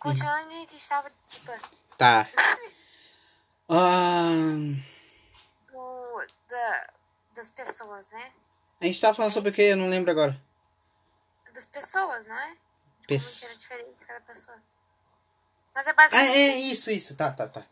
Continuando 0.01 0.49
onde 0.49 0.65
que 0.65 0.75
estava, 0.75 1.09
tá. 1.97 2.27
Do, 5.71 6.25
da, 6.49 6.87
das 7.35 7.49
pessoas, 7.49 8.07
né? 8.07 8.31
a 8.81 8.85
gente 8.85 9.01
tava 9.01 9.13
falando 9.15 9.31
sobre 9.31 9.49
o 9.49 9.53
que? 9.53 9.61
Eu 9.61 9.77
não 9.77 9.89
lembro 9.89 10.11
agora. 10.11 10.39
Das 11.53 11.65
pessoas, 11.65 12.25
não 12.25 12.37
é? 12.37 12.49
Tipo, 12.51 13.07
Pes- 13.07 13.39
que 13.39 13.45
era 13.45 13.55
diferente 13.55 13.89
cada 14.05 14.21
pessoa. 14.21 14.57
Mas 15.73 15.87
é 15.87 15.89
Ah, 15.89 15.93
basicamente... 15.93 16.37
é, 16.37 16.55
isso, 16.57 16.91
isso. 16.91 17.15
Tá, 17.15 17.31
tá, 17.31 17.47
tá. 17.47 17.65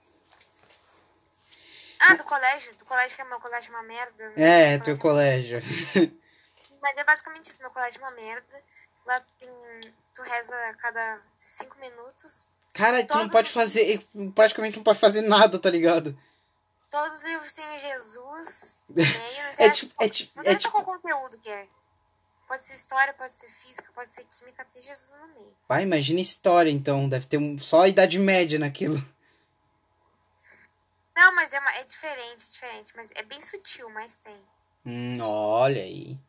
Ah, 2.00 2.16
do 2.16 2.24
colégio. 2.24 2.76
Do 2.76 2.86
colégio 2.86 3.16
que 3.16 3.22
é 3.22 3.26
meu 3.26 3.40
colégio 3.40 3.72
é 3.74 3.76
uma 3.78 3.84
merda. 3.84 4.34
É, 4.36 4.72
Meu 4.72 4.84
teu 4.84 4.98
colégio 4.98 5.62
colégio. 5.62 6.20
Mas 6.82 6.98
é 6.98 7.04
basicamente 7.04 7.50
isso. 7.50 7.62
Meu 7.62 7.72
colégio 7.72 8.00
é 8.02 8.04
uma 8.04 8.12
merda. 8.12 8.64
Lá 9.06 9.20
tem... 9.40 9.50
Tu 10.14 10.22
reza 10.22 10.56
a 10.70 10.74
cada 10.76 11.22
cinco 11.38 11.78
minutos. 11.80 12.50
Cara, 12.76 13.04
tu 13.06 13.14
não 13.14 13.22
Todos 13.22 13.32
pode 13.32 13.50
fazer. 13.52 14.06
Praticamente 14.36 14.76
não 14.78 14.84
pode 14.84 15.00
fazer 15.00 15.22
nada, 15.22 15.58
tá 15.58 15.70
ligado? 15.70 16.16
Todos 16.90 17.20
os 17.20 17.24
livros 17.24 17.54
têm 17.54 17.66
Jesus 17.78 18.78
no 18.90 18.96
meio. 18.96 19.46
É 19.58 19.70
tipo. 19.70 20.04
É, 20.04 20.10
tipo, 20.10 20.44
Não 20.44 20.52
é 20.52 20.56
tipo. 20.56 20.72
qual 20.72 20.84
conteúdo 20.84 21.38
que 21.38 21.50
é. 21.50 21.68
Pode 22.48 22.66
ser 22.66 22.76
história, 22.76 23.14
pode 23.14 23.32
ser 23.34 23.50
física, 23.50 23.90
pode 23.96 24.12
ser 24.14 24.24
química, 24.26 24.64
tem 24.72 24.82
Jesus 24.82 25.20
no 25.20 25.28
meio. 25.30 25.54
Pai, 25.68 25.84
imagina 25.84 26.20
história, 26.20 26.70
então. 26.70 27.08
Deve 27.10 27.26
ter 27.26 27.38
um, 27.38 27.58
só 27.58 27.82
a 27.84 27.88
idade 27.88 28.20
média 28.20 28.60
naquilo. 28.60 29.02
Não, 31.16 31.34
mas 31.34 31.54
é, 31.54 31.60
uma- 31.60 31.74
é 31.76 31.84
diferente, 31.86 32.44
é 32.44 32.52
diferente. 32.52 32.94
Mas 32.96 33.10
é 33.16 33.24
bem 33.24 33.42
sutil, 33.42 33.90
mas 33.90 34.18
tem. 34.18 34.36
Hum, 34.86 35.18
olha 35.22 35.82
aí. 35.82 36.20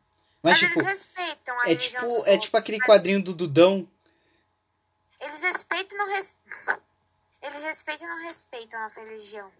Mas, 0.41 0.53
Mas 0.53 0.59
tipo, 0.59 0.79
eles 0.79 0.87
respeitam 0.91 1.59
a 1.59 1.69
é 1.71 1.75
tipo, 1.75 1.97
é 1.97 1.99
tipo 1.99 2.05
outros, 2.31 2.55
aquele 2.55 2.77
mas 2.77 2.87
quadrinho 2.87 3.21
do 3.21 3.33
Dudão. 3.33 3.87
Eles 5.19 5.41
respeitam 5.41 5.97
e 5.97 5.99
não 5.99 6.07
respeitam. 6.07 6.81
Eles 7.41 7.63
respeitam 7.63 8.07
e 8.07 8.09
não 8.09 8.23
respeitam 8.23 8.79
a 8.79 8.83
nossa 8.83 9.01
religião. 9.01 9.51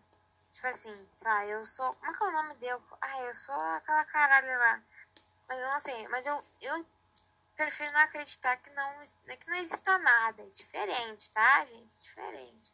Tipo 0.54 0.68
assim, 0.68 1.08
sei 1.16 1.28
lá, 1.30 1.46
eu 1.46 1.64
sou. 1.66 1.94
Como 1.94 2.12
é 2.12 2.18
que 2.18 2.24
é 2.24 2.28
o 2.28 2.32
nome 2.32 2.56
dele? 2.56 2.80
Ah, 3.02 3.22
eu 3.22 3.34
sou 3.34 3.54
aquela 3.56 4.04
caralho 4.06 4.48
lá. 4.60 4.82
Mas 5.48 5.60
eu 5.60 5.68
não 5.68 5.80
sei. 5.80 6.08
Mas 6.08 6.26
eu, 6.26 6.44
eu 6.62 6.86
prefiro 7.56 7.92
não 7.92 8.00
acreditar 8.00 8.58
que 8.58 8.70
não, 8.72 8.92
que 9.28 9.50
não 9.50 9.58
exista 9.58 9.98
nada. 10.00 10.42
É 10.42 10.46
diferente, 10.48 11.32
tá, 11.32 11.66
gente? 11.66 11.96
É 11.96 12.02
diferente. 12.02 12.74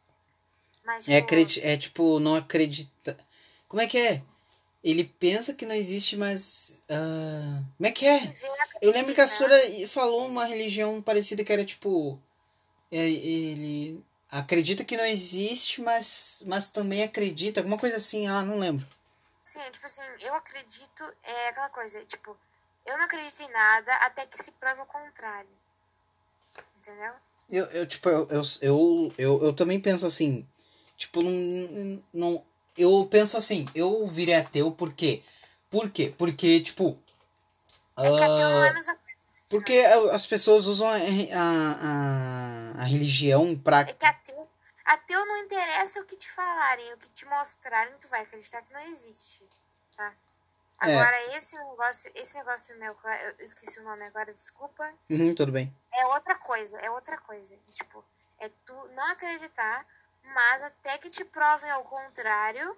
Mas, 0.84 1.08
É, 1.08 1.16
tipo, 1.16 1.24
acredi 1.26 1.60
é 1.60 1.76
tipo, 1.76 2.20
não 2.20 2.36
acredita. 2.36 3.18
Como 3.68 3.80
é 3.82 3.86
que 3.86 3.98
é? 3.98 4.22
Ele 4.82 5.04
pensa 5.04 5.54
que 5.54 5.64
não 5.64 5.74
existe, 5.74 6.16
mas. 6.16 6.78
ah, 6.90 7.62
Como 7.76 7.86
é 7.86 7.90
que 7.92 8.06
é? 8.06 8.34
Eu 8.82 8.92
lembro 8.92 9.14
que 9.14 9.20
a 9.20 9.24
acredita. 9.24 9.58
Sora 9.58 9.88
falou 9.88 10.26
uma 10.26 10.44
religião 10.44 11.00
parecida 11.00 11.42
que 11.42 11.52
era 11.52 11.64
tipo. 11.64 12.20
Ele 12.90 14.02
acredita 14.30 14.84
que 14.84 14.96
não 14.96 15.06
existe, 15.06 15.80
mas, 15.80 16.42
mas 16.46 16.68
também 16.68 17.02
acredita. 17.02 17.60
Alguma 17.60 17.78
coisa 17.78 17.96
assim, 17.96 18.26
ah, 18.26 18.42
não 18.42 18.58
lembro. 18.58 18.86
Sim, 19.44 19.60
tipo 19.70 19.86
assim, 19.86 20.02
eu 20.20 20.34
acredito, 20.34 21.04
é 21.22 21.48
aquela 21.48 21.68
coisa, 21.68 22.04
tipo, 22.04 22.36
eu 22.86 22.96
não 22.98 23.04
acredito 23.04 23.40
em 23.40 23.50
nada 23.50 23.92
até 23.96 24.26
que 24.26 24.42
se 24.42 24.50
prove 24.52 24.80
o 24.80 24.86
contrário. 24.86 25.48
Entendeu? 26.78 27.12
Eu, 27.50 27.66
eu 27.66 27.86
tipo, 27.86 28.08
eu, 28.08 28.26
eu, 28.30 28.42
eu, 28.60 29.14
eu, 29.16 29.44
eu 29.44 29.52
também 29.54 29.80
penso 29.80 30.06
assim. 30.06 30.46
Tipo, 30.96 31.22
não, 31.22 32.02
não. 32.12 32.44
Eu 32.76 33.06
penso 33.10 33.36
assim, 33.36 33.64
eu 33.74 34.06
virei 34.06 34.34
ateu 34.34 34.72
por 34.72 34.92
quê? 34.92 35.22
Por 35.70 35.90
quê? 35.90 36.12
Porque, 36.16 36.60
tipo. 36.60 36.98
É 37.96 38.16
que 38.16 38.24
ateu 38.24 38.48
não 38.48 38.64
é 38.64 38.68
a 38.68 38.72
mesma. 38.72 38.98
Porque 39.48 39.78
as 40.12 40.26
pessoas 40.26 40.66
usam 40.66 40.88
a, 40.88 40.94
a, 40.94 42.82
a, 42.82 42.84
religião 42.84 43.56
pra. 43.56 43.80
É 43.80 43.92
que 43.92 44.06
ateu, 44.06 44.48
ateu 44.84 45.26
não 45.26 45.36
interessa 45.38 46.00
o 46.00 46.04
que 46.04 46.16
te 46.16 46.30
falarem, 46.30 46.92
o 46.94 46.98
que 46.98 47.08
te 47.10 47.26
mostrarem, 47.26 47.94
tu 48.00 48.08
vai 48.08 48.22
acreditar 48.22 48.62
que 48.62 48.72
não 48.72 48.80
existe, 48.80 49.42
tá? 49.96 50.12
É. 50.82 50.94
Agora, 50.94 51.36
esse 51.36 51.56
negócio, 51.56 52.10
esse 52.14 52.36
negócio 52.36 52.76
meu, 52.78 52.96
eu 53.38 53.44
esqueci 53.44 53.80
o 53.80 53.84
nome 53.84 54.04
agora, 54.04 54.32
desculpa, 54.34 54.92
Uhum, 55.08 55.34
tudo 55.34 55.52
bem. 55.52 55.74
é 55.92 56.06
outra 56.06 56.34
coisa, 56.34 56.76
é 56.78 56.90
outra 56.90 57.16
coisa. 57.18 57.56
Tipo, 57.72 58.04
é 58.38 58.50
tu 58.66 58.74
não 58.94 59.04
acreditar, 59.10 59.86
mas 60.22 60.62
até 60.62 60.98
que 60.98 61.08
te 61.10 61.24
provem 61.24 61.70
ao 61.70 61.84
contrário, 61.84 62.76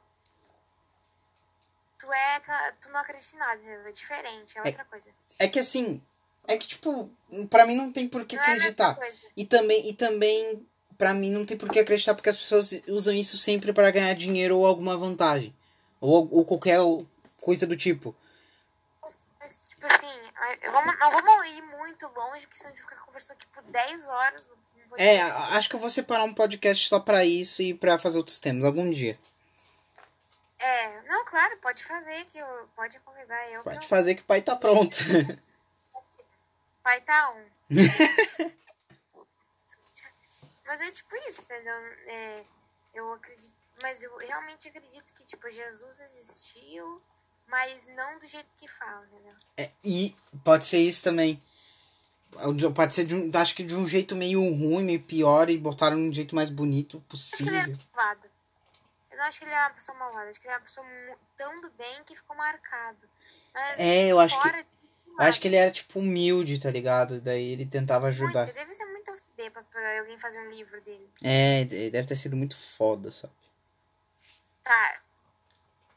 tu 1.98 2.12
é, 2.12 2.40
tu 2.80 2.90
não 2.90 3.00
acredita 3.00 3.34
em 3.34 3.38
nada, 3.38 3.88
é 3.88 3.92
diferente, 3.92 4.58
é 4.58 4.62
outra 4.62 4.84
coisa. 4.84 5.10
É 5.38 5.48
que 5.48 5.58
assim. 5.58 6.02
É 6.48 6.56
que, 6.56 6.66
tipo, 6.66 7.10
pra 7.50 7.66
mim 7.66 7.74
não 7.74 7.92
tem 7.92 8.08
por 8.08 8.24
que 8.24 8.36
é 8.36 8.38
acreditar. 8.38 8.94
coisa. 8.94 9.16
E 9.36 9.44
também, 9.44 9.88
e 9.88 9.92
também, 9.92 10.66
pra 10.96 11.14
mim 11.14 11.30
não 11.30 11.44
tem 11.44 11.56
por 11.56 11.70
que 11.70 11.78
acreditar 11.78 12.14
porque 12.14 12.28
as 12.28 12.36
pessoas 12.36 12.70
usam 12.88 13.14
isso 13.14 13.36
sempre 13.36 13.72
pra 13.72 13.90
ganhar 13.90 14.14
dinheiro 14.14 14.58
ou 14.58 14.66
alguma 14.66 14.96
vantagem. 14.96 15.54
Ou, 16.00 16.28
ou 16.30 16.44
qualquer 16.44 16.78
coisa 17.40 17.66
do 17.66 17.76
tipo. 17.76 18.14
Mas, 19.40 19.60
tipo 19.68 19.86
assim, 19.86 20.06
vamos, 20.70 20.98
não 20.98 21.10
vamos 21.10 21.46
ir 21.46 21.62
muito 21.62 22.06
longe, 22.08 22.46
porque 22.46 22.58
senão 22.58 22.72
a 22.72 22.76
gente 22.76 22.82
fica 22.82 22.96
conversando 22.96 23.38
por 23.52 23.62
10 23.62 24.06
horas. 24.08 24.42
É, 24.98 25.20
acho 25.20 25.68
que 25.68 25.76
eu 25.76 25.80
vou 25.80 25.90
separar 25.90 26.24
um 26.24 26.32
podcast 26.32 26.88
só 26.88 27.00
pra 27.00 27.24
isso 27.24 27.60
e 27.60 27.74
pra 27.74 27.98
fazer 27.98 28.18
outros 28.18 28.38
temas 28.38 28.64
algum 28.64 28.90
dia. 28.90 29.18
É, 30.58 31.02
não, 31.02 31.24
claro, 31.24 31.56
pode 31.58 31.84
fazer, 31.84 32.24
que 32.26 32.38
eu, 32.38 32.46
pode 32.74 32.98
convidar 33.00 33.52
eu. 33.52 33.62
Pode 33.62 33.86
fazer 33.86 34.14
que 34.14 34.22
o 34.22 34.24
pai 34.24 34.40
tá 34.40 34.56
pronto. 34.56 34.96
Pai 36.86 37.00
tá 37.00 37.32
um. 37.32 37.44
mas 40.64 40.80
é 40.80 40.90
tipo 40.92 41.16
isso, 41.28 41.42
entendeu? 41.42 41.74
É, 42.06 42.44
eu 42.94 43.12
acredito, 43.12 43.52
mas 43.82 44.04
eu 44.04 44.16
realmente 44.18 44.68
acredito 44.68 45.12
que, 45.12 45.24
tipo, 45.24 45.50
Jesus 45.50 45.98
existiu, 45.98 47.02
mas 47.48 47.88
não 47.88 48.20
do 48.20 48.28
jeito 48.28 48.54
que 48.56 48.68
fala, 48.68 49.04
entendeu? 49.06 49.34
É, 49.56 49.68
e 49.82 50.14
pode 50.44 50.64
ser 50.64 50.78
isso 50.78 51.02
também. 51.02 51.42
Pode 52.72 52.94
ser 52.94 53.04
de 53.04 53.16
um, 53.16 53.32
acho 53.34 53.56
que 53.56 53.64
de 53.64 53.74
um 53.74 53.84
jeito 53.84 54.14
meio 54.14 54.40
ruim, 54.42 54.84
meio 54.84 55.02
pior, 55.02 55.50
e 55.50 55.58
botaram 55.58 55.96
um 55.96 56.14
jeito 56.14 56.36
mais 56.36 56.50
bonito 56.50 57.02
Acho 57.12 57.36
que 57.38 57.42
ele 57.48 57.56
era 57.56 57.64
possível. 57.68 57.88
malvado. 57.96 58.30
Eu 59.10 59.18
não 59.18 59.24
acho 59.24 59.40
que 59.40 59.44
ele 59.44 59.54
era 59.54 59.66
uma 59.66 59.74
pessoa 59.74 59.98
malvada, 59.98 60.30
acho 60.30 60.40
que 60.40 60.46
ele 60.46 60.52
era 60.54 60.60
uma 60.62 60.66
pessoa 60.66 60.86
tão 61.36 61.60
do 61.60 61.68
bem 61.70 62.04
que 62.04 62.14
ficou 62.14 62.36
marcado. 62.36 63.08
Mas 63.52 63.76
É, 63.80 64.06
eu 64.06 64.20
acho 64.20 64.40
que- 64.40 64.48
Eu 64.48 64.52
acho 65.18 65.40
que 65.40 65.48
ele 65.48 65.56
era, 65.56 65.70
tipo, 65.70 65.98
humilde, 65.98 66.58
tá 66.58 66.70
ligado? 66.70 67.20
Daí 67.20 67.52
ele 67.52 67.66
tentava 67.66 68.08
ajudar. 68.08 68.44
Muito, 68.44 68.54
deve 68.56 68.74
ser 68.74 68.86
muito 68.86 69.10
FD 69.10 69.50
pra, 69.50 69.62
pra 69.62 69.98
alguém 70.00 70.18
fazer 70.18 70.40
um 70.40 70.50
livro 70.50 70.80
dele. 70.82 71.08
É, 71.22 71.64
deve 71.64 72.04
ter 72.06 72.16
sido 72.16 72.36
muito 72.36 72.56
foda, 72.56 73.10
sabe? 73.10 73.32
Tá. 74.62 75.00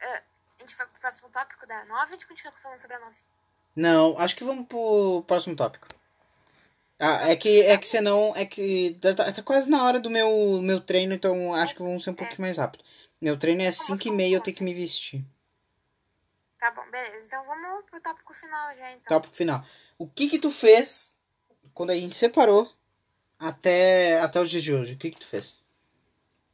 ah, 0.02 0.22
a 0.60 0.62
gente 0.62 0.76
vai 0.76 0.88
pro 0.88 1.00
próximo 1.00 1.30
tópico 1.30 1.66
da 1.68 1.86
9 1.86 2.04
a 2.04 2.12
gente 2.12 2.28
continua 2.28 2.54
falando 2.62 2.80
sobre 2.80 2.96
a 2.98 3.00
9? 3.00 3.16
Não, 3.76 4.18
acho 4.20 4.36
que 4.36 4.44
vamos 4.44 4.68
pro 4.68 5.24
próximo 5.28 5.56
tópico. 5.56 5.88
Ah, 7.00 7.30
é 7.32 7.36
que, 7.36 7.62
é 7.62 7.78
que 7.78 7.88
senão, 7.88 8.34
é 8.36 8.46
que 8.46 8.98
tá, 9.00 9.14
tá- 9.16 9.32
tá 9.32 9.42
quase 9.42 9.70
na 9.70 9.84
hora 9.86 10.00
do 10.02 10.10
meu, 10.10 10.62
meu 10.62 10.82
treino, 10.82 11.14
então 11.14 11.54
acho 11.54 11.74
que 11.74 11.82
vamos 11.82 12.04
ser 12.04 12.10
um 12.10 12.14
pouquinho 12.14 12.42
mais 12.42 12.58
rápido. 12.58 12.84
Meu 13.22 13.38
treino 13.38 13.62
é 13.62 13.72
5 13.72 14.08
e 14.08 14.12
meia, 14.12 14.36
eu 14.36 14.42
tenho 14.42 14.56
que 14.58 14.64
me 14.64 14.74
vestir. 14.74 15.24
Tá 16.60 16.72
bom, 16.72 16.90
beleza. 16.92 17.26
Então 17.26 17.46
vamos 17.46 17.86
pro 17.86 18.02
tópico 18.02 18.34
final 18.34 18.76
já, 18.76 18.92
então. 18.92 19.08
Tópico 19.08 19.36
final. 19.36 19.64
O 19.98 20.10
que 20.10 20.30
que 20.30 20.40
tu 20.40 20.52
fez 20.52 21.18
quando 21.74 21.92
a 21.92 21.96
gente 21.96 22.16
separou 22.16 22.70
até, 23.40 24.20
até 24.20 24.40
o 24.40 24.46
dia 24.46 24.62
de 24.62 24.74
hoje? 24.74 24.94
O 24.94 24.98
que 24.98 25.12
que 25.12 25.20
tu 25.20 25.26
fez? 25.26 25.64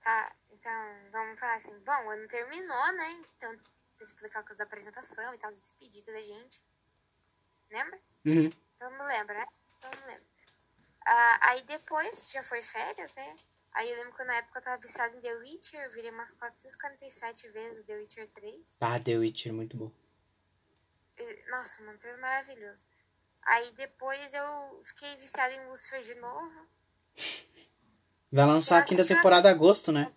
Tá, 0.04 0.36
então 0.52 1.12
vamos 1.12 1.40
falar 1.40 1.56
assim. 1.56 1.78
Bom, 1.80 2.06
o 2.06 2.10
ano 2.12 2.28
terminou, 2.28 2.94
né? 2.94 3.12
Então 3.36 3.58
teve 3.98 4.14
toda 4.14 4.28
aquela 4.28 4.44
coisa 4.44 4.60
da 4.60 4.64
apresentação 4.66 5.34
e 5.34 5.38
tal, 5.40 5.50
da 5.50 5.58
despedida 5.58 6.14
da 6.14 6.22
gente. 6.22 6.64
Lembra? 7.72 8.00
Uhum. 8.26 8.52
Todo 8.78 8.92
mundo 8.92 9.08
lembra, 9.08 9.40
né? 9.40 9.48
Todo 9.82 9.96
mundo 9.96 10.08
lembra. 10.08 10.26
Ah, 11.08 11.40
aí 11.50 11.62
depois, 11.64 12.30
já 12.30 12.44
foi 12.44 12.62
férias, 12.62 13.12
né? 13.16 13.36
Aí 13.76 13.92
eu 13.92 13.98
lembro 13.98 14.14
que 14.16 14.24
na 14.24 14.36
época 14.36 14.60
eu 14.60 14.64
tava 14.64 14.82
viciada 14.82 15.16
em 15.18 15.20
The 15.20 15.36
Witcher, 15.36 15.84
eu 15.84 15.92
virei 15.92 16.10
umas 16.10 16.32
447 16.32 17.50
vezes 17.50 17.84
The 17.84 17.96
Witcher 17.98 18.30
3. 18.34 18.78
Ah, 18.80 18.98
The 18.98 19.18
Witcher, 19.18 19.54
muito 19.54 19.76
bom. 19.76 19.92
Nossa, 21.50 21.84
mano, 21.84 22.00
3 22.00 22.18
maravilhoso. 22.18 22.86
Aí 23.44 23.72
depois 23.74 24.34
eu 24.34 24.82
fiquei 24.86 25.18
viciada 25.18 25.54
em 25.54 25.68
Lucifer 25.68 26.02
de 26.04 26.16
novo. 26.16 26.68
Vai 28.32 28.46
lançar 28.46 28.78
a 28.78 28.80
Eu 28.80 28.86
quinta 28.86 29.06
temporada 29.06 29.50
em 29.50 29.52
agosto, 29.52 29.92
né? 29.92 30.10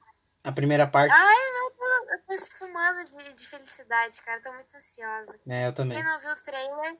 A 0.44 0.52
primeira 0.52 0.86
parte. 0.86 1.12
Ai, 1.12 1.52
meu 1.52 1.70
Deus, 1.76 2.12
eu 2.12 2.22
tô 2.26 2.34
esfumando 2.34 3.04
de, 3.04 3.32
de 3.32 3.46
felicidade, 3.46 4.20
cara. 4.22 4.40
Tô 4.40 4.52
muito 4.52 4.74
ansiosa. 4.76 5.38
É, 5.48 5.66
eu 5.66 5.72
também. 5.72 5.96
Quem 5.98 6.06
não 6.06 6.20
viu 6.20 6.30
o 6.30 6.42
trailer, 6.42 6.96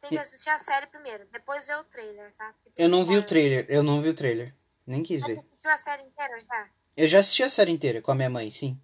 tem 0.00 0.10
que 0.10 0.18
assistir 0.18 0.50
a 0.50 0.58
série 0.58 0.86
primeiro. 0.86 1.26
Depois 1.32 1.66
ver 1.66 1.76
o 1.78 1.84
trailer, 1.84 2.32
tá? 2.34 2.54
Eu 2.76 2.90
não 2.90 3.06
vi 3.06 3.16
o 3.16 3.26
trailer, 3.26 3.64
eu 3.70 3.82
não 3.82 4.02
vi 4.02 4.10
o 4.10 4.14
trailer. 4.14 4.54
Nem 4.86 5.02
quis 5.02 5.20
ver. 5.22 5.36
Você 5.36 5.40
assistiu 5.40 5.70
a 5.70 5.76
série 5.76 6.02
inteira 6.02 6.38
já? 6.40 6.68
Eu 6.96 7.08
já 7.08 7.18
assisti 7.20 7.42
a 7.42 7.48
série 7.48 7.72
inteira 7.72 8.02
com 8.02 8.12
a 8.12 8.14
minha 8.14 8.30
mãe, 8.30 8.50
sim. 8.50 8.80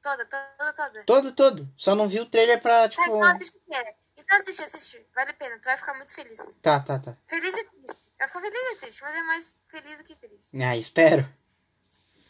Toda, 0.00 0.24
toda, 0.26 0.72
toda. 0.72 1.04
Todo, 1.04 1.32
todo. 1.32 1.72
Só 1.76 1.94
não 1.94 2.06
vi 2.08 2.20
o 2.20 2.26
trailer 2.26 2.60
pra, 2.60 2.82
Tá, 2.82 2.88
tipo. 2.90 3.02
então 3.02 3.22
assiste 3.24 3.56
inteira. 3.56 3.94
Então 4.16 4.38
assiste, 4.38 4.62
assiste. 4.62 5.06
Vale 5.14 5.30
a 5.30 5.34
pena, 5.34 5.58
tu 5.58 5.64
vai 5.64 5.76
ficar 5.76 5.94
muito 5.94 6.14
feliz. 6.14 6.54
Tá, 6.62 6.80
tá, 6.80 6.98
tá. 6.98 7.16
Feliz 7.26 7.54
e 7.54 7.64
triste. 7.64 8.08
Vai 8.18 8.28
ficar 8.28 8.40
feliz 8.40 8.72
e 8.72 8.76
triste, 8.76 9.02
mas 9.02 9.14
é 9.14 9.22
mais 9.22 9.54
feliz 9.68 9.98
do 9.98 10.04
que 10.04 10.14
triste. 10.14 10.50
Ah, 10.62 10.76
espero. 10.76 11.26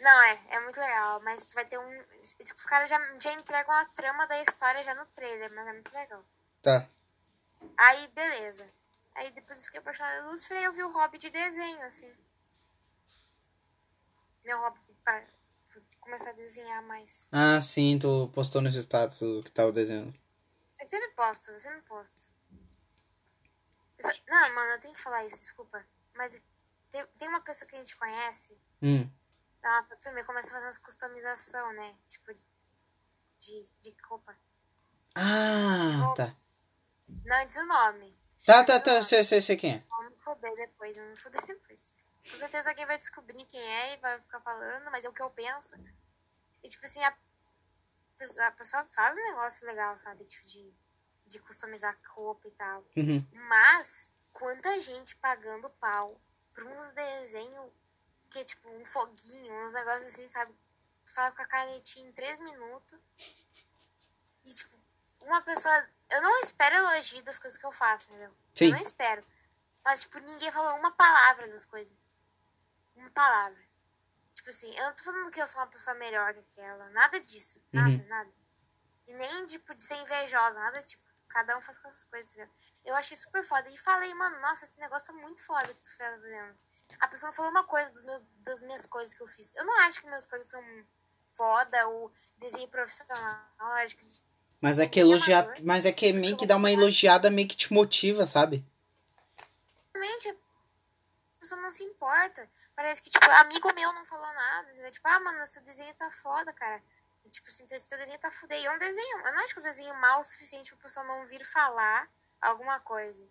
Não, 0.00 0.22
é, 0.22 0.40
é 0.50 0.60
muito 0.60 0.78
legal, 0.78 1.20
mas 1.22 1.44
tu 1.44 1.54
vai 1.54 1.64
ter 1.64 1.78
um. 1.78 2.04
Os 2.20 2.66
caras 2.66 2.90
já, 2.90 3.00
já 3.20 3.32
entregam 3.32 3.72
a 3.74 3.84
trama 3.86 4.26
da 4.26 4.40
história 4.42 4.82
já 4.82 4.94
no 4.94 5.06
trailer, 5.06 5.52
mas 5.52 5.66
é 5.66 5.72
muito 5.72 5.94
legal. 5.94 6.24
Tá. 6.62 6.86
Aí, 7.76 8.06
beleza. 8.08 8.68
Aí 9.14 9.30
depois 9.30 9.58
eu 9.58 9.64
fiquei 9.64 9.80
apaixonada 9.80 10.18
em 10.26 10.30
Lucifer 10.30 10.58
e 10.60 10.64
eu 10.64 10.72
vi 10.72 10.82
o 10.82 10.92
hobby 10.92 11.18
de 11.18 11.30
desenho, 11.30 11.82
assim. 11.82 12.12
Meu 14.44 14.58
hobby 14.58 14.78
pra 15.02 15.26
começar 16.00 16.30
a 16.30 16.34
desenhar 16.34 16.82
mais. 16.82 17.26
Ah, 17.32 17.60
sim, 17.60 17.98
tu 17.98 18.28
postou 18.34 18.60
nos 18.60 18.74
status 18.76 19.22
o 19.22 19.42
que 19.42 19.50
tava 19.50 19.72
desenhando. 19.72 20.12
Eu 20.80 20.86
sempre 20.86 21.08
posto, 21.12 21.50
eu 21.50 21.60
sempre 21.60 21.80
posto. 21.82 22.30
Eu 23.98 24.04
só- 24.04 24.20
Não, 24.28 24.54
mano, 24.54 24.72
eu 24.72 24.80
tenho 24.80 24.94
que 24.94 25.00
falar 25.00 25.24
isso, 25.24 25.38
desculpa. 25.38 25.84
Mas 26.14 26.42
tem, 26.90 27.06
tem 27.18 27.28
uma 27.28 27.40
pessoa 27.40 27.68
que 27.68 27.74
a 27.74 27.78
gente 27.78 27.96
conhece, 27.96 28.56
Hum. 28.82 29.10
ela 29.62 29.82
também 30.02 30.24
começa 30.24 30.48
a 30.48 30.50
fazer 30.52 30.66
umas 30.66 30.78
customização, 30.78 31.72
né? 31.72 31.96
Tipo, 32.06 32.34
de, 32.34 33.66
de 33.80 33.96
roupa. 34.08 34.36
Ah, 35.14 36.12
tá. 36.16 36.36
Não 37.24 37.46
diz 37.46 37.56
o 37.56 37.66
nome. 37.66 38.18
Tá, 38.44 38.62
tá, 38.64 38.78
tá, 38.78 39.02
sei, 39.02 39.24
sei, 39.24 39.40
sei 39.40 39.56
quem 39.56 39.74
é. 39.76 39.84
Vamos 39.88 40.12
me 40.12 40.18
foder 40.22 40.54
depois, 40.56 40.94
vamos 40.96 41.10
me 41.12 41.16
foder 41.16 41.40
depois. 41.46 41.93
Com 42.30 42.38
certeza 42.38 42.70
alguém 42.70 42.86
vai 42.86 42.98
descobrir 42.98 43.44
quem 43.44 43.60
é 43.60 43.94
e 43.94 43.96
vai 43.98 44.20
ficar 44.20 44.40
falando, 44.40 44.90
mas 44.90 45.04
é 45.04 45.08
o 45.08 45.12
que 45.12 45.22
eu 45.22 45.30
penso. 45.30 45.74
E 46.62 46.68
tipo 46.68 46.84
assim, 46.84 47.02
a 47.04 47.14
pessoa, 48.16 48.46
a 48.46 48.52
pessoa 48.52 48.84
faz 48.90 49.16
um 49.16 49.22
negócio 49.22 49.66
legal, 49.66 49.98
sabe? 49.98 50.24
Tipo, 50.24 50.46
de 50.46 50.74
de 51.26 51.38
customizar 51.40 51.96
roupa 52.08 52.46
e 52.48 52.50
tal. 52.52 52.84
Uhum. 52.96 53.26
Mas, 53.48 54.12
quanta 54.32 54.80
gente 54.80 55.16
pagando 55.16 55.70
pau 55.70 56.20
por 56.52 56.64
uns 56.64 56.92
desenhos 56.92 57.72
que 58.30 58.38
é 58.40 58.44
tipo 58.44 58.68
um 58.68 58.84
foguinho, 58.84 59.54
uns 59.64 59.72
negócios 59.72 60.08
assim, 60.08 60.28
sabe? 60.28 60.54
Faz 61.04 61.34
com 61.34 61.42
a 61.42 61.46
canetinha 61.46 62.08
em 62.08 62.12
três 62.12 62.38
minutos. 62.40 62.98
E, 64.44 64.52
tipo, 64.52 64.76
uma 65.20 65.40
pessoa. 65.42 65.88
Eu 66.10 66.22
não 66.22 66.40
espero 66.40 66.76
elogio 66.76 67.22
das 67.22 67.38
coisas 67.38 67.58
que 67.58 67.64
eu 67.64 67.72
faço, 67.72 68.08
entendeu? 68.08 68.34
Sim. 68.54 68.66
Eu 68.66 68.72
não 68.72 68.82
espero. 68.82 69.24
Mas, 69.84 70.02
tipo, 70.02 70.18
ninguém 70.18 70.50
falou 70.50 70.78
uma 70.78 70.90
palavra 70.92 71.48
das 71.48 71.64
coisas. 71.64 71.92
Palavra. 73.14 73.62
Tipo 74.34 74.50
assim, 74.50 74.74
eu 74.76 74.84
não 74.84 74.92
tô 74.94 75.04
falando 75.04 75.30
que 75.30 75.40
eu 75.40 75.46
sou 75.48 75.60
uma 75.60 75.68
pessoa 75.68 75.94
melhor 75.96 76.34
que 76.34 76.40
aquela. 76.40 76.90
Nada 76.90 77.18
disso. 77.20 77.62
Nada, 77.72 77.88
Uhum. 77.90 78.06
nada. 78.08 78.30
E 79.06 79.14
nem, 79.14 79.46
tipo, 79.46 79.74
de 79.74 79.82
ser 79.82 79.94
invejosa, 79.96 80.58
nada 80.60 80.82
tipo. 80.82 81.02
Cada 81.28 81.56
um 81.58 81.60
faz 81.60 81.78
com 81.78 81.88
as 81.88 81.94
suas 81.96 82.04
coisas, 82.04 82.30
entendeu? 82.32 82.52
Eu 82.84 82.94
achei 82.94 83.16
super 83.16 83.44
foda. 83.44 83.68
E 83.68 83.76
falei, 83.78 84.12
mano, 84.14 84.38
nossa, 84.40 84.64
esse 84.64 84.78
negócio 84.78 85.06
tá 85.06 85.12
muito 85.12 85.42
foda 85.42 85.66
que 85.66 85.74
tu 85.80 85.96
tá 85.98 86.04
fazendo. 86.12 86.56
A 87.00 87.08
pessoa 87.08 87.32
falou 87.32 87.50
uma 87.50 87.64
coisa 87.64 87.90
dos 87.90 88.04
meus, 88.04 88.22
das 88.38 88.62
minhas 88.62 88.86
coisas 88.86 89.14
que 89.14 89.22
eu 89.22 89.26
fiz. 89.26 89.52
Eu 89.54 89.64
não 89.64 89.80
acho 89.80 90.00
que 90.00 90.06
minhas 90.06 90.26
coisas 90.26 90.48
são 90.48 90.62
foda 91.32 91.88
ou 91.88 92.12
desenho 92.38 92.68
profissional. 92.68 93.48
Eu 93.58 93.66
acho 93.66 93.96
que 93.96 94.06
Mas 94.60 94.78
é 94.78 94.86
que 94.86 95.00
elogiar. 95.00 95.52
Mas 95.64 95.84
é 95.86 95.90
que 95.92 96.12
meio 96.12 96.36
que 96.36 96.46
dá 96.46 96.54
uma 96.56 96.70
elogiada, 96.70 97.30
meio 97.30 97.48
que 97.48 97.56
te 97.56 97.72
motiva, 97.72 98.26
sabe? 98.26 98.64
realmente 99.92 100.28
a 100.28 100.36
pessoa 101.40 101.60
não 101.60 101.72
se 101.72 101.82
importa. 101.82 102.48
Parece 102.76 103.00
que, 103.02 103.10
tipo, 103.10 103.30
amigo 103.30 103.72
meu 103.74 103.92
não 103.92 104.04
falou 104.04 104.32
nada. 104.32 104.70
entendeu? 104.72 104.90
Tipo, 104.90 105.08
ah, 105.08 105.20
mano, 105.20 105.38
teu 105.52 105.62
desenho 105.62 105.94
tá 105.94 106.10
foda, 106.10 106.52
cara. 106.52 106.82
E, 107.24 107.30
tipo 107.30 107.48
assim, 107.48 107.64
esse 107.70 107.88
teu 107.88 107.96
desenho 107.98 108.18
tá 108.18 108.30
foda. 108.30 108.54
E 108.54 108.66
é 108.66 108.70
um 108.70 108.78
desenho. 108.78 109.18
Eu 109.26 109.32
não 109.32 109.44
acho 109.44 109.54
que 109.54 109.60
o 109.60 109.62
desenho 109.62 109.94
mal 109.94 110.20
o 110.20 110.24
suficiente 110.24 110.72
pra 110.74 110.82
pessoa 110.82 111.04
não 111.06 111.24
vir 111.26 111.44
falar 111.44 112.08
alguma 112.40 112.80
coisa. 112.80 113.24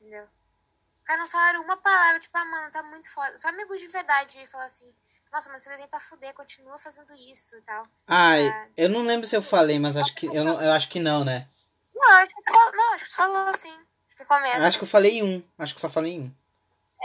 Entendeu? 0.00 0.24
Os 0.24 1.04
caras 1.04 1.22
não 1.22 1.28
falaram 1.28 1.62
uma 1.62 1.76
palavra, 1.76 2.20
tipo, 2.20 2.36
ah, 2.36 2.44
mano, 2.44 2.70
tá 2.70 2.82
muito 2.82 3.10
foda. 3.10 3.36
Só 3.38 3.48
amigos 3.48 3.80
de 3.80 3.86
verdade 3.88 4.46
falar 4.46 4.66
assim, 4.66 4.94
nossa, 5.32 5.50
mas 5.50 5.62
esse 5.62 5.70
desenho 5.70 5.88
tá 5.88 6.00
foda, 6.00 6.32
continua 6.34 6.78
fazendo 6.78 7.14
isso 7.14 7.56
e 7.56 7.62
tal. 7.62 7.86
Ai, 8.06 8.46
Ah. 8.48 8.68
eu 8.76 8.88
não 8.88 9.02
lembro 9.02 9.26
se 9.26 9.36
eu 9.36 9.42
falei, 9.42 9.78
mas 9.78 9.96
acho 9.96 10.14
que 10.14 10.26
eu, 10.26 10.44
não, 10.44 10.60
eu 10.60 10.72
acho 10.72 10.88
que 10.88 10.98
não, 11.00 11.24
né? 11.24 11.48
Não, 11.94 12.12
acho 12.18 12.34
que 12.34 12.42
tu 12.42 12.52
falou, 12.52 12.72
não, 12.72 12.94
acho 12.94 13.04
que 13.04 13.10
tu 13.10 13.16
falou 13.16 13.54
sim. 13.54 13.86
Que 14.16 14.24
começa. 14.24 14.58
Eu 14.58 14.66
acho 14.66 14.78
que 14.78 14.84
eu 14.84 14.88
falei 14.88 15.22
um. 15.22 15.42
Acho 15.58 15.74
que 15.74 15.80
só 15.80 15.88
falei 15.88 16.18
um. 16.18 16.34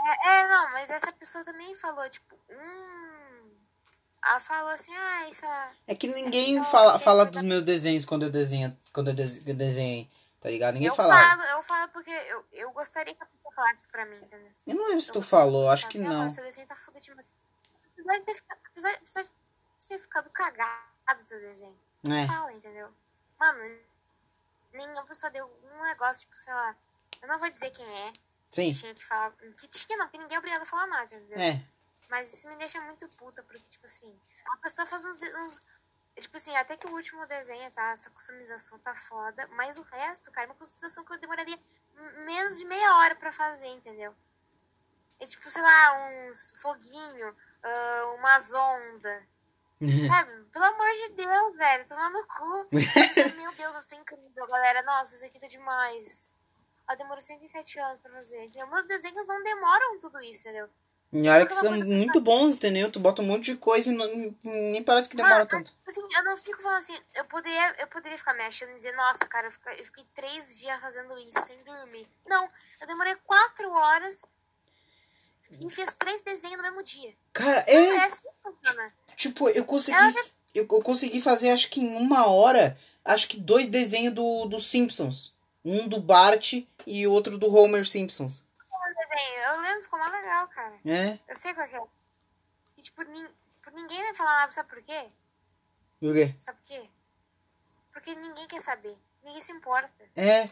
É, 0.05 0.27
é, 0.29 0.47
não, 0.47 0.71
mas 0.71 0.89
essa 0.89 1.11
pessoa 1.13 1.43
também 1.43 1.73
falou, 1.75 2.07
tipo, 2.09 2.35
hum. 2.49 3.51
Ela 4.25 4.39
falou 4.39 4.71
assim, 4.71 4.95
ah, 4.95 5.29
essa. 5.29 5.71
É 5.85 5.93
que 5.95 6.07
ninguém 6.07 6.55
Então, 6.55 6.71
fala, 6.71 6.97
que 6.97 7.03
fala 7.03 7.23
é 7.23 7.25
dos 7.25 7.41
meus 7.41 7.61
desenhos 7.63 8.05
quando 8.05 8.23
eu 8.23 8.29
desenho, 8.29 8.77
quando 8.93 9.09
eu 9.09 9.13
dese- 9.13 9.43
eu 9.45 9.53
desenhei, 9.53 10.09
tá 10.39 10.49
ligado? 10.49 10.75
Ninguém 10.75 10.87
eu 10.87 10.95
fala. 10.95 11.13
falo, 11.13 11.41
eu 11.41 11.63
falo 11.63 11.91
porque 11.91 12.09
eu, 12.09 12.45
eu 12.53 12.71
gostaria 12.71 13.13
que 13.13 13.21
a 13.21 13.25
pessoa 13.25 13.53
falasse 13.53 13.85
pra 13.87 14.05
mim, 14.05 14.15
entendeu? 14.15 14.51
Eu 14.65 14.75
não 14.75 14.85
lembro 14.87 15.01
se 15.01 15.11
tu 15.11 15.21
falou, 15.21 15.63
falo 15.63 15.69
acho 15.73 15.89
que 15.89 15.97
assim, 15.97 16.07
ah, 16.07 16.09
não. 16.09 16.29
seu 16.29 16.43
desenho 16.43 16.67
tá 16.67 16.75
foda 16.75 17.01
demais. 17.01 17.27
Apesar 17.91 18.13
de 18.17 18.25
ter 18.25 18.33
ficado, 18.33 18.59
apesar, 18.65 18.93
apesar 18.93 19.21
de 19.23 19.31
ter 19.87 19.99
ficado 19.99 20.29
cagado 20.29 21.21
seu 21.21 21.39
desenho. 21.41 21.77
É. 22.09 22.25
Fala, 22.25 22.53
entendeu? 22.53 22.89
Mano, 23.37 23.77
nenhuma 24.71 25.03
pessoa 25.05 25.29
deu 25.31 25.45
um 25.45 25.83
negócio, 25.83 26.21
tipo, 26.21 26.37
sei 26.37 26.53
lá. 26.53 26.77
Eu 27.21 27.27
não 27.27 27.39
vou 27.39 27.49
dizer 27.49 27.69
quem 27.71 27.85
é. 28.07 28.13
Sim. 28.53 28.71
Que 28.71 28.79
tinha 28.79 28.95
que 28.95 29.03
falar. 29.03 29.31
Que 29.31 29.67
tinha, 29.67 29.97
não, 29.97 30.05
porque 30.05 30.17
ninguém 30.17 30.35
é 30.35 30.39
obrigado 30.39 30.61
a 30.61 30.65
falar 30.65 30.87
nada, 30.87 31.15
entendeu? 31.15 31.39
É. 31.39 31.65
Mas 32.09 32.31
isso 32.31 32.47
me 32.47 32.55
deixa 32.55 32.79
muito 32.81 33.07
puta, 33.17 33.41
porque, 33.43 33.59
tipo 33.67 33.85
assim, 33.85 34.15
a 34.53 34.57
pessoa 34.57 34.85
faz 34.85 35.03
uns, 35.03 35.15
uns. 35.15 35.59
Tipo 36.15 36.37
assim, 36.37 36.55
até 36.55 36.77
que 36.77 36.85
o 36.85 36.93
último 36.93 37.25
desenho, 37.25 37.71
tá? 37.71 37.91
Essa 37.91 38.11
customização 38.11 38.77
tá 38.79 38.93
foda. 38.93 39.47
Mas 39.53 39.77
o 39.77 39.81
resto, 39.81 40.31
cara, 40.31 40.45
é 40.45 40.49
uma 40.49 40.55
customização 40.55 41.03
que 41.03 41.11
eu 41.11 41.19
demoraria 41.19 41.57
menos 42.25 42.59
de 42.59 42.65
meia 42.65 42.97
hora 42.97 43.15
pra 43.15 43.31
fazer, 43.31 43.67
entendeu? 43.67 44.15
É 45.19 45.25
tipo, 45.25 45.49
sei 45.49 45.61
lá, 45.61 45.93
uns 45.95 46.51
foguinho, 46.61 47.35
ah, 47.63 48.13
umas 48.17 48.53
ondas. 48.53 49.23
Sabe? 50.07 50.43
Pelo 50.51 50.65
amor 50.65 50.93
de 50.93 51.09
Deus, 51.15 51.57
velho, 51.57 51.87
tomando 51.87 52.13
no 52.13 52.27
cu. 52.27 52.67
Meu 53.35 53.51
Deus, 53.53 53.75
eu 53.75 53.87
tô 53.87 53.95
incrível, 53.95 54.47
galera. 54.47 54.83
Nossa, 54.83 55.15
isso 55.15 55.25
aqui 55.25 55.39
tá 55.39 55.47
demais. 55.47 56.32
Ela 56.87 56.97
demorou 56.97 57.21
107 57.21 57.79
anos 57.79 57.99
pra 58.01 58.11
fazer. 58.11 58.43
entendeu? 58.43 58.67
Meus 58.67 58.85
desenhos 58.85 59.25
não 59.27 59.41
demoram 59.43 59.99
tudo 59.99 60.21
isso, 60.21 60.47
entendeu? 60.47 60.69
E 61.15 61.29
olha 61.29 61.45
que 61.45 61.53
são 61.53 61.71
muito 61.71 62.19
bons, 62.19 62.55
entendeu? 62.55 62.91
Tu 62.91 62.99
bota 62.99 63.21
um 63.21 63.25
monte 63.25 63.45
de 63.51 63.55
coisa 63.57 63.91
e 63.91 63.95
não- 63.95 64.35
nem 64.43 64.81
parece 64.83 65.07
que 65.07 65.15
demora 65.15 65.35
Mano, 65.35 65.47
tanto. 65.47 65.67
tipo 65.71 65.77
assim, 65.87 66.01
eu 66.17 66.23
não 66.23 66.35
fico 66.35 66.59
falando 66.59 66.79
assim, 66.79 66.97
eu 67.13 67.23
poderia, 67.25 67.75
eu 67.77 67.87
poderia 67.87 68.17
ficar 68.17 68.33
me 68.33 68.41
achando 68.43 68.71
e 68.71 68.75
dizer, 68.75 68.93
nossa, 68.93 69.23
cara, 69.27 69.45
eu 69.45 69.51
fiquei, 69.51 69.79
eu 69.79 69.85
fiquei 69.85 70.03
três 70.15 70.57
dias 70.57 70.79
fazendo 70.81 71.15
isso 71.19 71.39
sem 71.43 71.61
dormir. 71.63 72.07
Não, 72.25 72.49
eu 72.81 72.87
demorei 72.87 73.13
quatro 73.27 73.71
horas 73.71 74.23
e 75.51 75.69
fiz 75.69 75.93
três 75.93 76.21
desenhos 76.21 76.57
no 76.57 76.63
mesmo 76.63 76.81
dia. 76.81 77.13
Cara, 77.31 77.63
É 77.67 77.75
é. 77.75 78.05
assim. 78.05 78.23
Tipo, 79.15 79.49
eu 79.49 79.65
consegui. 79.65 79.95
Ela 79.97 80.13
Eu, 80.55 80.63
eu 80.63 80.81
consegui 80.81 81.21
fazer, 81.21 81.51
acho 81.51 81.69
que 81.69 81.79
em 81.79 81.95
uma 81.95 82.25
hora, 82.27 82.75
acho 83.05 83.27
que 83.27 83.39
dois 83.39 83.67
desenhos 83.67 84.13
do, 84.15 84.45
do 84.45 84.59
Simpsons. 84.59 85.32
Um 85.65 85.87
do 85.87 85.99
Bart 85.99 86.53
e 86.85 87.07
outro 87.07 87.37
do 87.37 87.53
Homer 87.53 87.87
Simpsons. 87.87 88.43
Eu 89.45 89.61
lembro, 89.61 89.83
ficou 89.83 89.99
mais 89.99 90.11
legal, 90.11 90.47
cara. 90.47 90.73
É? 90.85 91.19
Eu 91.27 91.35
sei 91.35 91.53
qual 91.53 91.67
que 91.67 91.75
é. 91.75 91.81
E, 92.77 92.81
tipo, 92.81 93.01
nin, 93.03 93.27
por 93.61 93.71
ninguém 93.73 94.01
vai 94.03 94.13
falar 94.13 94.39
nada, 94.39 94.51
sabe 94.51 94.69
por 94.69 94.81
quê? 94.81 95.05
Por 95.99 96.13
quê? 96.13 96.33
Sabe 96.39 96.57
por 96.59 96.67
quê? 96.67 96.89
Porque 97.91 98.15
ninguém 98.15 98.47
quer 98.47 98.61
saber. 98.61 98.97
Ninguém 99.23 99.41
se 99.41 99.51
importa. 99.51 99.89
É. 100.15 100.49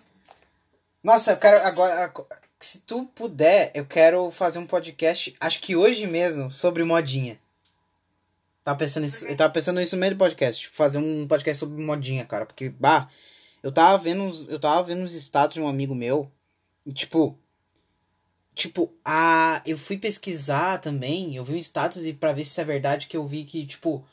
Nossa, 1.03 1.31
eu 1.31 1.37
quero 1.37 1.65
agora. 1.65 2.03
ago- 2.05 2.27
Se 2.59 2.79
tu 2.81 3.05
puder, 3.07 3.71
eu 3.73 3.85
quero 3.85 4.29
fazer 4.29 4.59
um 4.59 4.67
podcast, 4.67 5.35
acho 5.39 5.59
que 5.61 5.75
hoje 5.75 6.05
mesmo, 6.05 6.51
sobre 6.51 6.83
modinha. 6.83 7.39
Tava 8.63 8.77
pensando 8.77 9.07
isso, 9.07 9.25
eu 9.25 9.35
tava 9.35 9.51
pensando 9.51 9.79
nisso 9.79 9.95
no 9.95 9.99
meio 10.01 10.13
do 10.13 10.17
podcast, 10.19 10.61
tipo, 10.61 10.75
fazer 10.75 10.99
um 10.99 11.27
podcast 11.27 11.59
sobre 11.59 11.81
modinha, 11.83 12.23
cara, 12.25 12.45
porque 12.45 12.69
bah, 12.69 13.09
eu 13.63 13.71
tava 13.71 13.97
vendo, 13.97 14.23
uns- 14.23 14.47
eu 14.49 14.59
tava 14.59 14.83
vendo 14.83 15.03
os 15.03 15.13
status 15.13 15.55
de 15.55 15.61
um 15.61 15.67
amigo 15.67 15.93
meu 15.95 16.31
e 16.85 16.91
tipo, 16.93 17.37
tipo, 18.55 18.93
a 19.05 19.61
eu 19.65 19.77
fui 19.77 19.97
pesquisar 19.97 20.79
também, 20.79 21.35
eu 21.35 21.43
vi 21.43 21.53
um 21.53 21.57
status 21.57 22.05
e 22.05 22.13
para 22.13 22.33
ver 22.33 22.43
se 22.45 22.51
isso 22.51 22.61
é 22.61 22.65
verdade 22.65 23.07
que 23.07 23.17
eu 23.17 23.25
vi 23.25 23.43
que 23.45 23.65
tipo, 23.65 24.05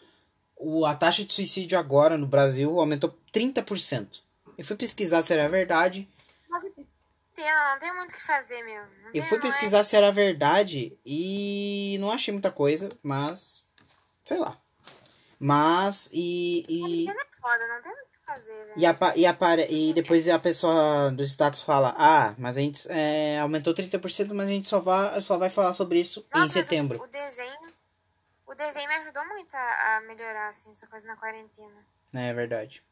o 0.57 0.85
a 0.85 0.95
taxa 0.95 1.25
de 1.25 1.33
suicídio 1.33 1.79
agora 1.79 2.17
no 2.19 2.27
Brasil 2.27 2.79
aumentou 2.79 3.17
30%. 3.33 4.23
Eu 4.57 4.65
fui 4.65 4.77
pesquisar 4.77 5.23
se 5.23 5.33
era 5.33 5.49
verdade. 5.49 6.09
Tem, 7.35 7.45
não 7.55 7.79
tem 7.79 7.95
muito 7.95 8.11
o 8.11 8.15
que 8.17 8.21
fazer 8.27 8.61
mesmo. 8.65 8.89
Não 9.05 9.11
Eu 9.15 9.23
fui 9.23 9.39
não 9.39 9.45
é- 9.45 9.49
pesquisar 9.49 9.85
se 9.85 9.95
era 9.95 10.11
verdade 10.11 10.99
e 11.07 11.97
não 12.01 12.11
achei 12.11 12.33
muita 12.33 12.51
coisa, 12.51 12.89
mas. 13.03 13.65
Sei 14.25 14.37
lá. 14.39 14.61
Mas. 15.39 16.11
E. 16.13 16.65
E, 16.69 17.09
É 17.09 17.15
foda, 17.41 17.65
não 17.69 17.81
tem 17.81 17.93
fazer, 18.29 18.53
velho. 18.53 18.75
e, 18.77 18.87
apa, 18.87 19.17
e, 19.17 19.27
apare, 19.27 19.67
e 19.71 19.93
depois 19.95 20.29
a 20.29 20.39
pessoa 20.39 21.11
do 21.11 21.23
status 21.23 21.61
fala: 21.61 21.95
Ah, 21.97 22.35
mas 22.39 22.57
a 22.57 22.61
gente 22.61 22.87
é, 22.91 23.39
aumentou 23.41 23.75
30%, 23.75 24.35
mas 24.35 24.49
a 24.49 24.53
gente 24.53 24.69
só 24.69 24.79
vai, 24.81 25.21
só 25.21 25.39
vai 25.39 25.49
falar 25.49 25.73
sobre 25.73 26.01
isso 26.01 26.27
em 26.35 26.41
Nossa, 26.41 26.53
setembro. 26.53 27.03
O 27.03 27.07
desenho, 27.07 27.73
o 28.47 28.55
desenho 28.55 28.89
me 28.89 28.95
ajudou 28.97 29.27
muito 29.27 29.55
a, 29.55 29.97
a 29.97 30.01
melhorar, 30.03 30.51
assim, 30.51 30.71
essa 30.71 30.87
coisa 30.87 31.07
na 31.07 31.17
quarentena. 31.17 31.85
É 32.15 32.33
verdade. 32.35 32.85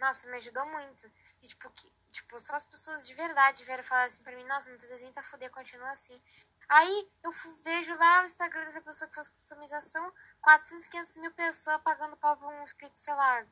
Nossa, 0.00 0.28
me 0.28 0.36
ajudou 0.36 0.66
muito. 0.66 1.10
E, 1.42 1.46
tipo, 1.46 1.70
que, 1.70 1.90
tipo, 2.10 2.40
só 2.40 2.54
as 2.54 2.64
pessoas 2.64 3.06
de 3.06 3.14
verdade 3.14 3.64
vieram 3.64 3.84
falar 3.84 4.04
assim 4.04 4.22
pra 4.22 4.34
mim, 4.34 4.44
nossa, 4.44 4.68
meu 4.68 4.78
desenho 4.78 5.12
tá 5.12 5.22
foder, 5.22 5.50
continua 5.50 5.90
assim. 5.92 6.20
Aí 6.68 7.08
eu 7.22 7.30
vejo 7.62 7.94
lá 7.98 8.22
o 8.22 8.26
Instagram 8.26 8.64
dessa 8.64 8.80
pessoa 8.80 9.08
que 9.08 9.14
faz 9.14 9.28
customização, 9.28 10.10
400, 10.40 10.86
500 10.86 11.16
mil 11.16 11.30
pessoas 11.32 11.80
pagando 11.82 12.16
pau 12.16 12.36
pra 12.36 12.48
um 12.48 12.64
escrito, 12.64 12.94
sei 12.96 13.14
lá, 13.14 13.44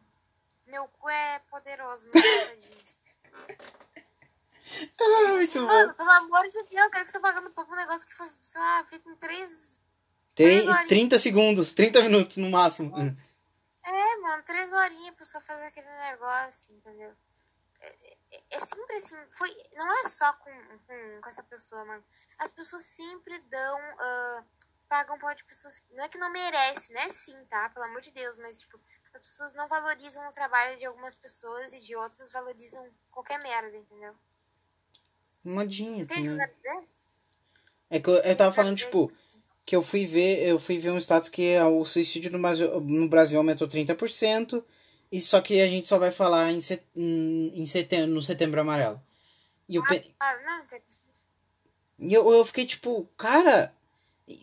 meu 0.70 0.86
cu 0.88 1.08
é 1.08 1.38
poderoso, 1.50 2.08
meu 2.08 2.22
jeans. 2.56 3.02
Ah, 5.00 5.28
muito 5.32 5.62
Mano, 5.62 5.94
pelo 5.94 6.10
amor 6.12 6.48
de 6.48 6.62
Deus, 6.62 6.90
cara, 6.92 7.02
que 7.02 7.10
você 7.10 7.18
tá 7.18 7.20
pagando 7.20 7.50
pra 7.50 7.64
um 7.64 7.74
negócio 7.74 8.06
que 8.06 8.14
foi, 8.14 8.30
sei 8.40 8.60
lá, 8.60 8.84
feito 8.84 9.10
em 9.10 9.16
três 9.16 9.80
Tem 10.32 10.60
horinhas. 10.60 10.86
30 10.88 11.18
segundos, 11.18 11.72
30 11.72 12.00
minutos 12.02 12.36
no 12.36 12.48
máximo. 12.50 12.94
É, 13.84 14.16
mano, 14.18 14.42
três 14.44 14.72
horinhas 14.72 15.14
pra 15.16 15.24
só 15.24 15.40
fazer 15.40 15.64
aquele 15.64 15.88
negócio, 15.88 16.72
entendeu? 16.72 17.12
É, 17.80 17.88
é- 18.36 18.42
é 18.50 18.60
sempre 18.60 18.96
assim, 18.96 19.16
foi, 19.30 19.50
não 19.74 19.98
é 19.98 20.04
só 20.08 20.32
com, 20.34 20.78
com, 20.86 21.20
com 21.20 21.28
essa 21.28 21.42
pessoa, 21.42 21.84
mano. 21.84 22.04
As 22.38 22.52
pessoas 22.52 22.84
sempre 22.84 23.38
dão, 23.48 23.78
ah, 23.98 24.44
pagam 24.88 25.18
pau 25.18 25.34
de 25.34 25.44
pessoas, 25.44 25.82
não 25.90 26.04
é 26.04 26.08
que 26.08 26.18
não 26.18 26.30
merece, 26.30 26.92
né? 26.92 27.08
Sim, 27.08 27.44
tá? 27.46 27.68
Pelo 27.70 27.86
amor 27.86 28.00
de 28.02 28.12
Deus, 28.12 28.36
mas, 28.38 28.60
tipo, 28.60 28.78
as 29.12 29.20
pessoas 29.20 29.54
não 29.54 29.68
valorizam 29.68 30.26
o 30.28 30.32
trabalho 30.32 30.78
de 30.78 30.86
algumas 30.86 31.14
pessoas 31.14 31.72
e 31.72 31.80
de 31.80 31.96
outras 31.96 32.32
valorizam 32.32 32.86
qualquer 33.10 33.40
merda, 33.40 33.76
entendeu? 33.76 34.14
Modinha 35.44 36.02
Entende 36.02 36.04
o 36.04 36.06
que 36.06 36.12
eu 36.14 36.36
também. 36.36 36.36
quero 36.36 36.56
dizer? 36.56 36.88
É 37.90 38.00
que 38.00 38.08
eu, 38.08 38.14
eu 38.14 38.36
tava 38.36 38.52
falando, 38.52 38.76
tipo, 38.76 39.12
que 39.64 39.74
eu 39.74 39.82
fui 39.82 40.06
ver, 40.06 40.46
eu 40.46 40.58
fui 40.58 40.78
ver 40.78 40.90
um 40.90 40.98
status 40.98 41.28
que 41.28 41.58
o 41.58 41.84
suicídio 41.84 42.30
no 42.30 42.40
Brasil, 42.40 42.80
no 42.80 43.08
Brasil 43.08 43.38
aumentou 43.38 43.68
30% 43.68 44.64
E 45.10 45.20
só 45.20 45.40
que 45.40 45.60
a 45.60 45.66
gente 45.66 45.88
só 45.88 45.98
vai 45.98 46.10
falar 46.10 46.52
em, 46.52 46.60
set... 46.60 46.84
em 46.94 47.66
setembro, 47.66 48.14
no 48.14 48.22
setembro 48.22 48.60
amarelo. 48.60 49.02
E 49.68 49.76
eu, 49.76 49.84
pe... 49.84 50.14
Ah, 50.20 50.36
não, 50.38 50.66
e 52.00 52.14
eu, 52.14 52.32
eu 52.32 52.44
fiquei 52.44 52.64
tipo, 52.64 53.08
cara, 53.16 53.74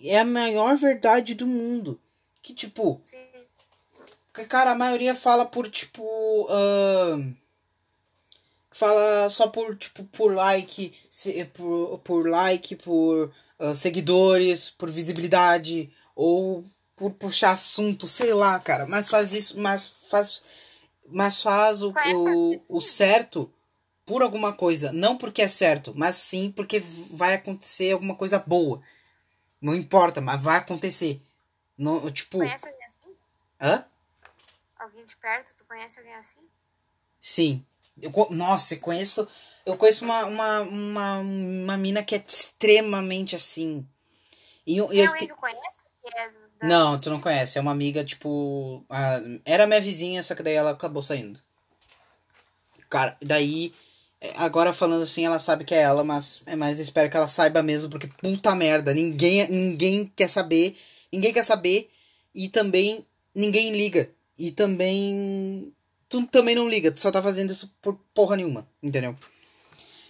é 0.03 0.19
a 0.19 0.26
maior 0.26 0.77
verdade 0.77 1.34
do 1.34 1.48
mundo. 1.48 1.99
Que 2.41 2.53
tipo, 2.53 3.02
Sim. 3.03 3.36
Que, 4.38 4.45
cara, 4.45 4.72
a 4.72 4.76
maioria 4.76 5.15
fala 5.15 5.45
por 5.45 5.69
tipo. 5.69 6.47
ahn, 6.49 7.34
fala 8.72 9.30
só 9.30 9.47
por 9.47 9.76
tipo 9.76 10.03
por 10.05 10.34
like, 10.34 10.93
se, 11.09 11.43
por, 11.45 11.99
por 11.99 12.27
like, 12.27 12.76
por 12.76 13.34
ah, 13.59 13.73
seguidores, 13.73 14.69
por 14.69 14.91
visibilidade 14.91 15.91
ou 16.15 16.64
por 16.95 17.11
puxar 17.11 17.51
assunto, 17.51 18.07
sei 18.07 18.34
lá, 18.34 18.59
cara. 18.59 18.85
Mas 18.88 19.09
faz 19.09 19.34
isso, 19.34 19.59
mas 19.59 19.88
faz, 19.88 20.43
mas 21.07 21.41
faz 21.41 21.81
o, 21.84 21.93
o, 22.14 22.77
o 22.77 22.81
certo 22.81 23.51
por 24.05 24.22
alguma 24.22 24.53
coisa, 24.53 24.91
não 24.93 25.18
porque 25.18 25.41
é 25.41 25.47
certo, 25.49 25.93
mas 25.95 26.15
sim 26.15 26.49
porque 26.49 26.80
vai 27.11 27.35
acontecer 27.35 27.91
alguma 27.91 28.15
coisa 28.15 28.39
boa. 28.39 28.81
Não 29.61 29.76
importa, 29.76 30.22
mas 30.22 30.41
vai 30.41 30.57
acontecer. 30.57 31.22
Não, 31.77 32.09
tipo, 32.11 32.38
Conhece 32.38 32.68
alguém 32.68 32.85
assim? 32.88 33.15
hã? 33.59 33.85
Alguém 34.80 35.04
de 35.06 35.16
perto? 35.18 35.54
Tu 35.56 35.64
conhece 35.66 35.99
alguém 35.99 36.16
assim? 36.16 36.40
Sim. 37.20 37.66
Eu, 38.02 38.12
nossa, 38.32 38.76
eu 38.76 38.80
conheço. 38.80 39.28
Eu 39.66 39.76
conheço 39.76 40.06
uma, 40.06 40.26
uma, 40.26 40.60
uma, 40.62 41.20
uma 41.20 41.78
mina 41.78 42.04
que 42.04 42.16
é 42.16 42.24
extremamente 42.26 43.36
assim. 43.36 43.88
E 44.66 44.78
eu, 44.78 44.88
Tem 44.88 44.99
eu 44.99 45.08
alguém 45.08 45.22
te- 45.28 45.34
que 45.34 45.40
conhece? 45.40 45.82
Que 46.02 46.18
é 46.20 46.30
da- 46.60 46.68
Não, 46.68 46.98
tu 46.99 47.10
não 47.10 47.20
conhece. 47.20 47.58
É 47.58 47.62
uma 47.62 47.72
amiga, 47.72 48.04
tipo. 48.06 48.86
a- 48.90 49.20
Era 49.45 49.66
minha 49.66 49.82
vizinha, 49.82 50.22
só 50.22 50.36
que 50.36 50.44
daí 50.44 50.54
ela 50.54 50.72
acabou 50.72 51.02
saindo. 51.02 51.41
Cara, 52.90 53.18
daí. 53.22 53.74
é, 54.22 54.34
Agora 54.38 54.72
falando 54.74 55.04
assim, 55.04 55.26
ela 55.26 55.40
sabe 55.40 55.64
que 55.66 55.74
é 55.76 55.82
ela, 55.82 56.04
mas, 56.04 56.41
é, 56.45 56.56
mas 56.56 56.78
eu 56.80 56.84
espero 56.84 57.10
que 57.10 57.18
ela 57.18 57.28
saiba 57.28 57.62
mesmo, 57.64 57.90
porque 57.90 58.08
puta 58.08 58.56
merda, 58.56 58.94
ninguém, 58.94 59.48
ninguém 59.49 60.06
quer 60.16 60.30
saber, 60.30 60.76
ninguém 61.12 61.34
quer 61.34 61.44
saber, 61.44 61.91
e 62.34 62.48
também 62.49 63.06
ninguém 63.36 63.72
liga. 63.72 64.10
E 64.38 64.51
também. 64.51 65.73
Tu 66.09 66.26
também 66.27 66.55
não 66.55 66.69
liga, 66.69 66.91
tu 66.91 66.99
só 66.99 67.11
tá 67.11 67.22
fazendo 67.22 67.51
isso 67.51 67.76
por 67.81 67.99
porra 68.14 68.38
nenhuma, 68.38 68.68
entendeu? 68.81 69.14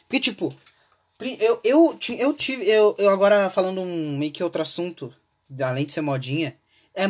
Porque, 0.07 0.19
tipo, 0.19 0.55
eu, 1.39 1.59
eu, 1.63 1.99
eu 2.19 2.33
tive. 2.33 2.69
Eu, 2.69 2.95
eu 2.99 3.09
agora 3.09 3.49
falando 3.49 3.81
um 3.81 4.17
meio 4.17 4.31
que 4.31 4.43
outro 4.43 4.61
assunto, 4.61 5.13
além 5.61 5.85
de 5.85 5.91
ser 5.91 6.01
modinha. 6.01 6.55
É, 6.93 7.05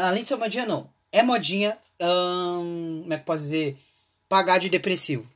além 0.00 0.22
de 0.22 0.28
ser 0.28 0.36
modinha, 0.36 0.66
não. 0.66 0.88
É 1.10 1.22
modinha. 1.22 1.76
como 1.98 3.12
é 3.12 3.18
que 3.18 3.24
posso 3.24 3.42
dizer? 3.44 3.76
Pagar 4.28 4.58
de 4.58 4.68
depressivo. 4.68 5.26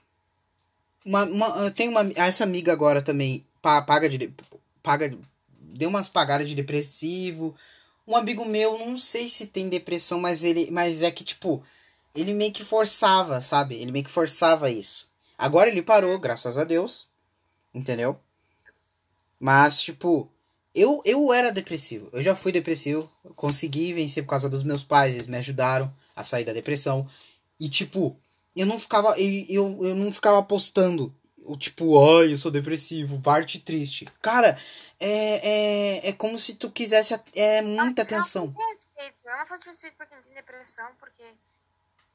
Uma, 1.04 1.24
uma, 1.24 1.46
eu 1.64 1.70
tenho 1.70 1.90
uma. 1.90 2.00
Essa 2.14 2.44
amiga 2.44 2.72
agora 2.72 3.02
também 3.02 3.44
pa- 3.60 3.82
paga 3.82 4.08
de- 4.08 4.32
Paga, 4.82 5.16
deu 5.58 5.88
umas 5.88 6.08
pagadas 6.08 6.48
de 6.48 6.54
depressivo. 6.54 7.54
Um 8.06 8.16
amigo 8.16 8.44
meu, 8.44 8.78
não 8.78 8.98
sei 8.98 9.28
se 9.28 9.46
tem 9.46 9.68
depressão, 9.68 10.20
mas 10.20 10.44
ele. 10.44 10.70
Mas 10.70 11.02
é 11.02 11.10
que, 11.10 11.24
tipo, 11.24 11.62
ele 12.14 12.34
meio 12.34 12.52
que 12.52 12.64
forçava, 12.64 13.40
sabe? 13.40 13.76
Ele 13.76 13.92
meio 13.92 14.04
que 14.04 14.10
forçava 14.10 14.70
isso. 14.70 15.08
Agora 15.38 15.68
ele 15.68 15.82
parou, 15.82 16.18
graças 16.18 16.58
a 16.58 16.64
Deus. 16.64 17.08
Entendeu? 17.74 18.18
Mas, 19.40 19.80
tipo, 19.82 20.30
eu, 20.74 21.02
eu 21.04 21.32
era 21.32 21.50
depressivo. 21.50 22.08
Eu 22.12 22.22
já 22.22 22.34
fui 22.34 22.52
depressivo. 22.52 23.10
Consegui 23.34 23.92
vencer 23.92 24.22
por 24.22 24.30
causa 24.30 24.48
dos 24.48 24.62
meus 24.62 24.84
pais. 24.84 25.14
Eles 25.14 25.26
me 25.26 25.36
ajudaram 25.36 25.92
a 26.14 26.22
sair 26.22 26.44
da 26.44 26.52
depressão. 26.52 27.08
E, 27.58 27.68
tipo, 27.68 28.16
eu 28.54 28.66
não 28.66 28.78
ficava. 28.78 29.18
Eu, 29.18 29.44
eu, 29.48 29.84
eu 29.86 29.94
não 29.96 30.12
ficava 30.12 30.42
postando. 30.42 31.14
O 31.44 31.56
tipo, 31.56 32.18
ai, 32.18 32.32
eu 32.32 32.38
sou 32.38 32.50
depressivo, 32.50 33.20
parte 33.20 33.60
triste. 33.60 34.06
Cara, 34.22 34.58
é, 34.98 36.06
é, 36.06 36.08
é 36.08 36.12
como 36.12 36.38
se 36.38 36.54
tu 36.54 36.70
quisesse 36.70 37.14
é, 37.34 37.60
muita 37.60 38.02
atenção. 38.02 38.46
Não, 38.46 38.52
não 38.52 38.58
tem 38.58 38.66
respeito. 38.68 39.28
É 39.28 39.90
pra 39.92 40.06
quem 40.06 40.20
tem 40.22 40.32
depressão, 40.32 40.94
porque. 40.98 41.24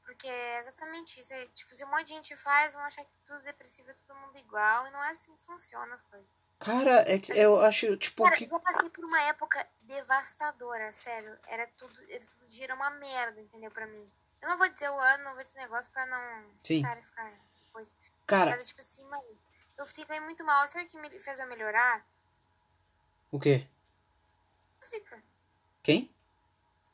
Porque 0.04 0.26
é 0.26 0.58
exatamente 0.58 1.20
isso. 1.20 1.32
É, 1.32 1.46
tipo, 1.54 1.72
se 1.74 1.84
um 1.84 1.88
monte 1.88 2.08
de 2.08 2.14
gente 2.14 2.34
faz, 2.34 2.72
vão 2.72 2.82
achar 2.82 3.04
que 3.04 3.10
tudo 3.24 3.40
depressivo 3.42 3.90
é 3.90 3.94
todo 3.94 4.18
mundo 4.18 4.36
igual. 4.38 4.88
E 4.88 4.90
não 4.90 5.02
é 5.04 5.10
assim 5.10 5.32
que 5.36 5.42
funcionam 5.44 5.94
as 5.94 6.02
coisas. 6.02 6.28
Cara, 6.58 7.04
é 7.06 7.18
que 7.18 7.32
eu 7.32 7.60
acho, 7.60 7.96
tipo, 7.96 8.24
Cara, 8.24 8.36
que. 8.36 8.48
eu 8.50 8.60
passei 8.60 8.90
por 8.90 9.04
uma 9.04 9.22
época 9.22 9.66
devastadora, 9.82 10.92
sério. 10.92 11.38
Era 11.46 11.66
tudo, 11.76 11.94
era 12.08 12.24
tudo 12.26 12.48
dia 12.48 12.64
era 12.64 12.74
uma 12.74 12.90
merda, 12.90 13.40
entendeu? 13.40 13.70
Pra 13.70 13.86
mim. 13.86 14.10
Eu 14.42 14.48
não 14.48 14.58
vou 14.58 14.68
dizer 14.68 14.90
o 14.90 14.98
ano, 14.98 15.24
não 15.24 15.34
vou 15.34 15.44
dizer 15.44 15.58
negócio 15.58 15.90
pra 15.92 16.04
não 16.06 16.44
Sim. 16.62 16.82
ficar. 16.82 16.98
Cara, 18.30 18.52
Mas 18.52 18.60
é 18.60 18.64
tipo 18.64 18.80
assim, 18.80 19.04
mano, 19.06 19.24
eu 19.76 19.84
fiquei 19.84 20.20
muito 20.20 20.44
mal. 20.44 20.68
Sabe 20.68 20.84
o 20.84 20.88
que 20.88 20.96
me 20.96 21.10
fez 21.18 21.40
eu 21.40 21.48
melhorar? 21.48 22.06
o 23.32 23.40
quê? 23.40 23.66
Música. 24.80 25.20
Quem? 25.82 26.14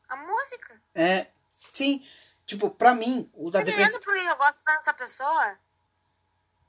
A 0.09 0.17
música. 0.17 0.81
É. 0.95 1.27
Sim. 1.57 2.03
Tipo, 2.47 2.71
pra 2.71 2.95
mim, 2.95 3.31
o 3.35 3.51
da 3.51 3.61
depressão. 3.61 4.01
por 4.01 4.15
que 4.15 4.25
eu 4.25 4.37
gosto 4.37 4.65
tanto 4.65 4.79
dessa 4.79 4.95
pessoa? 4.95 5.59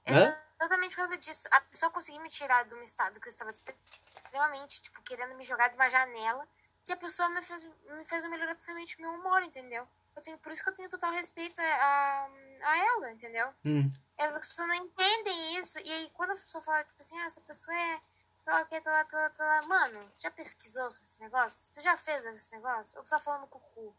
É 0.04 0.14
Hã? 0.14 0.38
Exatamente 0.60 0.96
por 0.96 0.98
causa 0.98 1.18
disso. 1.18 1.48
A 1.50 1.62
pessoa 1.62 1.90
conseguiu 1.90 2.22
me 2.22 2.30
tirar 2.30 2.66
de 2.66 2.76
um 2.76 2.82
estado 2.82 3.22
que 3.22 3.30
eu 3.30 3.32
estava 3.32 3.52
extremamente, 3.52 4.82
tipo, 4.82 5.02
querendo 5.04 5.34
me 5.36 5.46
jogar 5.46 5.70
de 5.70 5.76
uma 5.76 5.88
janela. 5.88 6.46
E 6.90 6.92
a 6.92 6.98
pessoa 6.98 7.30
me 7.30 7.42
fez, 7.42 7.64
me 7.64 8.04
fez 8.04 8.24
eu 8.24 8.30
melhorar 8.30 8.56
totalmente 8.56 8.98
o 8.98 9.02
meu 9.02 9.12
humor, 9.12 9.42
entendeu? 9.44 9.88
Eu 10.14 10.22
tenho, 10.22 10.38
por 10.40 10.52
isso 10.52 10.62
que 10.62 10.70
eu 10.70 10.76
tenho 10.76 10.90
total 10.90 11.14
respeito 11.14 11.58
a, 11.62 12.30
a 12.64 12.78
ela, 12.78 13.12
entendeu? 13.12 13.54
Hum. 13.64 13.92
As 14.18 14.38
pessoas 14.38 14.68
não 14.68 14.76
entendem 14.76 15.58
isso. 15.58 15.78
E 15.80 15.92
aí, 15.92 16.10
quando 16.14 16.32
a 16.32 16.36
pessoa 16.36 16.64
fala, 16.64 16.84
tipo 16.84 17.00
assim, 17.00 17.18
ah, 17.20 17.26
essa 17.26 17.42
pessoa 17.42 17.76
é, 17.80 18.02
sei 18.40 18.52
lá 18.54 18.62
o 18.62 18.66
que, 18.66 18.82
tá 18.82 18.92
lá, 18.92 19.04
tá 19.06 19.18
lá, 19.18 19.30
tá 19.30 19.46
lá. 19.46 19.62
Mano, 19.64 20.12
já 20.20 20.32
pesquisou 20.32 20.90
sobre 20.90 21.08
esse 21.10 21.20
negócio? 21.20 21.68
Você 21.72 21.82
já 21.82 21.96
fez 21.98 22.26
esse 22.26 22.52
negócio? 22.52 22.98
Ou 23.00 23.06
você 23.06 23.12
tá 23.12 23.20
falando 23.20 23.48
com 23.48 23.58
o 23.60 23.62
cu? 23.62 23.96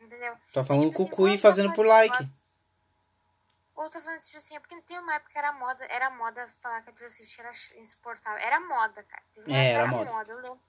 Entendeu? 0.00 0.36
Tá 0.52 0.64
falando 0.64 0.90
Tipo 0.90 1.02
assim, 1.02 1.10
cucu 1.10 1.28
e 1.28 1.30
quando 1.32 1.40
fazendo 1.40 1.72
por 1.74 1.86
like. 1.86 2.12
negócio- 2.12 2.34
Ou 3.74 3.88
tá 3.90 4.00
falando, 4.00 4.20
tipo 4.20 4.36
assim, 4.36 4.56
é 4.56 4.60
porque 4.60 4.80
tem 4.82 4.98
uma 4.98 5.14
época 5.14 5.32
que 5.32 5.38
era 5.38 5.52
moda, 5.52 5.84
era 5.86 6.10
moda 6.10 6.48
falar 6.60 6.82
que 6.82 6.90
a 6.90 6.92
Taylor 6.92 7.10
Swift 7.10 7.40
era 7.40 7.52
insuportável. 7.76 8.38
Era 8.38 8.60
moda, 8.60 9.02
cara. 9.02 9.22
Teve 9.34 9.52
É, 9.52 9.72
época 9.72 9.96
era 9.96 10.04
que 10.06 10.12
moda. 10.12 10.32
Eu 10.32 10.38
lembro. 10.38 10.60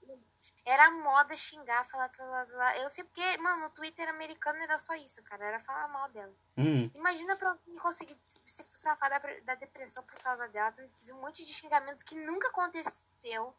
Era 0.64 0.90
moda 0.90 1.36
xingar, 1.36 1.84
falar, 1.86 2.10
lá, 2.18 2.24
lá, 2.24 2.46
lá. 2.50 2.78
Eu 2.78 2.88
sei 2.88 3.04
porque, 3.04 3.36
mano, 3.38 3.66
o 3.66 3.70
Twitter 3.70 4.08
americano 4.08 4.58
era 4.60 4.78
só 4.78 4.94
isso, 4.94 5.22
cara. 5.22 5.44
Era 5.44 5.60
falar 5.60 5.88
mal 5.88 6.08
dela. 6.08 6.34
Hum. 6.56 6.90
Imagina 6.94 7.36
pra 7.36 7.50
alguém 7.50 7.76
conseguir 7.76 8.18
se 8.22 8.64
safar 8.74 9.10
da, 9.10 9.18
da 9.42 9.54
depressão 9.54 10.02
por 10.02 10.18
causa 10.20 10.48
dela. 10.48 10.72
Teve 10.72 11.12
um 11.12 11.20
monte 11.20 11.44
de 11.44 11.52
xingamento 11.52 12.04
que 12.04 12.14
nunca 12.14 12.48
aconteceu. 12.48 13.54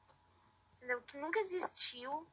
Entendeu? 0.78 1.02
Que 1.04 1.18
nunca 1.18 1.40
existiu. 1.40 2.28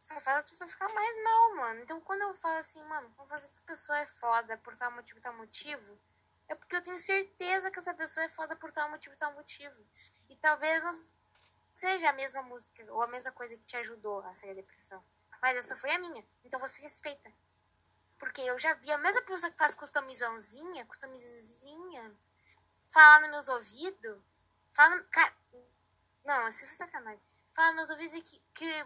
Só 0.00 0.20
faz 0.20 0.38
as 0.38 0.44
pessoas 0.44 0.70
ficar 0.70 0.92
mais 0.92 1.24
mal, 1.24 1.56
mano. 1.56 1.80
Então 1.80 2.00
quando 2.00 2.22
eu 2.22 2.34
falo 2.34 2.58
assim, 2.58 2.82
mano, 2.84 3.10
como 3.16 3.34
essa 3.34 3.62
pessoa 3.62 3.98
é 3.98 4.06
foda 4.06 4.56
por 4.58 4.76
tal 4.76 4.90
motivo, 4.90 5.20
tal 5.20 5.32
motivo, 5.34 5.98
é 6.46 6.54
porque 6.54 6.76
eu 6.76 6.82
tenho 6.82 6.98
certeza 6.98 7.70
que 7.70 7.78
essa 7.78 7.94
pessoa 7.94 8.24
é 8.24 8.28
foda 8.28 8.54
por 8.54 8.70
tal 8.70 8.90
motivo, 8.90 9.16
tal 9.16 9.32
motivo. 9.32 9.74
E 10.28 10.36
talvez 10.36 10.82
não 10.82 10.92
seja 11.74 12.08
a 12.08 12.12
mesma 12.12 12.42
música 12.42 12.86
ou 12.92 13.02
a 13.02 13.08
mesma 13.08 13.32
coisa 13.32 13.58
que 13.58 13.66
te 13.66 13.76
ajudou 13.76 14.20
a 14.20 14.34
sair 14.34 14.50
da 14.50 14.62
depressão. 14.62 15.04
Mas 15.42 15.56
essa 15.56 15.76
foi 15.76 15.90
a 15.90 15.98
minha. 15.98 16.24
Então 16.44 16.58
você 16.60 16.80
respeita. 16.80 17.30
Porque 18.18 18.40
eu 18.40 18.58
já 18.58 18.72
vi 18.74 18.90
a 18.92 18.96
mesma 18.98 19.20
pessoa 19.22 19.50
que 19.50 19.58
faz 19.58 19.74
customizaçãozinha, 19.74 20.86
customizaçãozinha, 20.86 22.16
falar 22.88 23.20
nos 23.20 23.30
meus 23.30 23.48
ouvidos. 23.48 24.18
Fala. 24.72 25.02
Cara, 25.10 25.34
não, 26.24 26.48
isso 26.48 26.60
foi 26.60 26.74
sacanagem. 26.74 27.20
Fala 27.52 27.72
nos 27.72 27.76
meus 27.76 27.90
ouvidos 27.90 28.30
que, 28.30 28.40
que, 28.54 28.84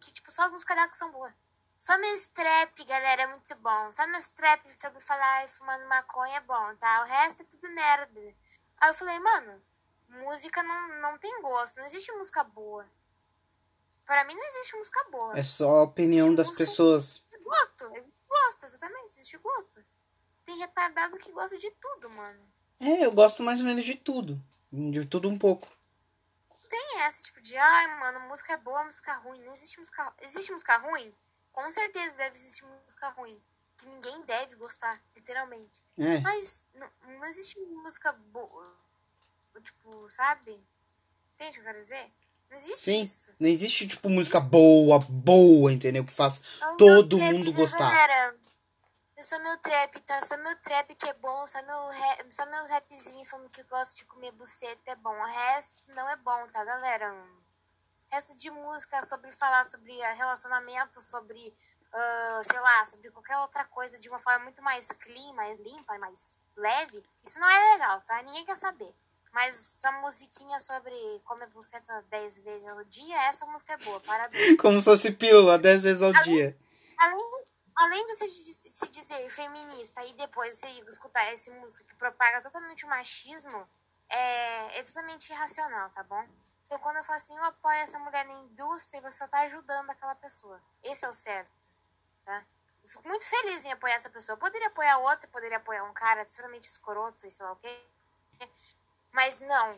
que 0.00 0.12
tipo, 0.12 0.32
só 0.32 0.42
as 0.42 0.52
músicas 0.52 0.76
dela 0.76 0.88
que 0.88 0.96
são 0.96 1.12
boas. 1.12 1.32
Só 1.78 1.98
meu 1.98 2.14
strap, 2.14 2.84
galera, 2.86 3.22
é 3.22 3.26
muito 3.26 3.54
bom. 3.56 3.92
Só 3.92 4.06
meu 4.06 4.18
strap 4.18 4.64
sobre 4.80 5.00
falar 5.00 5.44
e 5.44 5.48
fumando 5.48 5.86
maconha 5.86 6.38
é 6.38 6.40
bom, 6.40 6.74
tá? 6.76 7.02
O 7.02 7.04
resto 7.04 7.42
é 7.42 7.46
tudo 7.46 7.68
merda. 7.70 8.34
Aí 8.78 8.90
eu 8.90 8.94
falei, 8.94 9.18
mano, 9.18 9.62
música 10.14 10.62
não, 10.62 11.00
não 11.00 11.18
tem 11.18 11.40
gosto. 11.42 11.76
Não 11.76 11.84
existe 11.86 12.10
música 12.12 12.42
boa. 12.44 12.86
Pra 14.06 14.24
mim 14.24 14.34
não 14.34 14.44
existe 14.46 14.76
música 14.76 15.02
boa. 15.10 15.38
É 15.38 15.42
só 15.42 15.68
a 15.78 15.82
opinião 15.82 16.34
das 16.34 16.48
Música- 16.48 16.64
pessoas. 16.64 17.04
Existe 17.32 17.44
gosto. 17.44 17.86
Existe 17.96 18.28
gosto, 18.28 18.64
exatamente. 18.66 19.06
Existe 19.06 19.38
gosto. 19.38 19.84
Tem 20.44 20.58
retardado 20.58 21.16
que 21.16 21.32
gosta 21.32 21.56
de 21.58 21.70
tudo, 21.72 22.10
mano. 22.10 22.52
É, 22.80 23.04
eu 23.04 23.12
gosto 23.12 23.42
mais 23.42 23.60
ou 23.60 23.66
menos 23.66 23.84
de 23.84 23.94
tudo. 23.94 24.38
De 24.70 25.06
tudo 25.06 25.28
um 25.28 25.38
pouco. 25.38 25.68
Tem 26.68 27.00
essa, 27.02 27.22
tipo, 27.22 27.40
de, 27.40 27.56
ai, 27.56 27.98
mano, 28.00 28.20
música 28.20 28.52
é 28.52 28.56
boa, 28.56 28.84
música 28.84 29.14
ruim. 29.14 29.42
Não 29.44 29.52
existe 29.52 29.78
música. 29.78 30.12
Existe 30.20 30.52
música 30.52 30.76
ruim? 30.78 31.14
Com 31.52 31.70
certeza 31.70 32.16
deve 32.16 32.36
existir 32.36 32.64
música 32.66 33.08
ruim. 33.10 33.40
Que 33.78 33.86
ninguém 33.86 34.22
deve 34.22 34.56
gostar, 34.56 35.00
literalmente. 35.14 35.82
É. 35.98 36.18
Mas 36.20 36.66
não, 36.74 36.90
não 37.02 37.24
existe 37.24 37.58
música 37.60 38.12
boa. 38.12 38.76
Tipo, 39.60 40.10
sabe? 40.10 40.62
Entende 41.34 41.50
o 41.50 41.52
que 41.54 41.60
eu 41.60 41.64
quero 41.64 41.78
dizer? 41.78 42.12
Não 42.54 42.56
existe 42.56 42.84
Sim. 42.84 43.02
isso. 43.02 43.34
Não 43.40 43.48
existe, 43.48 43.88
tipo, 43.88 44.08
música 44.08 44.40
boa, 44.40 44.98
boa, 45.00 45.72
entendeu? 45.72 46.04
Que 46.04 46.12
faz 46.12 46.40
todo 46.78 47.18
mundo 47.18 47.52
trap, 47.52 47.56
gostar. 47.56 47.90
galera. 47.90 48.36
só 49.20 49.38
meu 49.40 49.56
trap, 49.58 50.00
tá? 50.00 50.20
Só 50.20 50.36
meu 50.36 50.54
trap 50.56 50.94
que 50.94 51.08
é 51.08 51.14
bom, 51.14 51.46
só 51.46 51.60
meu, 51.62 51.88
rap, 51.88 52.32
só 52.32 52.46
meu 52.46 52.66
rapzinho 52.68 53.24
falando 53.24 53.50
que 53.50 53.62
gosto 53.64 53.96
de 53.96 54.04
comer 54.04 54.30
buceta 54.32 54.92
é 54.92 54.96
bom. 54.96 55.10
O 55.10 55.24
resto 55.24 55.74
não 55.88 56.08
é 56.08 56.16
bom, 56.16 56.46
tá, 56.52 56.64
galera? 56.64 57.12
O 57.12 58.14
resto 58.14 58.36
de 58.36 58.50
música 58.50 59.02
sobre 59.02 59.32
falar 59.32 59.64
sobre 59.64 59.92
relacionamento, 60.14 61.00
sobre, 61.00 61.48
uh, 61.92 62.44
sei 62.44 62.60
lá, 62.60 62.84
sobre 62.84 63.10
qualquer 63.10 63.38
outra 63.38 63.64
coisa 63.64 63.98
de 63.98 64.08
uma 64.08 64.20
forma 64.20 64.44
muito 64.44 64.62
mais 64.62 64.92
clean, 64.92 65.32
mais 65.32 65.58
limpa, 65.58 65.98
mais 65.98 66.38
leve, 66.54 67.02
isso 67.24 67.40
não 67.40 67.48
é 67.48 67.72
legal, 67.72 68.00
tá? 68.02 68.22
Ninguém 68.22 68.44
quer 68.44 68.56
saber. 68.56 68.94
Mas 69.34 69.78
essa 69.78 69.90
musiquinha 69.90 70.60
sobre 70.60 70.94
comer 71.24 71.48
buceta 71.48 72.04
10 72.08 72.38
vezes 72.38 72.68
ao 72.68 72.84
dia, 72.84 73.20
essa 73.24 73.44
música 73.46 73.72
é 73.72 73.76
boa, 73.78 73.98
parabéns. 73.98 74.56
Como 74.62 74.80
se 74.80 74.84
fosse 74.84 75.10
pílula 75.10 75.58
10 75.58 75.82
vezes 75.82 76.02
ao 76.02 76.10
além, 76.10 76.22
dia. 76.22 76.58
Além, 76.96 77.44
além 77.74 78.06
de 78.06 78.14
você 78.14 78.28
se 78.28 78.88
dizer 78.90 79.28
feminista 79.30 80.04
e 80.04 80.12
depois 80.12 80.56
você 80.56 80.68
escutar 80.88 81.24
essa 81.24 81.50
música 81.50 81.82
que 81.82 81.96
propaga 81.96 82.40
totalmente 82.42 82.84
o 82.84 82.88
machismo, 82.88 83.68
é, 84.08 84.78
é 84.78 84.82
totalmente 84.84 85.30
irracional, 85.30 85.90
tá 85.90 86.04
bom? 86.04 86.24
Então 86.66 86.78
quando 86.78 86.98
eu 86.98 87.04
falo 87.04 87.16
assim, 87.16 87.36
eu 87.36 87.42
apoio 87.42 87.78
essa 87.78 87.98
mulher 87.98 88.24
na 88.26 88.34
indústria, 88.34 89.00
você 89.00 89.18
só 89.18 89.26
tá 89.26 89.40
ajudando 89.40 89.90
aquela 89.90 90.14
pessoa. 90.14 90.62
Esse 90.80 91.06
é 91.06 91.08
o 91.08 91.12
certo, 91.12 91.50
tá? 92.24 92.44
Eu 92.84 92.88
fico 92.88 93.08
muito 93.08 93.24
feliz 93.24 93.64
em 93.64 93.72
apoiar 93.72 93.96
essa 93.96 94.10
pessoa. 94.10 94.34
Eu 94.34 94.40
poderia 94.40 94.68
apoiar 94.68 94.98
outra, 94.98 95.28
poderia 95.28 95.56
apoiar 95.56 95.82
um 95.82 95.92
cara 95.92 96.22
extremamente 96.22 96.68
escroto 96.68 97.26
e 97.26 97.30
sei 97.32 97.44
lá 97.44 97.50
o 97.50 97.56
quê. 97.56 97.84
Mas 99.14 99.40
não, 99.40 99.72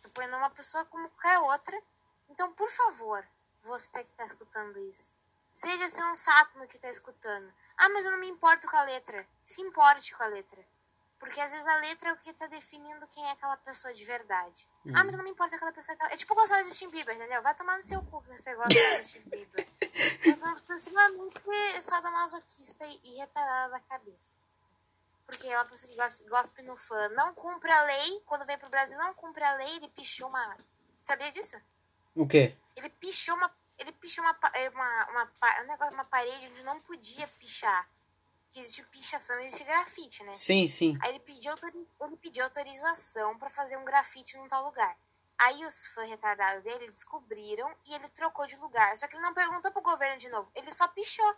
tô 0.00 0.08
apoiando 0.08 0.38
uma 0.38 0.48
pessoa 0.48 0.82
como 0.86 1.10
qualquer 1.10 1.38
outra. 1.40 1.78
Então, 2.30 2.50
por 2.54 2.70
favor, 2.70 3.22
você 3.62 4.02
que 4.02 4.12
tá 4.12 4.24
escutando 4.24 4.78
isso, 4.78 5.14
seja 5.52 5.90
sensato 5.90 6.58
no 6.58 6.66
que 6.66 6.78
tá 6.78 6.88
escutando. 6.88 7.52
Ah, 7.76 7.90
mas 7.90 8.06
eu 8.06 8.10
não 8.12 8.18
me 8.18 8.28
importo 8.28 8.66
com 8.66 8.76
a 8.78 8.82
letra. 8.84 9.28
Se 9.44 9.60
importe 9.60 10.14
com 10.14 10.22
a 10.22 10.28
letra. 10.28 10.66
Porque 11.18 11.38
às 11.38 11.52
vezes 11.52 11.66
a 11.66 11.80
letra 11.80 12.08
é 12.08 12.12
o 12.14 12.16
que 12.16 12.32
tá 12.32 12.46
definindo 12.46 13.06
quem 13.08 13.26
é 13.26 13.32
aquela 13.32 13.58
pessoa 13.58 13.92
de 13.92 14.04
verdade. 14.06 14.66
Uhum. 14.86 14.92
Ah, 14.96 15.04
mas 15.04 15.12
eu 15.12 15.18
não 15.18 15.24
me 15.24 15.32
importo 15.32 15.54
aquela 15.54 15.72
pessoa. 15.72 15.98
É 16.10 16.16
tipo 16.16 16.34
gostar 16.34 16.62
de 16.62 16.68
Justin 16.68 16.88
Bieber, 16.88 17.14
entendeu? 17.14 17.42
Vai 17.42 17.54
tomar 17.54 17.76
no 17.76 17.84
seu 17.84 18.02
cu 18.04 18.22
que 18.22 18.38
você 18.38 18.54
gosta 18.54 18.70
de 18.70 18.96
Justin 18.98 19.28
Bieber. 19.28 19.68
Eu 20.24 20.76
extremamente 20.76 21.38
sadomasoquista 21.82 22.86
e 22.86 23.16
retardada 23.16 23.72
da 23.72 23.80
cabeça. 23.80 24.32
Porque 25.28 25.46
é 25.46 25.54
uma 25.56 25.66
pessoa 25.66 25.92
que 25.92 26.26
gosta, 26.26 26.62
no 26.62 26.74
fã. 26.74 27.10
Não 27.10 27.34
cumpre 27.34 27.70
a 27.70 27.82
lei. 27.82 28.22
Quando 28.24 28.46
vem 28.46 28.56
pro 28.56 28.70
Brasil, 28.70 28.96
não 28.96 29.12
cumpre 29.12 29.44
a 29.44 29.54
lei. 29.56 29.76
Ele 29.76 29.88
pichou 29.88 30.26
uma. 30.26 30.56
Sabia 31.02 31.30
disso? 31.30 31.60
O 32.14 32.26
quê? 32.26 32.56
Ele 32.74 32.88
pichou 32.88 33.36
uma. 33.36 33.54
Ele 33.78 33.92
pichou 33.92 34.24
uma, 34.24 34.32
uma, 34.72 35.10
uma, 35.10 35.62
um 35.62 35.66
negócio, 35.66 35.92
uma 35.92 36.06
parede 36.06 36.46
onde 36.46 36.62
não 36.62 36.80
podia 36.80 37.28
pichar. 37.38 37.86
Que 38.50 38.60
existe 38.60 38.82
pichação, 38.84 39.38
existe 39.40 39.64
grafite, 39.64 40.24
né? 40.24 40.32
Sim, 40.32 40.66
sim. 40.66 40.98
Aí 41.02 41.10
ele 41.10 41.20
pediu, 41.20 41.52
ele 42.00 42.16
pediu 42.16 42.44
autorização 42.44 43.38
para 43.38 43.50
fazer 43.50 43.76
um 43.76 43.84
grafite 43.84 44.38
num 44.38 44.48
tal 44.48 44.64
lugar. 44.64 44.96
Aí 45.36 45.62
os 45.66 45.88
fãs 45.88 46.08
retardados 46.08 46.62
dele 46.62 46.90
descobriram 46.90 47.70
e 47.86 47.94
ele 47.94 48.08
trocou 48.08 48.46
de 48.46 48.56
lugar. 48.56 48.96
Só 48.96 49.06
que 49.06 49.14
ele 49.14 49.22
não 49.22 49.34
perguntou 49.34 49.70
pro 49.70 49.82
governo 49.82 50.18
de 50.18 50.30
novo. 50.30 50.50
Ele 50.54 50.72
só 50.72 50.88
pichou. 50.88 51.36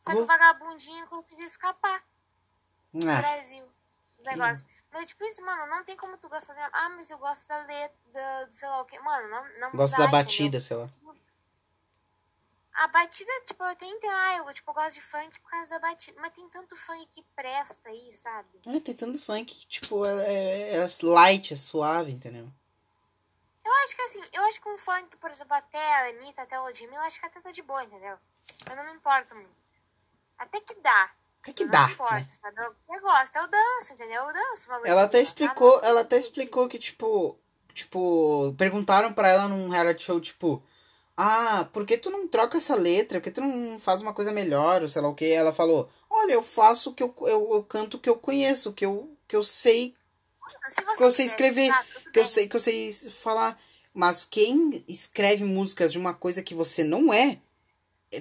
Só 0.00 0.12
que 0.12 0.18
o 0.18 0.26
vagabundinho 0.26 1.06
conseguiu 1.08 1.46
escapar. 1.46 2.04
No 2.92 3.10
Ah, 3.10 3.20
Brasil. 3.20 3.66
Os 4.18 4.24
negócios. 4.24 4.68
Mas 4.90 5.02
é 5.02 5.06
tipo 5.06 5.24
isso, 5.24 5.42
mano, 5.44 5.66
não 5.66 5.84
tem 5.84 5.96
como 5.96 6.16
tu 6.16 6.28
gostar 6.28 6.54
da. 6.54 6.70
Ah, 6.72 6.88
mas 6.90 7.10
eu 7.10 7.18
gosto 7.18 7.46
da 7.48 7.58
letra, 7.58 8.48
sei 8.52 8.68
lá 8.68 8.80
o 8.80 8.84
quê. 8.84 8.98
Mano, 9.00 9.28
não, 9.28 9.60
não 9.60 9.70
gosto 9.72 9.92
dá, 9.92 9.98
da 9.98 10.04
entendeu? 10.04 10.24
batida, 10.24 10.60
sei 10.60 10.76
lá. 10.76 10.88
A 12.78 12.88
batida, 12.88 13.30
tipo, 13.46 13.62
eu 13.64 13.68
até 13.68 13.86
entendo. 13.86 14.12
Ah, 14.12 14.36
eu 14.36 14.52
tipo, 14.52 14.70
eu 14.70 14.74
gosto 14.74 14.92
de 14.92 15.00
funk 15.00 15.40
por 15.40 15.50
causa 15.50 15.70
da 15.70 15.78
batida. 15.78 16.20
Mas 16.20 16.32
tem 16.32 16.46
tanto 16.50 16.76
funk 16.76 17.06
que 17.06 17.22
presta 17.34 17.88
aí, 17.88 18.12
sabe? 18.14 18.60
É, 18.66 18.80
tem 18.80 18.94
tanto 18.94 19.18
funk 19.20 19.46
que, 19.54 19.66
tipo, 19.66 20.04
é, 20.04 20.32
é, 20.32 20.76
é 20.76 20.86
light, 21.02 21.54
é 21.54 21.56
suave, 21.56 22.12
entendeu? 22.12 22.50
Eu 23.64 23.72
acho 23.84 23.96
que 23.96 24.02
assim, 24.02 24.22
eu 24.32 24.44
acho 24.44 24.60
que 24.60 24.68
um 24.68 24.78
funk, 24.78 25.16
por 25.16 25.30
exemplo, 25.30 25.54
até 25.54 25.94
a 25.96 26.08
Anitta, 26.10 26.42
até 26.42 26.54
a 26.54 26.62
Ludmilla, 26.62 26.96
eu 26.96 27.02
acho 27.02 27.18
que 27.18 27.26
até 27.26 27.40
tá 27.40 27.50
de 27.50 27.62
boa, 27.62 27.82
entendeu? 27.82 28.16
Eu 28.70 28.76
não 28.76 28.84
me 28.84 28.92
importo 28.92 29.34
muito. 29.34 29.65
Até 30.38 30.60
que 30.60 30.74
dá. 30.80 31.10
É 31.46 31.52
que 31.52 31.62
Eu 31.62 31.68
dá, 31.68 31.86
Não 31.86 31.92
importa, 31.92 32.14
né? 32.14 32.26
sabe? 32.42 32.60
Eu, 32.60 32.94
eu 32.94 33.00
gosto, 33.00 33.36
eu 33.36 33.46
danço, 33.48 33.92
entendeu? 33.92 34.24
Eu 34.24 34.32
danço 34.32 34.68
uma 34.68 34.76
Ela 34.86 35.04
até 35.04 35.18
Ludmilla, 35.18 35.22
explicou, 35.22 35.80
tá? 35.80 35.86
ela 35.86 36.00
até 36.00 36.18
explicou 36.18 36.68
que, 36.68 36.78
tipo, 36.78 37.38
tipo, 37.72 38.54
perguntaram 38.58 39.12
pra 39.12 39.28
ela 39.28 39.48
num 39.48 39.68
reality 39.68 40.02
show, 40.02 40.20
tipo, 40.20 40.62
ah, 41.16 41.68
por 41.72 41.86
que 41.86 41.96
tu 41.96 42.10
não 42.10 42.26
troca 42.26 42.56
essa 42.56 42.74
letra? 42.74 43.20
Por 43.20 43.24
que 43.24 43.30
tu 43.30 43.40
não 43.40 43.78
faz 43.78 44.00
uma 44.00 44.12
coisa 44.12 44.32
melhor, 44.32 44.82
ou 44.82 44.88
sei 44.88 45.00
lá 45.00 45.08
o 45.08 45.14
que? 45.14 45.26
Ela 45.26 45.52
falou, 45.52 45.88
olha, 46.10 46.32
eu 46.32 46.42
faço 46.42 46.90
o 46.90 46.94
que 46.94 47.02
eu, 47.02 47.14
eu, 47.20 47.54
eu 47.54 47.62
canto 47.62 47.96
o 47.96 48.00
que 48.00 48.08
eu 48.08 48.16
conheço, 48.16 48.72
que 48.72 48.84
eu, 48.84 49.16
que 49.28 49.36
eu 49.36 49.42
sei, 49.42 49.94
que 50.96 51.02
eu 51.02 51.12
sei 51.12 51.26
escrever, 51.26 51.68
tá, 51.70 51.84
que 52.12 52.18
eu 52.18 52.26
sei, 52.26 52.48
que 52.48 52.56
eu 52.56 52.60
sei 52.60 52.92
falar. 52.92 53.58
Mas 53.94 54.24
quem 54.24 54.84
escreve 54.86 55.44
músicas 55.44 55.90
de 55.90 55.98
uma 55.98 56.12
coisa 56.12 56.42
que 56.42 56.54
você 56.54 56.84
não 56.84 57.14
é- 57.14 57.40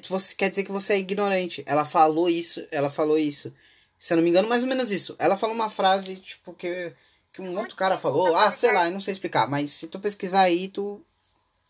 você 0.08 0.36
quer 0.36 0.50
dizer 0.50 0.64
que 0.64 0.72
você 0.72 0.94
é 0.94 1.00
ignorante. 1.00 1.64
Ela 1.66 1.86
falou 1.86 2.30
isso, 2.30 2.68
ela 2.72 2.90
falou 2.90 3.18
isso. 3.18 3.56
Se 4.00 4.14
eu 4.14 4.18
não 4.18 4.24
me 4.24 4.30
engano, 4.30 4.48
mais 4.48 4.64
ou 4.64 4.70
menos 4.70 4.92
isso. 4.92 5.16
Ela 5.20 5.38
falou 5.38 5.56
uma 5.56 5.70
frase, 5.70 6.18
tipo, 6.18 6.54
que, 6.54 6.96
que 7.34 7.42
um 7.42 7.58
outro 7.58 7.76
cara 7.76 7.98
falou. 7.98 8.36
Ah, 8.36 8.52
sei 8.52 8.72
lá, 8.72 8.86
eu 8.88 8.92
não 8.92 9.02
sei 9.02 9.14
explicar. 9.14 9.48
Mas 9.48 9.72
se 9.72 9.88
tu 9.88 10.00
pesquisar 10.00 10.42
aí, 10.42 10.68
tu, 10.68 11.04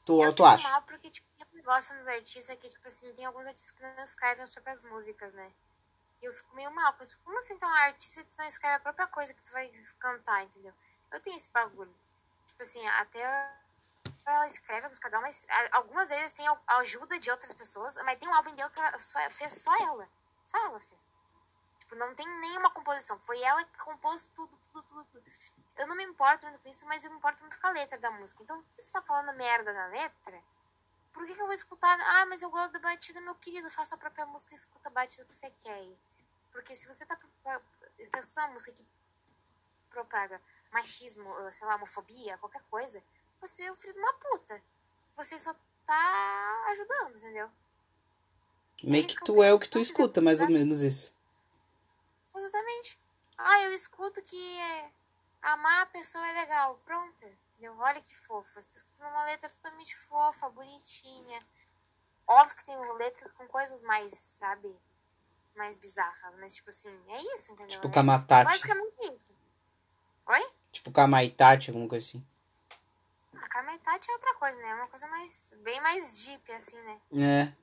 tu, 0.05 0.21
Eu 0.21 0.33
tu 0.33 0.43
acha. 0.43 0.67
mal 0.69 0.81
porque, 0.81 1.09
tipo, 1.09 1.27
um 1.53 1.55
negócio 1.55 1.95
nos 1.95 2.07
artistas 2.07 2.57
que, 2.57 2.69
tipo 2.69 2.87
assim, 2.87 3.11
tem 3.13 3.25
alguns 3.25 3.47
artistas 3.47 3.71
que 3.71 3.81
não 3.83 4.03
escrevem 4.03 4.43
as 4.43 4.51
próprias 4.51 4.83
músicas, 4.83 5.33
né? 5.33 5.49
E 6.21 6.25
eu 6.25 6.33
fico 6.33 6.55
meio 6.55 6.71
mal. 6.73 6.95
Mas 6.99 7.13
como 7.23 7.37
assim, 7.37 7.53
então, 7.53 7.69
artista, 7.69 8.23
tu 8.23 8.37
não 8.37 8.47
escreve 8.47 8.75
a 8.75 8.79
própria 8.79 9.07
coisa 9.07 9.33
que 9.33 9.41
tu 9.43 9.51
vai 9.51 9.69
cantar, 9.99 10.43
entendeu? 10.43 10.73
Eu 11.11 11.19
tenho 11.19 11.37
esse 11.37 11.49
bagulho. 11.51 11.93
Tipo 12.47 12.63
assim, 12.63 12.85
até 12.87 13.51
ela 14.25 14.47
escreve 14.47 14.85
as 14.85 14.91
músicas 14.91 15.11
dela, 15.11 15.21
mas 15.23 15.45
a- 15.49 15.77
algumas 15.77 16.09
vezes 16.09 16.33
tem 16.33 16.47
a 16.47 16.59
ajuda 16.77 17.19
de 17.19 17.29
outras 17.31 17.53
pessoas, 17.53 17.95
mas 18.03 18.19
tem 18.19 18.27
um 18.29 18.33
álbum 18.33 18.53
dela 18.55 18.69
que 18.69 18.79
ela 18.79 18.99
só, 18.99 19.19
fez 19.29 19.61
só 19.61 19.75
ela. 19.83 20.07
Só 20.43 20.57
ela 20.65 20.79
fez. 20.79 21.11
Tipo, 21.79 21.95
não 21.95 22.13
tem 22.15 22.27
nenhuma 22.39 22.69
composição. 22.71 23.17
Foi 23.19 23.39
ela 23.41 23.63
que 23.63 23.77
compôs 23.79 24.27
tudo, 24.27 24.55
tudo, 24.71 24.83
tudo, 24.83 25.05
tudo. 25.05 25.31
Eu 25.77 25.87
não 25.87 25.95
me 25.95 26.03
importo 26.03 26.45
muito 26.47 26.61
com 26.61 26.69
isso, 26.69 26.85
mas 26.85 27.03
eu 27.03 27.11
me 27.11 27.17
importo 27.17 27.41
muito 27.41 27.59
com 27.59 27.67
a 27.67 27.71
letra 27.71 27.97
da 27.97 28.09
música. 28.11 28.41
Então, 28.41 28.59
se 28.77 28.85
você 28.87 28.91
tá 28.93 29.01
falando 29.01 29.35
merda 29.37 29.73
na 29.73 29.87
letra, 29.87 30.41
por 31.13 31.25
que, 31.25 31.35
que 31.35 31.41
eu 31.41 31.45
vou 31.45 31.53
escutar? 31.55 31.97
Ah, 32.01 32.25
mas 32.25 32.41
eu 32.41 32.49
gosto 32.49 32.71
da 32.73 32.79
batida, 32.79 33.21
meu 33.21 33.35
querido. 33.35 33.69
Faça 33.71 33.95
a 33.95 33.97
própria 33.97 34.25
música 34.25 34.53
e 34.53 34.55
escuta 34.55 34.89
a 34.89 34.91
batida 34.91 35.25
que 35.25 35.33
você 35.33 35.49
quer. 35.61 35.87
Porque 36.51 36.75
se 36.75 36.87
você 36.87 37.05
tá, 37.05 37.15
pro- 37.15 37.29
está 37.99 38.19
escutando 38.19 38.45
uma 38.45 38.53
música 38.53 38.71
que 38.73 38.85
propaga 39.89 40.41
machismo, 40.71 41.33
ah, 41.37 41.51
sei 41.51 41.67
lá, 41.67 41.75
homofobia, 41.75 42.37
qualquer 42.37 42.61
coisa, 42.69 43.01
você 43.47 43.63
é 43.63 43.71
o 43.71 43.75
filho 43.75 43.93
de 43.93 43.99
uma 43.99 44.13
puta. 44.13 44.61
Você 45.15 45.39
só 45.39 45.55
tá 45.85 46.65
ajudando, 46.69 47.17
entendeu? 47.17 47.49
Meio 48.83 49.07
que 49.07 49.15
tu 49.23 49.41
é 49.41 49.53
o 49.53 49.59
que 49.59 49.69
tu 49.69 49.79
escuta, 49.79 50.19
mais 50.19 50.41
ou 50.41 50.49
menos 50.49 50.81
isso. 50.81 51.15
Exatamente. 52.35 52.99
Ah, 53.37 53.61
eu 53.63 53.73
escuto 53.73 54.21
que 54.21 54.59
é, 54.59 54.91
amar 55.41 55.83
a 55.83 55.85
pessoa 55.87 56.27
é 56.27 56.33
legal. 56.33 56.79
Pronto. 56.85 57.25
Entendeu? 57.51 57.75
Olha 57.79 58.01
que 58.01 58.15
fofo. 58.15 58.61
Você 58.61 58.67
tá 58.67 58.75
escutando 58.75 59.09
uma 59.09 59.25
letra 59.25 59.49
totalmente 59.49 59.95
fofa, 59.95 60.49
bonitinha. 60.49 61.45
Óbvio 62.27 62.57
que 62.57 62.65
tem 62.65 62.77
letras 62.95 63.31
com 63.33 63.47
coisas 63.47 63.81
mais, 63.81 64.13
sabe? 64.15 64.75
Mais 65.55 65.75
bizarras. 65.77 66.35
Mas, 66.39 66.55
tipo 66.55 66.69
assim, 66.69 66.93
é 67.09 67.21
isso, 67.35 67.53
entendeu? 67.53 67.75
Tipo 67.75 67.87
É 67.87 67.91
Kamatati. 67.91 68.51
Basicamente 68.51 68.95
isso. 69.01 69.33
Oi? 70.27 70.51
Tipo 70.71 70.91
Kamaitati, 70.91 71.69
alguma 71.69 71.87
coisa 71.87 72.05
assim. 72.05 72.25
A 73.45 73.47
Kametati 73.47 74.09
é 74.09 74.13
outra 74.13 74.33
coisa, 74.35 74.59
né? 74.59 74.69
É 74.69 74.73
uma 74.73 74.87
coisa 74.87 75.07
mais. 75.07 75.53
bem 75.59 75.79
mais 75.79 76.25
deep, 76.25 76.51
assim, 76.51 76.81
né? 76.81 76.99
É. 77.13 77.53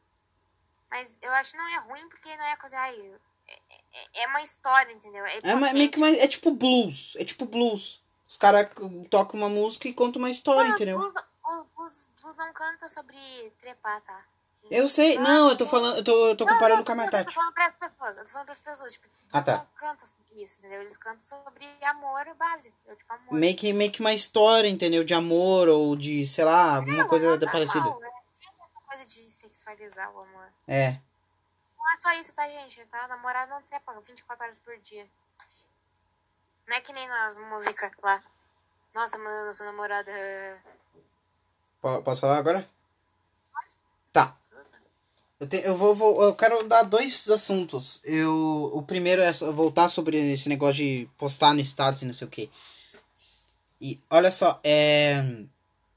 Mas 0.89 1.17
eu 1.21 1.33
acho 1.33 1.51
que 1.51 1.57
não 1.57 1.67
é 1.67 1.79
ruim 1.79 2.09
porque 2.09 2.37
não 2.37 2.45
é 2.45 2.57
coisa. 2.57 2.79
Ai, 2.79 3.19
é, 3.49 3.59
é, 3.93 4.23
é 4.23 4.27
uma 4.29 4.41
história, 4.43 4.93
entendeu? 4.93 5.27
É, 5.27 5.41
É, 5.43 5.55
ma- 5.57 5.73
meio 5.73 5.91
que 5.91 5.99
uma, 5.99 6.09
é 6.09 6.29
tipo 6.29 6.53
blues. 6.53 7.17
É 7.19 7.25
tipo 7.25 7.45
blues. 7.47 8.01
Os 8.29 8.37
caras 8.37 8.71
tocam 9.11 9.41
uma 9.41 9.49
música 9.49 9.89
e 9.89 9.93
contam 9.93 10.23
uma 10.23 10.31
história, 10.31 10.63
Mano, 10.63 10.75
entendeu? 10.77 10.99
Blues, 10.99 11.15
blues, 11.75 12.11
blues 12.21 12.37
não 12.37 12.53
canta 12.53 12.89
sobre 12.89 13.19
trepar, 13.59 14.01
tá? 14.03 14.25
Eu 14.71 14.89
sei, 14.89 15.19
não, 15.19 15.51
eu 15.51 15.57
tô 15.57 15.67
falando, 15.67 15.99
eu 15.99 16.05
tô, 16.05 16.29
eu 16.29 16.37
tô 16.37 16.45
Não, 16.47 16.53
comparando 16.55 16.79
não, 16.79 16.85
com 16.85 16.93
a 16.93 16.95
não, 16.95 17.05
Eu 17.05 17.25
tô 17.27 17.33
falando 17.33 17.53
pras 17.53 17.73
pessoas, 17.75 18.17
eu 18.17 18.25
tô 18.25 18.31
falando 18.31 18.47
pras 18.47 18.61
pessoas, 18.61 18.93
tipo, 18.93 19.07
Ah, 19.33 19.43
tá. 19.43 19.57
não 19.59 19.67
canta 19.77 20.07
sobre 20.07 20.43
isso, 20.43 20.59
entendeu? 20.61 20.81
Eles 20.81 20.97
cantam 20.97 21.21
sobre 21.21 21.69
amor 21.85 22.35
básico, 22.37 22.75
tipo, 22.97 23.13
amor. 23.13 23.35
Meio 23.39 23.57
que, 23.57 23.73
meio 23.73 23.91
que 23.93 24.01
uma 24.01 24.13
história, 24.15 24.69
entendeu? 24.69 25.05
De 25.05 25.13
amor 25.15 25.69
ou 25.69 25.95
de, 25.97 26.27
sei 26.27 26.45
lá, 26.45 26.77
alguma 26.77 27.03
É, 27.03 27.05
coisa 27.07 27.37
da 27.37 27.51
parecida. 27.51 27.85
normal, 27.85 28.03
É 28.05 28.09
essa 28.09 28.81
coisa 28.87 29.05
de 29.05 29.31
sexualizar 29.31 30.11
o 30.15 30.21
amor. 30.21 30.49
É. 30.67 30.93
Não 31.77 31.93
é 31.93 32.01
só 32.01 32.13
isso, 32.13 32.35
tá, 32.35 32.49
gente? 32.49 32.83
Tá? 32.87 33.07
Namorado 33.09 33.51
não 33.51 33.63
trepa 33.63 33.93
24 34.01 34.45
horas 34.45 34.59
por 34.61 34.77
dia. 34.79 35.07
Não 36.67 36.77
é 36.77 36.81
que 36.81 36.93
nem 36.93 37.07
nas 37.09 37.37
músicas 37.37 37.91
lá. 38.03 38.23
Nossa, 38.95 39.19
mano, 39.19 39.47
nossa 39.47 39.65
namorada. 39.65 40.13
Po- 41.81 42.03
Posso 42.03 42.21
falar 42.21 42.39
agora? 42.39 42.67
Eu, 45.43 45.49
te, 45.49 45.57
eu, 45.65 45.77
vou, 45.77 45.93
vou, 45.93 46.23
eu 46.23 46.35
quero 46.37 46.63
dar 46.69 46.85
dois 46.85 47.29
assuntos. 47.29 48.01
Eu, 48.05 48.71
o 48.73 48.81
primeiro 48.81 49.21
é 49.21 49.33
voltar 49.33 49.89
sobre 49.89 50.17
esse 50.35 50.49
negócio 50.49 50.77
de 50.77 51.09
postar 51.19 51.53
no 51.53 51.61
status 51.61 52.03
e 52.03 52.07
não 52.07 52.15
sei 52.15 52.29
o 52.29 52.31
que. 52.31 52.49
E 53.81 53.99
olha 54.09 54.31
só, 54.31 54.61
é. 54.63 55.21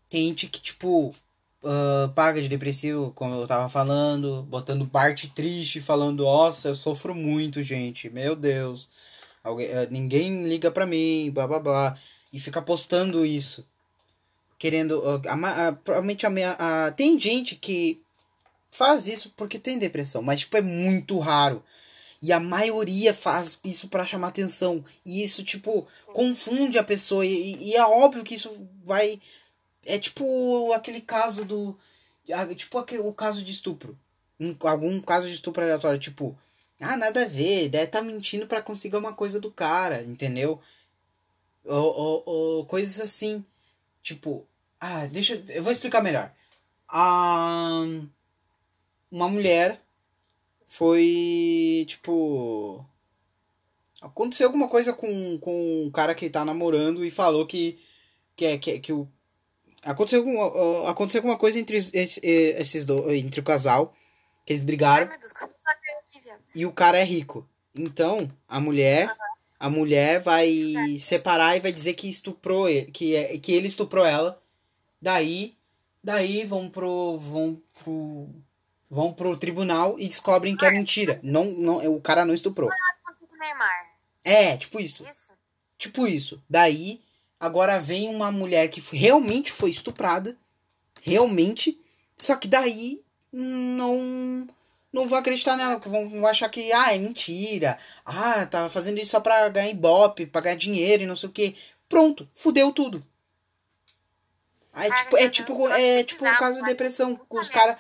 Tem 0.10 0.30
gente 0.30 0.48
que, 0.48 0.60
tipo, 0.60 1.14
uh, 1.62 2.10
paga 2.16 2.42
de 2.42 2.48
depressivo, 2.50 3.12
como 3.14 3.36
eu 3.36 3.46
tava 3.46 3.70
falando, 3.70 4.42
botando 4.50 4.88
parte 4.88 5.28
triste, 5.28 5.80
falando, 5.80 6.24
nossa, 6.24 6.70
eu 6.70 6.76
sofro 6.76 7.14
muito, 7.14 7.62
gente, 7.62 8.10
meu 8.10 8.36
Deus. 8.36 8.90
Alguém, 9.44 9.68
uh, 9.68 9.88
ninguém 9.92 10.48
liga 10.48 10.72
pra 10.72 10.88
mim, 10.88 11.30
blá 11.32 11.48
blá 11.48 11.60
blá. 11.60 11.98
E 12.34 12.40
fica 12.40 12.64
postando 12.64 13.24
isso. 13.24 13.64
Querendo. 14.58 14.98
Uh, 14.98 15.22
provavelmente 15.84 16.26
a 16.26 16.32
minha. 16.32 16.54
A, 16.54 16.92
tem 16.94 17.20
gente 17.20 17.56
que 17.56 18.04
faz 18.76 19.08
isso 19.08 19.32
porque 19.36 19.58
tem 19.58 19.80
depressão, 19.80 20.22
mas 20.22 20.42
tipo 20.42 20.58
é 20.58 20.62
muito 20.62 21.18
raro. 21.20 21.64
E 22.22 22.32
a 22.34 22.40
maioria 22.40 23.14
faz 23.14 23.60
isso 23.64 23.88
para 23.88 24.06
chamar 24.06 24.30
atenção. 24.30 24.84
E 25.06 25.24
isso, 25.24 25.44
tipo, 25.44 25.88
confunde 26.08 26.78
a 26.78 26.84
pessoa. 26.84 27.26
E, 27.26 27.56
e, 27.64 27.76
é 27.76 27.86
óbvio 27.86 28.24
que 28.24 28.36
isso 28.36 28.68
vai. 28.84 29.22
É 29.86 30.00
tipo 30.00 30.74
aquele 30.74 31.02
caso 31.02 31.46
do. 31.46 31.78
Tipo 32.56 32.80
aquele, 32.80 33.02
o 33.02 33.14
caso 33.14 33.44
de 33.44 33.52
estupro. 33.52 33.96
Um, 34.40 34.56
algum 34.62 35.00
caso 35.02 35.28
de 35.28 35.34
estupro 35.34 35.62
aleatório. 35.62 36.00
Tipo, 36.00 36.36
ah, 36.80 36.98
nada 36.98 37.24
a 37.24 37.28
ver. 37.28 37.70
Deve 37.70 37.88
tá 37.88 38.02
mentindo 38.02 38.48
para 38.48 38.62
conseguir 38.62 38.96
uma 38.96 39.14
coisa 39.14 39.40
do 39.40 39.52
cara, 39.52 40.02
entendeu? 40.02 40.60
Ou, 41.64 41.94
ou, 41.96 42.24
ou 42.26 42.66
coisas 42.66 43.00
assim. 43.00 43.46
Tipo, 44.02 44.48
ah, 44.80 45.06
deixa. 45.08 45.44
Eu 45.50 45.62
vou 45.62 45.72
explicar 45.72 46.02
melhor. 46.02 46.34
Ah 46.90 47.86
uma 49.16 49.30
mulher 49.30 49.82
foi 50.68 51.86
tipo 51.88 52.86
aconteceu 54.02 54.48
alguma 54.48 54.68
coisa 54.68 54.92
com, 54.92 55.40
com 55.40 55.86
um 55.86 55.90
cara 55.90 56.14
que 56.14 56.30
tá 56.30 56.44
namorando 56.44 57.06
e 57.06 57.10
falou 57.10 57.46
que 57.46 57.80
que 58.36 58.46
é 58.46 58.58
que, 58.58 58.78
que 58.80 58.92
o 58.92 59.08
aconteceu 59.86 60.20
alguma, 60.20 60.90
aconteceu 60.90 61.20
alguma 61.20 61.38
coisa 61.38 61.58
entre 61.58 61.78
esses, 61.78 62.20
esses 62.22 62.86
entre 62.90 63.40
o 63.40 63.44
casal 63.44 63.94
que 64.46 64.52
eles 64.52 64.64
brigaram 64.64 65.10
Ai, 65.10 65.18
Deus, 65.18 65.32
e 66.54 66.66
o 66.66 66.72
cara 66.72 66.98
é 66.98 67.04
rico. 67.04 67.48
Então 67.74 68.30
a 68.50 68.60
mulher 68.60 69.08
uhum. 69.08 69.16
a 69.58 69.70
mulher 69.70 70.20
vai 70.20 70.98
separar 71.00 71.56
e 71.56 71.62
vai 71.62 71.72
dizer 71.72 71.94
que 71.94 72.10
estuprou 72.10 72.68
que 72.92 73.16
é 73.16 73.38
que 73.38 73.54
ele 73.54 73.68
estuprou 73.68 74.06
ela. 74.06 74.44
Daí 75.02 75.56
daí 76.04 76.44
vão 76.44 76.70
pro 76.70 77.18
vão 77.18 77.62
pro 77.82 78.30
vão 78.96 79.12
pro 79.12 79.36
tribunal 79.36 80.00
e 80.00 80.08
descobrem 80.08 80.56
que 80.56 80.66
é 80.66 80.72
mentira. 80.72 81.20
Não, 81.22 81.44
não, 81.44 81.96
o 81.96 82.00
cara 82.00 82.26
não 82.26 82.34
estuprou. 82.34 82.70
É, 84.24 84.56
tipo 84.56 84.80
isso. 84.80 85.06
isso. 85.08 85.34
Tipo 85.78 86.08
isso. 86.08 86.42
Daí, 86.50 87.04
agora 87.38 87.78
vem 87.78 88.08
uma 88.08 88.32
mulher 88.32 88.70
que 88.70 88.82
realmente 88.96 89.52
foi 89.52 89.70
estuprada. 89.70 90.38
Realmente. 91.02 91.78
Só 92.18 92.38
que 92.38 92.48
daí 92.48 93.04
não 93.32 94.48
não 94.94 95.10
vão 95.10 95.20
acreditar 95.20 95.58
nela, 95.58 95.78
vão, 95.78 96.10
vão 96.10 96.26
achar 96.26 96.48
que 96.48 96.72
ah, 96.72 96.96
é 96.96 96.98
mentira. 96.98 97.78
Ah, 98.06 98.46
tá 98.46 98.70
fazendo 98.70 98.98
isso 98.98 99.12
só 99.12 99.20
pra 99.20 99.50
ganhar 99.50 99.70
ibope, 99.70 100.26
pra 100.26 100.40
ganhar 100.40 100.56
dinheiro 100.56 101.04
e 101.04 101.06
não 101.06 101.18
sei 101.18 101.28
o 101.28 101.34
que. 101.34 101.54
Pronto, 101.90 102.28
fudeu 102.32 102.72
tudo. 102.72 103.06
Aí, 104.72 104.90
tipo, 104.90 105.18
é 105.18 105.30
tipo, 105.30 105.68
é 105.70 106.04
tipo 106.04 106.26
o 106.26 106.38
caso 106.38 106.60
de 106.60 106.66
depressão. 106.66 107.20
Os 107.30 107.50
caras 107.50 107.78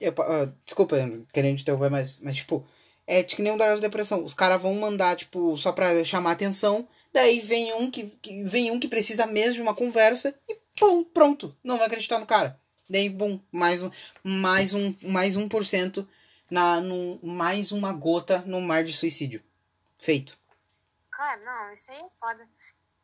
eu, 0.00 0.12
uh, 0.12 0.52
desculpa, 0.64 0.96
querendo 1.32 1.60
interromper, 1.60 1.90
mas, 1.90 2.18
mas 2.20 2.36
tipo, 2.36 2.66
é 3.06 3.22
que 3.22 3.40
nem 3.40 3.52
um 3.52 3.56
da 3.56 3.74
depressão. 3.76 4.24
Os 4.24 4.34
caras 4.34 4.60
vão 4.60 4.74
mandar, 4.74 5.16
tipo, 5.16 5.56
só 5.56 5.72
pra 5.72 6.02
chamar 6.04 6.32
atenção. 6.32 6.88
Daí 7.12 7.40
vem 7.40 7.72
um 7.74 7.90
que, 7.90 8.04
que, 8.20 8.44
vem 8.44 8.70
um 8.70 8.80
que 8.80 8.88
precisa 8.88 9.26
mesmo 9.26 9.54
de 9.54 9.62
uma 9.62 9.74
conversa 9.74 10.38
e 10.48 10.58
pum, 10.78 11.04
pronto. 11.04 11.56
Não 11.64 11.78
vai 11.78 11.86
acreditar 11.86 12.18
no 12.18 12.26
cara. 12.26 12.60
Daí, 12.88 13.08
bum, 13.08 13.40
mais 13.50 13.82
um, 13.82 13.90
mais 14.22 14.74
um, 14.74 14.94
mais 15.02 15.36
um 15.36 15.48
por 15.48 15.64
cento 15.64 16.06
na, 16.50 16.80
no, 16.80 17.18
mais 17.22 17.72
uma 17.72 17.92
gota 17.92 18.42
no 18.46 18.60
mar 18.60 18.84
de 18.84 18.92
suicídio. 18.92 19.42
Feito. 19.98 20.38
Claro, 21.10 21.42
não, 21.44 21.72
isso 21.72 21.90
aí 21.90 21.98
é 21.98 22.08
foda. 22.20 22.46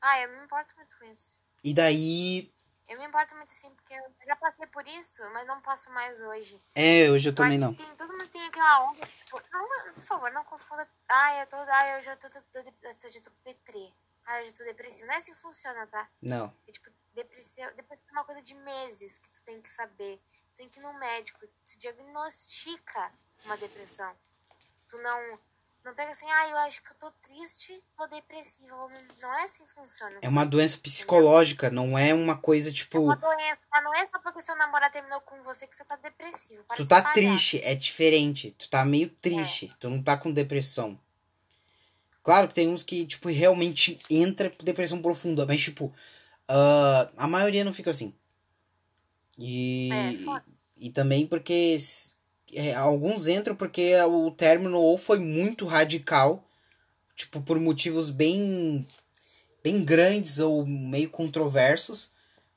Ah, 0.01 0.20
eu 0.20 0.28
me 0.31 0.44
importo 0.44 0.74
muito 0.77 0.97
com 0.98 1.06
isso. 1.06 1.40
E 1.64 1.73
daí, 1.73 2.51
eu 2.93 2.98
me 2.98 3.06
importo 3.06 3.35
muito 3.35 3.51
assim, 3.51 3.74
porque 3.74 3.94
eu 3.94 4.27
já 4.27 4.36
passei 4.36 4.66
por 4.66 4.86
isso, 4.86 5.23
mas 5.32 5.47
não 5.47 5.60
passo 5.62 5.90
mais 5.90 6.20
hoje. 6.20 6.62
É, 6.74 7.10
hoje 7.10 7.31
eu 7.31 7.35
também 7.35 7.59
não. 7.59 7.74
Tem, 7.74 7.97
todo 7.97 8.12
mundo 8.12 8.28
tem 8.28 8.44
aquela 8.44 8.90
onda, 8.90 9.06
tipo, 9.06 9.40
não, 9.51 9.94
por 9.94 10.02
favor, 10.02 10.31
não 10.32 10.44
confunda. 10.44 10.86
Ai, 11.09 11.43
eu 11.43 11.47
tô. 11.47 11.56
Ai, 11.56 11.97
eu 11.97 12.05
já 12.05 12.16
tô, 12.16 12.28
tô, 12.28 12.40
tô, 12.43 12.59
eu 12.59 12.94
tô, 12.97 13.10
já 13.10 13.20
tô 13.20 13.31
deprê. 13.44 13.93
Ai, 14.27 14.43
eu 14.43 14.47
já 14.48 14.52
tô 14.52 14.64
depressivo. 14.64 15.06
Não 15.06 15.14
é 15.14 15.19
assim 15.19 15.32
que 15.32 15.39
funciona, 15.39 15.86
tá? 15.86 16.09
Não. 16.20 16.55
É 16.69 16.73
tipo, 16.73 16.90
depressão 17.14 17.64
é 17.64 18.12
uma 18.12 18.24
coisa 18.24 18.43
de 18.43 18.55
meses 18.55 19.19
que 19.19 19.31
tu 19.31 19.43
tem 19.43 19.60
que 19.60 19.70
saber. 19.70 20.20
Tu 20.52 20.56
tem 20.56 20.69
que 20.69 20.78
ir 20.78 20.82
no 20.82 20.93
médico, 20.94 21.40
tu 21.40 21.78
diagnostica 21.78 23.12
uma 23.44 23.56
depressão. 23.56 24.14
Tu 24.89 24.98
não 24.98 25.40
não 25.85 25.95
pega 25.95 26.13
assim, 26.13 26.27
ah, 26.29 26.49
eu 26.51 26.59
acho 26.59 26.83
que 26.83 26.91
eu 26.91 26.97
tô 26.97 27.11
triste, 27.23 27.79
tô 27.97 28.07
depressiva. 28.07 28.75
Não 29.21 29.35
é 29.39 29.43
assim 29.43 29.65
que 29.65 29.73
funciona. 29.73 30.19
É 30.23 30.29
uma 30.29 30.47
doença 30.47 30.79
psicológica, 30.79 31.71
não 31.71 31.99
é 31.99 32.15
uma 32.15 32.37
coisa 32.37 32.73
tipo. 32.73 32.99
É 32.99 33.01
uma 33.01 33.17
doença, 33.17 33.61
mas 33.71 33.85
não 33.85 33.95
é 33.95 34.07
só 34.07 34.19
porque 34.21 34.41
seu 34.41 34.57
namorado 34.57 34.93
terminou 34.93 35.21
com 35.23 35.43
você 35.43 35.67
que 35.67 35.75
você 35.75 35.85
tá 35.85 35.97
depressivo. 35.97 36.63
tu 36.77 36.87
tá 36.87 37.03
triste, 37.13 37.61
é 37.65 37.75
diferente. 37.75 38.53
Tu 38.53 38.69
tá 38.69 38.85
meio 38.85 39.11
triste, 39.11 39.67
é. 39.67 39.77
tu 39.81 39.91
não 39.91 40.03
tá 40.03 40.17
com 40.17 40.33
depressão. 40.33 40.99
Claro 42.23 42.47
que 42.47 42.55
tem 42.55 42.69
uns 42.69 42.85
que, 42.85 43.05
tipo, 43.05 43.29
realmente 43.29 43.99
entra 44.09 44.49
com 44.49 44.63
depressão 44.63 45.03
profunda, 45.03 45.45
mas, 45.45 45.61
tipo, 45.61 45.87
uh, 45.87 47.13
a 47.17 47.27
maioria 47.27 47.65
não 47.65 47.73
fica 47.73 47.91
assim. 47.91 48.15
E, 49.37 49.91
é, 49.93 50.43
e 50.77 50.91
também 50.91 51.27
porque 51.27 51.77
é, 52.53 52.74
alguns 52.74 53.27
entram 53.27 53.57
porque 53.57 53.95
o 54.03 54.31
término 54.31 54.79
ou 54.79 54.99
foi 54.99 55.19
muito 55.19 55.66
radical, 55.66 56.47
tipo, 57.16 57.41
por 57.41 57.59
motivos 57.59 58.11
bem 58.11 58.87
bem 59.62 59.85
grandes 59.85 60.39
ou 60.41 60.66
meio 60.66 61.09
controversos, 61.11 62.11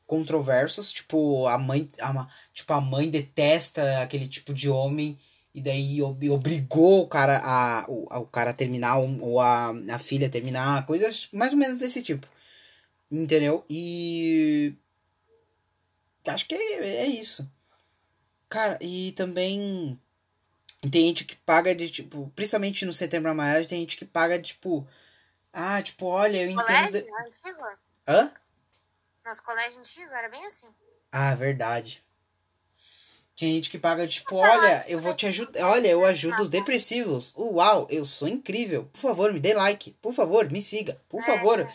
controversos, 0.07 0.91
tipo, 0.91 1.47
a 1.47 1.57
mãe, 1.57 1.87
a, 2.01 2.27
tipo, 2.53 2.73
a 2.73 2.81
mãe 2.81 3.09
detesta 3.09 4.01
aquele 4.01 4.27
tipo 4.27 4.53
de 4.53 4.69
homem 4.69 5.17
e 5.53 5.61
daí 5.61 6.01
obrigou 6.01 7.03
o 7.03 7.07
cara 7.07 7.39
a 7.43 7.85
o, 7.87 8.05
o 8.21 8.27
cara 8.27 8.51
a 8.51 8.53
terminar 8.53 8.97
ou 8.97 9.39
a, 9.39 9.69
a 9.91 9.99
filha 9.99 10.27
a 10.27 10.29
terminar, 10.29 10.85
coisas 10.85 11.29
mais 11.31 11.53
ou 11.53 11.57
menos 11.59 11.77
desse 11.77 12.01
tipo. 12.03 12.27
Entendeu? 13.11 13.63
E 13.69 14.73
acho 16.27 16.47
que 16.47 16.55
é, 16.55 17.03
é 17.03 17.07
isso. 17.07 17.49
Cara, 18.49 18.77
e 18.81 19.11
também 19.13 19.99
tem 20.91 21.07
gente 21.07 21.25
que 21.25 21.35
paga 21.37 21.73
de, 21.73 21.89
tipo, 21.89 22.31
principalmente 22.35 22.85
no 22.85 22.93
setembro 22.93 23.29
amarelo, 23.29 23.65
tem 23.65 23.79
gente 23.79 23.97
que 23.97 24.05
paga, 24.05 24.39
tipo, 24.39 24.87
ah, 25.51 25.81
tipo, 25.81 26.05
olha, 26.05 26.43
eu 26.43 26.49
entendo. 26.49 26.65
Colégio 26.65 27.03
de... 27.03 27.11
antigo? 27.11 27.65
Hã? 28.07 28.31
Nosso 29.25 29.41
colégio 29.41 29.79
antigo 29.79 30.11
era 30.11 30.29
bem 30.29 30.45
assim. 30.45 30.67
Ah, 31.11 31.33
verdade. 31.33 32.03
Tem 33.35 33.55
gente 33.55 33.69
que 33.69 33.77
paga, 33.77 34.07
tipo, 34.07 34.35
olha, 34.35 34.85
eu 34.87 34.99
vou 34.99 35.13
te 35.13 35.25
ajudar. 35.25 35.67
Olha, 35.69 35.87
eu 35.87 36.05
ajudo 36.05 36.41
os 36.41 36.49
depressivos. 36.49 37.33
Uau, 37.35 37.85
eu 37.89 38.05
sou 38.05 38.27
incrível. 38.27 38.85
Por 38.93 38.99
favor, 38.99 39.33
me 39.33 39.39
dê 39.39 39.53
like. 39.53 39.91
Por 40.01 40.13
favor, 40.13 40.49
me 40.49 40.61
siga. 40.61 41.01
Por 41.09 41.21
é. 41.21 41.25
favor, 41.25 41.69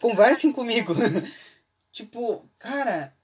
conversem 0.00 0.52
comigo. 0.52 0.94
tipo, 1.92 2.48
cara, 2.58 3.14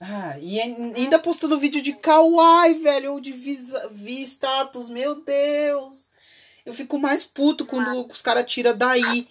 ah, 0.00 0.38
e 0.40 0.60
ainda 0.60 1.18
postando 1.18 1.58
vídeo 1.58 1.80
de 1.80 1.94
kawaii, 1.94 2.82
velho, 2.82 3.12
ou 3.12 3.20
de 3.20 3.32
vi 3.32 4.22
status, 4.22 4.90
meu 4.90 5.22
Deus. 5.22 6.10
Eu 6.66 6.74
fico 6.74 6.98
mais 6.98 7.24
puto 7.24 7.64
quando 7.64 8.06
os 8.10 8.20
caras 8.20 8.44
tiram 8.44 8.76
daí. 8.76 9.28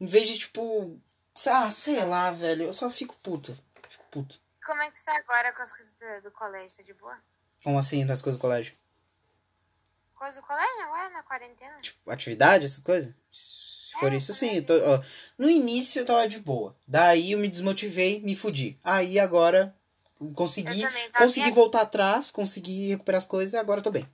Em 0.00 0.06
vez 0.06 0.26
de, 0.26 0.38
tipo, 0.38 1.00
ah, 1.46 1.70
sei 1.70 2.04
lá, 2.04 2.32
velho. 2.32 2.64
Eu 2.64 2.74
só 2.74 2.90
fico 2.90 3.14
puto. 3.22 3.56
Fico 3.88 4.04
puto. 4.10 4.40
Como 4.64 4.82
é 4.82 4.90
que 4.90 4.98
você 4.98 5.04
tá 5.04 5.16
agora 5.16 5.52
com 5.52 5.62
as 5.62 5.70
coisas 5.70 5.92
do, 5.92 6.22
do 6.22 6.30
colégio? 6.32 6.76
Tá 6.76 6.82
de 6.82 6.94
boa? 6.94 7.16
Como 7.62 7.78
assim, 7.78 8.02
as 8.10 8.22
coisas 8.22 8.38
do 8.38 8.40
colégio? 8.40 8.74
Coisa 10.16 10.40
do 10.40 10.46
colégio 10.46 10.82
agora, 10.82 11.10
na 11.10 11.22
quarentena? 11.22 11.76
Tipo, 11.76 12.10
atividade, 12.10 12.64
essas 12.64 12.82
coisas? 12.82 13.14
Se 13.30 13.92
for 13.98 14.12
é, 14.12 14.16
isso, 14.16 14.34
sim. 14.34 14.62
Tô, 14.62 14.74
ó, 14.74 15.02
no 15.38 15.48
início 15.48 16.00
eu 16.00 16.06
tava 16.06 16.26
de 16.26 16.40
boa. 16.40 16.76
Daí 16.88 17.32
eu 17.32 17.38
me 17.38 17.48
desmotivei, 17.48 18.20
me 18.20 18.34
fudi. 18.34 18.80
Aí 18.82 19.18
agora 19.18 19.76
Consegui, 20.34 20.82
consegui 21.16 21.50
voltar 21.50 21.82
atrás, 21.82 22.30
consegui 22.30 22.88
recuperar 22.88 23.18
as 23.18 23.24
coisas 23.24 23.54
e 23.54 23.56
agora 23.56 23.80
eu 23.80 23.84
tô 23.84 23.90
bem. 23.90 24.08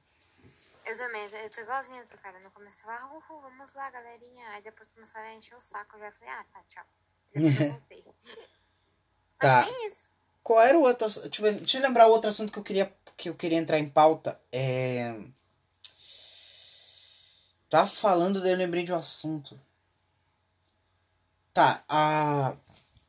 Eu 0.86 0.96
também, 0.96 1.22
eu 1.22 1.50
tô 1.50 1.60
igualzinho, 1.60 2.02
tô, 2.06 2.16
cara. 2.16 2.40
Não 2.40 2.50
começava, 2.50 2.92
ah, 2.92 3.06
uhul, 3.12 3.42
vamos 3.42 3.72
lá, 3.74 3.90
galerinha. 3.90 4.48
Aí 4.50 4.62
depois 4.62 4.88
começaram 4.88 5.26
a 5.26 5.34
encher 5.34 5.54
o 5.54 5.60
saco. 5.60 5.96
Eu 5.96 6.00
já 6.00 6.12
falei, 6.12 6.34
ah, 6.34 6.44
tá, 6.50 6.60
tchau. 6.66 6.84
Eu 7.34 7.42
voltei. 7.72 8.04
tá. 9.38 9.66
Mas 9.66 9.84
isso. 9.84 10.10
Qual 10.42 10.62
era 10.62 10.78
o 10.78 10.82
outro 10.82 11.06
Deixa 11.06 11.46
eu, 11.46 11.54
deixa 11.54 11.78
eu 11.78 11.82
lembrar 11.82 12.06
o 12.06 12.10
outro 12.10 12.30
assunto 12.30 12.50
que 12.50 12.58
eu 12.58 12.64
queria 12.64 12.90
que 13.18 13.28
eu 13.28 13.34
queria 13.34 13.58
entrar 13.58 13.78
em 13.78 13.88
pauta 13.88 14.40
é. 14.50 15.14
Tá 17.68 17.86
falando, 17.86 18.40
daí 18.40 18.52
eu 18.52 18.56
lembrei 18.56 18.82
de 18.82 18.92
um 18.92 18.96
assunto. 18.96 19.60
Tá, 21.52 21.84
a, 21.86 22.56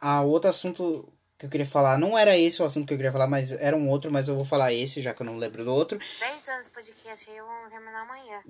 a 0.02 0.22
outro 0.22 0.50
assunto 0.50 1.08
que 1.40 1.45
eu 1.45 1.49
queria 1.49 1.66
falar, 1.66 1.98
não 1.98 2.18
era 2.18 2.38
esse 2.38 2.61
o 2.61 2.66
assunto 2.66 2.86
que 2.86 2.94
eu 2.94 2.98
queria 2.98 3.14
falar, 3.14 3.26
mas 3.26 3.53
era 3.53 3.76
um 3.76 3.90
outro, 3.90 4.11
mas 4.11 4.28
eu 4.28 4.36
vou 4.36 4.44
falar 4.44 4.74
esse, 4.74 5.02
já 5.02 5.14
que 5.14 5.22
eu 5.22 5.26
não 5.26 5.38
lembro 5.38 5.64
do 5.64 5.72
outro. 5.72 5.98
10 6.20 6.49
anos 6.49 6.68
de 6.68 6.74
podcast 6.74 7.30
aí, 7.30 7.38
eu 7.38 7.45
vou 7.45 7.70
terminar 7.70 8.02
amanhã. 8.02 8.44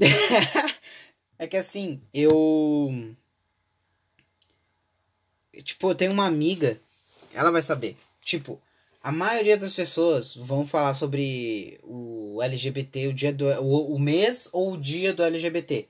é 1.37 1.45
que 1.45 1.55
assim, 1.55 2.01
eu. 2.11 3.13
Tipo, 5.63 5.91
eu 5.91 5.95
tenho 5.95 6.11
uma 6.11 6.25
amiga, 6.25 6.81
ela 7.31 7.51
vai 7.51 7.61
saber. 7.61 7.95
Tipo, 8.25 8.59
a 9.03 9.11
maioria 9.11 9.55
das 9.55 9.73
pessoas 9.73 10.33
vão 10.33 10.65
falar 10.65 10.95
sobre 10.95 11.79
o 11.83 12.41
LGBT, 12.41 13.07
o 13.07 13.13
dia 13.13 13.31
do. 13.31 13.45
O, 13.61 13.93
o 13.93 13.99
mês 13.99 14.49
ou 14.51 14.73
o 14.73 14.77
dia 14.77 15.13
do 15.13 15.21
LGBT. 15.21 15.87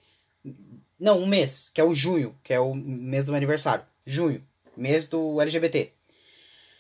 Não, 1.00 1.18
um 1.18 1.26
mês, 1.26 1.72
que 1.74 1.80
é 1.80 1.84
o 1.84 1.96
junho, 1.96 2.38
que 2.44 2.54
é 2.54 2.60
o 2.60 2.74
mês 2.74 3.24
do 3.24 3.32
meu 3.32 3.38
aniversário. 3.38 3.86
Junho, 4.06 4.46
mês 4.76 5.08
do 5.08 5.40
LGBT. 5.40 5.94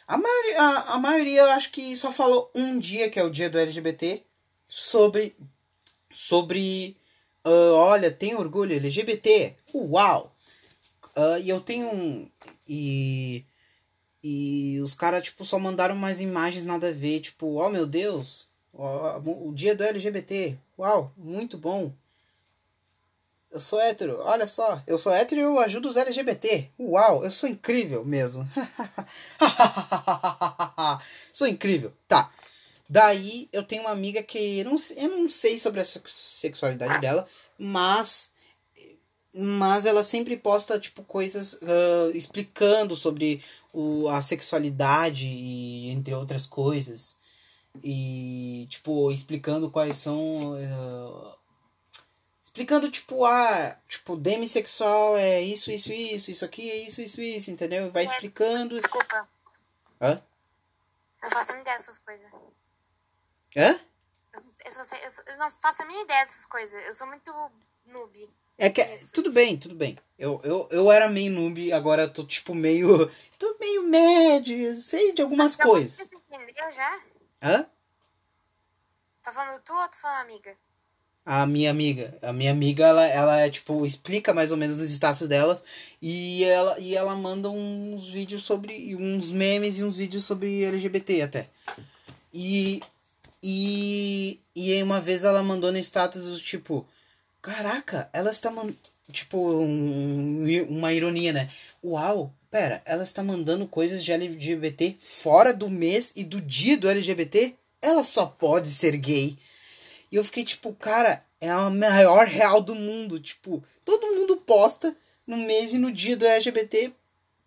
A 0.09 0.17
maioria, 0.17 0.59
a, 0.59 0.93
a 0.95 0.97
maioria 0.97 1.41
eu 1.41 1.51
acho 1.51 1.71
que 1.71 1.95
só 1.95 2.11
falou 2.11 2.49
um 2.55 2.79
dia, 2.79 3.11
que 3.11 3.19
é 3.19 3.23
o 3.23 3.29
dia 3.29 3.47
do 3.47 3.59
LGBT, 3.59 4.23
sobre. 4.67 5.35
Sobre. 6.11 6.97
Uh, 7.45 7.75
olha, 7.75 8.09
tem 8.09 8.33
orgulho 8.33 8.75
LGBT. 8.75 9.55
Uau! 9.71 10.35
Uh, 11.15 11.37
e 11.39 11.47
eu 11.47 11.61
tenho 11.61 11.93
um. 11.93 12.27
E. 12.67 13.45
E 14.23 14.79
os 14.81 14.95
caras, 14.95 15.23
tipo, 15.23 15.45
só 15.45 15.59
mandaram 15.59 15.93
umas 15.93 16.19
imagens 16.19 16.63
nada 16.63 16.89
a 16.89 16.91
ver. 16.91 17.19
Tipo, 17.19 17.61
oh 17.61 17.69
meu 17.69 17.85
Deus, 17.85 18.47
o 18.73 19.53
dia 19.53 19.75
do 19.75 19.83
LGBT. 19.83 20.57
Uau, 20.79 21.13
muito 21.15 21.55
bom. 21.55 21.93
Eu 23.51 23.59
sou 23.59 23.79
hétero, 23.79 24.19
olha 24.21 24.45
só. 24.45 24.81
Eu 24.85 24.97
sou 24.97 25.11
hétero 25.11 25.41
e 25.41 25.43
eu 25.43 25.59
ajudo 25.59 25.89
os 25.89 25.97
LGBT. 25.97 26.69
Uau, 26.79 27.23
eu 27.23 27.31
sou 27.31 27.49
incrível 27.49 28.05
mesmo. 28.05 28.47
sou 31.33 31.47
incrível. 31.47 31.91
Tá. 32.07 32.31
Daí 32.87 33.49
eu 33.51 33.63
tenho 33.63 33.83
uma 33.83 33.91
amiga 33.91 34.21
que. 34.21 34.59
Eu 34.59 34.65
não, 34.65 34.77
eu 34.95 35.17
não 35.17 35.29
sei 35.29 35.57
sobre 35.57 35.81
a 35.81 35.85
sexualidade 35.85 37.01
dela, 37.01 37.27
mas. 37.57 38.37
Mas 39.31 39.85
ela 39.85 40.03
sempre 40.03 40.35
posta, 40.35 40.79
tipo, 40.79 41.03
coisas 41.03 41.53
uh, 41.53 42.11
explicando 42.15 42.95
sobre 42.95 43.43
o, 43.71 44.09
a 44.09 44.23
sexualidade 44.23 45.27
e 45.27 45.89
entre 45.89 46.15
outras 46.15 46.47
coisas. 46.47 47.15
E, 47.83 48.65
tipo, 48.69 49.11
explicando 49.11 49.69
quais 49.69 49.97
são. 49.97 50.53
Uh, 50.53 51.38
explicando, 52.49 52.89
tipo, 52.89 53.25
ah, 53.25 53.77
tipo, 53.87 54.15
demissexual 54.15 55.15
é 55.15 55.39
isso, 55.41 55.71
isso, 55.71 55.93
isso, 55.93 56.31
isso 56.31 56.43
aqui 56.43 56.69
é 56.69 56.75
isso, 56.77 56.99
isso, 56.99 57.21
isso, 57.21 57.51
entendeu? 57.51 57.91
Vai 57.91 58.03
é, 58.03 58.05
explicando. 58.07 58.75
Desculpa. 58.75 59.29
Hã? 60.01 60.21
Não 61.21 61.29
faço 61.29 61.51
a 61.51 61.55
mínima 61.55 61.61
ideia 61.61 61.77
dessas 61.77 61.97
coisas. 61.99 62.31
Hã? 63.55 63.79
Eu, 64.33 64.71
eu, 64.71 65.11
eu, 65.27 65.37
não 65.37 65.51
faço 65.51 65.83
a 65.83 65.85
mínima 65.85 66.03
ideia 66.03 66.25
dessas 66.25 66.45
coisas. 66.45 66.85
Eu 66.87 66.93
sou 66.95 67.07
muito 67.07 67.31
noob. 67.85 68.29
É 68.57 68.69
que, 68.69 68.83
tudo 69.13 69.31
bem, 69.31 69.57
tudo 69.57 69.75
bem. 69.75 69.97
Eu, 70.17 70.41
eu, 70.43 70.67
eu 70.71 70.91
era 70.91 71.07
meio 71.07 71.31
noob, 71.31 71.71
agora 71.71 72.03
eu 72.03 72.13
tô 72.13 72.25
tipo 72.25 72.55
meio. 72.55 73.09
tô 73.37 73.57
meio 73.59 73.83
médio, 73.83 74.75
sei 74.75 75.13
de 75.13 75.21
algumas 75.21 75.55
Mas, 75.55 75.67
coisas. 75.67 75.97
Você 75.97 76.15
entendeu 76.15 76.71
já? 76.71 76.99
Hã? 77.41 77.69
Tá 79.21 79.31
falando 79.31 79.61
tu 79.61 79.73
ou 79.73 79.87
tu 79.87 79.97
falando 79.97 80.21
amiga? 80.21 80.57
A 81.31 81.45
minha 81.45 81.69
amiga. 81.69 82.17
A 82.23 82.33
minha 82.33 82.51
amiga, 82.51 82.87
ela, 82.87 83.05
ela 83.05 83.39
é, 83.41 83.51
tipo, 83.51 83.85
explica 83.85 84.33
mais 84.33 84.49
ou 84.49 84.57
menos 84.57 84.79
os 84.79 84.89
status 84.89 85.27
delas. 85.27 85.63
E 86.01 86.43
ela, 86.43 86.79
e 86.79 86.95
ela 86.95 87.15
manda 87.15 87.47
uns 87.51 88.09
vídeos 88.09 88.41
sobre. 88.41 88.95
uns 88.95 89.31
memes 89.31 89.77
e 89.77 89.83
uns 89.83 89.95
vídeos 89.95 90.25
sobre 90.25 90.63
LGBT 90.63 91.21
até. 91.21 91.47
E. 92.33 92.81
E. 93.43 94.39
E 94.55 94.81
uma 94.81 94.99
vez 94.99 95.23
ela 95.23 95.43
mandou 95.43 95.71
no 95.71 95.77
status 95.77 96.41
tipo. 96.41 96.83
Caraca, 97.43 98.09
ela 98.11 98.31
está 98.31 98.49
mandando. 98.49 98.75
Tipo, 99.11 99.37
um, 99.37 100.45
uma 100.67 100.91
ironia, 100.93 101.31
né? 101.31 101.49
Uau, 101.83 102.33
pera, 102.49 102.81
ela 102.85 103.03
está 103.03 103.21
mandando 103.21 103.67
coisas 103.67 104.03
de 104.03 104.11
LGBT 104.11 104.97
fora 104.99 105.53
do 105.53 105.69
mês 105.69 106.11
e 106.15 106.23
do 106.23 106.41
dia 106.41 106.75
do 106.75 106.89
LGBT? 106.89 107.53
Ela 107.79 108.03
só 108.03 108.25
pode 108.25 108.69
ser 108.69 108.97
gay. 108.97 109.37
E 110.11 110.15
eu 110.15 110.23
fiquei 110.23 110.43
tipo, 110.43 110.73
cara, 110.73 111.23
é 111.39 111.49
a 111.49 111.69
maior 111.69 112.25
real 112.27 112.61
do 112.61 112.75
mundo. 112.75 113.19
Tipo, 113.19 113.63
todo 113.85 114.15
mundo 114.15 114.37
posta 114.37 114.95
no 115.25 115.37
mês 115.37 115.73
e 115.73 115.77
no 115.77 115.91
dia 115.91 116.17
do 116.17 116.25
LGBT 116.25 116.93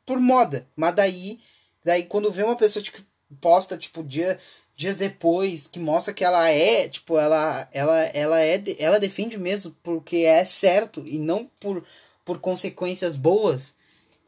por 0.06 0.20
moda. 0.20 0.66
Mas 0.76 0.94
daí, 0.94 1.40
daí 1.84 2.04
quando 2.04 2.30
vê 2.30 2.42
uma 2.42 2.56
pessoa 2.56 2.82
tipo, 2.82 3.02
posta, 3.40 3.76
tipo, 3.76 4.02
dia 4.02 4.38
dias 4.74 4.96
depois, 4.96 5.66
que 5.66 5.78
mostra 5.78 6.14
que 6.14 6.24
ela 6.24 6.48
é, 6.48 6.88
tipo, 6.88 7.18
ela 7.18 7.68
ela 7.72 8.00
ela 8.06 8.40
é 8.40 8.60
ela 8.78 8.98
defende 8.98 9.38
mesmo 9.38 9.76
porque 9.82 10.18
é 10.18 10.44
certo 10.44 11.02
e 11.06 11.18
não 11.18 11.48
por 11.60 11.84
por 12.24 12.38
consequências 12.40 13.16
boas. 13.16 13.74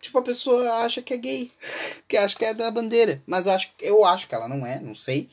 Tipo, 0.00 0.18
a 0.18 0.22
pessoa 0.22 0.84
acha 0.84 1.00
que 1.00 1.14
é 1.14 1.16
gay, 1.16 1.52
que 2.06 2.16
acha 2.16 2.36
que 2.36 2.44
é 2.44 2.52
da 2.54 2.70
bandeira, 2.70 3.22
mas 3.26 3.46
acho 3.48 3.72
eu 3.80 4.04
acho 4.04 4.28
que 4.28 4.34
ela 4.34 4.48
não 4.48 4.66
é, 4.66 4.80
não 4.80 4.94
sei. 4.94 5.28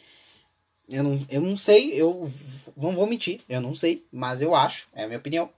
Eu 0.92 1.04
não, 1.04 1.26
eu 1.30 1.42
não 1.42 1.56
sei, 1.56 1.94
eu 1.94 2.30
não 2.76 2.94
vou 2.94 3.08
mentir, 3.08 3.40
eu 3.48 3.62
não 3.62 3.74
sei, 3.74 4.06
mas 4.12 4.42
eu 4.42 4.54
acho, 4.54 4.88
é 4.94 5.04
a 5.04 5.08
minha 5.08 5.20
opinião. 5.20 5.50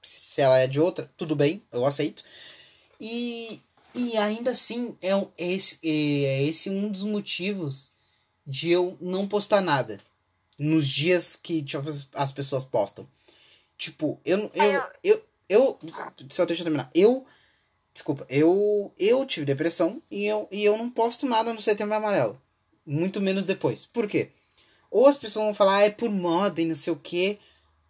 Se 0.00 0.40
ela 0.40 0.58
é 0.58 0.68
de 0.68 0.78
outra, 0.78 1.10
tudo 1.16 1.34
bem, 1.34 1.60
eu 1.72 1.84
aceito. 1.84 2.22
E, 3.00 3.60
e 3.92 4.16
ainda 4.16 4.52
assim, 4.52 4.96
é, 5.02 5.10
esse, 5.36 5.80
é 5.82 6.44
esse 6.44 6.70
um 6.70 6.88
dos 6.88 7.02
motivos 7.02 7.92
de 8.46 8.70
eu 8.70 8.96
não 9.00 9.26
postar 9.26 9.60
nada 9.60 9.98
nos 10.56 10.88
dias 10.88 11.34
que 11.34 11.62
tipo, 11.62 11.84
as 12.14 12.30
pessoas 12.30 12.62
postam. 12.62 13.08
Tipo, 13.76 14.20
eu, 14.24 14.50
eu, 14.54 14.82
eu, 15.02 15.24
eu, 15.48 15.78
eu 15.82 16.28
só 16.30 16.44
deixa 16.46 16.62
eu 16.62 16.64
terminar. 16.64 16.88
Eu, 16.94 17.26
desculpa, 17.92 18.24
eu, 18.28 18.92
eu 18.96 19.26
tive 19.26 19.44
depressão 19.44 20.00
e 20.08 20.26
eu, 20.26 20.48
e 20.52 20.64
eu 20.64 20.78
não 20.78 20.88
posto 20.88 21.26
nada 21.26 21.52
no 21.52 21.60
Setembro 21.60 21.96
Amarelo. 21.96 22.40
Muito 22.86 23.20
menos 23.20 23.46
depois. 23.46 23.84
Por 23.84 24.08
quê? 24.08 24.30
Ou 24.96 25.06
as 25.06 25.18
pessoas 25.18 25.44
vão 25.44 25.54
falar, 25.54 25.76
ah, 25.76 25.82
é 25.82 25.90
por 25.90 26.08
moda 26.08 26.58
e 26.62 26.64
não 26.64 26.74
sei 26.74 26.90
o 26.90 26.96
quê. 26.96 27.38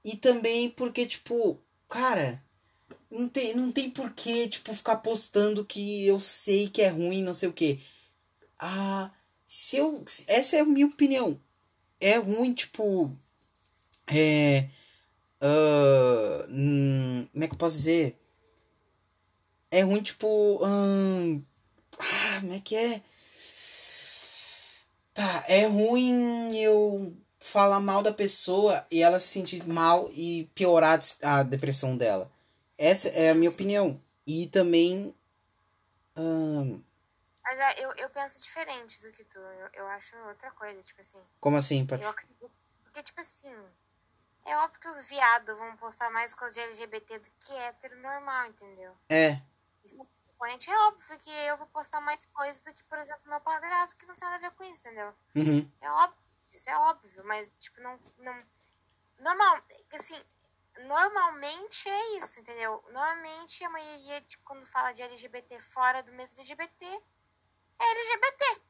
E 0.04 0.16
também 0.16 0.68
porque, 0.68 1.06
tipo, 1.06 1.56
cara, 1.88 2.42
não 3.08 3.28
tem, 3.28 3.54
não 3.54 3.70
tem 3.70 3.88
porquê, 3.88 4.48
tipo, 4.48 4.74
ficar 4.74 4.96
postando 4.96 5.64
que 5.64 6.04
eu 6.04 6.18
sei 6.18 6.68
que 6.68 6.82
é 6.82 6.88
ruim, 6.88 7.22
não 7.22 7.32
sei 7.32 7.48
o 7.48 7.52
quê. 7.52 7.78
Ah, 8.58 9.12
se 9.46 9.76
eu. 9.76 10.04
Essa 10.26 10.56
é 10.56 10.60
a 10.60 10.64
minha 10.64 10.86
opinião. 10.86 11.40
É 12.00 12.16
ruim, 12.16 12.52
tipo. 12.52 13.16
É. 14.08 14.68
Uh, 15.40 16.50
hum, 16.50 17.26
como 17.32 17.44
é 17.44 17.46
que 17.46 17.54
eu 17.54 17.58
posso 17.58 17.76
dizer? 17.76 18.18
É 19.70 19.82
ruim, 19.82 20.02
tipo. 20.02 20.58
Hum, 20.66 21.40
ah, 22.00 22.40
como 22.40 22.52
é 22.52 22.60
que 22.60 22.74
é? 22.74 23.00
Tá, 25.16 25.44
é 25.48 25.64
ruim 25.64 26.55
eu 26.55 27.16
falar 27.40 27.80
mal 27.80 28.02
da 28.02 28.12
pessoa 28.12 28.86
e 28.90 29.02
ela 29.02 29.18
se 29.18 29.28
sentir 29.28 29.66
mal 29.66 30.10
e 30.12 30.44
piorar 30.55 31.01
a 31.22 31.43
depressão 31.43 31.97
dela. 31.97 32.30
Essa 32.76 33.09
é 33.09 33.30
a 33.30 33.34
minha 33.34 33.48
opinião. 33.48 33.98
E 34.26 34.47
também. 34.48 35.16
Hum... 36.14 36.82
Mas 37.43 37.78
eu, 37.78 37.94
eu 37.97 38.10
penso 38.10 38.43
diferente 38.43 39.01
do 39.01 39.10
que 39.10 39.24
tu. 39.24 39.38
Eu, 39.38 39.68
eu 39.72 39.86
acho 39.86 40.14
outra 40.28 40.51
coisa, 40.51 40.82
tipo 40.82 41.01
assim. 41.01 41.22
Como 41.40 41.56
assim, 41.56 41.86
Pati? 41.86 42.02
Eu 42.02 42.10
acredito. 42.10 42.51
Porque, 42.82 43.02
tipo 43.02 43.18
assim. 43.18 43.56
É 44.44 44.55
óbvio 44.59 44.78
que 44.78 44.88
os 44.88 45.09
viados 45.09 45.56
vão 45.56 45.78
postar 45.78 46.10
mais 46.10 46.34
coisa 46.34 46.52
de 46.52 46.60
LGBT 46.60 47.20
do 47.20 47.30
que 47.40 47.52
hétero 47.55 47.97
normal, 48.02 48.48
entendeu? 48.48 48.93
É. 49.09 49.40
Isso 49.82 49.97
é 50.44 50.48
frequente, 50.48 50.70
é 50.70 50.78
óbvio 50.88 51.18
que 51.18 51.30
eu 51.30 51.56
vou 51.56 51.66
postar 51.68 52.00
mais 52.00 52.26
coisas 52.26 52.60
do 52.60 52.72
que, 52.72 52.84
por 52.84 52.98
exemplo, 52.98 53.28
meu 53.28 53.40
padrasto, 53.40 53.96
que 53.96 54.06
não 54.06 54.14
tem 54.14 54.28
nada 54.28 54.46
a 54.46 54.50
ver 54.50 54.56
com 54.56 54.64
isso, 54.64 54.86
entendeu? 54.86 55.14
Uhum. 55.34 55.70
É 55.80 55.90
óbvio, 55.90 56.18
isso 56.52 56.70
é 56.70 56.76
óbvio, 56.76 57.24
mas, 57.24 57.54
tipo, 57.58 57.80
não. 57.80 57.98
não 58.18 58.44
normal, 59.18 59.62
assim, 59.94 60.20
normalmente 60.86 61.88
é 61.88 62.18
isso, 62.18 62.40
entendeu? 62.40 62.82
Normalmente 62.92 63.64
a 63.64 63.70
maioria, 63.70 64.20
de, 64.20 64.38
quando 64.38 64.66
fala 64.66 64.92
de 64.92 65.02
LGBT 65.02 65.58
fora 65.60 66.02
do 66.02 66.12
mesmo 66.12 66.38
LGBT, 66.38 66.84
é 67.78 67.90
LGBT. 67.90 68.60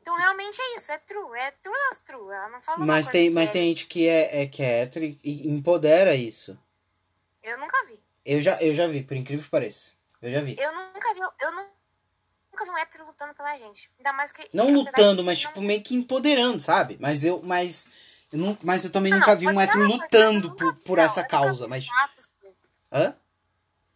Então 0.00 0.16
realmente 0.16 0.60
é 0.60 0.76
isso, 0.76 0.90
é 0.90 0.98
true, 0.98 1.38
é 1.38 1.50
true 1.52 1.74
das 1.90 2.00
true. 2.00 2.34
Ela 2.34 2.48
não 2.48 2.60
fala 2.60 2.84
Mas 2.84 3.08
tem, 3.08 3.30
mas 3.30 3.50
é... 3.50 3.52
tem 3.52 3.68
gente 3.68 3.86
que 3.86 4.08
é, 4.08 4.42
é 4.42 4.46
que 4.46 4.60
é 4.60 4.82
hétero 4.82 5.04
e 5.04 5.48
empodera 5.48 6.14
isso. 6.14 6.58
Eu 7.42 7.56
nunca 7.58 7.84
vi. 7.86 8.02
Eu 8.24 8.42
já, 8.42 8.60
eu 8.60 8.74
já 8.74 8.86
vi, 8.88 9.02
por 9.02 9.16
incrível 9.16 9.44
que 9.44 9.50
pareça. 9.50 9.92
Eu 10.22 10.32
já 10.32 10.40
vi. 10.40 10.56
Eu 10.58 10.72
nunca 10.72 11.14
vi. 11.14 11.20
Eu 11.20 11.52
não. 11.52 11.68
nunca 12.52 12.64
vi 12.64 12.70
um 12.70 12.78
hétero 12.78 13.04
lutando 13.04 13.34
pela 13.34 13.58
gente. 13.58 13.90
Ainda 13.98 14.12
mais 14.12 14.30
que. 14.32 14.48
Não 14.54 14.72
lutando, 14.72 15.16
disso, 15.16 15.26
mas 15.26 15.42
não- 15.42 15.48
tipo 15.50 15.60
meio 15.62 15.82
que 15.82 15.94
empoderando, 15.94 16.60
sabe? 16.60 16.96
Mas 17.00 17.24
eu, 17.24 17.42
mas 17.42 17.88
eu 18.32 18.38
não, 18.38 18.56
mas 18.62 18.84
eu 18.84 18.92
também 18.92 19.12
Ah, 19.12 19.16
nunca 19.16 19.32
não, 19.32 19.38
vi 19.38 19.48
um 19.48 19.60
hétero 19.60 19.82
é 19.82 19.86
lutando 19.86 20.48
nunca 20.48 20.64
por, 20.64 20.74
por 20.76 20.98
essa 20.98 21.22
nunca 21.22 21.30
causa, 21.30 21.66
mas 21.68 21.86
coisa. 22.40 22.58
hã? 22.92 23.16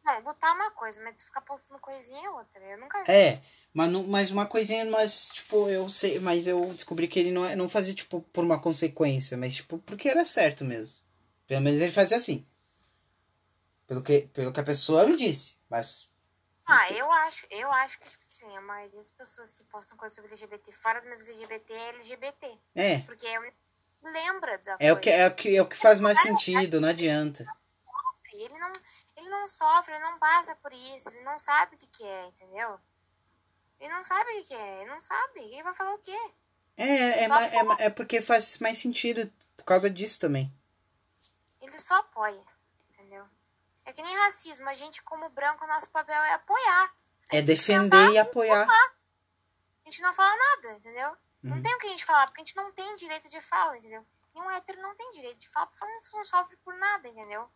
Não, 0.04 0.20
lutar 0.20 0.50
é 0.50 0.54
uma 0.54 0.70
coisa, 0.70 1.02
mas 1.02 1.16
tu 1.16 1.24
ficar 1.24 1.40
postando 1.40 1.80
coisinha 1.80 2.26
é 2.26 2.30
outra. 2.30 2.62
Eu 2.62 2.78
nunca 2.78 3.02
vi. 3.02 3.10
É, 3.10 3.40
mas, 3.72 3.90
não, 3.90 4.04
mas 4.04 4.30
uma 4.30 4.46
coisinha, 4.46 4.84
mas, 4.86 5.30
tipo, 5.30 5.68
eu 5.68 5.88
sei, 5.90 6.20
mas 6.20 6.46
eu 6.46 6.72
descobri 6.72 7.08
que 7.08 7.18
ele 7.18 7.32
não, 7.32 7.44
é- 7.44 7.56
não 7.56 7.68
fazia, 7.68 7.92
tipo, 7.94 8.20
por 8.32 8.44
uma 8.44 8.60
consequência, 8.60 9.36
mas, 9.36 9.54
tipo, 9.54 9.78
porque 9.78 10.08
era 10.08 10.24
certo 10.24 10.64
mesmo. 10.64 11.00
Pelo 11.46 11.60
menos 11.60 11.80
ele 11.80 11.92
fazia 11.92 12.16
assim. 12.16 12.44
Pelo 13.86 14.02
que, 14.02 14.22
pelo 14.32 14.52
que 14.52 14.60
a 14.60 14.64
pessoa 14.64 15.06
me 15.06 15.16
disse. 15.16 15.56
Mas. 15.68 16.08
Ah, 16.66 16.92
eu 16.92 17.10
acho, 17.12 17.46
eu 17.50 17.70
acho 17.70 17.98
que, 18.00 18.08
tipo 18.08 18.24
assim, 18.26 18.56
a 18.56 18.60
maioria 18.60 18.98
das 18.98 19.10
pessoas 19.10 19.52
que 19.52 19.62
postam 19.64 19.96
coisas 19.96 20.16
sobre 20.16 20.32
LGBT 20.32 20.72
fora 20.72 21.00
do 21.00 21.08
mesmo 21.08 21.28
LGBT 21.28 21.72
é 21.72 21.88
LGBT. 21.90 22.58
É. 22.74 22.98
Porque 23.00 23.26
é, 23.26 23.52
lembra 24.02 24.58
da 24.58 24.76
É 24.80 24.92
o, 24.92 24.96
coisa. 24.96 25.00
que, 25.00 25.10
é, 25.10 25.26
o 25.28 25.34
que, 25.34 25.56
é 25.56 25.62
o 25.62 25.66
que 25.66 25.76
faz 25.76 26.00
mais 26.00 26.20
sentido, 26.20 26.80
não 26.80 26.88
adianta. 26.88 27.44
Ele 28.32 28.58
não, 28.58 28.72
ele 29.16 29.28
não 29.28 29.46
sofre, 29.46 29.94
ele 29.94 30.02
não 30.02 30.18
passa 30.18 30.54
por 30.56 30.72
isso, 30.72 31.08
ele 31.08 31.22
não 31.22 31.38
sabe 31.38 31.76
o 31.76 31.78
que, 31.78 31.86
que 31.86 32.04
é, 32.04 32.26
entendeu? 32.26 32.78
Ele 33.78 33.92
não 33.92 34.02
sabe 34.02 34.30
o 34.30 34.34
que, 34.34 34.44
que 34.44 34.54
é, 34.54 34.80
ele 34.82 34.90
não 34.90 35.00
sabe. 35.00 35.40
Ele 35.40 35.62
vai 35.62 35.72
falar 35.72 35.94
o 35.94 35.98
quê? 35.98 36.18
É, 36.76 36.84
é, 36.84 37.24
é, 37.24 37.84
é 37.86 37.90
porque 37.90 38.20
faz 38.20 38.58
mais 38.58 38.76
sentido 38.78 39.32
por 39.56 39.64
causa 39.64 39.88
disso 39.88 40.18
também. 40.18 40.52
Ele 41.60 41.78
só 41.78 41.96
apoia? 41.96 42.42
É 43.86 43.92
que 43.92 44.02
nem 44.02 44.14
racismo, 44.16 44.68
a 44.68 44.74
gente 44.74 45.02
como 45.04 45.30
branco, 45.30 45.66
nosso 45.66 45.88
papel 45.90 46.22
é 46.24 46.32
apoiar. 46.34 46.92
É 47.30 47.40
defender 47.40 48.10
e 48.10 48.18
apoiar. 48.18 48.66
A 48.68 49.88
gente 49.88 50.02
não 50.02 50.12
fala 50.12 50.36
nada, 50.36 50.72
entendeu? 50.72 51.16
Não 51.42 51.56
Uhum. 51.56 51.62
tem 51.62 51.74
o 51.74 51.78
que 51.78 51.86
a 51.86 51.90
gente 51.90 52.04
falar, 52.04 52.26
porque 52.26 52.40
a 52.42 52.44
gente 52.44 52.56
não 52.56 52.72
tem 52.72 52.96
direito 52.96 53.28
de 53.30 53.40
fala, 53.40 53.78
entendeu? 53.78 54.04
E 54.34 54.40
um 54.40 54.50
hétero 54.50 54.82
não 54.82 54.94
tem 54.96 55.12
direito 55.12 55.38
de 55.38 55.48
fala, 55.48 55.68
porque 55.68 55.84
não, 55.84 55.98
não 56.14 56.24
sofre 56.24 56.56
por 56.58 56.74
nada, 56.74 57.08
entendeu? 57.08 57.48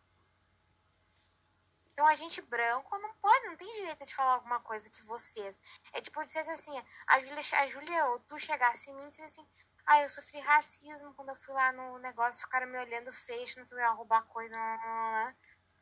Então 1.91 2.07
a 2.07 2.15
gente 2.15 2.41
branco 2.41 2.97
não 2.99 3.13
pode, 3.15 3.47
não 3.47 3.57
tem 3.57 3.71
direito 3.73 4.05
de 4.05 4.15
falar 4.15 4.35
alguma 4.35 4.61
coisa 4.61 4.89
que 4.89 5.03
vocês. 5.03 5.59
É 5.91 5.99
tipo, 5.99 6.23
dissesse 6.23 6.49
assim, 6.49 6.71
a 7.05 7.19
Júlia, 7.19 7.41
a 7.59 7.67
Júlia 7.67 8.05
ou 8.07 8.19
tu 8.21 8.39
chegasse 8.39 8.89
em 8.89 8.95
mim 8.95 9.05
e 9.05 9.09
dissesse 9.09 9.41
assim, 9.41 9.49
ah, 9.85 10.01
eu 10.01 10.09
sofri 10.09 10.39
racismo 10.39 11.13
quando 11.13 11.29
eu 11.29 11.35
fui 11.35 11.53
lá 11.53 11.71
no 11.73 11.97
negócio, 11.99 12.41
ficaram 12.41 12.67
me 12.67 12.79
olhando 12.79 13.11
feio, 13.11 13.43
achando 13.43 13.67
que 13.67 13.73
eu 13.73 13.79
ia 13.79 13.89
roubar 13.89 14.23
coisa. 14.23 14.55
lá, 14.55 14.75
lá, 14.77 15.11
lá. 15.25 15.35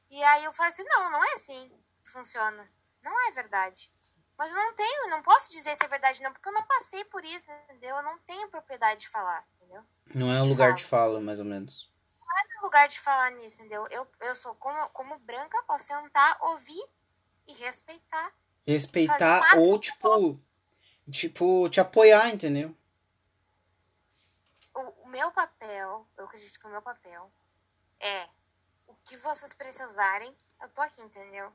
E 0.10 0.24
aí 0.24 0.44
eu 0.44 0.54
falei 0.54 0.72
assim, 0.72 0.84
não, 0.84 1.12
não 1.12 1.24
é 1.24 1.34
assim 1.34 1.70
que 2.04 2.10
funciona. 2.10 2.68
Não 3.02 3.28
é 3.28 3.32
verdade. 3.32 3.92
Mas 4.38 4.52
eu 4.52 4.58
não 4.58 4.74
tenho, 4.74 5.10
não 5.10 5.22
posso 5.22 5.52
dizer 5.52 5.76
se 5.76 5.84
é 5.84 5.88
verdade 5.88 6.22
não, 6.22 6.32
porque 6.32 6.48
eu 6.48 6.54
não 6.54 6.64
passei 6.64 7.04
por 7.06 7.24
isso, 7.26 7.46
entendeu? 7.66 7.98
Eu 7.98 8.04
não 8.04 8.18
tenho 8.20 8.50
propriedade 8.50 9.02
de 9.02 9.10
falar, 9.10 9.46
entendeu? 9.56 9.84
Não 10.16 10.32
é 10.32 10.42
um 10.42 10.48
lugar 10.48 10.74
de 10.74 10.84
fala, 10.84 11.20
mais 11.20 11.40
ou 11.40 11.46
menos. 11.46 11.92
Não 12.20 12.38
é 12.38 12.48
meu 12.48 12.62
lugar 12.62 12.88
de 12.88 13.00
falar 13.00 13.32
nisso, 13.32 13.60
entendeu? 13.60 13.86
Eu, 13.92 14.08
eu 14.22 14.36
sou, 14.36 14.56
como, 14.56 14.90
como 14.92 15.20
branca, 15.20 15.62
posso 15.64 15.88
sentar, 15.88 16.38
ouvir 16.42 16.82
e 17.48 17.54
respeitar. 17.54 18.34
Respeitar 18.66 19.42
máximo 19.42 19.72
ou, 19.72 19.80
tipo. 19.80 20.40
Tipo, 21.12 21.70
te 21.70 21.82
apoiar, 21.82 22.30
entendeu? 22.30 22.76
O, 24.74 24.80
o 25.04 25.08
meu 25.08 25.32
papel, 25.32 26.08
eu 26.16 26.26
acredito 26.26 26.60
que 26.60 26.66
o 26.66 26.70
meu 26.70 26.82
papel 26.82 27.32
é 28.00 28.30
que 29.10 29.18
vocês 29.18 29.52
precisarem, 29.54 30.36
eu 30.62 30.70
tô 30.70 30.82
aqui, 30.82 31.02
entendeu? 31.02 31.52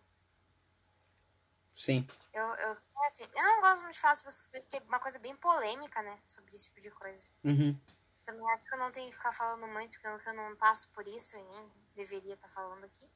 Sim. 1.73 2.05
Eu, 2.33 2.47
eu, 2.57 2.73
assim, 3.07 3.23
eu 3.33 3.43
não 3.45 3.61
gosto 3.61 3.83
muito 3.83 3.95
de 3.95 4.01
falar 4.01 4.17
sobre 4.17 4.31
essas 4.31 4.49
coisas, 4.49 4.67
porque 4.67 4.85
é 4.85 4.89
uma 4.89 4.99
coisa 4.99 5.19
bem 5.21 5.37
polêmica, 5.37 6.03
né? 6.03 6.19
Sobre 6.27 6.53
esse 6.55 6.65
tipo 6.65 6.81
de 6.81 6.91
coisa. 6.91 7.31
Uhum. 7.45 7.79
Também 8.25 8.51
acho 8.53 8.65
que 8.65 8.75
eu 8.75 8.79
não 8.79 8.91
tenho 8.91 9.09
que 9.09 9.17
ficar 9.17 9.33
falando 9.33 9.69
muito, 9.69 10.01
porque 10.01 10.29
eu, 10.29 10.35
não 10.35 10.57
passo 10.57 10.89
por 10.89 11.07
isso 11.07 11.37
e 11.37 11.43
nem 11.45 11.73
deveria 11.95 12.35
estar 12.35 12.49
falando 12.49 12.85
aqui. 12.85 13.09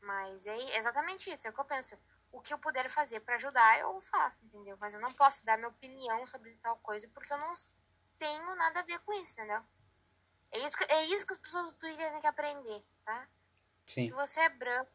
Mas 0.00 0.46
é 0.46 0.76
exatamente 0.76 1.30
isso, 1.30 1.46
é 1.46 1.50
o 1.50 1.52
que 1.52 1.60
eu 1.60 1.64
penso. 1.64 1.96
O 2.32 2.40
que 2.40 2.52
eu 2.52 2.58
puder 2.58 2.88
fazer 2.90 3.20
pra 3.20 3.36
ajudar, 3.36 3.78
eu 3.78 4.00
faço, 4.00 4.38
entendeu? 4.42 4.76
Mas 4.80 4.94
eu 4.94 5.00
não 5.00 5.12
posso 5.12 5.44
dar 5.44 5.56
minha 5.56 5.68
opinião 5.68 6.26
sobre 6.26 6.56
tal 6.56 6.76
coisa, 6.78 7.08
porque 7.08 7.32
eu 7.32 7.38
não 7.38 7.54
tenho 8.18 8.56
nada 8.56 8.80
a 8.80 8.84
ver 8.84 8.98
com 9.00 9.12
isso, 9.12 9.34
entendeu? 9.34 9.62
É 10.50 10.58
isso 10.58 10.76
que, 10.76 10.84
é 10.84 11.04
isso 11.06 11.26
que 11.26 11.32
as 11.34 11.38
pessoas 11.38 11.68
do 11.68 11.78
Twitter 11.78 12.10
têm 12.10 12.20
que 12.20 12.26
aprender, 12.26 12.84
tá? 13.04 13.28
Sim. 13.86 14.08
Se 14.08 14.12
você 14.12 14.40
é 14.40 14.48
branco 14.48 14.90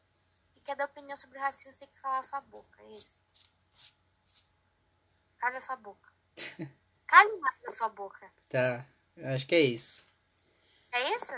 e 0.55 0.59
quer 0.61 0.75
dar 0.75 0.85
opinião 0.85 1.15
sobre 1.17 1.39
racismo, 1.39 1.71
você 1.71 1.79
tem 1.79 1.87
que 1.87 1.99
calar 1.99 2.23
sua 2.23 2.41
boca, 2.41 2.81
é 2.83 2.91
isso. 2.91 3.23
Cale 5.37 5.57
a 5.57 5.61
sua 5.61 5.75
boca. 5.75 6.11
Cale 7.07 7.37
mais 7.39 7.57
a 7.67 7.71
sua 7.71 7.89
boca. 7.89 8.31
Tá. 8.47 8.85
Acho 9.33 9.47
que 9.47 9.55
é 9.55 9.59
isso. 9.61 10.05
É 10.91 11.15
isso? 11.15 11.33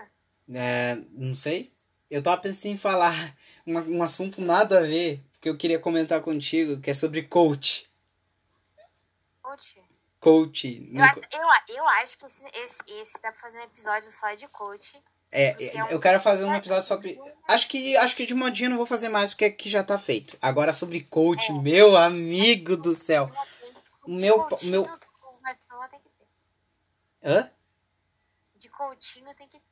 É, 0.54 0.96
não 1.12 1.36
sei. 1.36 1.74
Eu 2.10 2.22
tava 2.22 2.42
pensando 2.42 2.74
em 2.74 2.78
falar 2.78 3.14
um, 3.66 3.98
um 3.98 4.04
assunto 4.04 4.42
nada 4.42 4.80
a 4.80 4.82
ver, 4.82 5.24
que 5.40 5.48
eu 5.50 5.58
queria 5.58 5.80
comentar 5.80 6.22
contigo, 6.22 6.80
que 6.82 6.92
é 6.92 6.94
sobre 6.94 7.24
coach. 7.24 7.90
Coach. 9.42 9.82
Coach. 10.20 10.90
Eu, 10.94 11.04
acho- 11.04 11.20
eu, 11.70 11.76
eu 11.78 11.88
acho 11.90 12.18
que 12.18 12.26
esse, 12.26 12.44
esse, 12.54 12.82
esse 12.88 13.22
dá 13.22 13.32
pra 13.32 13.42
fazer 13.42 13.60
um 13.60 13.64
episódio 13.64 14.12
só 14.12 14.34
de 14.34 14.48
coach. 14.48 15.02
É, 15.36 15.76
é 15.78 15.84
um- 15.84 15.88
eu 15.88 16.00
quero 16.00 16.20
fazer 16.22 16.46
um 16.46 16.54
episódio 16.54 16.88
sobre. 16.88 17.20
Acho 17.48 17.68
que 17.68 17.98
acho 17.98 18.16
que 18.16 18.26
de 18.26 18.34
modinha 18.34 18.68
eu 18.68 18.70
não 18.72 18.78
vou 18.78 18.86
fazer 18.86 19.10
mais, 19.10 19.32
porque 19.34 19.46
aqui 19.46 19.68
já 19.70 19.84
tá 19.84 19.98
feito. 19.98 20.38
Agora 20.42 20.74
sobre 20.74 21.02
coach, 21.02 21.50
É. 21.52 21.54
meu 21.54 21.98
amigo 21.98 22.78
do 22.78 22.94
céu. 22.94 23.30
De 24.06 24.14
Meu- 24.22 24.44
coachinho, 24.44 24.72
meu- 24.72 24.84
o 24.84 25.42
Marcelo 25.42 25.90
tem 25.90 26.00
que 26.00 26.10
ter. 26.10 27.30
Hã? 27.30 27.50
De 28.58 28.70
coachinho 28.70 29.26
tem 29.36 29.48
que 29.48 29.58
ter. 29.60 29.64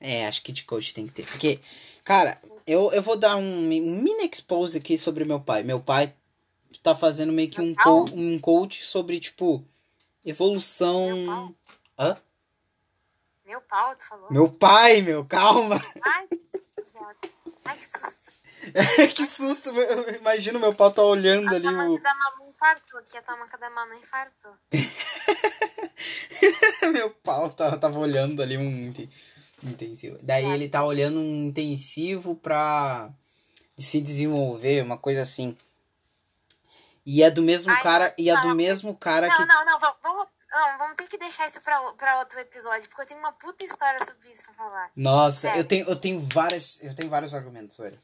É, 0.00 0.26
acho 0.26 0.42
que 0.42 0.52
de 0.52 0.64
coach 0.64 0.94
tem 0.94 1.06
que 1.06 1.12
ter. 1.12 1.26
Porque, 1.26 1.60
cara, 2.02 2.40
eu, 2.66 2.90
eu 2.92 3.02
vou 3.02 3.16
dar 3.16 3.36
um, 3.36 3.42
um 3.42 3.68
mini 4.02 4.26
expose 4.32 4.78
aqui 4.78 4.96
sobre 4.96 5.24
meu 5.26 5.38
pai. 5.38 5.62
Meu 5.62 5.78
pai 5.80 6.14
tá 6.82 6.94
fazendo 6.96 7.32
meio 7.32 7.50
que 7.50 7.60
um, 7.60 7.74
co 7.74 8.06
um 8.14 8.38
coach 8.38 8.82
sobre, 8.84 9.20
tipo, 9.20 9.62
evolução. 10.24 11.54
Hã? 11.98 12.16
Meu 13.50 13.60
pau, 13.62 13.96
tu 13.96 14.06
falou? 14.06 14.28
Meu 14.30 14.48
pai, 14.48 15.02
meu, 15.02 15.24
calma. 15.24 15.74
Ai, 16.04 16.28
que. 16.28 16.40
Ai, 17.64 17.76
que 17.76 17.98
susto. 17.98 18.32
que 19.16 19.26
susto. 19.26 19.72
meu- 19.72 20.14
Imagina 20.14 20.56
o 20.56 20.60
meu 20.60 20.72
pau 20.72 20.92
tá 20.92 21.02
olhando 21.02 21.48
A 21.48 21.56
ali 21.56 21.64
tamanca 21.64 21.90
o. 21.90 22.00
da 22.00 22.14
Manu 22.14 22.48
infartou 22.48 23.00
aqui. 23.00 23.16
A 23.18 23.22
tamanca 23.22 23.58
da 23.58 23.68
Manu 23.70 23.94
infartou. 23.94 24.52
meu 26.92 27.10
pau 27.10 27.50
tá, 27.50 27.76
tava 27.76 27.98
olhando 27.98 28.40
ali 28.40 28.56
um 28.56 28.86
inte- 28.86 29.10
intensivo. 29.64 30.16
Daí 30.22 30.44
ele 30.46 30.68
tá 30.68 30.84
olhando 30.84 31.18
um 31.18 31.46
intensivo 31.46 32.36
pra 32.36 33.10
se 33.76 34.00
desenvolver, 34.00 34.80
uma 34.84 34.96
coisa 34.96 35.22
assim. 35.22 35.56
E 37.04 37.20
é 37.24 37.30
do 37.32 37.42
mesmo 37.42 37.72
Ai, 37.72 37.82
cara, 37.82 38.14
e 38.16 38.30
é 38.30 38.40
do 38.40 38.46
não. 38.48 38.54
mesmo 38.54 38.94
cara 38.96 39.28
que 39.28 39.44
Não, 39.44 39.64
não, 39.64 39.80
não. 39.80 39.94
Vamos, 40.02 40.28
não, 40.52 40.78
vamos 40.78 40.96
ter 40.96 41.06
que 41.08 41.16
deixar 41.18 41.46
isso 41.46 41.60
pra, 41.60 41.80
pra 41.94 42.18
outro 42.18 42.38
episódio. 42.40 42.88
Porque 42.88 43.02
eu 43.02 43.06
tenho 43.06 43.20
uma 43.20 43.32
puta 43.32 43.64
história 43.64 44.04
sobre 44.04 44.30
isso 44.30 44.42
pra 44.44 44.54
falar. 44.54 44.90
Nossa, 44.96 45.48
eu 45.56 45.64
tenho, 45.64 45.88
eu 45.88 45.96
tenho 45.96 46.20
várias, 46.32 46.82
eu 46.82 46.94
tenho 46.94 47.08
vários 47.08 47.34
argumentos, 47.34 47.76
velho. 47.76 47.98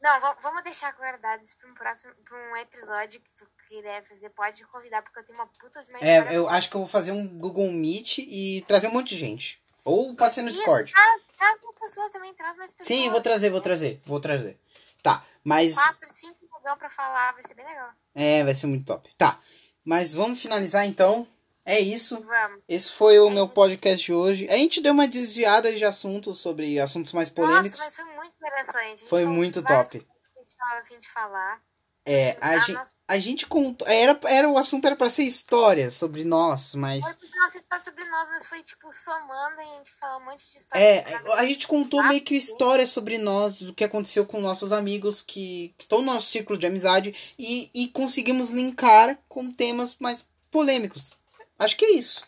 Não, 0.00 0.20
va- 0.20 0.36
vamos 0.42 0.62
deixar 0.62 0.92
guardado 0.94 1.44
isso 1.44 1.56
pra 1.56 1.70
um 1.70 1.74
próximo 1.74 2.12
pra 2.24 2.36
um 2.36 2.56
episódio 2.56 3.20
que 3.20 3.30
tu 3.36 3.46
quiser 3.68 4.02
fazer. 4.08 4.30
Pode 4.30 4.64
convidar, 4.66 5.00
porque 5.02 5.20
eu 5.20 5.24
tenho 5.24 5.38
uma 5.38 5.46
puta 5.46 5.80
de 5.82 5.92
história. 5.92 6.28
É, 6.30 6.36
eu 6.36 6.48
acho 6.48 6.68
que 6.68 6.74
eu 6.74 6.80
vou 6.80 6.88
fazer 6.88 7.12
um 7.12 7.38
Google 7.38 7.70
Meet 7.70 8.18
e 8.18 8.64
trazer 8.66 8.88
um 8.88 8.92
monte 8.92 9.10
de 9.10 9.18
gente. 9.18 9.62
Ou 9.84 10.14
pode 10.16 10.34
ser 10.34 10.42
no 10.42 10.48
Isso, 10.48 10.58
Discord. 10.58 10.92
Traz, 10.92 11.22
traz 11.38 11.60
mais 11.62 11.76
pessoas 11.78 12.10
também, 12.10 12.34
traz 12.34 12.56
mais 12.56 12.72
pessoas. 12.72 12.86
Sim, 12.88 13.10
vou 13.10 13.20
trazer, 13.20 13.50
vou 13.50 13.60
trazer, 13.60 14.00
vou 14.04 14.20
trazer. 14.20 14.58
Tá, 15.02 15.24
mas 15.44 15.74
Quatro, 15.76 16.08
cinco 16.14 16.36
legal 16.56 16.76
pra 16.76 16.90
falar, 16.90 17.32
vai 17.32 17.42
ser 17.44 17.54
bem 17.54 17.64
legal. 17.66 17.90
é, 18.14 18.42
vai 18.44 18.54
ser 18.54 18.66
muito 18.66 18.84
top. 18.86 19.12
Tá. 19.16 19.38
Mas 19.84 20.14
vamos 20.14 20.40
finalizar 20.40 20.84
então. 20.86 21.26
É 21.64 21.78
isso. 21.80 22.20
Vamos. 22.24 22.60
Esse 22.68 22.90
foi 22.90 23.18
o 23.20 23.30
meu 23.30 23.48
podcast 23.48 24.04
de 24.04 24.12
hoje. 24.12 24.48
A 24.50 24.56
gente 24.56 24.80
deu 24.80 24.92
uma 24.92 25.06
desviada 25.06 25.72
de 25.72 25.84
assuntos 25.84 26.38
sobre 26.40 26.80
assuntos 26.80 27.12
mais 27.12 27.28
polêmicos. 27.28 27.78
Nossa, 27.80 27.84
mas 27.84 27.96
foi 27.96 28.04
muito 28.16 28.34
interessante. 28.36 29.04
A 29.04 29.08
Foi 29.08 29.24
muito 29.26 29.62
top. 29.62 29.76
A 29.76 30.40
gente 30.40 30.56
tava 30.56 30.80
a 30.80 30.84
fim 30.84 30.98
de 30.98 31.08
falar. 31.08 31.60
É, 32.04 32.36
a 32.40 32.48
Ah, 32.48 32.58
gente, 32.58 32.72
nossa. 32.72 32.94
a 33.06 33.18
gente 33.20 33.46
contou. 33.46 33.86
Era, 33.86 34.18
era, 34.24 34.48
o 34.50 34.58
assunto 34.58 34.84
era 34.86 34.96
pra 34.96 35.08
ser 35.08 35.22
história 35.22 35.88
sobre 35.88 36.24
nós, 36.24 36.72
Foi 36.72 36.80
mas. 36.80 37.14
porque 37.14 37.38
nossa 37.38 37.56
história 37.58 37.84
sobre 37.84 38.04
nós, 38.06 38.28
mas 38.28 38.46
foi 38.46 38.60
tipo 38.64 38.92
somando 38.92 39.60
e 39.60 39.60
a 39.60 39.76
gente 39.76 39.92
falou 40.00 40.20
um 40.20 40.24
monte 40.24 40.50
de 40.50 40.58
história. 40.58 40.82
É, 40.84 41.02
cada- 41.02 41.34
a 41.34 41.46
gente 41.46 41.68
contou 41.68 42.02
meio 42.02 42.20
que 42.24 42.34
histórias 42.34 42.90
sobre 42.90 43.18
nós, 43.18 43.60
do 43.62 43.72
que 43.72 43.84
aconteceu 43.84 44.26
com 44.26 44.40
nossos 44.40 44.72
amigos 44.72 45.22
que, 45.22 45.72
que 45.78 45.84
estão 45.84 46.00
no 46.00 46.06
nosso 46.12 46.26
círculo 46.26 46.58
de 46.58 46.66
amizade 46.66 47.34
e, 47.38 47.70
e 47.72 47.86
conseguimos 47.86 48.48
linkar 48.50 49.16
com 49.28 49.52
temas 49.52 49.96
mais 50.00 50.26
polêmicos. 50.50 51.14
Acho 51.62 51.76
que 51.76 51.84
é 51.84 51.90
isso. 51.92 52.26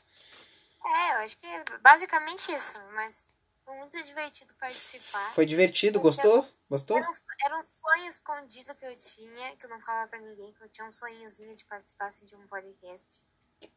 É, 0.84 1.12
eu 1.12 1.16
acho 1.24 1.36
que 1.38 1.46
é 1.46 1.64
basicamente 1.80 2.52
isso. 2.52 2.80
Mas 2.94 3.26
Foi 3.64 3.74
muito 3.76 4.02
divertido 4.04 4.54
participar. 4.54 5.32
Foi 5.32 5.46
divertido, 5.46 5.98
gostou? 5.98 6.46
Gostou? 6.68 6.98
Era 6.98 7.08
um, 7.08 7.12
era 7.46 7.58
um 7.58 7.64
sonho 7.66 8.08
escondido 8.08 8.74
que 8.74 8.84
eu 8.84 8.94
tinha, 8.94 9.56
que 9.56 9.66
eu 9.66 9.70
não 9.70 9.80
falava 9.80 10.08
pra 10.08 10.18
ninguém, 10.18 10.52
que 10.52 10.62
eu 10.62 10.68
tinha 10.68 10.86
um 10.86 10.92
sonhozinho 10.92 11.54
de 11.54 11.64
participar 11.64 12.08
assim, 12.08 12.26
de 12.26 12.34
um 12.34 12.46
podcast. 12.46 13.24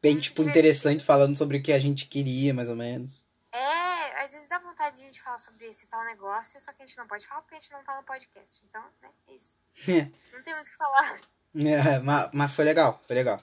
Bem, 0.02 0.12
muito 0.12 0.24
tipo, 0.24 0.42
divertido. 0.42 0.50
interessante, 0.50 1.04
falando 1.04 1.36
sobre 1.36 1.56
o 1.56 1.62
que 1.62 1.72
a 1.72 1.78
gente 1.78 2.06
queria, 2.06 2.52
mais 2.52 2.68
ou 2.68 2.76
menos. 2.76 3.24
É, 3.50 4.22
às 4.24 4.32
vezes 4.32 4.48
dá 4.48 4.58
vontade 4.58 4.96
de 4.96 5.02
a 5.02 5.06
gente 5.06 5.20
falar 5.20 5.38
sobre 5.38 5.66
esse 5.66 5.86
tal 5.86 6.04
negócio, 6.04 6.60
só 6.60 6.72
que 6.72 6.82
a 6.82 6.86
gente 6.86 6.98
não 6.98 7.06
pode 7.06 7.26
falar 7.26 7.40
porque 7.40 7.54
a 7.54 7.60
gente 7.60 7.72
não 7.72 7.82
tá 7.82 7.96
no 7.96 8.02
podcast. 8.04 8.64
Então, 8.68 8.82
né, 9.00 9.08
é 9.28 9.32
isso. 9.34 9.54
Não 10.32 10.42
tem 10.42 10.54
muito 10.54 10.66
o 10.66 10.70
que 10.70 10.76
falar. 10.76 11.20
É, 11.54 11.98
mas, 12.00 12.30
mas 12.34 12.54
foi 12.54 12.64
legal, 12.64 13.02
foi 13.06 13.16
legal. 13.16 13.42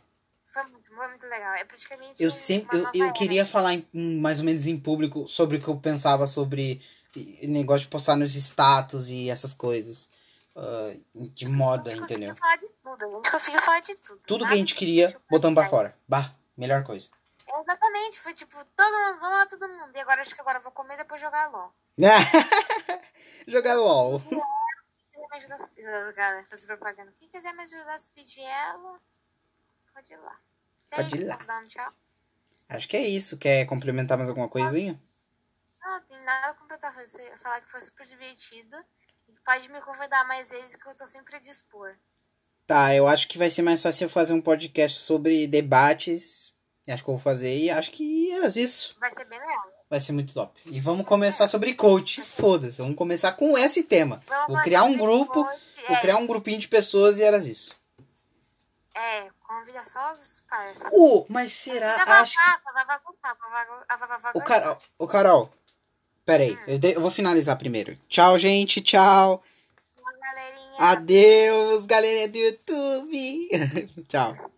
Foi 0.55 0.63
muito, 0.71 0.95
foi 0.95 1.07
muito 1.09 1.27
legal. 1.27 1.53
É 1.55 1.65
praticamente 1.65 2.23
Eu 2.23 2.31
sempre, 2.31 2.77
eu, 2.77 2.89
eu 2.93 3.03
era. 3.07 3.13
queria 3.13 3.45
falar 3.45 3.73
em- 3.73 3.85
mais 4.21 4.39
ou 4.39 4.45
menos 4.45 4.65
em 4.67 4.79
público 4.79 5.27
sobre 5.27 5.57
o 5.57 5.61
que 5.61 5.67
eu 5.67 5.77
pensava 5.77 6.27
sobre 6.27 6.81
negócio 7.43 7.81
de 7.81 7.87
postar 7.89 8.15
nos 8.15 8.33
status 8.35 9.09
e 9.09 9.29
essas 9.29 9.53
coisas. 9.53 10.09
ah, 10.55 10.95
de 11.13 11.45
moda, 11.49 11.89
A 11.91 11.95
gente 11.95 12.03
entendeu? 12.05 12.29
conseguiu 12.29 12.41
falar 12.41 12.55
de 12.55 12.67
tudo. 12.81 13.05
A 13.05 13.09
gente 13.17 13.31
conseguiu 13.31 13.61
falar 13.61 13.79
de 13.81 13.95
tudo. 13.97 14.21
Tudo 14.25 14.47
que 14.47 14.53
a 14.53 14.55
gente 14.55 14.75
queria, 14.75 15.21
botamos 15.29 15.59
pra 15.59 15.69
fora. 15.69 15.97
Bah, 16.07 16.33
melhor 16.55 16.83
coisa. 16.85 17.09
Exatamente, 17.61 18.21
foi 18.21 18.33
tipo, 18.33 18.55
todo 18.75 18.93
mundo, 18.93 19.19
vamos 19.19 19.37
lá 19.37 19.45
todo 19.47 19.67
mundo. 19.67 19.91
E 19.93 19.99
agora 19.99 20.21
acho 20.21 20.33
que 20.33 20.39
agora 20.39 20.59
eu 20.59 20.63
vou 20.63 20.71
comer 20.71 20.93
e 20.93 20.97
depois 20.99 21.19
jogar 21.19 21.51
LOL. 21.51 21.73
Jogar 23.47 23.75
LOL. 23.75 24.19
Quem 24.21 24.39
quiser 25.11 25.27
me 25.29 25.37
ajudar 25.37 25.55
a 25.55 25.59
subir, 25.59 26.13
cara, 26.15 26.43
fazer 26.43 26.67
propaganda. 26.67 27.13
Quem 27.19 27.27
quiser 27.29 27.53
me 27.53 27.63
ajudar 27.63 27.93
a 27.93 27.99
subir 27.99 28.23
de 28.25 28.41
ela, 28.41 28.99
pode 29.95 30.13
ir 30.13 30.17
lá. 30.17 30.37
É 30.91 30.95
Pode 30.97 31.15
ir 31.15 31.17
isso, 31.19 31.27
lá. 31.27 31.33
posso 31.35 31.47
dar 31.47 31.59
um 31.63 31.67
tchau? 31.67 31.93
Acho 32.69 32.87
que 32.87 32.97
é 32.97 33.07
isso. 33.07 33.37
Quer 33.37 33.65
complementar 33.65 34.17
mais 34.17 34.29
alguma 34.29 34.49
coisinha? 34.49 34.99
Não, 35.81 36.01
tem 36.01 36.21
nada 36.23 36.47
a 36.49 36.53
completar. 36.53 36.93
Você 36.95 37.35
falar 37.37 37.61
que 37.61 37.71
foi 37.71 37.81
super 37.81 38.05
divertido. 38.05 38.75
E 39.29 39.33
pode 39.45 39.69
me 39.71 39.81
convidar 39.81 40.23
mais 40.27 40.49
vezes 40.51 40.75
que 40.75 40.87
eu 40.87 40.95
tô 40.95 41.05
sempre 41.07 41.35
a 41.35 41.39
dispor. 41.39 41.95
Tá, 42.67 42.93
eu 42.95 43.07
acho 43.07 43.27
que 43.27 43.37
vai 43.37 43.49
ser 43.49 43.61
mais 43.61 43.81
fácil 43.81 44.05
eu 44.05 44.09
fazer 44.09 44.33
um 44.33 44.41
podcast 44.41 44.99
sobre 44.99 45.47
debates. 45.47 46.53
Acho 46.87 47.03
que 47.03 47.09
eu 47.09 47.15
vou 47.15 47.23
fazer 47.23 47.55
e 47.57 47.69
acho 47.69 47.91
que 47.91 48.31
era 48.31 48.47
isso. 48.47 48.95
Vai 48.99 49.11
ser 49.11 49.25
bem 49.25 49.39
legal. 49.39 49.73
Vai 49.89 49.99
ser 49.99 50.11
muito 50.13 50.33
top. 50.33 50.59
E 50.65 50.79
vamos 50.79 51.05
começar 51.05 51.47
sobre 51.47 51.73
coach. 51.75 52.21
Foda-se, 52.23 52.79
vamos 52.81 52.95
começar 52.95 53.33
com 53.33 53.55
esse 53.57 53.83
tema. 53.83 54.21
Vamos 54.27 54.47
Vou 54.55 54.61
criar 54.63 54.83
um 54.83 54.97
grupo, 54.97 55.43
coach. 55.43 55.59
vou 55.87 55.95
É, 55.97 56.01
criar 56.01 56.17
um 56.17 56.25
grupinho 56.27 56.59
de 56.59 56.67
pessoas 56.67 57.19
e 57.19 57.23
era 57.23 57.37
isso. 57.37 57.75
É, 58.95 59.29
convida 59.59 59.85
só 59.85 60.13
os 60.13 60.43
parceiros. 60.49 60.83
Oh, 60.91 61.25
mas 61.29 61.51
será? 61.53 61.93
Convida 61.93 62.11
Acho 62.13 62.33
que. 62.33 62.39
O. 64.33 64.41
Carol, 64.41 64.77
o 64.99 65.07
Carol. 65.07 65.49
Pera 66.25 66.43
aí, 66.43 66.57
eu, 66.67 66.79
de- 66.79 66.93
eu 66.93 67.01
vou 67.01 67.11
finalizar 67.11 67.55
primeiro. 67.57 67.95
Tchau, 68.09 68.37
gente, 68.39 68.81
tchau. 68.81 69.41
Galerinha. 70.19 70.75
Adeus, 70.79 71.85
galerinha 71.85 72.27
do 72.27 72.37
YouTube. 72.37 73.49
tchau. 74.09 74.51